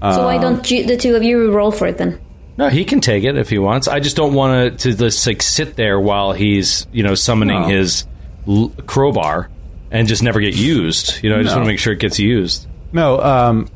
So 0.00 0.24
why 0.24 0.36
Um, 0.36 0.42
don't 0.42 0.70
you, 0.70 0.86
the 0.86 0.96
two 0.96 1.16
of 1.16 1.22
you 1.22 1.50
roll 1.50 1.70
for 1.72 1.86
it 1.88 1.98
then? 1.98 2.18
No, 2.58 2.68
he 2.68 2.84
can 2.84 3.00
take 3.00 3.22
it 3.24 3.36
if 3.36 3.48
he 3.48 3.58
wants. 3.58 3.86
I 3.88 4.00
just 4.00 4.16
don't 4.16 4.34
want 4.34 4.80
to 4.80 4.92
just 4.94 5.24
like 5.26 5.40
sit 5.42 5.76
there 5.76 5.98
while 6.00 6.32
he's 6.32 6.86
you 6.92 7.02
know 7.04 7.14
summoning 7.14 7.62
No. 7.62 7.68
his 7.68 8.04
l- 8.48 8.72
crowbar 8.86 9.48
and 9.92 10.08
just 10.08 10.22
never 10.24 10.40
get 10.40 10.54
used. 10.56 11.22
You 11.22 11.30
know, 11.30 11.38
I 11.38 11.42
just 11.42 11.52
No. 11.54 11.58
want 11.60 11.66
to 11.66 11.72
make 11.72 11.78
sure 11.78 11.92
it 11.92 12.00
gets 12.00 12.18
used. 12.18 12.66
No, 12.92 13.20
um, 13.20 13.68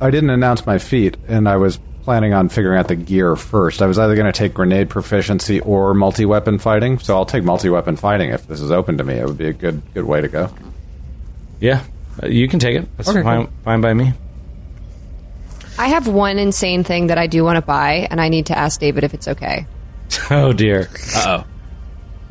I 0.00 0.10
didn't 0.10 0.30
announce 0.30 0.66
my 0.66 0.78
feat, 0.78 1.16
and 1.28 1.48
I 1.48 1.56
was 1.56 1.78
planning 2.02 2.34
on 2.34 2.48
figuring 2.50 2.78
out 2.78 2.88
the 2.88 2.96
gear 2.96 3.34
first. 3.36 3.80
I 3.80 3.86
was 3.86 3.98
either 3.98 4.14
going 4.14 4.26
to 4.30 4.32
take 4.38 4.52
grenade 4.52 4.90
proficiency 4.90 5.60
or 5.60 5.94
multi-weapon 5.94 6.58
fighting, 6.58 6.98
so 6.98 7.14
I'll 7.14 7.24
take 7.24 7.44
multi-weapon 7.44 7.96
fighting 7.96 8.30
if 8.30 8.46
this 8.46 8.60
is 8.60 8.70
open 8.70 8.98
to 8.98 9.04
me. 9.04 9.14
It 9.14 9.26
would 9.26 9.38
be 9.38 9.46
a 9.48 9.52
good 9.54 9.80
good 9.94 10.04
way 10.04 10.20
to 10.20 10.28
go. 10.28 10.50
Yeah, 11.60 11.80
uh, 12.22 12.26
you 12.26 12.48
can 12.48 12.58
take 12.58 12.76
it. 12.76 12.88
That's 12.96 13.08
Okay, 13.08 13.22
fine, 13.22 13.48
fine 13.64 13.80
by 13.80 13.94
me. 13.94 14.12
I 15.78 15.88
have 15.88 16.06
one 16.06 16.38
insane 16.38 16.84
thing 16.84 17.08
that 17.08 17.18
I 17.18 17.26
do 17.26 17.42
want 17.44 17.56
to 17.56 17.62
buy, 17.62 18.06
and 18.10 18.20
I 18.20 18.28
need 18.28 18.46
to 18.46 18.56
ask 18.58 18.78
David 18.80 19.04
if 19.04 19.14
it's 19.14 19.28
okay. 19.28 19.66
Oh 20.30 20.52
dear. 20.52 20.88
Uh 21.16 21.38
oh. 21.42 21.44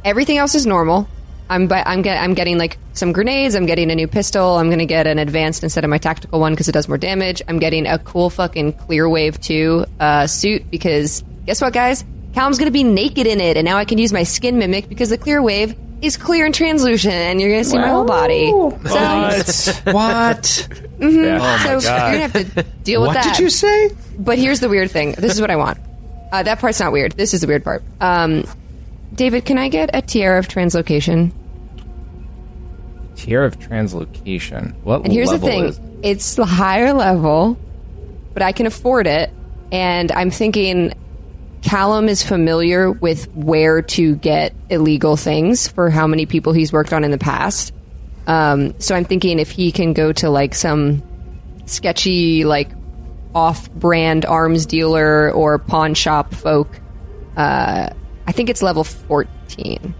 Everything 0.05 0.37
else 0.37 0.55
is 0.55 0.65
normal. 0.65 1.07
I'm 1.49 1.67
bu- 1.67 1.75
I'm 1.75 2.01
get- 2.01 2.21
I'm 2.21 2.33
getting 2.33 2.57
like 2.57 2.77
some 2.93 3.11
grenades. 3.11 3.55
I'm 3.55 3.65
getting 3.65 3.91
a 3.91 3.95
new 3.95 4.07
pistol. 4.07 4.57
I'm 4.57 4.67
going 4.67 4.79
to 4.79 4.85
get 4.85 5.05
an 5.07 5.19
advanced 5.19 5.63
instead 5.63 5.83
of 5.83 5.89
my 5.89 5.97
tactical 5.97 6.39
one 6.39 6.53
because 6.53 6.69
it 6.69 6.71
does 6.71 6.87
more 6.87 6.97
damage. 6.97 7.41
I'm 7.47 7.59
getting 7.59 7.85
a 7.85 7.99
cool 7.99 8.29
fucking 8.29 8.73
Clear 8.73 9.09
Wave 9.09 9.39
two 9.41 9.85
uh, 9.99 10.27
suit 10.27 10.69
because 10.71 11.23
guess 11.45 11.59
what, 11.61 11.73
guys? 11.73 12.05
Callum's 12.33 12.57
going 12.57 12.67
to 12.67 12.71
be 12.71 12.83
naked 12.83 13.27
in 13.27 13.39
it, 13.41 13.57
and 13.57 13.65
now 13.65 13.77
I 13.77 13.85
can 13.85 13.97
use 13.97 14.13
my 14.13 14.23
skin 14.23 14.57
mimic 14.57 14.87
because 14.87 15.09
the 15.09 15.17
Clear 15.17 15.41
Wave 15.41 15.75
is 16.03 16.17
clear 16.17 16.45
and 16.45 16.53
translucent, 16.53 17.13
and 17.13 17.39
you're 17.41 17.49
going 17.51 17.63
to 17.63 17.69
see 17.69 17.77
my 17.77 17.87
whole 17.87 18.05
body. 18.05 18.49
So, 18.51 18.57
What? 18.59 19.79
what? 19.93 20.67
mhm. 20.99 21.63
so 21.63 21.69
you're 21.71 21.81
going 21.81 21.81
to 21.81 22.39
have 22.39 22.55
to 22.55 22.63
deal 22.83 23.01
with 23.01 23.07
What 23.09 23.13
that. 23.15 23.35
did 23.37 23.39
you 23.43 23.49
say? 23.49 23.89
But 24.19 24.37
here's 24.37 24.59
the 24.59 24.69
weird 24.69 24.91
thing. 24.91 25.13
This 25.17 25.33
is 25.33 25.41
what 25.41 25.49
I 25.51 25.55
want. 25.55 25.77
Uh, 26.31 26.43
that 26.43 26.59
part's 26.59 26.79
not 26.79 26.91
weird. 26.91 27.13
This 27.13 27.33
is 27.33 27.41
the 27.41 27.47
weird 27.47 27.63
part. 27.63 27.83
Um, 28.01 28.43
David, 29.13 29.45
can 29.45 29.57
I 29.57 29.69
get 29.69 29.91
a 29.93 30.01
tiara 30.01 30.39
of 30.39 30.47
translocation? 30.47 31.31
Tier 33.15 33.43
of 33.43 33.59
translocation. 33.59 34.73
What 34.83 35.03
And 35.03 35.13
here's 35.13 35.29
the 35.29 35.33
level 35.35 35.47
thing: 35.49 35.63
is- 35.65 35.79
it's 36.01 36.35
the 36.35 36.45
higher 36.45 36.93
level, 36.93 37.57
but 38.33 38.41
I 38.43 38.51
can 38.51 38.65
afford 38.65 39.07
it. 39.07 39.31
And 39.71 40.11
I'm 40.11 40.29
thinking 40.31 40.93
Callum 41.63 42.09
is 42.09 42.21
familiar 42.23 42.91
with 42.91 43.25
where 43.35 43.81
to 43.81 44.15
get 44.17 44.53
illegal 44.69 45.15
things 45.15 45.67
for 45.67 45.89
how 45.89 46.05
many 46.07 46.25
people 46.25 46.53
he's 46.53 46.71
worked 46.73 46.91
on 46.93 47.03
in 47.03 47.11
the 47.11 47.17
past. 47.17 47.73
Um, 48.27 48.79
so 48.79 48.95
I'm 48.95 49.05
thinking 49.05 49.39
if 49.39 49.49
he 49.49 49.71
can 49.71 49.93
go 49.93 50.11
to 50.13 50.29
like 50.29 50.55
some 50.55 51.01
sketchy, 51.65 52.43
like 52.45 52.69
off-brand 53.33 54.25
arms 54.25 54.65
dealer 54.65 55.31
or 55.31 55.57
pawn 55.57 55.93
shop 55.93 56.33
folk. 56.33 56.69
Uh, 57.35 57.89
I 58.27 58.31
think 58.31 58.49
it's 58.49 58.61
level 58.61 58.83
14. 58.83 59.95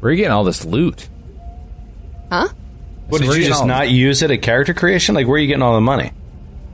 Where 0.00 0.08
are 0.08 0.12
you 0.12 0.16
getting 0.16 0.32
all 0.32 0.44
this 0.44 0.64
loot? 0.64 1.08
Huh? 2.30 2.48
What 3.08 3.20
So 3.20 3.26
did 3.32 3.36
you 3.42 3.46
just 3.48 3.60
all- 3.62 3.66
not 3.66 3.90
use 3.90 4.22
it 4.22 4.30
at 4.30 4.40
character 4.40 4.72
creation? 4.72 5.14
Like, 5.14 5.26
where 5.26 5.34
are 5.36 5.38
you 5.38 5.46
getting 5.46 5.62
all 5.62 5.74
the 5.74 5.80
money? 5.80 6.12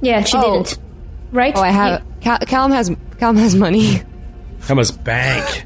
Yeah, 0.00 0.22
she 0.22 0.36
Oh. 0.36 0.62
didn't. 0.62 0.78
Right? 1.32 1.52
Oh, 1.56 1.60
I 1.62 1.68
have. 1.70 2.02
Cal- 2.20 2.38
Callum 2.38 2.72
has. 2.72 2.90
Callum 3.18 3.36
has 3.36 3.54
money. 3.54 4.02
How 4.62 4.74
much 4.74 5.02
bank? 5.04 5.64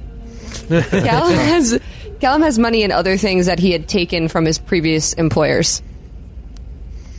Callum 0.68 1.34
has. 1.34 1.80
Callum 2.20 2.42
has 2.42 2.58
money 2.58 2.82
in 2.82 2.92
other 2.92 3.16
things 3.16 3.46
that 3.46 3.58
he 3.58 3.70
had 3.72 3.88
taken 3.88 4.28
from 4.28 4.44
his 4.44 4.58
previous 4.58 5.12
employers. 5.14 5.82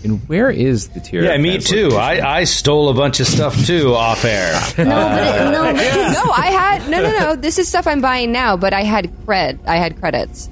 And 0.04 0.28
where 0.30 0.52
is 0.52 0.90
the 0.90 1.00
tier? 1.00 1.24
Yeah, 1.24 1.38
me 1.38 1.58
too. 1.58 1.90
I, 1.96 2.38
I 2.40 2.44
stole 2.44 2.90
a 2.90 2.94
bunch 2.94 3.20
of 3.20 3.26
stuff 3.28 3.66
too 3.66 3.94
off 3.96 4.24
air. 4.24 4.54
No, 4.78 4.84
but 4.86 5.36
it, 5.36 5.52
no, 5.52 5.64
but 5.74 5.74
no, 6.26 6.32
I 6.32 6.48
had 6.52 6.90
no, 6.90 7.02
no, 7.02 7.20
no. 7.20 7.36
This 7.36 7.58
is 7.58 7.68
stuff 7.68 7.88
I'm 7.88 8.02
buying 8.02 8.32
now, 8.32 8.56
but 8.56 8.72
I 8.74 8.84
had 8.84 9.06
cred. 9.26 9.58
I 9.66 9.78
had 9.78 10.00
credits. 10.00 10.48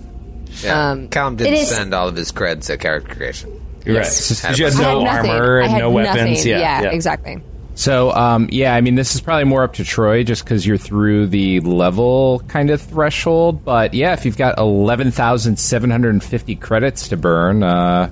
Yeah. 0.64 0.91
Um, 0.91 1.07
Callum 1.10 1.36
didn't 1.36 1.53
it 1.53 1.60
is- 1.60 1.70
spend 1.70 1.94
all 1.94 2.07
of 2.07 2.15
his 2.15 2.32
creds 2.32 2.70
at 2.72 2.80
character 2.80 3.14
creation. 3.14 3.52
You're 3.86 3.95
Yes. 3.98 4.44
right. 4.44 4.57
You 4.57 4.65
had 4.65 4.74
no 4.76 5.03
had 5.06 5.15
nothing. 5.26 5.32
armor 5.32 5.60
I 5.60 5.64
and 5.65 5.72
had 5.72 5.80
no 5.80 5.90
weapons. 5.91 6.15
nothing. 6.38 6.48
Yeah, 6.49 6.82
yeah. 6.84 6.90
exactly. 6.91 7.41
So, 7.75 8.11
um, 8.11 8.49
yeah, 8.51 8.75
I 8.75 8.81
mean, 8.81 8.95
this 8.95 9.15
is 9.15 9.21
probably 9.21 9.45
more 9.45 9.63
up 9.63 9.73
to 9.73 9.83
Troy 9.83 10.23
just 10.23 10.43
because 10.43 10.65
you're 10.65 10.77
through 10.77 11.27
the 11.27 11.59
level 11.61 12.41
kind 12.47 12.69
of 12.69 12.79
threshold. 12.81 13.65
But 13.65 13.93
yeah, 13.95 14.13
if 14.13 14.25
you've 14.25 14.37
got 14.37 14.57
11,750 14.59 16.55
credits 16.57 17.07
to 17.09 17.17
burn, 17.17 17.63
uh, 17.63 18.09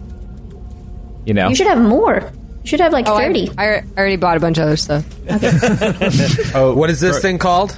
you 1.26 1.34
know. 1.36 1.50
you 1.50 1.56
should 1.56 1.68
have 1.68 1.80
more. 1.82 2.32
You 2.64 2.68
should 2.68 2.80
have 2.80 2.92
like 2.94 3.08
Oh, 3.08 3.18
30. 3.18 3.52
I, 3.58 3.76
I 3.78 3.84
already 3.98 4.16
bought 4.18 4.38
a 4.38 4.40
bunch 4.40 4.58
of 4.58 4.64
other 4.64 4.78
stuff. 4.78 5.06
Oh, 6.56 6.74
what 6.76 6.90
is 6.90 7.00
this 7.00 7.22
thing 7.22 7.38
called? 7.38 7.78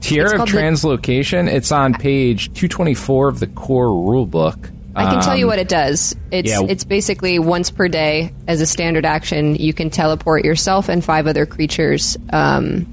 Tier 0.00 0.26
of 0.26 0.32
called 0.36 0.48
the- 0.50 0.58
translocation, 0.58 1.48
it's 1.52 1.72
on 1.72 1.94
page 1.94 2.46
224 2.54 3.28
of 3.28 3.40
the 3.40 3.46
core 3.48 3.88
rulebook. 3.88 4.70
I 4.96 5.12
can 5.12 5.22
tell 5.22 5.36
you 5.36 5.44
Um, 5.44 5.50
what 5.50 5.58
it 5.58 5.68
does. 5.68 6.16
It's 6.30 6.48
yeah. 6.50 6.62
it's 6.68 6.84
basically 6.84 7.38
once 7.38 7.70
per 7.70 7.86
day 7.88 8.32
as 8.48 8.60
a 8.60 8.66
standard 8.66 9.04
action. 9.04 9.54
You 9.56 9.72
can 9.74 9.90
teleport 9.90 10.44
yourself 10.44 10.88
and 10.88 11.04
five 11.04 11.26
other 11.26 11.44
creatures 11.46 12.16
um, 12.30 12.86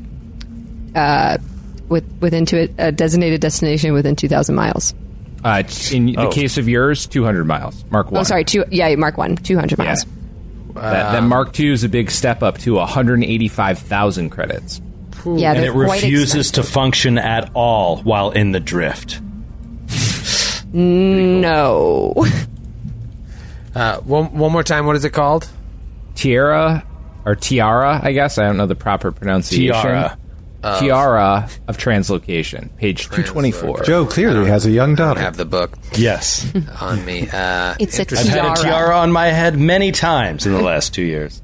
uh, 0.95 1.37
with 1.89 2.03
within 2.19 2.45
to 2.47 2.63
a, 2.77 2.87
a 2.87 2.91
designated 2.91 3.39
destination 3.41 3.93
within 3.93 4.15
two 4.15 4.27
thousand 4.27 4.55
miles. 4.55 4.93
Uh, 5.43 5.63
in 5.91 6.05
the 6.05 6.15
Oh. 6.17 6.29
case 6.29 6.57
of 6.57 6.69
yours, 6.69 7.05
200 7.05 7.43
miles. 7.43 7.83
Mark 7.89 8.11
1. 8.11 8.21
Oh, 8.21 8.23
sorry, 8.23 8.45
two. 8.45 8.63
Yeah, 8.71 8.95
Mark 8.95 9.17
one, 9.17 9.35
two 9.35 9.57
hundred 9.57 9.77
Yeah. 9.77 9.85
miles. 9.85 10.05
That, 10.75 11.11
that 11.11 11.23
Mark 11.23 11.51
2 11.51 11.71
is 11.73 11.83
a 11.83 11.89
big 11.89 12.09
step 12.09 12.41
up 12.41 12.57
to 12.59 12.75
185,000 12.75 14.29
credits. 14.29 14.81
Yeah, 15.25 15.53
and 15.53 15.63
it 15.65 15.71
refuses 15.73 16.51
to 16.51 16.63
function 16.63 17.17
at 17.17 17.51
all 17.53 17.97
while 18.03 18.31
in 18.31 18.51
the 18.53 18.59
drift. 18.61 19.19
No. 20.73 22.13
Uh, 23.75 23.97
one, 24.01 24.25
one 24.37 24.51
more 24.51 24.61
time. 24.61 24.85
What 24.85 24.95
is 24.95 25.03
it 25.03 25.13
called? 25.13 25.49
Tiara, 26.13 26.85
or 27.25 27.33
Tiara, 27.33 27.99
I 28.03 28.11
guess. 28.11 28.37
I 28.37 28.43
don't 28.43 28.55
know 28.55 28.67
the 28.67 28.75
proper 28.75 29.11
pronunciation. 29.11 29.73
Tiara. 29.73 30.15
Tiara 30.61 31.49
of 31.67 31.77
Translocation, 31.79 32.69
page 32.77 33.05
224. 33.05 33.81
Joe 33.81 34.05
clearly 34.05 34.47
has 34.47 34.67
a 34.67 34.69
young 34.69 34.91
I 34.91 34.95
daughter. 34.95 35.21
have 35.21 35.37
the 35.37 35.45
book 35.45 35.73
Yes. 35.95 36.45
on 36.81 37.03
me. 37.03 37.27
Uh, 37.33 37.73
It's 37.79 37.97
a 37.97 38.03
I've 38.03 38.09
had 38.11 38.27
a 38.27 38.31
tiara. 38.31 38.55
tiara 38.57 38.97
on 38.99 39.11
my 39.11 39.29
head 39.29 39.57
many 39.57 39.91
times 39.91 40.45
in 40.45 40.53
the 40.53 40.61
last 40.61 40.93
two 40.93 41.01
years. 41.01 41.41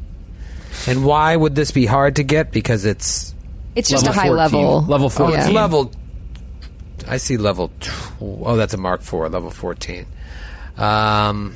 and 0.88 1.04
why 1.04 1.36
would 1.36 1.56
this 1.56 1.72
be 1.72 1.88
hard 1.88 2.18
to 2.18 2.24
get? 2.24 2.52
Because 2.52 2.86
it's 2.86 3.34
It's 3.74 3.90
just 3.90 4.06
Level 4.06 4.20
a 4.20 4.22
high 4.22 4.28
14. 4.28 4.38
level. 4.38 4.82
Level 4.84 5.06
oh, 5.08 5.10
14. 5.10 5.40
it's 5.40 5.50
level. 5.50 5.92
I 7.10 7.18
see 7.18 7.38
level. 7.38 7.70
Tw- 7.80 7.92
oh, 8.22 8.56
that's 8.56 8.74
a 8.74 8.78
Mark 8.78 9.02
Four, 9.02 9.28
level 9.30 9.50
fourteen. 9.52 10.06
Um, 10.78 11.56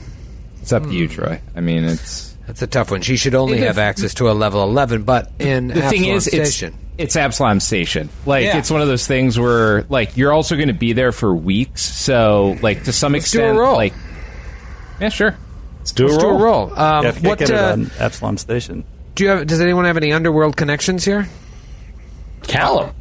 It's 0.62 0.74
up 0.74 0.84
to 0.84 0.92
you, 0.92 1.08
Troy. 1.08 1.40
I 1.56 1.62
mean, 1.62 1.84
it's. 1.86 2.36
that's 2.48 2.62
a 2.62 2.68
tough 2.68 2.92
one. 2.92 3.02
She 3.02 3.16
should 3.18 3.36
only 3.36 3.60
have 3.60 3.78
access 3.78 4.14
to 4.16 4.30
a 4.30 4.34
level 4.34 4.64
eleven, 4.64 5.04
but 5.04 5.32
in 5.40 5.68
The 5.68 5.82
thing 5.84 6.06
is, 6.06 6.28
it's, 6.28 6.50
Station, 6.56 6.78
it's 6.98 7.16
Absalom 7.16 7.60
Station. 7.60 8.10
Like, 8.26 8.46
Yeah. 8.46 8.58
it's 8.58 8.70
one 8.72 8.82
of 8.82 8.88
those 8.88 9.06
things 9.08 9.40
where, 9.40 9.84
like, 9.90 10.18
you're 10.18 10.32
also 10.34 10.56
going 10.56 10.68
to 10.70 10.74
be 10.74 10.94
there 10.94 11.12
for 11.12 11.34
weeks. 11.34 11.82
So, 11.84 12.58
like, 12.62 12.84
to 12.86 12.92
some 12.94 13.12
do 13.14 13.18
a 13.18 13.20
extent, 13.20 13.58
roll. 13.58 13.76
like. 13.76 13.94
Yeah, 15.00 15.10
sure. 15.10 15.36
Let's 15.80 15.92
do 15.92 16.06
a 16.06 16.08
let's 16.08 16.18
do 16.24 16.30
a 16.30 16.32
roll. 16.34 16.70
roll. 16.70 16.80
Um, 16.80 17.04
Yeah, 17.06 17.12
what 17.30 17.40
get 17.40 17.50
it 17.50 17.56
uh, 17.56 17.72
on 17.74 17.92
Absalom 18.00 18.38
Station. 18.38 18.84
do 19.16 19.24
you 19.24 19.30
have? 19.30 19.46
Does 19.48 19.60
anyone 19.62 19.86
have 19.86 19.98
any 19.98 20.12
underworld 20.14 20.56
connections 20.58 21.04
here? 21.06 21.28
Callum. 22.44 22.92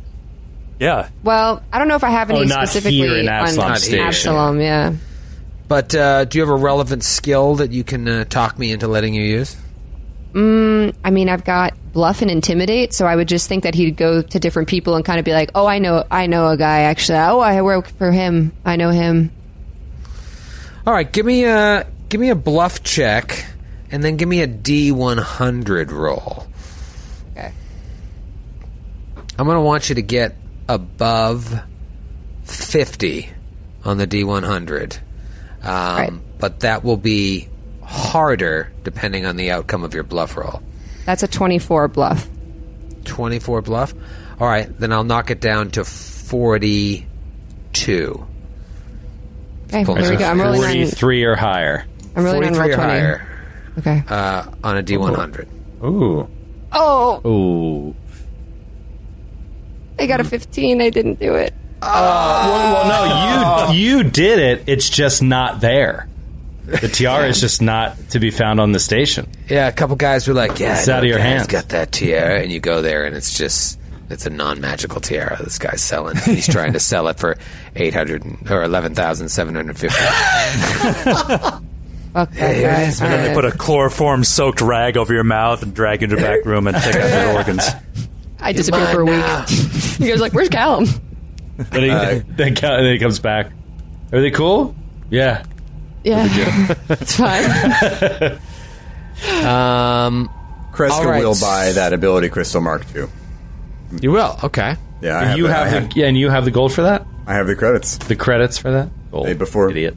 Yeah. 0.83 1.11
Well, 1.23 1.63
I 1.73 1.79
don't 1.79 1.87
know 1.87 1.95
if 1.95 2.03
I 2.03 2.11
have 2.11 2.29
any 2.29 2.41
Oh, 2.41 2.43
not 2.43 2.67
specifically 2.67 2.97
here 2.97 3.17
in 3.17 3.29
Absalom 3.29 3.71
on 3.71 3.77
Station. 3.77 4.01
Absalom. 4.01 4.61
Yeah. 4.61 4.95
But 5.69 5.95
uh, 5.95 6.25
do 6.25 6.39
you 6.39 6.43
have 6.43 6.53
a 6.53 6.59
relevant 6.61 7.05
skill 7.05 7.55
that 7.55 7.71
you 7.71 7.85
can 7.85 8.09
uh, 8.09 8.25
talk 8.25 8.59
me 8.59 8.73
into 8.73 8.89
letting 8.89 9.15
you 9.15 9.23
use? 9.23 9.57
Mm, 10.33 10.93
I 11.05 11.11
mean, 11.11 11.29
I've 11.29 11.45
got 11.45 11.75
bluff 11.93 12.21
and 12.21 12.29
intimidate, 12.33 12.95
so 12.95 13.07
I 13.07 13.15
would 13.15 13.29
just 13.29 13.47
think 13.47 13.63
that 13.63 13.77
he'd 13.77 13.97
go 13.97 14.23
to 14.23 14.41
different 14.41 14.69
people 14.69 14.97
and 14.97 15.05
kind 15.05 15.21
of 15.21 15.25
be 15.25 15.33
like, 15.33 15.53
"Oh, 15.55 15.67
I 15.69 15.79
know, 15.79 16.05
I 16.11 16.27
know 16.27 16.49
a 16.49 16.57
guy 16.57 16.81
actually. 16.81 17.19
Oh, 17.19 17.39
I 17.39 17.63
work 17.63 17.87
for 17.87 18.11
him. 18.11 18.51
I 18.65 18.75
know 18.75 18.91
him." 18.91 19.31
All 20.85 20.93
right, 20.93 21.11
give 21.11 21.25
me 21.25 21.45
a 21.45 21.87
give 22.09 22.21
me 22.21 22.31
a 22.31 22.35
bluff 22.35 22.83
check, 22.83 23.47
and 23.93 24.03
then 24.03 24.17
give 24.17 24.29
me 24.29 24.41
a 24.41 24.49
D 24.49 24.91
one 24.91 25.19
hundred 25.19 25.93
roll. 25.93 26.49
Okay. 27.37 27.53
I'm 29.39 29.47
going 29.47 29.57
to 29.57 29.63
want 29.63 29.89
you 29.89 29.95
to 29.95 30.03
get 30.03 30.35
above 30.69 31.61
fifty 32.45 33.29
on 33.85 33.99
the 33.99 34.07
D 34.07 34.25
one 34.25 34.43
hundred, 34.43 34.99
um, 35.63 36.23
but 36.39 36.61
that 36.61 36.85
will 36.85 36.97
be 36.97 37.49
harder 37.83 38.73
depending 38.85 39.27
on 39.27 39.37
the 39.37 39.51
outcome 39.51 39.85
of 39.85 39.95
your 39.95 40.03
bluff 40.05 40.37
roll. 40.37 40.63
That's 41.05 41.23
a 41.23 41.29
twenty-four 41.29 41.89
bluff. 41.89 42.29
Twenty 43.05 43.39
four 43.39 43.63
bluff. 43.63 43.93
All 44.41 44.47
right, 44.47 44.69
then 44.79 44.93
I'll 44.93 45.05
knock 45.05 45.31
it 45.31 45.41
down 45.41 45.71
to 45.73 45.85
forty 45.85 47.07
two. 47.73 48.27
Okay, 49.67 49.85
there 49.85 50.11
we 50.11 50.17
go. 50.17 50.25
I'm 50.27 50.41
rolling 50.41 50.61
on. 50.63 50.67
Forty-three 50.67 51.25
or 51.25 51.35
higher. 51.35 51.87
I'm 52.15 52.25
rolling 52.25 52.45
on 52.45 52.53
roll 52.53 52.63
43 52.69 52.73
or 52.73 52.77
twenty. 52.77 52.93
higher 52.93 53.29
Okay. 53.79 54.03
uh, 54.09 54.45
on 54.63 54.77
a 54.77 54.83
D 54.83 54.97
one 54.97 55.15
hundred. 55.15 55.49
Ooh. 55.83 56.29
Oh, 56.73 57.21
Ooh. 57.29 57.95
I 60.03 60.07
got 60.07 60.21
a 60.21 60.25
fifteen. 60.25 60.81
I 60.83 60.91
didn't 60.91 61.19
do 61.21 61.35
it. 61.35 61.55
Uh, 61.81 62.43
well, 62.49 62.89
well, 62.89 63.69
no, 63.69 63.73
you 63.73 63.99
you 63.99 64.05
did 64.05 64.39
it. 64.39 64.65
It's 64.69 64.89
just 64.89 65.23
not 65.23 65.61
there. 65.61 66.09
The 66.65 66.89
tiara 66.89 67.27
is 67.29 67.41
just 67.41 67.61
not 67.61 67.97
to 68.11 68.21
be 68.21 68.31
found 68.31 68.61
on 68.61 68.71
the 68.73 68.79
station. 68.79 69.29
Yeah, 69.49 69.67
a 69.67 69.73
couple 69.73 69.97
guys 69.97 70.29
were 70.29 70.35
like, 70.35 70.61
"Yeah, 70.61 70.79
It's 70.79 70.89
I 70.89 70.93
know 70.93 70.97
out 70.99 71.03
of 71.05 71.09
your 71.09 71.19
a 71.19 71.21
guy's 71.21 71.27
hands. 71.29 71.47
Got 71.49 71.69
that 71.71 71.91
tiara?" 71.93 72.41
And 72.41 72.53
you 72.53 72.61
go 72.61 72.83
there, 72.83 73.05
and 73.05 73.17
it's 73.17 73.37
just 73.37 73.79
it's 74.11 74.27
a 74.27 74.31
non-magical 74.31 75.01
tiara. 75.01 75.43
This 75.43 75.59
guy's 75.59 75.83
selling. 75.83 76.17
He's 76.19 76.47
trying 76.49 76.75
to 76.75 76.81
sell 76.81 77.09
it 77.09 77.19
for 77.19 77.37
eight 77.75 77.95
hundred 77.95 78.25
or 78.49 78.63
eleven 78.63 78.95
thousand 78.95 79.29
seven 79.31 79.55
hundred 79.57 79.77
fifty. 79.79 79.99
Okay, 82.15 82.35
that 82.37 82.55
Hey, 82.55 82.63
guy. 82.63 82.73
it's- 82.83 83.01
All 83.01 83.07
And 83.07 83.15
then 83.15 83.29
they 83.29 83.35
put 83.35 83.47
a 83.47 83.53
chloroform 83.57 84.23
soaked 84.23 84.61
rag 84.61 84.99
over 84.99 85.15
your 85.15 85.25
mouth 85.25 85.63
and 85.63 85.73
drag 85.75 86.03
you 86.03 86.05
into 86.05 86.17
the 86.17 86.23
back 86.23 86.45
room 86.45 86.67
and 86.67 86.77
take 86.77 86.95
out 86.95 87.11
your 87.27 87.33
organs. 87.39 87.65
I 88.43 88.53
disappear 88.53 88.87
for 88.89 89.01
a 89.01 89.05
week. 89.05 89.49
he 89.99 90.09
goes 90.09 90.21
like, 90.21 90.33
"Where's 90.33 90.49
Callum?" 90.49 90.87
Then 91.57 91.83
he, 91.83 92.33
then, 92.37 92.55
co- 92.55 92.83
then 92.83 92.93
he 92.93 92.99
comes 92.99 93.19
back. 93.19 93.51
Are 94.13 94.21
they 94.21 94.31
cool? 94.31 94.75
Yeah. 95.11 95.45
Yeah, 96.05 96.27
it's 96.89 97.17
fine. 97.17 97.45
Um, 99.45 100.29
Kreska 100.73 100.91
All 100.91 101.05
right. 101.07 101.23
will 101.25 101.39
buy 101.41 101.73
that 101.73 101.93
ability 101.93 102.29
crystal 102.29 102.61
mark 102.61 102.85
too. 102.93 103.09
you 104.01 104.11
will. 104.11 104.37
Okay. 104.43 104.77
Yeah, 105.01 105.19
I 105.19 105.25
have 105.25 105.37
you 105.39 105.47
the- 105.47 105.53
have 105.53 105.67
I 105.73 105.81
the 105.87 105.93
yeah, 106.01 106.07
and 106.07 106.17
you 106.19 106.29
have 106.31 106.45
the 106.45 106.51
gold 106.51 106.73
for 106.73 106.83
that. 106.83 107.07
I 107.27 107.35
have 107.35 107.47
the 107.47 107.55
credits. 107.55 107.99
The 107.99 108.17
credits 108.17 108.59
for 108.59 108.71
that. 108.73 108.89
Gold. 109.13 109.29
Hey, 109.29 109.35
before- 109.35 109.71
idiot. 109.71 109.97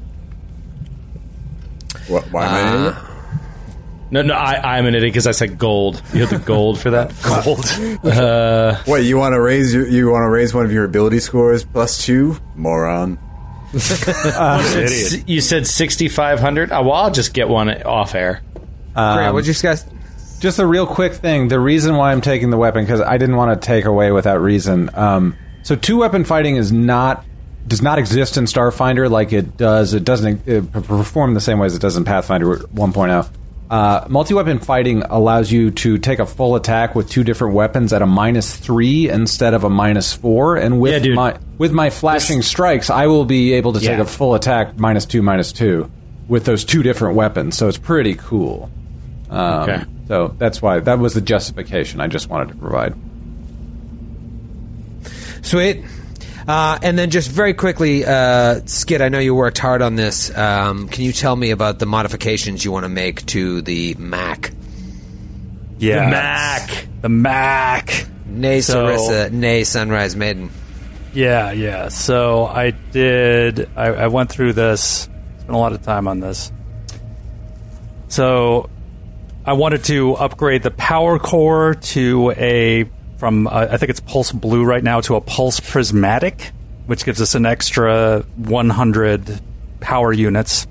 What, 2.07 2.31
why 2.31 2.45
am 2.45 2.53
I 2.53 2.59
an 2.59 2.80
idiot? 2.91 2.95
No, 4.11 4.22
no, 4.22 4.34
I, 4.36 4.77
I'm 4.77 4.86
an 4.86 4.94
idiot 4.95 5.11
because 5.14 5.26
I 5.27 5.32
said 5.32 5.57
gold. 5.57 6.02
You 6.14 6.22
have 6.26 6.30
the 6.30 6.38
gold 6.38 6.80
for 6.80 6.91
that. 6.91 7.11
Gold. 7.44 8.14
Uh, 8.15 8.76
What 8.86 9.03
you 9.03 9.18
want 9.18 9.34
to 9.34 9.41
raise? 9.41 9.73
Your, 9.73 9.88
you 9.88 10.10
want 10.11 10.23
to 10.23 10.30
raise 10.30 10.53
one 10.53 10.64
of 10.65 10.72
your 10.72 10.84
ability 10.86 11.19
scores 11.19 11.65
plus 11.65 12.06
two, 12.06 12.38
moron? 12.56 13.18
Idiot. 13.73 15.27
you 15.27 15.41
said 15.41 15.68
6,500. 15.68 16.72
Oh, 16.72 16.84
well, 16.84 16.94
I'll 16.94 17.11
just 17.11 17.34
get 17.34 17.49
one 17.49 17.69
off 17.84 18.15
air. 18.15 18.41
Grant, 18.94 19.34
what'd 19.34 19.48
you 19.48 19.53
guys? 19.61 19.86
Just 20.40 20.60
a 20.60 20.65
real 20.68 20.86
quick 20.86 21.14
thing. 21.14 21.48
The 21.48 21.60
reason 21.60 21.95
why 21.95 22.11
I'm 22.11 22.22
taking 22.22 22.49
the 22.52 22.57
weapon 22.57 22.84
because 22.86 23.02
I 23.02 23.18
didn't 23.18 23.36
want 23.36 23.60
to 23.60 23.65
take 23.65 23.86
away 23.86 24.11
without 24.11 24.40
reason. 24.40 24.90
Um, 24.94 25.36
so 25.64 25.76
two 25.76 25.98
weapon 25.98 26.23
fighting 26.26 26.56
is 26.57 26.72
not 26.72 27.26
does 27.68 27.82
not 27.82 27.98
exist 27.98 28.38
in 28.38 28.44
Starfinder 28.45 29.10
like 29.10 29.34
it 29.34 29.57
does. 29.57 29.94
It 29.95 30.03
doesn't 30.03 30.48
uh, 30.48 30.61
perform 30.82 31.34
the 31.34 31.41
same 31.41 31.57
way 31.57 31.65
as 31.65 31.76
it 31.76 31.82
does 31.82 31.98
in 31.98 32.06
Pathfinder 32.06 32.57
1.0. 32.57 33.27
Uh, 33.69 34.05
multi-weapon 34.09 34.59
fighting 34.59 35.01
allows 35.03 35.51
you 35.51 35.71
to 35.71 35.97
take 35.97 36.19
a 36.19 36.25
full 36.25 36.55
attack 36.55 36.93
with 36.93 37.09
two 37.09 37.23
different 37.23 37.55
weapons 37.55 37.93
at 37.93 38.01
a 38.03 38.05
minus 38.05 38.55
three 38.55 39.09
instead 39.09 39.53
of 39.55 39.63
a 39.63 39.69
minus 39.69 40.13
four. 40.13 40.55
And 40.55 40.79
with 40.79 40.93
Yeah, 40.93 40.99
dude. 40.99 41.15
my 41.15 41.37
with 41.57 41.71
my 41.71 41.89
flashing 41.89 42.41
strikes, 42.43 42.89
I 42.91 43.07
will 43.07 43.25
be 43.25 43.53
able 43.53 43.73
to 43.73 43.79
take 43.79 43.89
Yeah. 43.97 44.01
a 44.01 44.05
full 44.05 44.35
attack 44.35 44.77
minus 44.77 45.05
two 45.05 45.21
minus 45.23 45.51
two 45.51 45.89
with 46.27 46.45
those 46.45 46.63
two 46.63 46.83
different 46.83 47.15
weapons. 47.15 47.57
So 47.57 47.67
it's 47.67 47.77
pretty 47.79 48.13
cool. 48.15 48.69
Um, 49.31 49.61
Okay. 49.63 49.83
So 50.07 50.35
that's 50.37 50.61
why 50.61 50.79
that 50.81 50.99
was 50.99 51.15
the 51.15 51.21
justification 51.21 51.99
I 52.01 52.05
just 52.07 52.29
wanted 52.29 52.49
to 52.49 52.55
provide. 52.55 52.93
Sweet. 55.41 55.83
Uh, 56.47 56.77
and 56.84 56.97
then 56.97 57.09
just 57.09 57.30
very 57.31 57.53
quickly, 57.55 58.05
uh, 58.05 58.61
Skid, 58.65 59.01
I 59.01 59.09
know 59.09 59.17
you 59.19 59.34
worked 59.34 59.57
hard 59.57 59.81
on 59.81 59.95
this. 59.95 60.35
Um, 60.38 60.88
can 60.89 61.03
you 61.03 61.11
tell 61.11 61.35
me 61.35 61.49
about 61.51 61.80
the 61.80 61.88
modifications 61.88 62.63
you 62.63 62.72
want 62.72 62.84
to 62.84 62.89
make 62.89 63.26
to 63.27 63.61
the 63.63 63.95
Mac? 63.97 64.51
Yeah. 65.80 66.05
The 66.05 66.11
Mac. 66.11 66.88
The 67.01 67.09
Mac. 67.09 68.07
Nay, 68.27 68.61
So- 68.61 68.85
Sarissa. 68.85 69.31
Nay, 69.31 69.63
Sunrise 69.63 70.15
Maiden. 70.15 70.51
Yeah, 71.13 71.51
yeah. 71.51 71.88
So 71.88 72.45
I 72.45 72.72
did. 72.72 73.69
I, 73.76 73.85
I 73.88 74.07
went 74.07 74.30
through 74.30 74.53
this. 74.53 75.09
Spent 75.39 75.49
a 75.49 75.57
lot 75.57 75.72
of 75.73 75.81
time 75.81 76.07
on 76.07 76.19
this. 76.19 76.51
So 78.09 78.69
I 79.45 79.53
wanted 79.53 79.85
to 79.85 80.13
upgrade 80.15 80.61
the 80.63 80.72
power 80.72 81.17
core 81.19 81.76
to 81.76 82.31
a 82.31 82.84
from 83.17 83.47
uh, 83.47 83.67
I 83.71 83.77
think 83.77 83.89
it's 83.89 83.99
pulse 83.99 84.31
blue 84.31 84.63
right 84.63 84.83
now 84.83 85.01
to 85.01 85.15
a 85.15 85.21
pulse 85.21 85.59
prismatic, 85.59 86.51
which 86.85 87.05
gives 87.05 87.21
us 87.21 87.35
an 87.35 87.45
extra 87.45 88.25
100 88.37 89.39
power 89.79 90.11
units. 90.13 90.67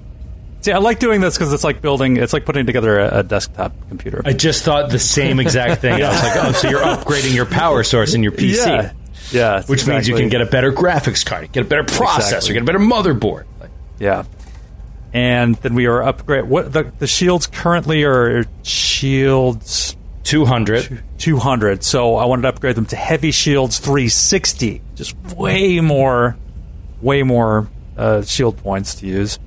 See, 0.60 0.72
I 0.72 0.78
like 0.78 0.98
doing 0.98 1.20
this 1.20 1.36
because 1.36 1.52
it's 1.52 1.64
like 1.64 1.82
building. 1.82 2.16
It's 2.16 2.32
like 2.32 2.46
putting 2.46 2.64
together 2.64 2.98
a, 2.98 3.18
a 3.18 3.22
desktop 3.22 3.72
computer. 3.88 4.22
I 4.24 4.32
just 4.32 4.64
thought 4.64 4.90
the 4.90 4.98
same 4.98 5.38
exact 5.38 5.82
thing. 5.82 6.02
I 6.02 6.08
was 6.08 6.22
like, 6.22 6.44
oh, 6.44 6.52
so 6.52 6.70
you're 6.70 6.80
upgrading 6.80 7.34
your 7.34 7.44
power 7.46 7.84
source 7.84 8.14
in 8.14 8.22
your 8.22 8.32
PC. 8.32 8.66
Yeah, 8.66 8.92
yeah. 9.30 9.62
Which 9.64 9.86
means 9.86 10.08
you 10.08 10.16
can 10.16 10.30
get 10.30 10.40
a 10.40 10.46
better 10.46 10.72
graphics 10.72 11.24
card, 11.24 11.52
get 11.52 11.66
a 11.66 11.68
better 11.68 11.84
processor, 11.84 12.16
Exactly. 12.48 12.54
get 12.54 12.62
a 12.62 12.66
better 12.66 12.78
motherboard. 12.78 13.44
Yeah. 13.98 14.24
And 15.12 15.54
then 15.56 15.74
we 15.74 15.86
are 15.86 16.02
upgrade. 16.02 16.44
What 16.44 16.72
the 16.72 16.90
the 16.98 17.06
shields 17.06 17.46
currently 17.46 18.02
are 18.04 18.44
shields 18.62 19.96
200. 20.24 21.02
200. 21.18 21.82
So 21.84 22.16
I 22.16 22.24
wanted 22.24 22.42
to 22.42 22.48
upgrade 22.48 22.76
them 22.76 22.86
to 22.86 22.96
heavy 22.96 23.30
shields 23.30 23.78
360. 23.78 24.82
Just 24.94 25.14
way 25.36 25.80
more, 25.80 26.36
way 27.01 27.22
more 27.22 27.68
uh, 27.96 28.22
shield 28.22 28.56
points 28.59 28.96
to 28.96 29.06
use. 29.06 29.38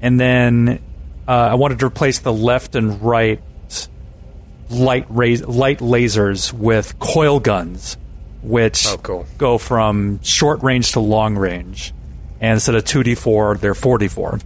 And 0.00 0.18
then 0.18 0.82
uh, 1.28 1.30
I 1.32 1.54
wanted 1.54 1.78
to 1.80 1.86
replace 1.86 2.20
the 2.20 2.32
left 2.32 2.74
and 2.74 3.00
right 3.02 3.40
light 4.70 5.06
ras- 5.10 5.42
light 5.42 5.80
lasers 5.80 6.52
with 6.52 6.98
coil 6.98 7.40
guns, 7.40 7.96
which 8.42 8.86
Oh, 8.86 8.96
cool. 8.98 9.26
go 9.38 9.58
from 9.58 10.20
short 10.22 10.62
range 10.62 10.92
to 10.92 11.00
long 11.00 11.36
range. 11.36 11.92
And 12.40 12.54
instead 12.54 12.74
of 12.74 12.84
2d4, 12.84 13.60
they're 13.60 13.74
4d4. 13.74 14.42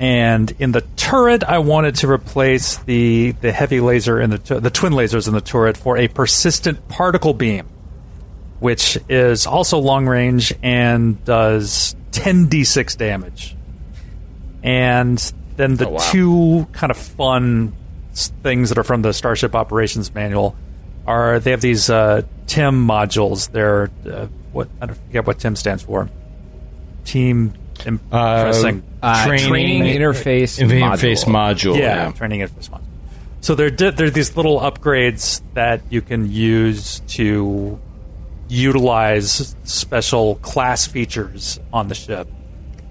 And 0.00 0.52
in 0.60 0.70
the 0.72 0.82
turret, 0.96 1.42
I 1.42 1.58
wanted 1.58 1.96
to 1.96 2.08
replace 2.10 2.76
the 2.78 3.32
the 3.40 3.50
heavy 3.50 3.80
laser 3.80 4.20
in 4.20 4.30
the 4.30 4.38
tu- 4.38 4.60
the 4.60 4.70
twin 4.70 4.92
lasers 4.92 5.26
in 5.26 5.34
the 5.34 5.40
turret 5.40 5.76
for 5.76 5.96
a 5.96 6.06
persistent 6.06 6.86
particle 6.88 7.34
beam, 7.34 7.66
which 8.60 8.96
is 9.08 9.46
also 9.46 9.78
long 9.78 10.06
range 10.06 10.52
and 10.62 11.22
does 11.24 11.96
10d6 12.12 12.96
damage. 12.96 13.56
And 14.62 15.18
then 15.56 15.76
the 15.76 15.88
Oh, 15.88 15.92
wow. 15.92 16.10
two 16.10 16.68
kind 16.72 16.90
of 16.90 16.96
fun 16.96 17.74
things 18.42 18.68
that 18.70 18.78
are 18.78 18.84
from 18.84 19.02
the 19.02 19.12
Starship 19.12 19.54
Operations 19.54 20.14
Manual 20.14 20.56
are 21.06 21.38
they 21.40 21.50
have 21.52 21.60
these 21.60 21.88
uh, 21.90 22.22
TIM 22.46 22.86
modules. 22.86 23.50
They're 23.50 23.90
uh, 24.08 24.26
what 24.52 24.68
I 24.80 24.86
don't 24.86 24.96
forget 25.06 25.26
what 25.26 25.38
TIM 25.38 25.56
stands 25.56 25.82
for. 25.82 26.08
Team 27.04 27.54
impressing. 27.86 28.78
Uh, 28.80 28.87
Uh, 29.00 29.26
training, 29.26 29.82
interface 29.84 30.60
uh, 30.60 30.66
interface 30.66 31.24
module. 31.24 31.74
module. 31.74 31.78
yeah, 31.78 32.10
training 32.12 32.40
interface 32.40 32.68
module. 32.68 32.82
So 33.40 33.54
they're 33.54 33.70
di- 33.70 33.90
they're 33.90 34.10
these 34.10 34.36
little 34.36 34.60
upgrades 34.60 35.40
that 35.54 35.82
you 35.90 36.02
can 36.02 36.30
use 36.30 37.00
to 37.08 37.78
utilize 38.48 39.54
special 39.64 40.36
class 40.36 40.86
features 40.86 41.60
on 41.72 41.88
the 41.88 41.94
ship. 41.94 42.28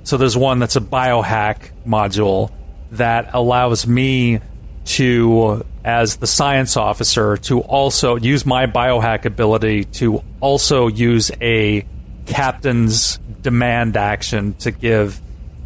So 0.04 0.18
there's 0.18 0.38
one 0.38 0.60
that's 0.60 0.78
a 0.78 0.82
biohack 0.82 1.72
module 1.86 2.52
that 2.92 3.32
allows 3.34 3.86
me 3.86 4.40
to, 4.86 5.66
as 5.84 6.16
the 6.18 6.28
science 6.28 6.78
officer, 6.78 7.36
to 7.38 7.60
also 7.60 8.16
use 8.16 8.46
my 8.46 8.68
biohack 8.68 9.26
ability 9.26 9.84
to 9.86 10.24
also 10.40 10.88
use 10.88 11.32
a 11.42 11.86
captain's 12.26 13.18
demand 13.42 13.98
action 13.98 14.54
to 14.56 14.72
give 14.72 15.20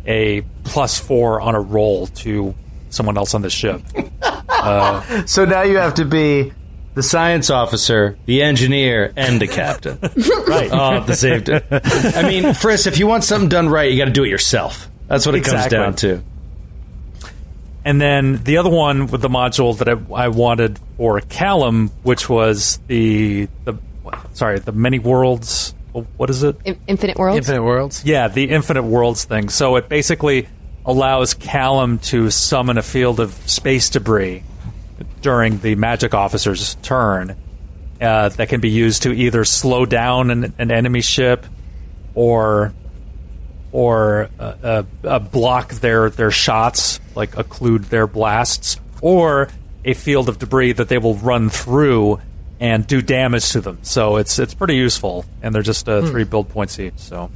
a 0.06 0.42
plus 0.64 1.00
four 1.00 1.42
on 1.42 1.56
a 1.56 1.60
roll 1.62 2.08
to 2.08 2.56
someone 2.90 3.18
else 3.18 3.34
on 3.34 3.42
the 3.42 3.50
ship. 3.50 3.82
Uh, 4.22 5.26
so 5.26 5.46
now 5.46 5.62
you 5.64 5.78
have 5.78 5.96
to 5.96 6.06
be 6.06 6.52
the 6.94 7.04
science 7.04 7.50
officer, 7.50 8.18
the 8.26 8.42
engineer, 8.44 9.14
and 9.16 9.40
the 9.42 9.48
captain. 9.48 9.98
right. 10.48 10.72
All 10.72 10.96
at 10.96 11.08
the 11.08 11.16
same 11.16 11.44
time. 11.44 11.64
I 11.72 12.28
mean, 12.28 12.44
Friss, 12.54 12.86
if 12.88 12.98
you 12.98 13.08
want 13.08 13.24
something 13.24 13.48
done 13.50 13.70
right, 13.70 13.90
you 13.92 13.98
got 13.98 14.06
to 14.06 14.12
do 14.12 14.24
it 14.24 14.30
yourself. 14.30 14.90
That's 15.08 15.26
what 15.26 15.36
it 15.36 15.40
Exactly. 15.40 15.78
comes 15.78 16.02
down 16.02 16.18
to. 16.18 16.24
And 17.84 18.00
then 18.00 18.44
the 18.44 18.58
other 18.58 18.70
one 18.70 19.08
with 19.08 19.22
the 19.22 19.30
module 19.30 19.78
that 19.80 19.90
I, 19.90 20.26
I 20.26 20.28
wanted 20.28 20.80
for 20.98 21.20
Callum, 21.22 21.90
which 22.04 22.30
was 22.30 22.80
the 22.88 23.48
the 23.66 23.74
sorry 24.34 24.60
the 24.60 24.72
many 24.72 25.00
worlds. 25.00 25.74
What 25.92 26.30
is 26.30 26.44
it? 26.44 26.56
In- 26.66 26.80
Infinite 26.88 27.18
Worlds. 27.18 27.38
Infinite 27.38 27.64
Worlds. 27.64 28.06
Yeah, 28.06 28.28
the 28.28 28.50
infinite 28.50 28.84
worlds 28.84 29.26
thing. 29.26 29.50
So 29.50 29.76
it 29.76 29.90
basically 29.90 30.48
allows 30.86 31.34
Callum 31.34 32.00
to 32.00 32.30
summon 32.30 32.78
a 32.78 32.82
field 32.82 33.20
of 33.20 33.34
space 33.50 33.90
debris 33.90 34.44
during 35.22 35.60
the 35.60 35.76
magic 35.76 36.14
officer's 36.14 36.76
turn 36.76 37.36
uh, 38.00 38.30
that 38.30 38.50
can 38.50 38.62
be 38.62 38.70
used 38.70 39.04
to 39.04 39.12
either 39.12 39.46
slow 39.46 39.86
down 39.86 40.32
an, 40.32 40.54
an 40.58 40.72
enemy 40.72 41.02
ship 41.02 41.46
or 42.16 42.74
or 43.72 44.30
uh, 44.38 44.54
uh, 44.64 44.84
uh, 45.06 45.20
block 45.20 45.74
their 45.76 46.10
their 46.10 46.32
shots, 46.32 47.00
like 47.16 47.32
occlude 47.32 47.86
their 47.86 48.08
blasts, 48.08 48.78
or 49.02 49.50
a 49.86 49.94
field 49.94 50.28
of 50.30 50.40
debris 50.40 50.74
that 50.74 50.90
they 50.90 50.98
will 50.98 51.16
run 51.16 51.50
through 51.50 52.20
and 52.62 52.88
do 52.88 53.02
damage 53.02 53.50
to 53.52 53.60
them. 53.60 53.80
So 53.82 54.16
it's 54.16 54.40
it's 54.40 54.54
pretty 54.54 54.76
useful, 54.76 55.26
and 55.42 55.54
they're 55.54 55.62
just 55.62 55.90
uh, 55.90 56.02
three 56.04 56.24
build 56.24 56.48
points 56.48 56.80
each. 56.80 56.98
So 56.98 57.30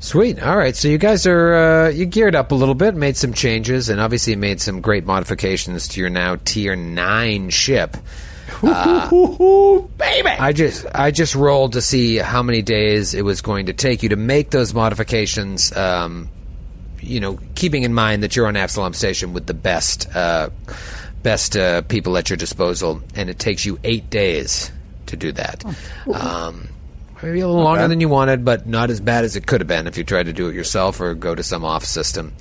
Sweet. 0.00 0.40
All 0.40 0.56
right. 0.56 0.76
So 0.76 0.86
you 0.86 0.96
guys 0.96 1.26
are 1.26 1.54
uh, 1.54 1.88
you 1.88 2.06
geared 2.06 2.36
up 2.36 2.52
a 2.52 2.54
little 2.54 2.76
bit, 2.76 2.94
made 2.94 3.16
some 3.16 3.32
changes, 3.32 3.88
and 3.88 4.00
obviously 4.00 4.36
made 4.36 4.60
some 4.60 4.80
great 4.80 5.04
modifications 5.04 5.88
to 5.88 6.00
your 6.00 6.08
now 6.08 6.36
tier 6.44 6.76
nine 6.76 7.50
ship. 7.50 7.96
Uh, 8.62 9.80
baby. 9.98 10.28
I 10.28 10.52
just 10.52 10.86
I 10.94 11.10
just 11.10 11.34
rolled 11.34 11.72
to 11.72 11.82
see 11.82 12.16
how 12.16 12.42
many 12.42 12.62
days 12.62 13.12
it 13.12 13.22
was 13.22 13.42
going 13.42 13.66
to 13.66 13.72
take 13.72 14.02
you 14.02 14.10
to 14.10 14.16
make 14.16 14.50
those 14.50 14.72
modifications. 14.72 15.76
Um, 15.76 16.28
you 17.00 17.20
know, 17.20 17.38
keeping 17.54 17.82
in 17.82 17.92
mind 17.92 18.22
that 18.22 18.36
you're 18.36 18.46
on 18.46 18.56
Absalom 18.56 18.92
Station 18.92 19.32
with 19.32 19.46
the 19.46 19.54
best 19.54 20.14
uh, 20.14 20.50
best 21.22 21.56
uh, 21.56 21.82
people 21.82 22.16
at 22.16 22.30
your 22.30 22.36
disposal, 22.36 23.02
and 23.14 23.28
it 23.30 23.38
takes 23.38 23.64
you 23.66 23.78
eight 23.84 24.10
days 24.10 24.70
to 25.06 25.16
do 25.16 25.32
that. 25.32 25.64
Um, 26.12 26.68
maybe 27.22 27.40
a 27.40 27.46
little 27.48 27.62
longer 27.62 27.82
bad. 27.82 27.90
than 27.90 28.00
you 28.00 28.08
wanted, 28.08 28.44
but 28.44 28.66
not 28.66 28.90
as 28.90 29.00
bad 29.00 29.24
as 29.24 29.36
it 29.36 29.46
could 29.46 29.60
have 29.60 29.68
been 29.68 29.86
if 29.86 29.96
you 29.98 30.04
tried 30.04 30.26
to 30.26 30.32
do 30.32 30.48
it 30.48 30.54
yourself 30.54 31.00
or 31.00 31.14
go 31.14 31.34
to 31.34 31.42
some 31.42 31.64
off 31.64 31.84
system. 31.84 32.32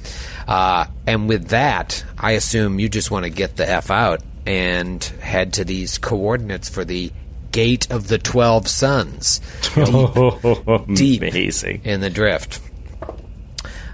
Uh, 0.48 0.86
and 1.06 1.28
with 1.28 1.50
that, 1.50 2.04
I 2.18 2.32
assume 2.32 2.80
you 2.80 2.90
just 2.90 3.12
want 3.12 3.24
to 3.26 3.30
get 3.30 3.56
the 3.58 3.68
f 3.70 3.90
out 3.92 4.22
and 4.46 5.04
head 5.04 5.54
to 5.54 5.66
these 5.66 5.98
coordinates 5.98 6.70
for 6.70 6.86
the 6.86 7.12
Gate 7.52 7.90
of 7.92 8.08
the 8.08 8.18
Twelve 8.18 8.68
Suns. 8.68 9.42
Deep, 9.74 10.88
deep 10.94 11.22
Amazing. 11.22 11.82
in 11.84 12.02
the 12.02 12.10
drift. 12.10 12.62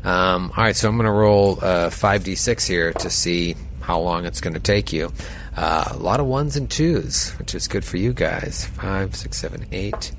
Um, 0.03 0.51
all 0.57 0.63
right, 0.63 0.75
so 0.75 0.89
I'm 0.89 0.97
going 0.97 1.05
to 1.05 1.11
roll 1.11 1.59
uh, 1.61 1.89
5d6 1.89 2.67
here 2.67 2.91
to 2.91 3.09
see 3.09 3.55
how 3.83 3.99
long 3.99 4.25
it's 4.25 4.39
going 4.39 4.53
to 4.53 4.59
take 4.59 4.93
you. 4.93 5.11
Uh, 5.55 5.89
a 5.91 5.97
lot 5.97 6.19
of 6.19 6.25
ones 6.25 6.55
and 6.55 6.71
twos, 6.71 7.31
which 7.31 7.53
is 7.53 7.67
good 7.67 7.83
for 7.83 7.97
you 7.97 8.13
guys. 8.13 8.65
Five, 8.65 9.15
six, 9.15 9.37
seven, 9.37 9.65
eight. 9.71 10.13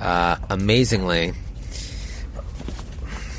Uh, 0.00 0.36
amazingly, 0.50 1.32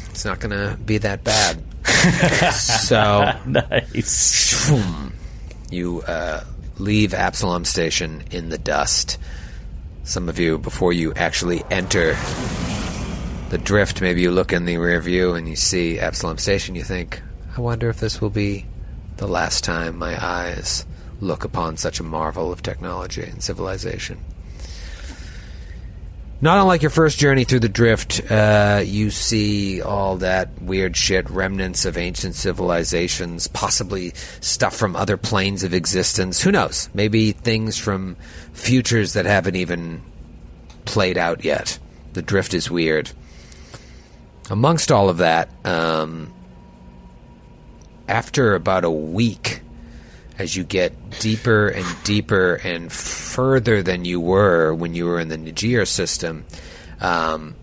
it's 0.09 0.23
not 0.23 0.39
going 0.39 0.51
to 0.51 0.77
be 0.77 0.97
that 0.99 1.23
bad. 1.25 1.61
so 2.53 3.37
nice. 3.45 4.71
you 5.69 6.01
uh, 6.03 6.43
leave 6.77 7.13
Absalom 7.13 7.65
Station 7.65 8.23
in 8.31 8.49
the 8.49 8.57
dust. 8.57 9.17
Some 10.05 10.29
of 10.29 10.39
you, 10.39 10.57
before 10.57 10.93
you 10.93 11.13
actually 11.15 11.63
enter 11.69 12.15
the 13.49 13.57
drift, 13.57 14.01
maybe 14.01 14.21
you 14.21 14.31
look 14.31 14.53
in 14.53 14.65
the 14.65 14.77
rear 14.77 15.01
view 15.01 15.33
and 15.33 15.49
you 15.49 15.57
see 15.57 15.99
Absalom 15.99 16.37
Station. 16.37 16.75
You 16.75 16.83
think, 16.83 17.21
I 17.57 17.61
wonder 17.61 17.89
if 17.89 17.99
this 17.99 18.21
will 18.21 18.29
be 18.29 18.65
the 19.17 19.27
last 19.27 19.63
time 19.63 19.97
my 19.97 20.23
eyes 20.23 20.85
look 21.21 21.43
upon 21.43 21.77
such 21.77 21.99
a 21.99 22.03
marvel 22.03 22.51
of 22.51 22.61
technology 22.61 23.23
and 23.23 23.41
civilization. 23.41 24.19
Not 26.41 26.59
unlike 26.59 26.81
your 26.81 26.91
first 26.91 27.17
journey 27.17 27.45
through 27.45 27.61
the 27.61 27.69
drift, 27.69 28.29
uh, 28.29 28.83
you 28.85 29.09
see 29.09 29.81
all 29.81 30.17
that 30.17 30.61
weird 30.61 30.95
shit, 30.97 31.29
remnants 31.29 31.85
of 31.85 31.97
ancient 31.97 32.35
civilizations, 32.35 33.47
possibly 33.47 34.11
stuff 34.41 34.75
from 34.75 34.97
other 34.97 35.15
planes 35.15 35.63
of 35.63 35.73
existence. 35.73 36.41
Who 36.41 36.51
knows? 36.51 36.89
Maybe 36.93 37.31
things 37.31 37.77
from 37.77 38.17
futures 38.51 39.13
that 39.13 39.25
haven't 39.25 39.55
even 39.55 40.03
played 40.83 41.17
out 41.17 41.45
yet. 41.45 41.79
The 42.13 42.21
drift 42.21 42.53
is 42.53 42.69
weird. 42.69 43.11
Amongst 44.49 44.91
all 44.91 45.09
of 45.09 45.17
that, 45.17 45.49
um, 45.65 46.31
after 48.07 48.55
about 48.55 48.83
a 48.83 48.91
week, 48.91 49.61
as 50.37 50.55
you 50.55 50.63
get 50.63 50.93
deeper 51.19 51.67
and 51.67 51.85
deeper 52.03 52.55
and 52.55 52.91
further 52.91 53.81
than 53.81 54.05
you 54.05 54.19
were 54.19 54.73
when 54.73 54.93
you 54.93 55.05
were 55.05 55.19
in 55.19 55.29
the 55.29 55.37
Niger 55.37 55.85
system, 55.85 56.45
um, 56.99 57.55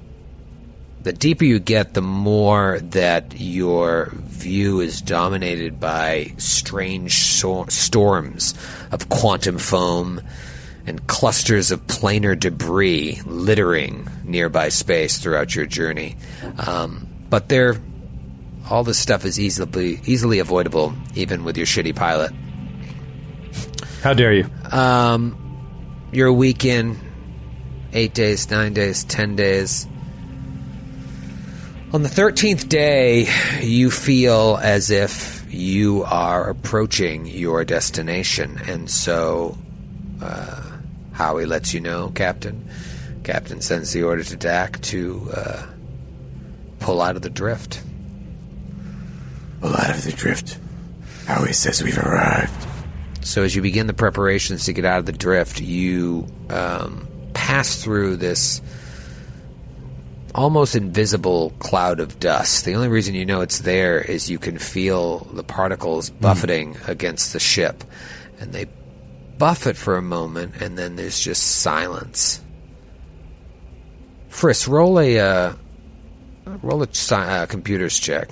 the 1.03 1.13
deeper 1.13 1.45
you 1.45 1.59
get, 1.59 1.95
the 1.95 2.03
more 2.03 2.79
that 2.81 3.39
your 3.41 4.13
view 4.15 4.81
is 4.81 5.03
dominated 5.03 5.81
by 5.81 6.33
strange 6.39 7.15
so- 7.15 7.67
storms 7.69 8.55
of 8.93 9.09
quantum 9.09 9.59
foam 9.59 10.21
and 10.87 11.07
clusters 11.07 11.71
of 11.71 11.87
planar 11.87 12.39
debris 12.39 13.21
littering 13.27 14.09
nearby 14.25 14.69
space 14.69 15.19
throughout 15.19 15.55
your 15.55 15.67
journey. 15.67 16.17
Um, 16.59 17.07
but 17.31 17.49
they're 17.49 17.81
all 18.71 18.85
this 18.85 18.99
stuff 18.99 19.25
is 19.25 19.39
easily 19.39 20.01
easily 20.07 20.39
avoidable, 20.39 20.95
even 21.15 21.45
with 21.45 21.57
your 21.57 21.67
shitty 21.67 21.95
pilot. 21.95 22.33
How 24.03 24.15
dare 24.15 24.33
you? 24.33 24.51
Um, 24.71 25.37
you're 26.13 26.29
a 26.29 26.33
week 26.33 26.65
in, 26.65 26.99
eight 27.93 28.15
days, 28.15 28.51
nine 28.51 28.73
days, 28.73 29.05
ten 29.05 29.37
days. 29.37 29.87
On 31.93 32.03
the 32.03 32.09
thirteenth 32.09 32.69
day, 32.69 33.29
you 33.61 33.91
feel 33.91 34.59
as 34.63 34.91
if 34.91 35.45
you 35.53 36.05
are 36.05 36.49
approaching 36.49 37.27
your 37.27 37.65
destination, 37.65 38.59
and 38.67 38.91
so 38.91 39.59
uh, 40.23 40.63
Howie 41.13 41.45
lets 41.45 41.75
you 41.75 41.81
know, 41.81 42.11
Captain. 42.15 42.69
Captain 43.25 43.61
sends 43.61 43.93
the 43.93 44.03
order 44.03 44.25
to 44.25 44.37
Dak 44.37 44.81
to 44.81 45.31
uh, 45.37 45.67
pull 46.81 47.01
out 47.01 47.15
of 47.15 47.23
the 47.23 47.31
drift. 47.31 47.83
Pull 49.63 49.77
out 49.77 49.91
of 49.91 50.05
the 50.05 50.13
drift. 50.13 50.59
Howie 51.27 51.53
says 51.53 51.83
we've 51.83 51.97
arrived. 51.97 52.67
So 53.21 53.45
as 53.45 53.55
you 53.55 53.63
begin 53.63 53.87
the 53.87 53.95
preparations 53.95 54.65
to 54.65 54.73
get 54.73 54.85
out 54.85 54.99
of 54.99 55.07
the 55.07 55.13
drift, 55.13 55.61
you 55.61 56.27
um, 56.51 57.07
pass 57.33 57.81
through 57.81 58.17
this 58.17 58.61
almost 60.35 60.75
invisible 60.75 61.51
cloud 61.61 62.01
of 62.01 62.19
dust. 62.19 62.65
The 62.65 62.75
only 62.75 62.89
reason 62.89 63.15
you 63.15 63.25
know 63.25 63.41
it's 63.41 63.61
there 63.61 64.01
is 64.01 64.29
you 64.29 64.41
can 64.41 64.59
feel 64.59 65.21
the 65.33 65.45
particles 65.45 66.11
buffeting 66.11 66.77
against 66.89 67.33
the 67.33 67.39
ship, 67.39 67.85
and 68.41 68.53
they 68.53 68.67
buffet 69.39 69.77
for 69.77 69.97
a 69.97 70.03
moment, 70.03 70.61
and 70.61 70.77
then 70.77 70.97
there's 70.97 71.21
just 71.21 71.61
silence. 71.61 72.43
Friss, 74.29 74.67
roll 74.67 74.99
a 74.99 75.21
uh, 75.21 75.53
roll 76.63 76.83
a 76.83 77.15
uh, 77.15 77.47
computers 77.47 78.01
check 78.01 78.29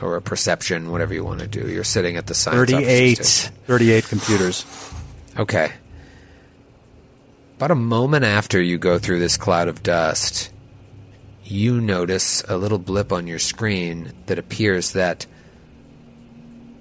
or 0.00 0.16
a 0.16 0.22
perception, 0.22 0.90
whatever 0.90 1.14
you 1.14 1.24
want 1.24 1.40
to 1.40 1.48
do. 1.48 1.68
You're 1.68 1.84
sitting 1.84 2.16
at 2.16 2.26
the 2.26 2.34
science 2.34 2.72
officer's 2.72 2.86
38, 2.86 3.24
station. 3.24 3.54
38 3.66 4.04
computers. 4.04 4.66
Okay. 5.36 5.72
About 7.56 7.70
a 7.72 7.76
moment 7.76 8.24
after 8.24 8.62
you 8.62 8.78
go 8.78 8.98
through 8.98 9.18
this 9.18 9.36
cloud 9.36 9.68
of 9.68 9.82
dust, 9.82 10.50
you 11.44 11.80
notice 11.80 12.44
a 12.48 12.56
little 12.56 12.78
blip 12.78 13.12
on 13.12 13.26
your 13.26 13.38
screen 13.38 14.12
that 14.26 14.38
appears 14.38 14.92
that 14.92 15.26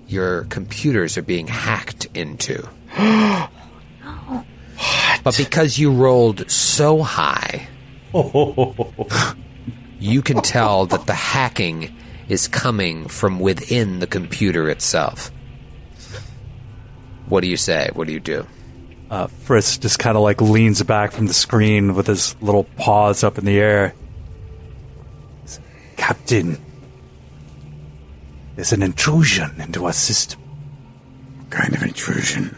your 0.08 0.44
computers 0.46 1.18
are 1.18 1.24
being 1.24 1.48
hacked 1.48 2.08
into. 2.14 2.68
But 5.24 5.36
because 5.36 5.78
you 5.78 5.92
rolled 5.92 6.50
so 6.50 7.02
high, 7.02 7.68
you 10.00 10.22
can 10.22 10.42
tell 10.42 10.86
that 10.86 11.06
the 11.06 11.14
hacking 11.14 11.94
is 12.28 12.48
coming 12.48 13.08
from 13.08 13.40
within 13.40 14.00
the 14.00 14.08
computer 14.08 14.70
itself. 14.70 15.32
What 17.28 17.42
do 17.42 17.48
you 17.48 17.58
say? 17.58 17.90
What 17.94 18.08
do 18.08 18.14
you 18.14 18.20
do? 18.20 18.46
Uh, 19.10 19.28
Frisk 19.28 19.82
just 19.82 20.00
kind 20.00 20.18
of 20.18 20.24
like 20.24 20.42
leans 20.42 20.84
back 20.84 21.12
from 21.12 21.28
the 21.28 21.34
screen 21.34 21.96
with 21.96 22.08
his 22.08 22.36
little 22.42 22.66
paws 22.76 23.24
up 23.24 23.38
in 23.38 23.46
the 23.46 23.60
air. 23.60 23.94
Captain, 25.96 26.58
there's 28.56 28.74
an 28.74 28.84
intrusion 28.84 29.60
into 29.60 29.86
our 29.86 29.94
system. 29.94 30.40
What 31.38 31.50
kind 31.50 31.76
of 31.76 31.84
intrusion? 31.84 32.58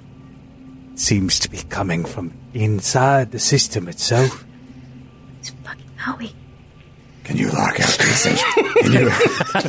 Seems 0.95 1.39
to 1.39 1.49
be 1.49 1.59
coming 1.69 2.03
from 2.03 2.33
inside 2.53 3.31
the 3.31 3.39
system 3.39 3.87
itself. 3.87 4.45
It's 5.39 5.51
fucking 5.51 5.85
Howie. 5.95 6.35
Can 7.29 7.37
you 7.37 7.49
lock 7.51 7.79
out 7.79 7.89
the 7.89 8.05
essential? 8.05 8.51
Can 8.81 8.91
you? 8.91 9.09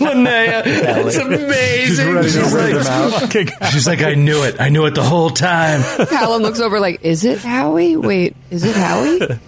Linnea, 0.01 0.63
it's 0.65 1.17
amazing. 1.17 2.23
She's, 2.23 3.35
like, 3.35 3.63
she's 3.71 3.87
like, 3.87 4.01
I 4.01 4.15
knew 4.15 4.45
it. 4.45 4.59
I 4.59 4.71
knew 4.71 4.87
it 4.87 4.95
the 4.95 5.03
whole 5.03 5.29
time. 5.29 5.83
Callum 6.09 6.41
looks 6.41 6.59
over 6.61 6.81
like, 6.81 7.03
is 7.03 7.23
it 7.23 7.37
Howie? 7.41 7.99
Wait, 7.99 8.35
is 8.49 8.65
it 8.65 8.75
Howie? 8.75 9.39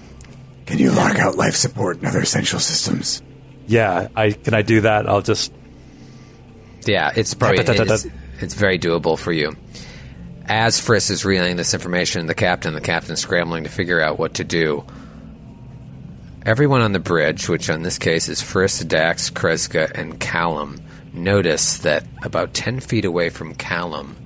Can 0.66 0.78
you 0.78 0.90
lock 0.90 1.18
out 1.20 1.36
life 1.36 1.56
support 1.56 2.00
and 2.00 2.06
other 2.06 2.20
essential 2.20 2.58
systems? 2.60 3.22
Yeah, 3.66 4.08
I 4.14 4.32
can 4.32 4.52
I 4.52 4.60
do 4.60 4.82
that? 4.82 5.08
I'll 5.08 5.22
just 5.22 5.50
Yeah, 6.84 7.12
it's 7.16 7.32
probably 7.32 7.64
Da, 7.64 7.72
da, 7.72 7.72
da, 7.72 7.84
da, 7.84 7.94
it's, 7.94 8.06
it's 8.40 8.54
very 8.54 8.78
doable 8.78 9.18
for 9.18 9.32
you. 9.32 9.56
As 10.44 10.78
Friss 10.78 11.10
is 11.10 11.24
relaying 11.24 11.56
this 11.56 11.72
information, 11.72 12.26
the 12.26 12.34
captain, 12.34 12.74
the 12.74 12.82
captain's 12.82 13.20
scrambling 13.20 13.64
to 13.64 13.70
figure 13.70 14.02
out 14.02 14.18
what 14.18 14.34
to 14.34 14.44
do. 14.44 14.84
Everyone 16.44 16.80
on 16.80 16.92
the 16.92 16.98
bridge, 16.98 17.48
which 17.48 17.68
in 17.68 17.82
this 17.82 17.98
case 17.98 18.28
is 18.28 18.42
Friss, 18.42 18.86
Dax, 18.86 19.30
Kreska, 19.30 19.92
and 19.94 20.18
Callum, 20.18 20.80
notice 21.12 21.78
that 21.78 22.04
about 22.24 22.52
ten 22.52 22.80
feet 22.80 23.04
away 23.04 23.30
from 23.30 23.54
Callum, 23.54 24.16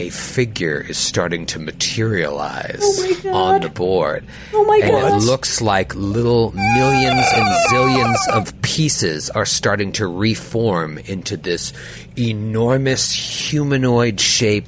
a 0.00 0.10
figure 0.10 0.80
is 0.80 0.98
starting 0.98 1.46
to 1.46 1.60
materialize 1.60 2.82
oh 2.82 3.32
on 3.32 3.60
the 3.60 3.68
board. 3.68 4.24
Oh 4.52 4.64
my 4.64 4.80
and 4.82 4.90
God. 4.90 5.22
it 5.22 5.24
looks 5.24 5.60
like 5.60 5.94
little 5.94 6.50
millions 6.50 7.26
and 7.32 7.46
zillions 7.70 8.28
of 8.32 8.60
pieces 8.62 9.30
are 9.30 9.46
starting 9.46 9.92
to 9.92 10.08
reform 10.08 10.98
into 10.98 11.36
this 11.36 11.72
enormous 12.18 13.12
humanoid 13.12 14.18
shape 14.18 14.66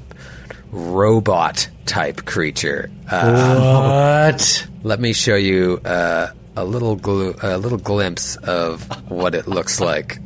robot 0.73 1.69
type 1.87 2.25
creature. 2.25 2.91
Uh, 3.11 4.31
what? 4.33 4.67
Let 4.83 5.01
me 5.01 5.13
show 5.13 5.37
you 5.37 5.81
uh, 5.85 6.29
a 6.57 6.65
little 6.65 6.97
glu- 6.97 7.37
a 7.43 7.59
little 7.59 7.79
glimpse 7.79 8.37
of 8.37 8.83
what 9.11 9.35
it 9.35 9.47
looks 9.47 9.81
like. 9.81 10.19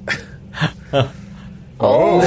Oh, 1.83 2.21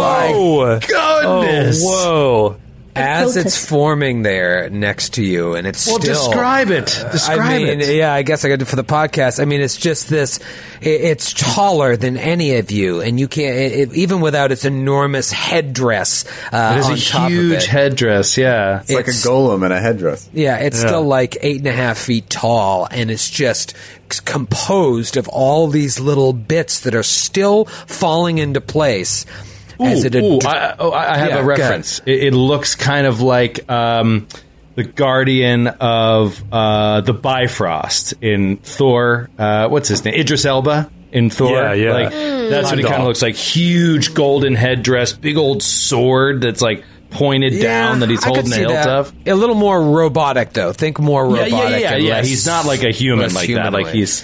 my 0.00 0.80
goodness! 0.86 1.80
whoa! 1.82 2.59
As 2.96 3.36
it's 3.36 3.64
forming 3.64 4.22
there 4.22 4.68
next 4.68 5.14
to 5.14 5.24
you, 5.24 5.54
and 5.54 5.66
it's 5.66 5.86
Well, 5.86 6.00
still 6.00 6.14
describe 6.14 6.70
it. 6.70 6.86
Describe 7.12 7.38
I 7.40 7.58
mean, 7.58 7.80
it. 7.80 7.94
Yeah, 7.94 8.12
I 8.12 8.22
guess 8.22 8.44
I 8.44 8.48
got 8.48 8.58
to 8.58 8.66
for 8.66 8.76
the 8.76 8.84
podcast. 8.84 9.40
I 9.40 9.44
mean, 9.44 9.60
it's 9.60 9.76
just 9.76 10.08
this. 10.08 10.40
i 10.82 10.86
it's 10.86 11.32
taller 11.32 11.96
than 11.96 12.16
any 12.16 12.56
of 12.56 12.70
you, 12.70 13.00
and 13.00 13.18
you 13.20 13.28
can't 13.28 13.56
it, 13.56 13.72
it- 13.90 13.94
even 13.94 14.20
without 14.20 14.50
its 14.52 14.64
enormous 14.64 15.30
headdress. 15.30 16.24
Uh, 16.52 16.74
It 16.76 16.80
is 16.80 16.86
on 16.86 16.92
a 16.94 16.96
top 16.98 17.30
huge 17.30 17.62
it. 17.62 17.66
headdress. 17.66 18.36
Yeah, 18.36 18.80
It's 18.80 18.90
like 18.92 19.06
a 19.06 19.10
golem 19.10 19.64
in 19.64 19.72
a 19.72 19.80
headdress. 19.80 20.28
Yeah, 20.32 20.56
it's 20.56 20.80
Yeah. 20.82 20.88
still 20.88 21.02
like 21.04 21.38
eight 21.42 21.58
and 21.58 21.68
a 21.68 21.72
half 21.72 21.96
feet 21.98 22.28
tall, 22.28 22.88
and 22.90 23.10
it's 23.10 23.30
just 23.30 23.72
composed 24.24 25.16
of 25.16 25.28
all 25.28 25.68
these 25.68 26.00
little 26.00 26.32
bits 26.32 26.80
that 26.80 26.94
are 26.94 27.02
still 27.04 27.66
falling 27.86 28.38
into 28.38 28.60
place. 28.60 29.24
As 29.82 30.04
it 30.04 30.14
Ooh, 30.14 30.36
ad- 30.38 30.46
I, 30.46 30.74
oh, 30.78 30.90
I 30.90 31.14
I 31.14 31.18
have 31.18 31.30
Yeah, 31.30 31.38
a 31.40 31.44
reference. 31.44 32.00
It, 32.06 32.24
it 32.24 32.34
looks 32.34 32.74
kind 32.74 33.06
of 33.06 33.20
like 33.20 33.70
um, 33.70 34.26
the 34.74 34.84
guardian 34.84 35.66
of 35.68 36.42
uh, 36.52 37.00
the 37.02 37.12
Bifrost 37.14 38.14
in 38.22 38.58
Thor. 38.58 39.28
Uh, 39.38 39.68
what's 39.68 39.88
his 39.88 40.04
name? 40.04 40.14
Idris 40.14 40.44
Elba 40.44 40.90
in 41.12 41.30
Thor. 41.30 41.50
Yeah, 41.52 41.72
yeah. 41.72 41.92
Like, 41.92 42.12
Mm. 42.12 42.50
That's 42.50 42.68
what 42.70 42.78
he 42.78 42.84
kind 42.84 43.00
of 43.00 43.06
looks 43.06 43.22
like. 43.22 43.36
Huge 43.36 44.12
golden 44.12 44.56
headdress, 44.56 45.12
big 45.12 45.36
old 45.36 45.62
sword 45.62 46.40
that's 46.40 46.60
like 46.60 46.82
pointed 47.10 47.60
down 47.62 48.00
that 48.00 48.08
he's 48.10 48.24
holding 48.24 48.44
the 48.46 48.50
see 48.50 48.60
hilt 48.60 48.72
that. 48.72 48.88
of. 48.88 49.12
A 49.26 49.34
little 49.34 49.54
more 49.54 49.80
robotic, 49.80 50.52
though. 50.52 50.72
Think 50.72 50.98
more 50.98 51.24
robotic. 51.24 51.52
yeah, 51.52 51.76
yeah, 51.76 51.92
and 51.94 52.02
yeah. 52.04 52.14
less- 52.14 52.26
He's 52.28 52.46
not 52.46 52.64
like 52.66 52.82
a 52.82 52.90
human 52.90 53.26
less 53.26 53.34
like 53.36 53.54
that. 53.54 53.72
Like 53.72 53.86
he's 53.88 54.22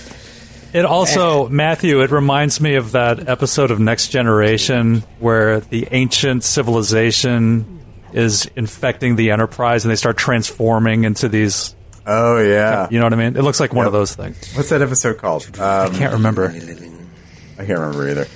It 0.76 0.84
also, 0.84 1.48
Matthew, 1.48 2.02
it 2.02 2.10
reminds 2.10 2.60
me 2.60 2.74
of 2.74 2.92
that 2.92 3.30
episode 3.30 3.70
of 3.70 3.80
Next 3.80 4.08
Generation 4.08 5.04
where 5.20 5.60
the 5.60 5.88
ancient 5.90 6.44
civilization 6.44 7.80
is 8.12 8.44
infecting 8.56 9.16
the 9.16 9.30
Enterprise 9.30 9.86
and 9.86 9.90
they 9.90 9.96
start 9.96 10.18
transforming 10.18 11.04
into 11.04 11.30
these. 11.30 11.74
Oh, 12.06 12.38
yeah. 12.40 12.88
You 12.90 12.98
know 12.98 13.06
what 13.06 13.14
I 13.14 13.16
mean? 13.16 13.38
It 13.38 13.42
looks 13.42 13.58
like 13.58 13.72
one 13.72 13.86
of 13.86 13.94
those 13.94 14.14
things. 14.14 14.52
What's 14.52 14.68
that 14.68 14.82
episode 14.82 15.16
called? 15.16 15.46
Um, 15.58 15.94
I 15.94 15.96
can't 15.96 16.12
remember. 16.12 16.50
I 16.50 17.64
can't 17.64 17.78
remember 17.78 18.10
either. 18.10 18.28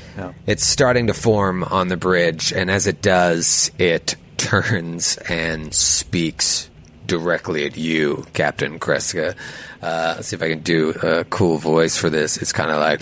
It's 0.46 0.66
starting 0.66 1.08
to 1.08 1.14
form 1.14 1.62
on 1.62 1.88
the 1.88 1.98
bridge, 1.98 2.54
and 2.54 2.70
as 2.70 2.86
it 2.86 3.02
does, 3.02 3.70
it 3.78 4.16
turns 4.38 5.18
and 5.28 5.74
speaks 5.74 6.70
directly 7.06 7.66
at 7.66 7.76
you, 7.76 8.24
Captain 8.32 8.78
Kreska. 8.80 9.36
Uh, 9.82 10.12
let's 10.16 10.28
see 10.28 10.36
if 10.36 10.42
I 10.42 10.50
can 10.50 10.60
do 10.60 10.90
a 11.02 11.24
cool 11.24 11.56
voice 11.58 11.96
for 11.96 12.10
this. 12.10 12.36
It's 12.36 12.52
kind 12.52 12.70
of 12.70 12.78
like. 12.80 13.00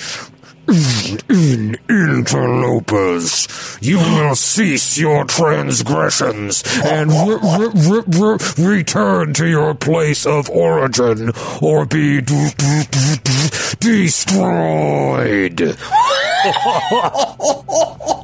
In 1.31 1.79
interlopers, 1.89 3.49
you 3.81 3.97
will 3.97 4.35
cease 4.35 4.99
your 4.99 5.25
transgressions 5.25 6.63
and 6.85 7.11
re- 7.11 7.39
re- 7.43 7.71
re- 7.75 8.03
re- 8.07 8.37
return 8.77 9.33
to 9.33 9.47
your 9.49 9.75
place 9.75 10.27
of 10.27 10.51
origin 10.51 11.33
or 11.63 11.87
be 11.87 12.21
d- 12.21 12.51
d- 12.59 12.83
d- 12.91 13.17
d- 13.25 13.49
destroyed. 13.81 15.61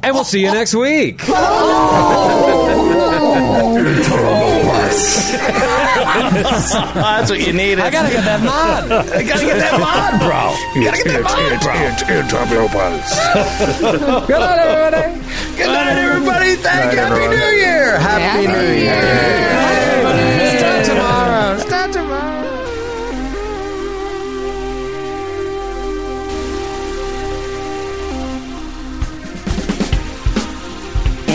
and 0.03 0.13
we'll 0.13 0.23
see 0.23 0.41
you 0.41 0.51
next 0.51 0.75
week. 0.75 1.23
That's 6.95 7.29
what 7.29 7.39
you 7.45 7.53
needed. 7.53 7.79
I 7.79 7.89
gotta 7.89 8.09
get 8.09 8.23
that 8.25 8.41
mod. 8.43 8.91
I 8.91 9.23
gotta 9.23 9.45
get 9.45 9.57
that 9.57 9.79
mod, 9.79 10.19
bro. 10.21 10.55
You 10.75 10.85
gotta 10.89 11.03
get 11.03 11.13
that 11.13 11.23
mod, 11.23 11.59
bro. 11.61 11.73
Interlopers. 12.15 13.09
Good 14.27 14.39
night, 14.39 14.59
everybody. 14.59 15.57
Good 15.57 15.67
night, 15.67 15.97
everybody. 15.97 16.55
Thank 16.55 16.93
you. 16.93 16.99
Happy 16.99 17.27
New 17.27 17.51
Year. 17.57 17.99
Happy 17.99 18.47
New 18.47 18.73
Year. 18.83 19.74